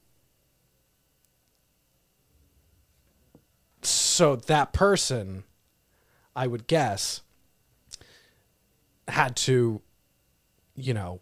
so 3.81 4.35
that 4.35 4.73
person 4.73 5.43
i 6.35 6.45
would 6.45 6.67
guess 6.67 7.21
had 9.07 9.35
to 9.35 9.81
you 10.75 10.93
know 10.93 11.19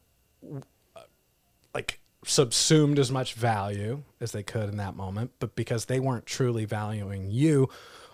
like 1.73 1.99
subsumed 2.25 2.99
as 2.99 3.11
much 3.11 3.33
value 3.33 4.03
as 4.19 4.31
they 4.33 4.43
could 4.43 4.69
in 4.69 4.77
that 4.77 4.95
moment 4.95 5.31
but 5.39 5.55
because 5.55 5.85
they 5.85 5.99
weren't 5.99 6.25
truly 6.25 6.65
valuing 6.65 7.31
you 7.31 7.69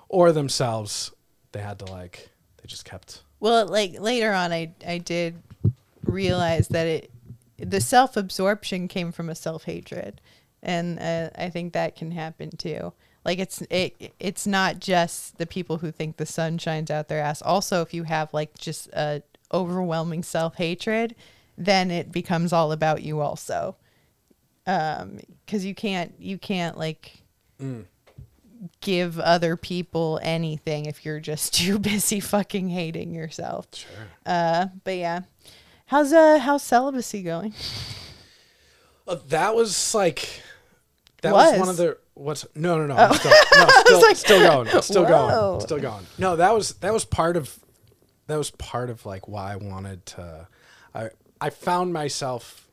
or 0.07 0.31
themselves 0.31 1.11
they 1.55 1.61
had 1.61 1.79
to 1.79 1.85
like 1.85 2.29
they 2.57 2.67
just 2.67 2.83
kept 2.83 3.23
Well, 3.39 3.65
like 3.67 3.99
later 3.99 4.33
on, 4.33 4.51
I 4.51 4.73
I 4.85 4.97
did 4.97 5.41
realize 6.03 6.67
that 6.67 6.85
it 6.85 7.11
the 7.57 7.79
self 7.79 8.17
absorption 8.17 8.89
came 8.89 9.13
from 9.13 9.29
a 9.29 9.35
self 9.35 9.63
hatred, 9.63 10.19
and 10.61 10.99
uh, 10.99 11.29
I 11.37 11.49
think 11.49 11.71
that 11.73 11.95
can 11.95 12.11
happen 12.11 12.51
too. 12.51 12.91
Like 13.23 13.39
it's 13.39 13.61
it 13.69 14.13
it's 14.19 14.45
not 14.45 14.79
just 14.79 15.37
the 15.37 15.45
people 15.45 15.77
who 15.77 15.91
think 15.91 16.17
the 16.17 16.25
sun 16.25 16.57
shines 16.57 16.91
out 16.91 17.07
their 17.07 17.21
ass. 17.21 17.41
Also, 17.41 17.81
if 17.81 17.93
you 17.93 18.03
have 18.03 18.33
like 18.33 18.57
just 18.57 18.89
a 18.89 19.23
overwhelming 19.53 20.23
self 20.23 20.55
hatred, 20.55 21.15
then 21.57 21.89
it 21.89 22.11
becomes 22.11 22.51
all 22.51 22.73
about 22.73 23.01
you 23.01 23.21
also. 23.21 23.77
Um, 24.67 25.19
because 25.45 25.63
you 25.63 25.73
can't 25.73 26.13
you 26.19 26.37
can't 26.37 26.77
like 26.77 27.23
give 28.81 29.19
other 29.19 29.55
people 29.55 30.19
anything 30.23 30.85
if 30.85 31.05
you're 31.05 31.19
just 31.19 31.53
too 31.59 31.79
busy 31.79 32.19
fucking 32.19 32.69
hating 32.69 33.13
yourself. 33.13 33.67
sure 33.73 33.89
Uh, 34.25 34.67
but 34.83 34.97
yeah, 34.97 35.21
how's 35.87 36.13
uh 36.13 36.39
how's 36.39 36.63
celibacy 36.63 37.21
going? 37.21 37.53
Uh, 39.07 39.17
that 39.27 39.55
was 39.55 39.93
like 39.93 40.41
that 41.21 41.33
was. 41.33 41.51
Was. 41.51 41.59
one 41.59 41.69
of 41.69 41.77
the 41.77 41.97
what's 42.15 42.45
no 42.55 42.77
no 42.77 42.87
no, 42.87 42.95
I'm 42.95 43.13
still, 43.13 43.31
no 43.31 43.67
still, 43.85 44.01
like, 44.01 44.15
still 44.15 44.39
going 44.39 44.81
still 44.81 45.03
whoa. 45.03 45.09
going 45.09 45.61
still 45.61 45.79
going 45.79 46.05
no 46.17 46.37
that 46.37 46.53
was 46.53 46.75
that 46.75 46.93
was 46.93 47.03
part 47.03 47.35
of 47.35 47.59
that 48.27 48.37
was 48.37 48.51
part 48.51 48.89
of 48.89 49.05
like 49.05 49.27
why 49.27 49.51
I 49.51 49.55
wanted 49.57 50.05
to 50.07 50.47
I 50.93 51.09
I 51.41 51.49
found 51.49 51.91
myself 51.91 52.67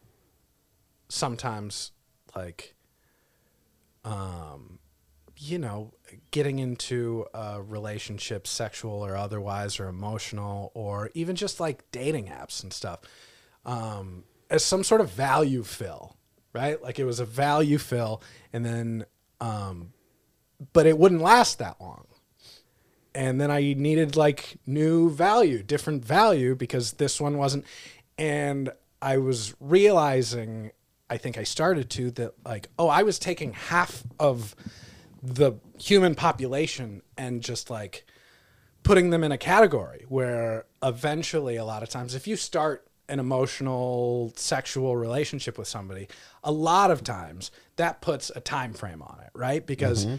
sometimes 1.09 1.91
like 2.37 2.75
um 4.05 4.79
you 5.43 5.59
know 5.59 5.93
getting 6.31 6.59
into 6.59 7.27
a 7.35 7.61
relationship 7.61 8.47
sexual 8.47 9.05
or 9.05 9.17
otherwise 9.17 9.81
or 9.81 9.89
emotional 9.89 10.71
or 10.75 11.11
even 11.15 11.37
just 11.37 11.59
like 11.59 11.91
dating 11.91 12.27
apps 12.27 12.63
and 12.63 12.73
stuff 12.73 13.01
um, 13.65 14.25
as 14.51 14.65
some 14.65 14.85
sort 14.85 15.01
of 15.01 15.11
value 15.11 15.63
fill, 15.63 16.17
right? 16.53 16.81
Like 16.83 16.99
it 16.99 17.05
was 17.05 17.21
a 17.21 17.25
value 17.25 17.79
fill, 17.79 18.23
and 18.53 18.65
then, 18.65 19.07
um, 19.41 19.93
but 20.73 20.87
it 20.87 20.99
wouldn't 20.99 21.23
last 21.23 21.59
that 21.59 21.81
long. 21.81 22.07
And 23.15 23.41
then 23.41 23.51
I 23.51 23.75
needed 23.75 24.17
like 24.17 24.57
new 24.67 25.11
value, 25.11 25.63
different 25.63 26.05
value, 26.05 26.55
because 26.55 26.93
this 26.95 27.21
one 27.21 27.37
wasn't. 27.37 27.65
And 28.17 28.71
I 29.01 29.19
was 29.19 29.55
realizing, 29.61 30.71
I 31.11 31.19
think 31.19 31.37
I 31.37 31.45
started 31.45 31.91
to, 31.91 32.11
that 32.13 32.35
like, 32.45 32.69
oh, 32.79 32.89
I 32.89 33.03
was 33.03 33.19
taking 33.19 33.53
half 33.53 34.03
of 34.19 34.55
the 35.23 35.53
human 35.79 36.15
population 36.15 37.03
and 37.17 37.43
just 37.43 37.71
like, 37.71 38.05
putting 38.83 39.11
them 39.11 39.23
in 39.25 39.33
a 39.33 39.39
category 39.39 40.05
where 40.09 40.65
eventually 40.83 41.57
a 41.57 41.65
lot 41.65 41.83
of 41.83 41.89
times 41.89 42.15
if 42.15 42.27
you 42.27 42.37
start 42.37 42.87
an 43.09 43.19
emotional 43.19 44.33
sexual 44.37 44.97
relationship 44.97 45.59
with 45.59 45.69
somebody 45.69 46.09
a 46.45 46.53
lot 46.53 46.91
of 46.91 47.05
times 47.05 47.51
that 47.77 48.01
puts 48.01 48.31
a 48.35 48.41
time 48.41 48.73
frame 48.73 49.03
on 49.03 49.19
it 49.25 49.31
right? 49.35 49.67
Because 49.67 50.07
mm-hmm. 50.07 50.17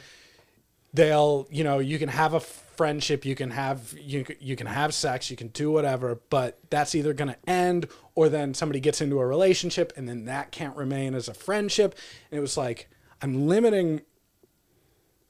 they'll 0.93 1.47
you 1.51 1.64
know 1.64 1.80
you 1.80 1.99
can 1.99 2.10
have 2.10 2.34
a 2.34 2.39
friendship 2.39 3.26
you 3.26 3.36
can 3.36 3.51
have 3.51 3.93
you, 3.99 4.26
you 4.39 4.56
can 4.56 4.68
have 4.68 4.93
sex 4.93 5.30
you 5.30 5.38
can 5.38 5.49
do 5.49 5.70
whatever 5.70 6.20
but 6.32 6.58
that's 6.70 6.95
either 6.95 7.14
going 7.14 7.30
to 7.30 7.49
end 7.49 7.88
or 8.16 8.30
then 8.30 8.54
somebody 8.54 8.80
gets 8.80 9.01
into 9.01 9.20
a 9.20 9.26
relationship 9.26 9.93
and 9.95 10.08
then 10.08 10.26
that 10.26 10.51
can't 10.51 10.76
remain 10.76 11.14
as 11.14 11.28
a 11.28 11.34
friendship. 11.34 11.95
And 12.32 12.38
it 12.38 12.41
was 12.41 12.58
like 12.58 12.89
i'm 13.22 13.47
limiting 13.47 14.01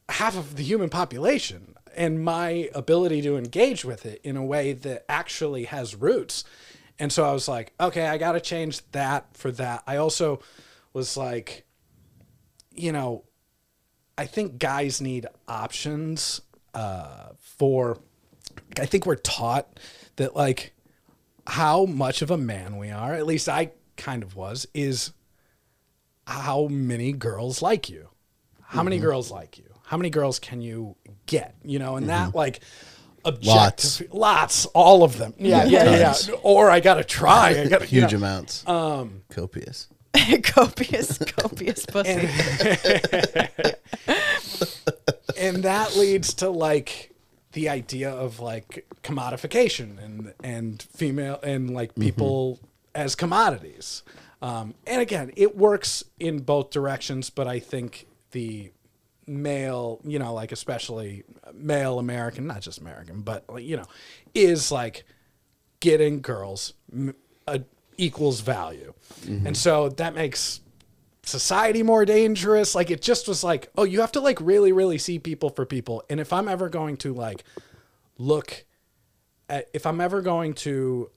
half 0.08 0.36
of 0.36 0.56
the 0.56 0.62
human 0.62 0.90
population 0.90 1.74
and 1.96 2.22
my 2.24 2.68
ability 2.74 3.22
to 3.22 3.36
engage 3.36 3.84
with 3.84 4.04
it 4.04 4.20
in 4.24 4.36
a 4.36 4.44
way 4.44 4.72
that 4.72 5.04
actually 5.08 5.64
has 5.64 5.94
roots. 5.94 6.44
And 6.98 7.12
so 7.12 7.24
I 7.24 7.32
was 7.32 7.48
like, 7.48 7.72
okay, 7.80 8.06
I 8.06 8.18
got 8.18 8.32
to 8.32 8.40
change 8.40 8.82
that 8.92 9.36
for 9.36 9.50
that. 9.52 9.82
I 9.86 9.96
also 9.96 10.40
was 10.92 11.16
like, 11.16 11.64
you 12.70 12.92
know, 12.92 13.24
I 14.16 14.26
think 14.26 14.58
guys 14.58 15.00
need 15.00 15.26
options 15.48 16.40
uh, 16.72 17.30
for, 17.40 17.98
I 18.78 18.86
think 18.86 19.06
we're 19.06 19.16
taught 19.16 19.80
that 20.16 20.36
like 20.36 20.72
how 21.46 21.84
much 21.84 22.22
of 22.22 22.30
a 22.30 22.38
man 22.38 22.76
we 22.76 22.90
are, 22.90 23.14
at 23.14 23.26
least 23.26 23.48
I 23.48 23.72
kind 23.96 24.22
of 24.22 24.36
was, 24.36 24.66
is 24.74 25.12
how 26.26 26.68
many 26.68 27.12
girls 27.12 27.60
like 27.60 27.88
you. 27.88 28.08
How 28.62 28.82
many 28.82 28.98
girls 28.98 29.30
like 29.30 29.58
you? 29.58 29.73
How 29.84 29.96
many 29.96 30.10
girls 30.10 30.38
can 30.38 30.60
you 30.60 30.96
get? 31.26 31.54
You 31.64 31.78
know, 31.78 31.96
and 31.96 32.08
that 32.08 32.34
like 32.34 32.60
objective, 33.24 34.08
lots, 34.12 34.66
all 34.66 35.02
of 35.02 35.18
them. 35.18 35.34
Yeah, 35.38 35.64
yeah, 35.64 35.84
yeah. 35.84 36.04
Tons. 36.04 36.28
yeah. 36.28 36.34
Or 36.42 36.70
I 36.70 36.80
gotta 36.80 37.04
try. 37.04 37.50
I 37.60 37.68
gotta 37.68 37.84
Huge 37.86 38.12
you 38.12 38.18
know. 38.18 38.24
amounts. 38.26 38.66
Um, 38.68 39.22
Copious. 39.30 39.88
copious, 40.44 41.18
copious 41.18 41.86
pussy. 41.90 42.28
and 45.38 45.62
that 45.64 45.96
leads 45.96 46.34
to 46.34 46.48
like 46.50 47.10
the 47.52 47.68
idea 47.68 48.10
of 48.10 48.40
like 48.40 48.86
commodification 49.02 50.02
and 50.02 50.32
and 50.42 50.82
female 50.94 51.38
and 51.42 51.70
like 51.74 51.94
people 51.94 52.58
as 52.94 53.14
commodities 53.14 54.02
um, 54.42 54.74
and 54.86 55.00
again 55.00 55.30
it 55.36 55.56
works 55.56 56.04
in 56.18 56.40
both 56.40 56.70
directions 56.70 57.30
but 57.30 57.46
i 57.46 57.58
think 57.58 58.06
the 58.32 58.70
male 59.26 60.00
you 60.04 60.18
know 60.18 60.34
like 60.34 60.52
especially 60.52 61.24
male 61.52 61.98
american 61.98 62.46
not 62.46 62.60
just 62.60 62.78
american 62.78 63.22
but 63.22 63.44
like, 63.48 63.64
you 63.64 63.76
know 63.76 63.86
is 64.34 64.70
like 64.70 65.04
getting 65.80 66.20
girls 66.20 66.74
a, 67.46 67.60
equals 67.96 68.40
value. 68.40 68.94
And 69.46 69.56
so 69.56 69.88
that 69.90 70.14
makes 70.14 70.60
society 71.22 71.82
more 71.82 72.04
dangerous. 72.04 72.74
Like 72.74 72.90
it 72.90 73.02
just 73.02 73.28
was 73.28 73.44
like, 73.44 73.70
oh, 73.76 73.84
you 73.84 74.00
have 74.00 74.12
to 74.12 74.20
like 74.20 74.40
really, 74.40 74.72
really 74.72 74.98
see 74.98 75.18
people 75.18 75.50
for 75.50 75.64
people. 75.64 76.02
And 76.10 76.20
if 76.20 76.32
I'm 76.32 76.48
ever 76.48 76.68
going 76.68 76.96
to 76.98 77.14
like 77.14 77.44
look 78.18 78.64
at, 79.48 79.68
if 79.72 79.86
I'm 79.86 80.00
ever 80.00 80.20
going 80.22 80.54
to 80.54 81.10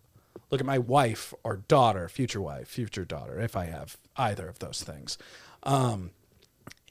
look 0.51 0.61
at 0.61 0.67
my 0.67 0.77
wife 0.77 1.33
or 1.43 1.57
daughter, 1.67 2.07
future 2.07 2.41
wife, 2.41 2.67
future 2.67 3.05
daughter, 3.05 3.39
if 3.39 3.55
I 3.55 3.65
have 3.65 3.97
either 4.15 4.47
of 4.47 4.59
those 4.59 4.83
things, 4.83 5.17
um, 5.63 6.11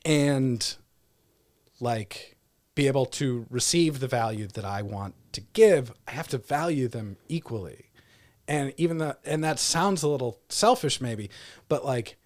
and 0.05 0.77
like 1.81 2.37
be 2.75 2.87
able 2.87 3.07
to 3.07 3.47
receive 3.51 4.01
the 4.01 4.09
value 4.09 4.47
that 4.49 4.65
I 4.65 4.83
want 4.83 5.15
to 5.33 5.41
give, 5.41 5.93
I 6.07 6.13
have 6.13 6.29
to 6.29 6.39
value 6.39 6.89
them 6.89 7.17
equally. 7.29 7.91
And 8.49 8.73
even 8.77 8.99
the 8.99 9.17
and 9.25 9.43
that 9.43 9.59
sounds 9.59 10.03
a 10.03 10.09
little 10.09 10.41
selfish 10.49 11.01
maybe, 11.01 11.31
but 11.69 11.85
like 11.85 12.17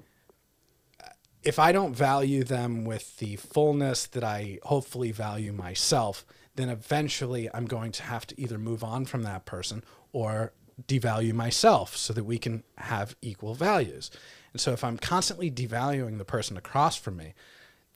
if 1.42 1.58
I 1.58 1.72
don't 1.72 1.96
value 1.96 2.44
them 2.44 2.84
with 2.84 3.16
the 3.18 3.36
fullness 3.36 4.06
that 4.08 4.22
I 4.22 4.58
hopefully 4.64 5.10
value 5.12 5.52
myself, 5.52 6.26
then 6.56 6.68
eventually 6.68 7.48
I'm 7.54 7.64
going 7.64 7.92
to 7.92 8.02
have 8.02 8.26
to 8.26 8.40
either 8.40 8.58
move 8.58 8.84
on 8.84 9.06
from 9.06 9.22
that 9.22 9.46
person 9.46 9.82
or 10.12 10.52
devalue 10.86 11.32
myself 11.32 11.96
so 11.96 12.12
that 12.12 12.24
we 12.24 12.38
can 12.38 12.62
have 12.76 13.16
equal 13.22 13.54
values. 13.54 14.10
And 14.52 14.60
so 14.60 14.72
if 14.72 14.84
I'm 14.84 14.98
constantly 14.98 15.50
devaluing 15.50 16.18
the 16.18 16.24
person 16.24 16.56
across 16.56 16.96
from 16.96 17.16
me, 17.16 17.34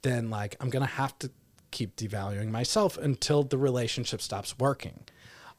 then 0.02 0.30
like 0.30 0.56
I'm 0.60 0.70
going 0.70 0.86
to 0.86 0.92
have 0.92 1.18
to 1.18 1.30
keep 1.74 1.96
devaluing 1.96 2.50
myself 2.50 2.96
until 2.96 3.42
the 3.42 3.58
relationship 3.58 4.22
stops 4.22 4.58
working. 4.58 5.00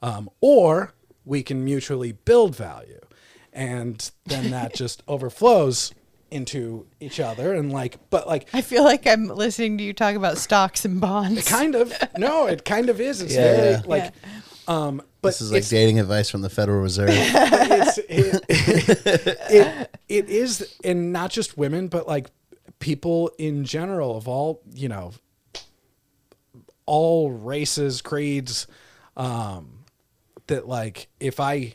Um, 0.02 0.28
or 0.40 0.94
we 1.24 1.42
can 1.44 1.64
mutually 1.64 2.12
build 2.12 2.56
value. 2.56 3.00
And 3.52 4.10
then 4.24 4.50
that 4.50 4.74
just 4.82 5.02
overflows 5.06 5.92
into 6.28 6.86
each 6.98 7.20
other 7.20 7.54
and 7.54 7.72
like 7.72 7.98
but 8.10 8.26
like 8.26 8.48
I 8.52 8.60
feel 8.60 8.82
like 8.82 9.06
I'm 9.06 9.28
listening 9.28 9.78
to 9.78 9.84
you 9.84 9.92
talk 9.92 10.16
about 10.16 10.38
stocks 10.38 10.84
and 10.84 11.00
bonds. 11.00 11.48
kind 11.48 11.76
of 11.76 11.92
no 12.18 12.46
it 12.46 12.64
kind 12.64 12.90
of 12.90 13.00
is 13.00 13.22
it's 13.22 13.32
Yeah, 13.32 13.56
very 13.56 13.70
yeah. 13.74 13.82
like 13.86 14.12
um 14.66 15.00
but 15.22 15.28
This 15.28 15.40
is 15.40 15.52
like 15.52 15.68
dating 15.68 16.00
advice 16.00 16.28
from 16.28 16.42
the 16.42 16.50
Federal 16.50 16.82
Reserve. 16.82 17.10
it's 17.12 17.98
it, 17.98 18.44
it, 18.48 19.90
it 20.08 20.28
is 20.28 20.74
and 20.82 21.12
not 21.12 21.30
just 21.30 21.56
women 21.56 21.86
but 21.86 22.08
like 22.08 22.26
people 22.80 23.30
in 23.38 23.64
general 23.64 24.16
of 24.16 24.26
all 24.26 24.62
you 24.74 24.88
know 24.88 25.12
all 26.86 27.30
races 27.30 28.00
creeds 28.00 28.66
um 29.16 29.84
that 30.46 30.66
like 30.68 31.08
if 31.20 31.40
i 31.40 31.74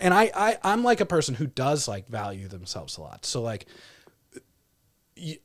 and 0.00 0.14
I, 0.14 0.30
I 0.34 0.58
i'm 0.62 0.84
like 0.84 1.00
a 1.00 1.06
person 1.06 1.34
who 1.34 1.46
does 1.46 1.88
like 1.88 2.06
value 2.08 2.46
themselves 2.48 2.96
a 2.96 3.00
lot 3.00 3.24
so 3.26 3.42
like 3.42 3.66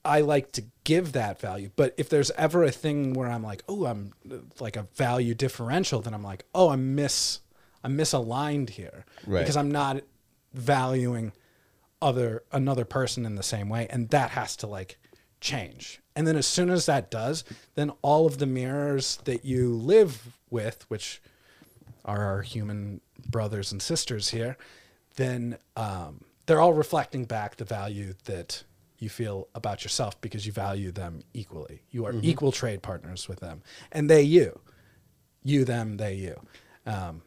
I 0.06 0.22
like 0.22 0.52
to 0.52 0.66
give 0.84 1.14
that 1.14 1.40
value. 1.40 1.72
But 1.76 1.96
if 1.98 2.08
there's 2.08 2.30
ever 2.38 2.64
a 2.64 2.70
thing 2.70 3.14
where 3.14 3.28
I'm 3.28 3.42
like, 3.42 3.64
oh, 3.68 3.86
I'm 3.88 4.14
like 4.60 4.76
a 4.78 4.84
value 4.94 5.34
differential, 5.34 6.00
then 6.00 6.14
I'm 6.14 6.22
like, 6.22 6.46
oh, 6.54 6.70
I'm 6.70 6.94
mis, 6.94 7.40
I'm 7.84 7.98
misaligned 7.98 8.70
here 8.70 9.04
Right. 9.26 9.40
because 9.40 9.58
I'm 9.58 9.72
not 9.72 10.02
valuing 10.54 11.32
other 12.04 12.44
another 12.52 12.86
person 12.86 13.26
in 13.26 13.34
the 13.34 13.42
same 13.42 13.68
way, 13.68 13.88
and 13.90 14.10
that 14.10 14.30
has 14.30 14.56
to 14.58 14.68
like 14.68 15.00
change. 15.42 16.03
And 16.16 16.28
then 16.28 16.36
as 16.36 16.46
soon 16.46 16.70
as 16.70 16.86
that 16.86 17.10
does, 17.10 17.44
then 17.76 17.92
all 18.02 18.26
of 18.26 18.38
the 18.38 18.46
mirrors 18.46 19.18
that 19.26 19.44
you 19.46 19.74
live 19.74 20.38
with, 20.50 20.86
which 20.88 21.22
are 22.06 22.24
our 22.24 22.42
human 22.42 23.02
brothers 23.30 23.72
and 23.72 23.82
sisters 23.82 24.30
here, 24.30 24.58
then 25.16 25.58
um, 25.76 26.22
they're 26.46 26.60
all 26.62 26.74
reflecting 26.74 27.26
back 27.26 27.56
the 27.56 27.66
value 27.66 28.14
that 28.26 28.64
you 29.00 29.10
feel 29.10 29.48
about 29.56 29.84
yourself 29.84 30.20
because 30.22 30.46
you 30.46 30.52
value 30.52 30.92
them 30.92 31.22
equally. 31.34 31.82
You 31.92 32.06
are 32.06 32.14
equal 32.22 32.52
trade 32.52 32.82
partners 32.82 33.28
with 33.28 33.40
them, 33.40 33.62
and 33.92 34.10
they 34.10 34.22
you, 34.22 34.60
you 35.44 35.66
them 35.66 35.98
they 35.98 36.14
you, 36.16 36.40
um, 36.86 37.22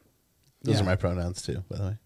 Those 0.63 0.75
Yeah. 0.75 0.81
are 0.81 0.85
my 0.85 0.95
pronouns 0.95 1.41
too, 1.43 1.63
by 1.69 1.77
the 1.77 1.83
way. 1.83 1.97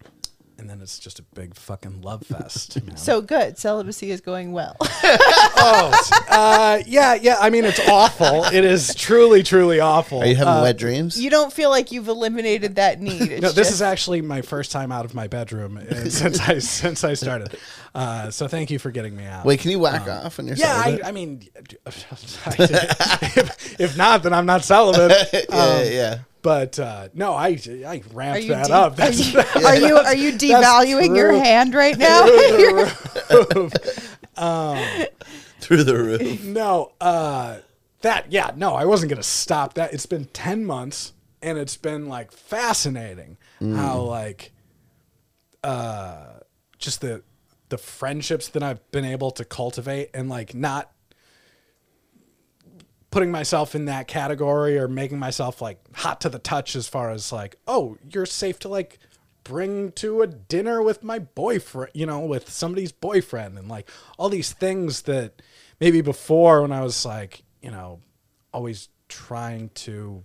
And 0.62 0.70
then 0.70 0.80
it's 0.80 0.98
just 1.00 1.18
a 1.18 1.22
big 1.34 1.54
fucking 1.56 2.00
love 2.02 2.22
fest. 2.24 2.76
you 2.76 2.82
know? 2.88 2.94
So 2.94 3.20
good. 3.20 3.58
Celibacy 3.58 4.10
is 4.12 4.20
going 4.20 4.52
well. 4.52 4.76
oh, 4.80 5.92
uh, 6.30 6.80
yeah, 6.86 7.14
yeah. 7.14 7.36
I 7.40 7.50
mean, 7.50 7.64
it's 7.64 7.80
awful. 7.88 8.44
It 8.44 8.64
is 8.64 8.94
truly, 8.94 9.42
truly 9.42 9.80
awful. 9.80 10.20
Are 10.22 10.26
you 10.26 10.36
having 10.36 10.52
Uh, 10.54 10.62
wet 10.62 10.78
dreams? 10.78 11.20
you 11.20 11.28
don't 11.30 11.52
feel 11.52 11.68
like 11.68 11.90
you've 11.90 12.06
eliminated 12.08 12.76
that 12.76 13.00
need. 13.00 13.22
It's 13.32 13.42
No, 13.42 13.48
this 13.48 13.66
just- 13.66 13.72
is 13.72 13.82
actually 13.82 14.22
my 14.22 14.40
first 14.40 14.70
time 14.70 14.92
out 14.92 15.04
of 15.04 15.14
my 15.14 15.26
bedroom 15.26 15.76
uh, 15.78 15.94
since 16.08 16.40
I 16.40 16.60
since 16.60 17.02
I 17.04 17.14
started. 17.14 17.58
Uh, 17.94 18.30
so 18.30 18.46
thank 18.48 18.70
you 18.70 18.78
for 18.78 18.90
getting 18.90 19.14
me 19.16 19.26
out. 19.26 19.44
Wait, 19.44 19.60
can 19.60 19.70
you 19.72 19.78
whack 19.80 20.06
off 20.08 20.38
when 20.38 20.46
you're 20.46 20.56
yeah, 20.56 20.76
I, 20.76 20.82
celibate? 20.84 21.06
I 21.06 21.12
mean, 21.12 21.48
if, 21.86 23.80
if 23.80 23.96
not, 23.96 24.22
then 24.22 24.32
I'm 24.32 24.46
not 24.46 24.64
celibate. 24.64 25.12
yeah, 25.32 25.40
Um, 25.50 25.82
yeah. 25.92 26.18
But 26.42 26.78
uh, 26.78 27.08
no, 27.14 27.32
I 27.34 27.58
I 27.86 28.02
ramped 28.12 28.48
that 28.48 28.66
de- 28.66 28.74
up. 28.74 28.92
are 28.94 28.96
That's, 28.96 29.32
you 29.32 29.40
are 29.64 29.76
you 29.76 29.96
are 29.96 30.14
you 30.14 30.32
devaluing 30.32 31.16
your 31.16 31.32
hand 31.32 31.72
right 31.72 31.96
now? 31.96 32.26
Through 35.60 35.84
the 35.84 35.96
roof. 35.96 36.44
no, 36.44 36.92
uh, 37.00 37.58
that 38.00 38.32
yeah, 38.32 38.50
no, 38.56 38.74
I 38.74 38.86
wasn't 38.86 39.10
gonna 39.10 39.22
stop 39.22 39.74
that. 39.74 39.94
It's 39.94 40.06
been 40.06 40.24
ten 40.26 40.64
months, 40.64 41.12
and 41.40 41.56
it's 41.58 41.76
been 41.76 42.08
like 42.08 42.32
fascinating 42.32 43.36
how 43.60 44.00
like, 44.00 44.50
uh, 45.62 46.40
just 46.78 47.00
the 47.00 47.22
the 47.68 47.78
friendships 47.78 48.48
that 48.48 48.64
I've 48.64 48.90
been 48.90 49.04
able 49.04 49.30
to 49.32 49.44
cultivate, 49.44 50.10
and 50.12 50.28
like 50.28 50.54
not 50.54 50.90
putting 53.12 53.30
myself 53.30 53.74
in 53.76 53.84
that 53.84 54.08
category 54.08 54.76
or 54.76 54.88
making 54.88 55.18
myself 55.20 55.62
like 55.62 55.78
hot 55.94 56.20
to 56.22 56.28
the 56.28 56.38
touch 56.40 56.74
as 56.74 56.88
far 56.88 57.10
as 57.10 57.30
like, 57.30 57.56
oh, 57.68 57.96
you're 58.12 58.26
safe 58.26 58.58
to 58.60 58.68
like 58.68 58.98
bring 59.44 59.92
to 59.92 60.22
a 60.22 60.26
dinner 60.26 60.82
with 60.82 61.04
my 61.04 61.18
boyfriend, 61.20 61.90
you 61.94 62.06
know, 62.06 62.20
with 62.20 62.50
somebody's 62.50 62.90
boyfriend 62.92 63.58
and 63.58 63.68
like 63.68 63.88
all 64.18 64.28
these 64.28 64.52
things 64.52 65.02
that 65.02 65.42
maybe 65.80 66.00
before 66.00 66.62
when 66.62 66.72
I 66.72 66.80
was 66.82 67.04
like, 67.04 67.42
you 67.60 67.70
know, 67.70 68.00
always 68.52 68.88
trying 69.08 69.68
to 69.74 70.22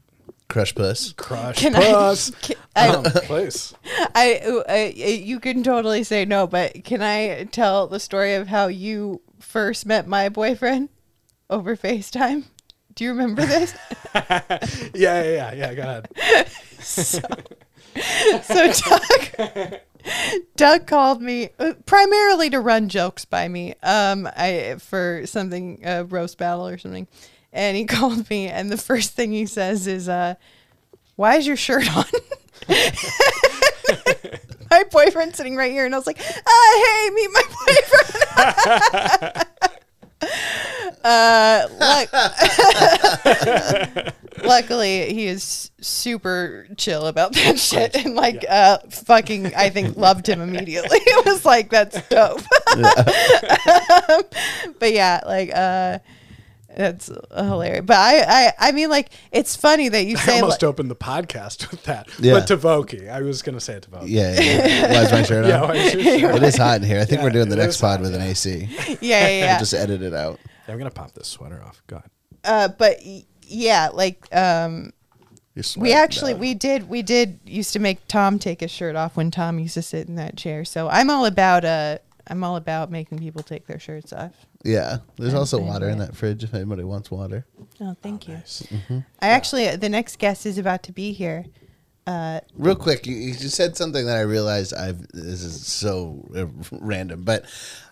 Crush 0.49 0.73
puss. 0.73 1.11
crush 1.13 1.57
Can 1.57 1.75
I- 1.75 1.91
puss. 1.91 2.31
can- 2.41 2.55
I- 2.75 2.87
um, 2.89 3.03
please. 3.03 3.73
I, 4.15 4.61
I 4.69 4.93
you 4.95 5.39
can 5.41 5.61
totally 5.63 6.03
say 6.03 6.23
no, 6.25 6.47
but 6.47 6.83
can 6.85 7.01
I 7.01 7.45
tell 7.51 7.87
the 7.87 7.99
story 7.99 8.35
of 8.35 8.47
how 8.47 8.67
you 8.67 9.21
first 9.39 9.85
met 9.85 10.07
my 10.07 10.29
boyfriend 10.29 10.87
over 11.49 11.75
FaceTime? 11.75 12.45
Do 12.97 13.03
you 13.03 13.11
remember 13.11 13.45
this? 13.45 13.73
Yeah, 14.95 15.21
yeah, 15.21 15.23
yeah, 15.23 15.53
yeah. 15.53 15.73
Go 15.75 15.81
ahead. 15.83 16.09
so, 16.79 17.19
so 18.41 18.71
Doug, 18.73 19.79
Doug 20.55 20.87
called 20.87 21.21
me 21.21 21.49
uh, 21.59 21.73
primarily 21.85 22.49
to 22.49 22.59
run 22.59 22.89
jokes 22.89 23.23
by 23.23 23.47
me, 23.47 23.75
um, 23.83 24.27
I 24.35 24.77
for 24.79 25.21
something 25.27 25.81
a 25.85 26.03
roast 26.05 26.39
battle 26.39 26.67
or 26.67 26.79
something, 26.79 27.07
and 27.53 27.77
he 27.77 27.85
called 27.95 28.27
me, 28.31 28.47
and 28.47 28.71
the 28.71 28.77
first 28.77 29.11
thing 29.11 29.31
he 29.31 29.45
says 29.45 29.85
is, 29.85 30.09
uh, 30.09 30.33
"Why 31.15 31.35
is 31.35 31.45
your 31.45 31.57
shirt 31.57 31.95
on?" 31.95 32.05
my 34.71 34.83
boyfriend's 34.89 35.37
sitting 35.37 35.55
right 35.55 35.71
here, 35.71 35.85
and 35.85 35.93
I 35.93 35.99
was 35.99 36.07
like, 36.07 36.19
uh, 36.19 36.23
"Hey, 36.23 37.09
meet 37.13 37.29
my 37.31 37.43
boyfriend." 39.27 39.45
Uh, 41.07 41.67
luck- 41.79 42.13
luckily, 44.43 45.13
he 45.13 45.27
is 45.27 45.71
super 45.79 46.67
chill 46.77 47.05
about 47.07 47.33
that 47.33 47.59
shit, 47.59 47.95
and 47.95 48.15
like, 48.15 48.43
uh, 48.49 48.79
fucking, 48.89 49.53
I 49.55 49.69
think 49.69 49.95
loved 49.97 50.27
him 50.27 50.41
immediately. 50.41 50.97
it 51.01 51.25
was 51.25 51.45
like, 51.45 51.69
that's 51.69 52.01
dope. 52.09 52.41
but 54.79 54.93
yeah, 54.93 55.21
like, 55.25 55.51
uh. 55.53 55.99
That's 56.75 57.09
hilarious, 57.35 57.85
but 57.87 57.97
I, 57.97 58.19
I, 58.27 58.53
I 58.67 58.71
mean, 58.71 58.89
like, 58.91 59.09
it's 59.31 59.55
funny 59.55 59.89
that 59.89 60.05
you 60.05 60.15
I 60.15 60.19
say, 60.19 60.35
almost 60.39 60.61
like, 60.61 60.69
opened 60.69 60.91
the 60.91 60.95
podcast 60.95 61.71
with 61.71 61.81
that. 61.85 62.07
Yeah. 62.19 62.33
But 62.33 62.45
to 62.47 62.57
Voki. 62.57 63.09
I 63.09 63.21
was 63.21 63.41
gonna 63.41 63.59
say 63.59 63.77
it 63.77 63.81
to 63.83 63.89
Voki. 63.89 64.03
Yeah, 64.09 64.39
yeah. 64.39 64.93
Why 64.93 65.01
is 65.01 65.11
my 65.11 65.23
shirt 65.23 65.45
on? 65.45 65.49
Yeah, 65.49 65.61
why 65.63 65.73
is 65.73 65.93
your 65.95 66.19
shirt 66.19 66.35
It 66.35 66.43
is 66.43 66.55
hot 66.57 66.77
in 66.77 66.83
here. 66.83 66.99
I 66.99 67.05
think 67.05 67.21
Yeah, 67.21 67.25
we're 67.25 67.31
doing 67.31 67.49
the 67.49 67.55
next 67.55 67.81
pod 67.81 67.99
hot, 67.99 68.01
with 68.01 68.13
an. 68.13 68.21
AC. 68.21 68.69
yeah, 68.69 68.95
yeah, 69.01 69.27
yeah. 69.27 69.57
Just 69.57 69.73
edit 69.73 70.03
it 70.03 70.13
out. 70.13 70.39
Yeah, 70.67 70.73
I'm 70.73 70.77
gonna 70.77 70.91
pop 70.91 71.13
this 71.13 71.27
sweater 71.27 71.61
off. 71.63 71.81
Go 71.87 71.97
ahead. 71.97 72.09
uh, 72.43 72.67
but 72.77 72.97
y- 73.05 73.25
yeah, 73.41 73.89
like, 73.93 74.27
um, 74.35 74.91
we 75.75 75.91
actually 75.93 76.33
we 76.35 76.53
did 76.53 76.87
we 76.87 77.01
did 77.01 77.39
used 77.45 77.73
to 77.73 77.79
make 77.79 78.07
Tom 78.07 78.37
take 78.37 78.59
his 78.59 78.69
shirt 78.69 78.95
off 78.95 79.17
when 79.17 79.31
Tom 79.31 79.57
used 79.57 79.73
to 79.73 79.81
sit 79.81 80.07
in 80.07 80.15
that 80.15 80.37
chair. 80.37 80.63
So 80.63 80.87
I'm 80.87 81.09
all 81.09 81.25
about 81.25 81.65
uh 81.65 81.97
I'm 82.27 82.43
all 82.43 82.57
about 82.57 82.91
making 82.91 83.17
people 83.19 83.41
take 83.41 83.65
their 83.65 83.79
shirts 83.79 84.13
off. 84.13 84.33
Yeah. 84.63 84.97
There's 85.15 85.33
I'm 85.33 85.39
also 85.39 85.57
saying 85.57 85.67
water 85.69 85.89
in 85.89 85.97
that. 85.97 86.09
that 86.11 86.15
fridge 86.15 86.43
if 86.43 86.53
anybody 86.53 86.83
wants 86.83 87.09
water. 87.09 87.45
Oh, 87.81 87.95
thank 88.03 88.27
you. 88.27 88.35
Nice. 88.35 88.67
I 89.19 89.29
actually 89.29 89.75
the 89.77 89.89
next 89.89 90.19
guest 90.19 90.45
is 90.45 90.59
about 90.59 90.83
to 90.83 90.91
be 90.91 91.11
here, 91.13 91.45
Real 92.55 92.75
quick, 92.75 93.05
you, 93.07 93.15
you 93.15 93.33
said 93.33 93.75
something 93.75 94.05
that 94.05 94.17
I 94.17 94.21
realized 94.21 94.73
I've. 94.73 95.07
This 95.09 95.43
is 95.43 95.65
so 95.65 96.23
uh, 96.35 96.45
random, 96.79 97.23
but 97.23 97.45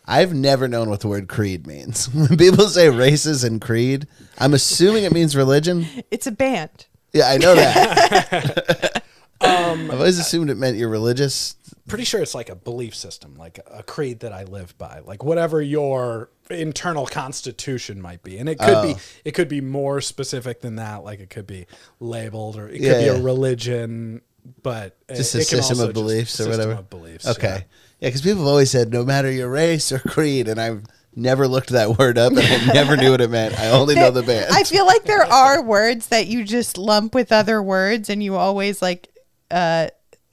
I've 0.07 0.33
never 0.33 0.67
known 0.67 0.89
what 0.89 0.99
the 0.99 1.07
word 1.07 1.27
creed 1.27 1.65
means. 1.67 2.07
When 2.13 2.37
people 2.37 2.67
say 2.67 2.89
races 2.89 3.43
and 3.43 3.59
creed, 3.61 4.07
I'm 4.37 4.53
assuming 4.53 5.03
it 5.03 5.11
means 5.11 5.35
religion. 5.35 5.85
It's 6.11 6.27
a 6.27 6.31
band. 6.31 6.85
Yeah, 7.13 7.27
I 7.29 7.37
know 7.37 7.55
that. 7.55 9.03
Um, 9.41 9.91
I've 9.91 9.99
always 9.99 10.17
assumed 10.17 10.49
it 10.49 10.55
meant 10.55 10.77
you're 10.77 10.89
religious. 10.89 11.55
Pretty 11.89 12.05
sure 12.05 12.21
it's 12.21 12.33
like 12.33 12.49
a 12.49 12.55
belief 12.55 12.95
system, 12.95 13.35
like 13.37 13.59
a 13.69 13.83
creed 13.83 14.21
that 14.21 14.31
I 14.31 14.43
live 14.45 14.75
by, 14.77 14.99
like 14.99 15.23
whatever 15.25 15.61
your 15.61 16.29
internal 16.49 17.05
constitution 17.05 18.01
might 18.01 18.23
be, 18.23 18.37
and 18.37 18.47
it 18.47 18.57
could 18.57 18.81
be 18.81 18.93
Oh. 18.93 18.99
it 19.25 19.31
could 19.31 19.49
be 19.49 19.59
more 19.59 19.99
specific 19.99 20.61
than 20.61 20.77
that. 20.77 21.03
Like 21.03 21.19
it 21.19 21.29
could 21.29 21.45
be 21.45 21.67
labeled, 21.99 22.55
or 22.57 22.69
it 22.69 22.79
Yeah, 22.79 22.93
could 22.93 22.99
be 22.99 23.05
yeah. 23.07 23.11
a 23.11 23.21
religion, 23.21 24.21
but 24.63 24.95
it- 25.09 25.15
Just 25.17 25.35
a 25.35 25.39
it 25.39 25.47
can 25.49 25.57
system 25.59 25.79
also 25.79 25.89
of 25.89 25.89
just- 25.89 25.93
beliefs 25.93 26.33
or 26.39 26.43
system 26.45 26.51
whatever. 26.51 26.71
Of 26.79 26.89
beliefs, 26.89 27.27
Okay. 27.27 27.47
Yeah, 27.47 27.61
because 27.99 28.21
people 28.21 28.39
have 28.39 28.47
always 28.47 28.71
said 28.71 28.91
no 28.91 29.03
matter 29.03 29.31
your 29.31 29.49
race 29.49 29.91
or 29.91 29.99
creed, 29.99 30.47
and 30.47 30.59
I've 30.59 30.83
never 31.15 31.47
looked 31.47 31.69
that 31.69 31.97
word 31.97 32.17
up, 32.17 32.33
and 32.33 32.39
I 32.41 32.73
never 32.73 32.97
knew 32.97 33.11
what 33.11 33.21
it 33.21 33.29
meant. 33.29 33.57
I 33.59 33.69
only 33.69 33.95
know 33.95 34.11
the 34.11 34.23
band. 34.23 34.47
I 34.51 34.63
feel 34.63 34.85
like 34.85 35.03
there 35.03 35.23
are 35.25 35.61
words 35.61 36.07
that 36.07 36.27
you 36.27 36.43
just 36.43 36.77
lump 36.77 37.15
with 37.15 37.31
other 37.31 37.61
words 37.63 38.09
and 38.09 38.21
you 38.21 38.35
always 38.35 38.81
like 38.81 39.09
uh 39.51 39.87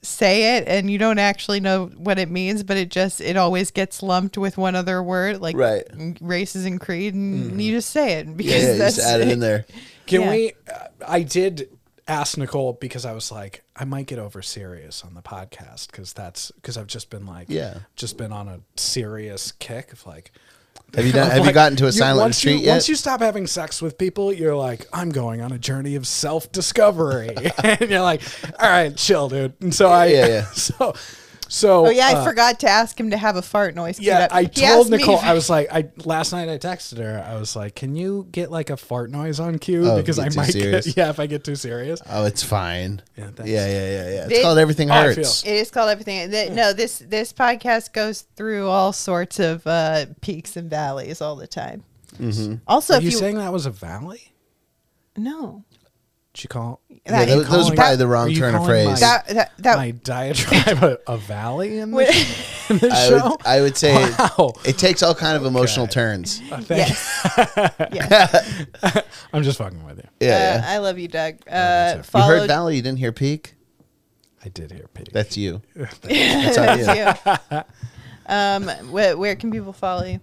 say 0.04 0.56
it 0.56 0.66
and 0.66 0.90
you 0.90 0.98
don't 0.98 1.20
actually 1.20 1.60
know 1.60 1.86
what 1.96 2.18
it 2.18 2.28
means, 2.28 2.64
but 2.64 2.76
it 2.76 2.88
just 2.90 3.20
it 3.20 3.36
always 3.36 3.70
gets 3.70 4.02
lumped 4.02 4.36
with 4.36 4.58
one 4.58 4.74
other 4.74 5.00
word, 5.00 5.40
like 5.40 5.56
Right. 5.56 5.84
races 6.20 6.64
and 6.64 6.80
creed, 6.80 7.14
and 7.14 7.62
you 7.62 7.72
just 7.72 7.90
say 7.90 8.14
it 8.14 8.36
because 8.36 8.52
yeah, 8.52 8.72
yeah, 8.72 8.76
that's 8.78 8.96
just 8.96 9.06
add 9.08 9.20
it 9.20 9.28
in 9.28 9.38
there. 9.38 9.64
Can 10.08 10.22
Yeah. 10.22 10.30
we? 10.30 10.52
Uh, 10.68 10.86
I 11.06 11.22
did 11.22 11.68
ask 12.08 12.36
Nicole 12.36 12.72
because 12.74 13.04
I 13.06 13.12
was 13.12 13.30
like, 13.30 13.62
I 13.76 13.84
might 13.84 14.06
get 14.06 14.18
over 14.18 14.42
serious 14.42 15.02
on 15.04 15.14
the 15.14 15.22
podcast 15.22 15.90
because 15.90 16.12
that's 16.12 16.50
because 16.52 16.76
I've 16.76 16.86
just 16.86 17.10
been 17.10 17.26
like, 17.26 17.46
Yeah. 17.48 17.78
just 17.96 18.16
been 18.18 18.32
on 18.32 18.48
a 18.48 18.60
serious 18.76 19.52
kick 19.52 19.92
of 19.92 20.06
like. 20.06 20.32
Have 20.94 21.06
you 21.06 21.12
done? 21.12 21.30
Have 21.32 21.46
you 21.46 21.52
gotten 21.52 21.76
to 21.78 21.86
a 21.86 21.92
silent 21.92 22.20
once 22.26 22.44
retreat 22.44 22.60
you, 22.60 22.66
yet? 22.66 22.72
Once 22.72 22.88
you 22.88 22.96
stop 22.96 23.20
having 23.20 23.46
sex 23.46 23.80
with 23.80 23.96
people, 23.96 24.30
you're 24.32 24.56
like, 24.56 24.86
I'm 24.92 25.10
going 25.10 25.40
on 25.40 25.50
a 25.52 25.58
journey 25.58 25.94
of 25.94 26.06
self 26.06 26.52
discovery, 26.52 27.34
and 27.64 27.80
you're 27.90 28.02
like, 28.02 28.20
all 28.60 28.68
right, 28.68 28.94
chill, 28.94 29.28
dude. 29.30 29.54
And 29.60 29.74
so 29.74 29.88
I, 29.88 30.06
Yeah, 30.06 30.26
yeah. 30.26 30.44
so, 30.52 30.94
so. 31.52 31.86
Oh 31.86 31.90
yeah, 31.90 32.06
I 32.08 32.12
uh, 32.14 32.24
forgot 32.24 32.60
to 32.60 32.68
ask 32.68 32.98
him 32.98 33.10
to 33.10 33.16
have 33.16 33.36
a 33.36 33.42
fart 33.42 33.74
noise. 33.74 33.96
queued 33.96 34.06
yeah, 34.06 34.20
up. 34.20 34.32
I 34.34 34.42
He 34.44 34.48
told 34.48 34.88
Nicole. 34.90 35.18
I 35.18 35.34
was 35.34 35.50
like, 35.50 35.68
I 35.70 35.90
last 36.04 36.32
night 36.32 36.48
I 36.48 36.56
texted 36.56 36.98
her. 36.98 37.22
I 37.28 37.38
was 37.38 37.54
like, 37.54 37.74
"Can 37.74 37.94
you 37.94 38.26
get 38.32 38.50
like 38.50 38.70
a 38.70 38.76
fart 38.76 39.10
noise 39.10 39.38
on 39.38 39.58
cue 39.58 39.86
Oh, 39.86 39.96
because 39.96 40.18
I 40.18 40.28
too 40.28 40.36
might 40.38 40.50
serious? 40.52 40.86
get 40.86 40.96
yeah 40.96 41.10
if 41.10 41.20
I 41.20 41.26
get 41.26 41.44
too 41.44 41.54
serious." 41.54 42.00
oh, 42.08 42.24
it's 42.24 42.42
fine. 42.42 43.02
Yeah, 43.16 43.24
Yeah, 43.24 43.30
thanks. 43.36 43.50
yeah, 43.50 43.66
yeah, 43.66 43.74
yeah. 43.74 44.24
It's 44.24 44.28
They- 44.30 44.42
called 44.42 44.58
everything 44.58 44.90
Oh, 44.90 44.94
hurts. 44.94 45.44
It 45.44 45.52
is 45.52 45.70
called 45.70 45.90
everything. 45.90 46.30
Th- 46.30 46.50
No, 46.52 46.72
this 46.72 46.98
this 47.00 47.32
podcast 47.32 47.92
goes 47.92 48.22
through 48.34 48.68
all 48.68 48.92
sorts 48.92 49.38
of 49.38 49.66
uh, 49.66 50.06
peaks 50.22 50.56
and 50.56 50.70
valleys 50.70 51.20
all 51.20 51.36
the 51.36 51.46
time. 51.46 51.84
Mm-hmm. 52.18 52.56
Also, 52.66 52.94
Are 52.94 52.96
if 52.98 53.04
you, 53.04 53.10
you, 53.10 53.16
saying 53.16 53.36
that 53.36 53.52
was 53.52 53.66
a 53.66 53.70
valley? 53.70 54.32
no, 55.16 55.64
Did 56.34 56.44
you 56.44 56.48
call? 56.48 56.80
Yeah, 56.88 56.98
That- 57.06 57.28
those, 57.28 57.36
those 57.44 57.46
are 57.46 57.48
calling- 57.62 57.76
probably 57.76 57.96
the 57.96 58.06
wrong 58.06 58.34
turn 58.34 58.54
of 58.54 58.64
phrase. 58.64 58.86
my- 58.86 58.94
that 59.00 59.26
that 59.28 59.52
that 59.58 59.76
My 59.76 59.90
diatribe 59.90 60.82
a, 60.82 60.98
a 61.06 61.18
valley 61.18 61.78
in 61.78 61.90
Wait. 61.92 62.06
this, 62.08 62.66
in 62.70 62.78
this 62.78 62.92
I 62.94 63.08
show. 63.08 63.30
would, 63.32 63.46
I 63.46 63.60
would 63.60 63.76
say 63.76 63.94
it, 64.02 64.18
Wow. 64.18 64.52
it 64.64 64.78
takes 64.78 65.02
all 65.02 65.14
kind 65.14 65.36
of 65.36 65.44
emotional 65.44 65.84
Okay. 65.84 65.92
turns. 65.92 66.40
Uh, 66.50 66.56
thank 66.62 66.88
yes, 66.88 67.70
yes. 67.92 69.04
I'm 69.32 69.42
just 69.42 69.58
fucking 69.58 69.84
with 69.84 69.98
you. 69.98 70.08
Yeah, 70.20 70.28
Uh, 70.28 70.38
yeah. 70.38 70.64
I 70.68 70.78
love 70.78 70.98
you, 70.98 71.08
Doug. 71.08 71.44
too. 71.44 71.50
Uh, 71.50 71.90
You 71.92 71.96
You 71.98 72.02
follow 72.04 72.26
heard 72.38 72.48
Valley, 72.48 72.76
you 72.76 72.82
didn't 72.82 72.98
hear 72.98 73.12
Peak. 73.12 73.54
I 74.44 74.48
did 74.48 74.72
hear 74.72 74.86
peak. 74.92 75.12
That's 75.12 75.36
you. 75.36 75.62
That's 75.76 76.58
on 76.58 76.78
you. 76.78 76.86
you. 77.52 77.62
um, 78.26 78.90
where, 78.90 79.16
where 79.16 79.36
can 79.36 79.50
people 79.52 79.72
follow 79.72 80.04
you? 80.04 80.20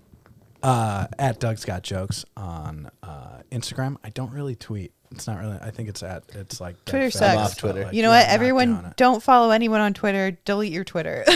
uh, 0.61 1.07
at 1.17 1.39
Doug's 1.39 1.63
Got 1.63 1.83
Jokes 1.83 2.25
on 2.35 2.89
uh, 3.01 3.39
Instagram. 3.51 3.95
I 4.03 4.09
don't 4.09 4.33
really 4.33 4.55
tweet. 4.55 4.91
It's 5.11 5.25
not 5.27 5.39
really. 5.39 5.57
I 5.61 5.71
think 5.71 5.89
it's 5.89 6.03
at. 6.03 6.23
It's 6.29 6.61
like 6.61 6.83
Twitter 6.85 7.09
sucks. 7.09 7.23
I'm 7.31 7.37
off 7.39 7.57
Twitter. 7.57 7.85
like, 7.85 7.93
You 7.93 8.03
know 8.03 8.11
yeah, 8.11 8.21
what? 8.25 8.29
Everyone, 8.29 8.93
don't 8.95 9.23
follow 9.23 9.49
anyone 9.51 9.81
on 9.81 9.93
Twitter. 9.93 10.31
Delete 10.45 10.71
your 10.71 10.83
Twitter. 10.83 11.23
My 11.27 11.35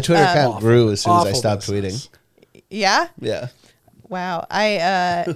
Twitter 0.00 0.14
account 0.14 0.56
Awful- 0.56 0.60
grew 0.60 0.90
as 0.90 1.02
soon 1.02 1.16
as 1.18 1.26
I 1.26 1.32
stopped 1.32 1.68
business. 1.68 2.08
tweeting. 2.08 2.62
yeah. 2.70 3.08
Yeah. 3.20 3.48
Wow. 4.08 4.46
I 4.50 4.76
uh 4.78 5.34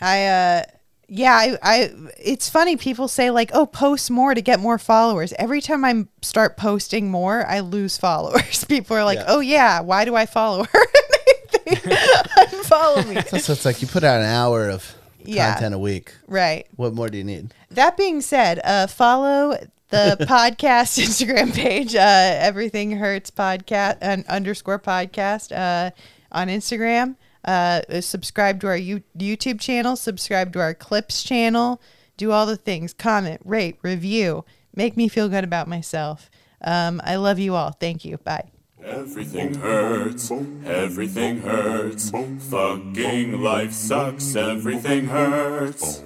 I 0.00 0.26
uh 0.26 0.62
yeah, 1.08 1.32
I, 1.34 1.58
I 1.62 1.90
it's 2.18 2.48
funny 2.48 2.76
people 2.76 3.06
say 3.06 3.30
like, 3.30 3.50
"Oh, 3.54 3.66
post 3.66 4.10
more 4.10 4.34
to 4.34 4.40
get 4.40 4.60
more 4.60 4.78
followers." 4.78 5.32
Every 5.38 5.60
time 5.60 5.84
I 5.84 6.06
start 6.22 6.56
posting 6.56 7.10
more, 7.10 7.46
I 7.46 7.60
lose 7.60 7.98
followers. 7.98 8.64
People 8.64 8.96
are 8.96 9.04
like, 9.04 9.18
Yeah. 9.18 9.24
"Oh 9.28 9.40
yeah, 9.40 9.80
why 9.80 10.04
do 10.06 10.14
I 10.16 10.24
follow 10.26 10.64
her?" 10.64 10.86
they 11.66 11.76
unfollow 11.76 13.14
me. 13.14 13.20
So, 13.28 13.38
so 13.38 13.52
it's 13.52 13.64
like 13.64 13.82
you 13.82 13.88
put 13.88 14.04
out 14.04 14.20
an 14.20 14.26
hour 14.26 14.68
of 14.70 14.94
Yeah. 15.26 15.52
content 15.54 15.74
a 15.74 15.78
week. 15.78 16.12
Right. 16.26 16.66
What 16.76 16.94
more 16.94 17.08
do 17.08 17.18
you 17.18 17.24
need? 17.24 17.52
That 17.70 17.96
being 17.96 18.20
said, 18.20 18.60
uh, 18.64 18.86
follow 18.86 19.56
the 19.88 20.16
podcast 20.28 20.98
Instagram 21.04 21.52
page, 21.54 21.94
uh, 21.94 21.98
Everything 22.00 22.92
Hurts 22.92 23.30
Podcast 23.30 23.98
and 24.00 24.24
underscore 24.26 24.78
podcast 24.78 25.52
uh, 25.56 25.90
on 26.30 26.48
Instagram. 26.48 27.16
Uh, 27.44 27.80
subscribe 28.00 28.60
to 28.60 28.68
our 28.68 28.76
U- 28.76 29.02
YouTube 29.18 29.60
channel. 29.60 29.96
Subscribe 29.96 30.52
to 30.52 30.60
our 30.60 30.74
Clips 30.74 31.22
channel. 31.24 31.80
Do 32.16 32.30
all 32.30 32.46
the 32.46 32.56
things. 32.56 32.92
Comment, 32.94 33.40
rate, 33.44 33.78
review. 33.82 34.44
Make 34.76 34.96
me 34.96 35.08
feel 35.08 35.28
good 35.28 35.42
about 35.44 35.66
myself. 35.66 36.30
Um, 36.64 37.00
I 37.04 37.16
love 37.16 37.40
you 37.40 37.56
all. 37.56 37.72
Thank 37.72 38.04
you. 38.04 38.18
Bye. 38.18 38.51
Everything 38.84 39.54
hurts. 39.54 40.30
Everything 40.64 41.42
hurts. 41.42 42.10
Fucking 42.10 43.40
life 43.40 43.72
sucks. 43.72 44.34
Everything 44.34 45.06
hurts. 45.06 46.02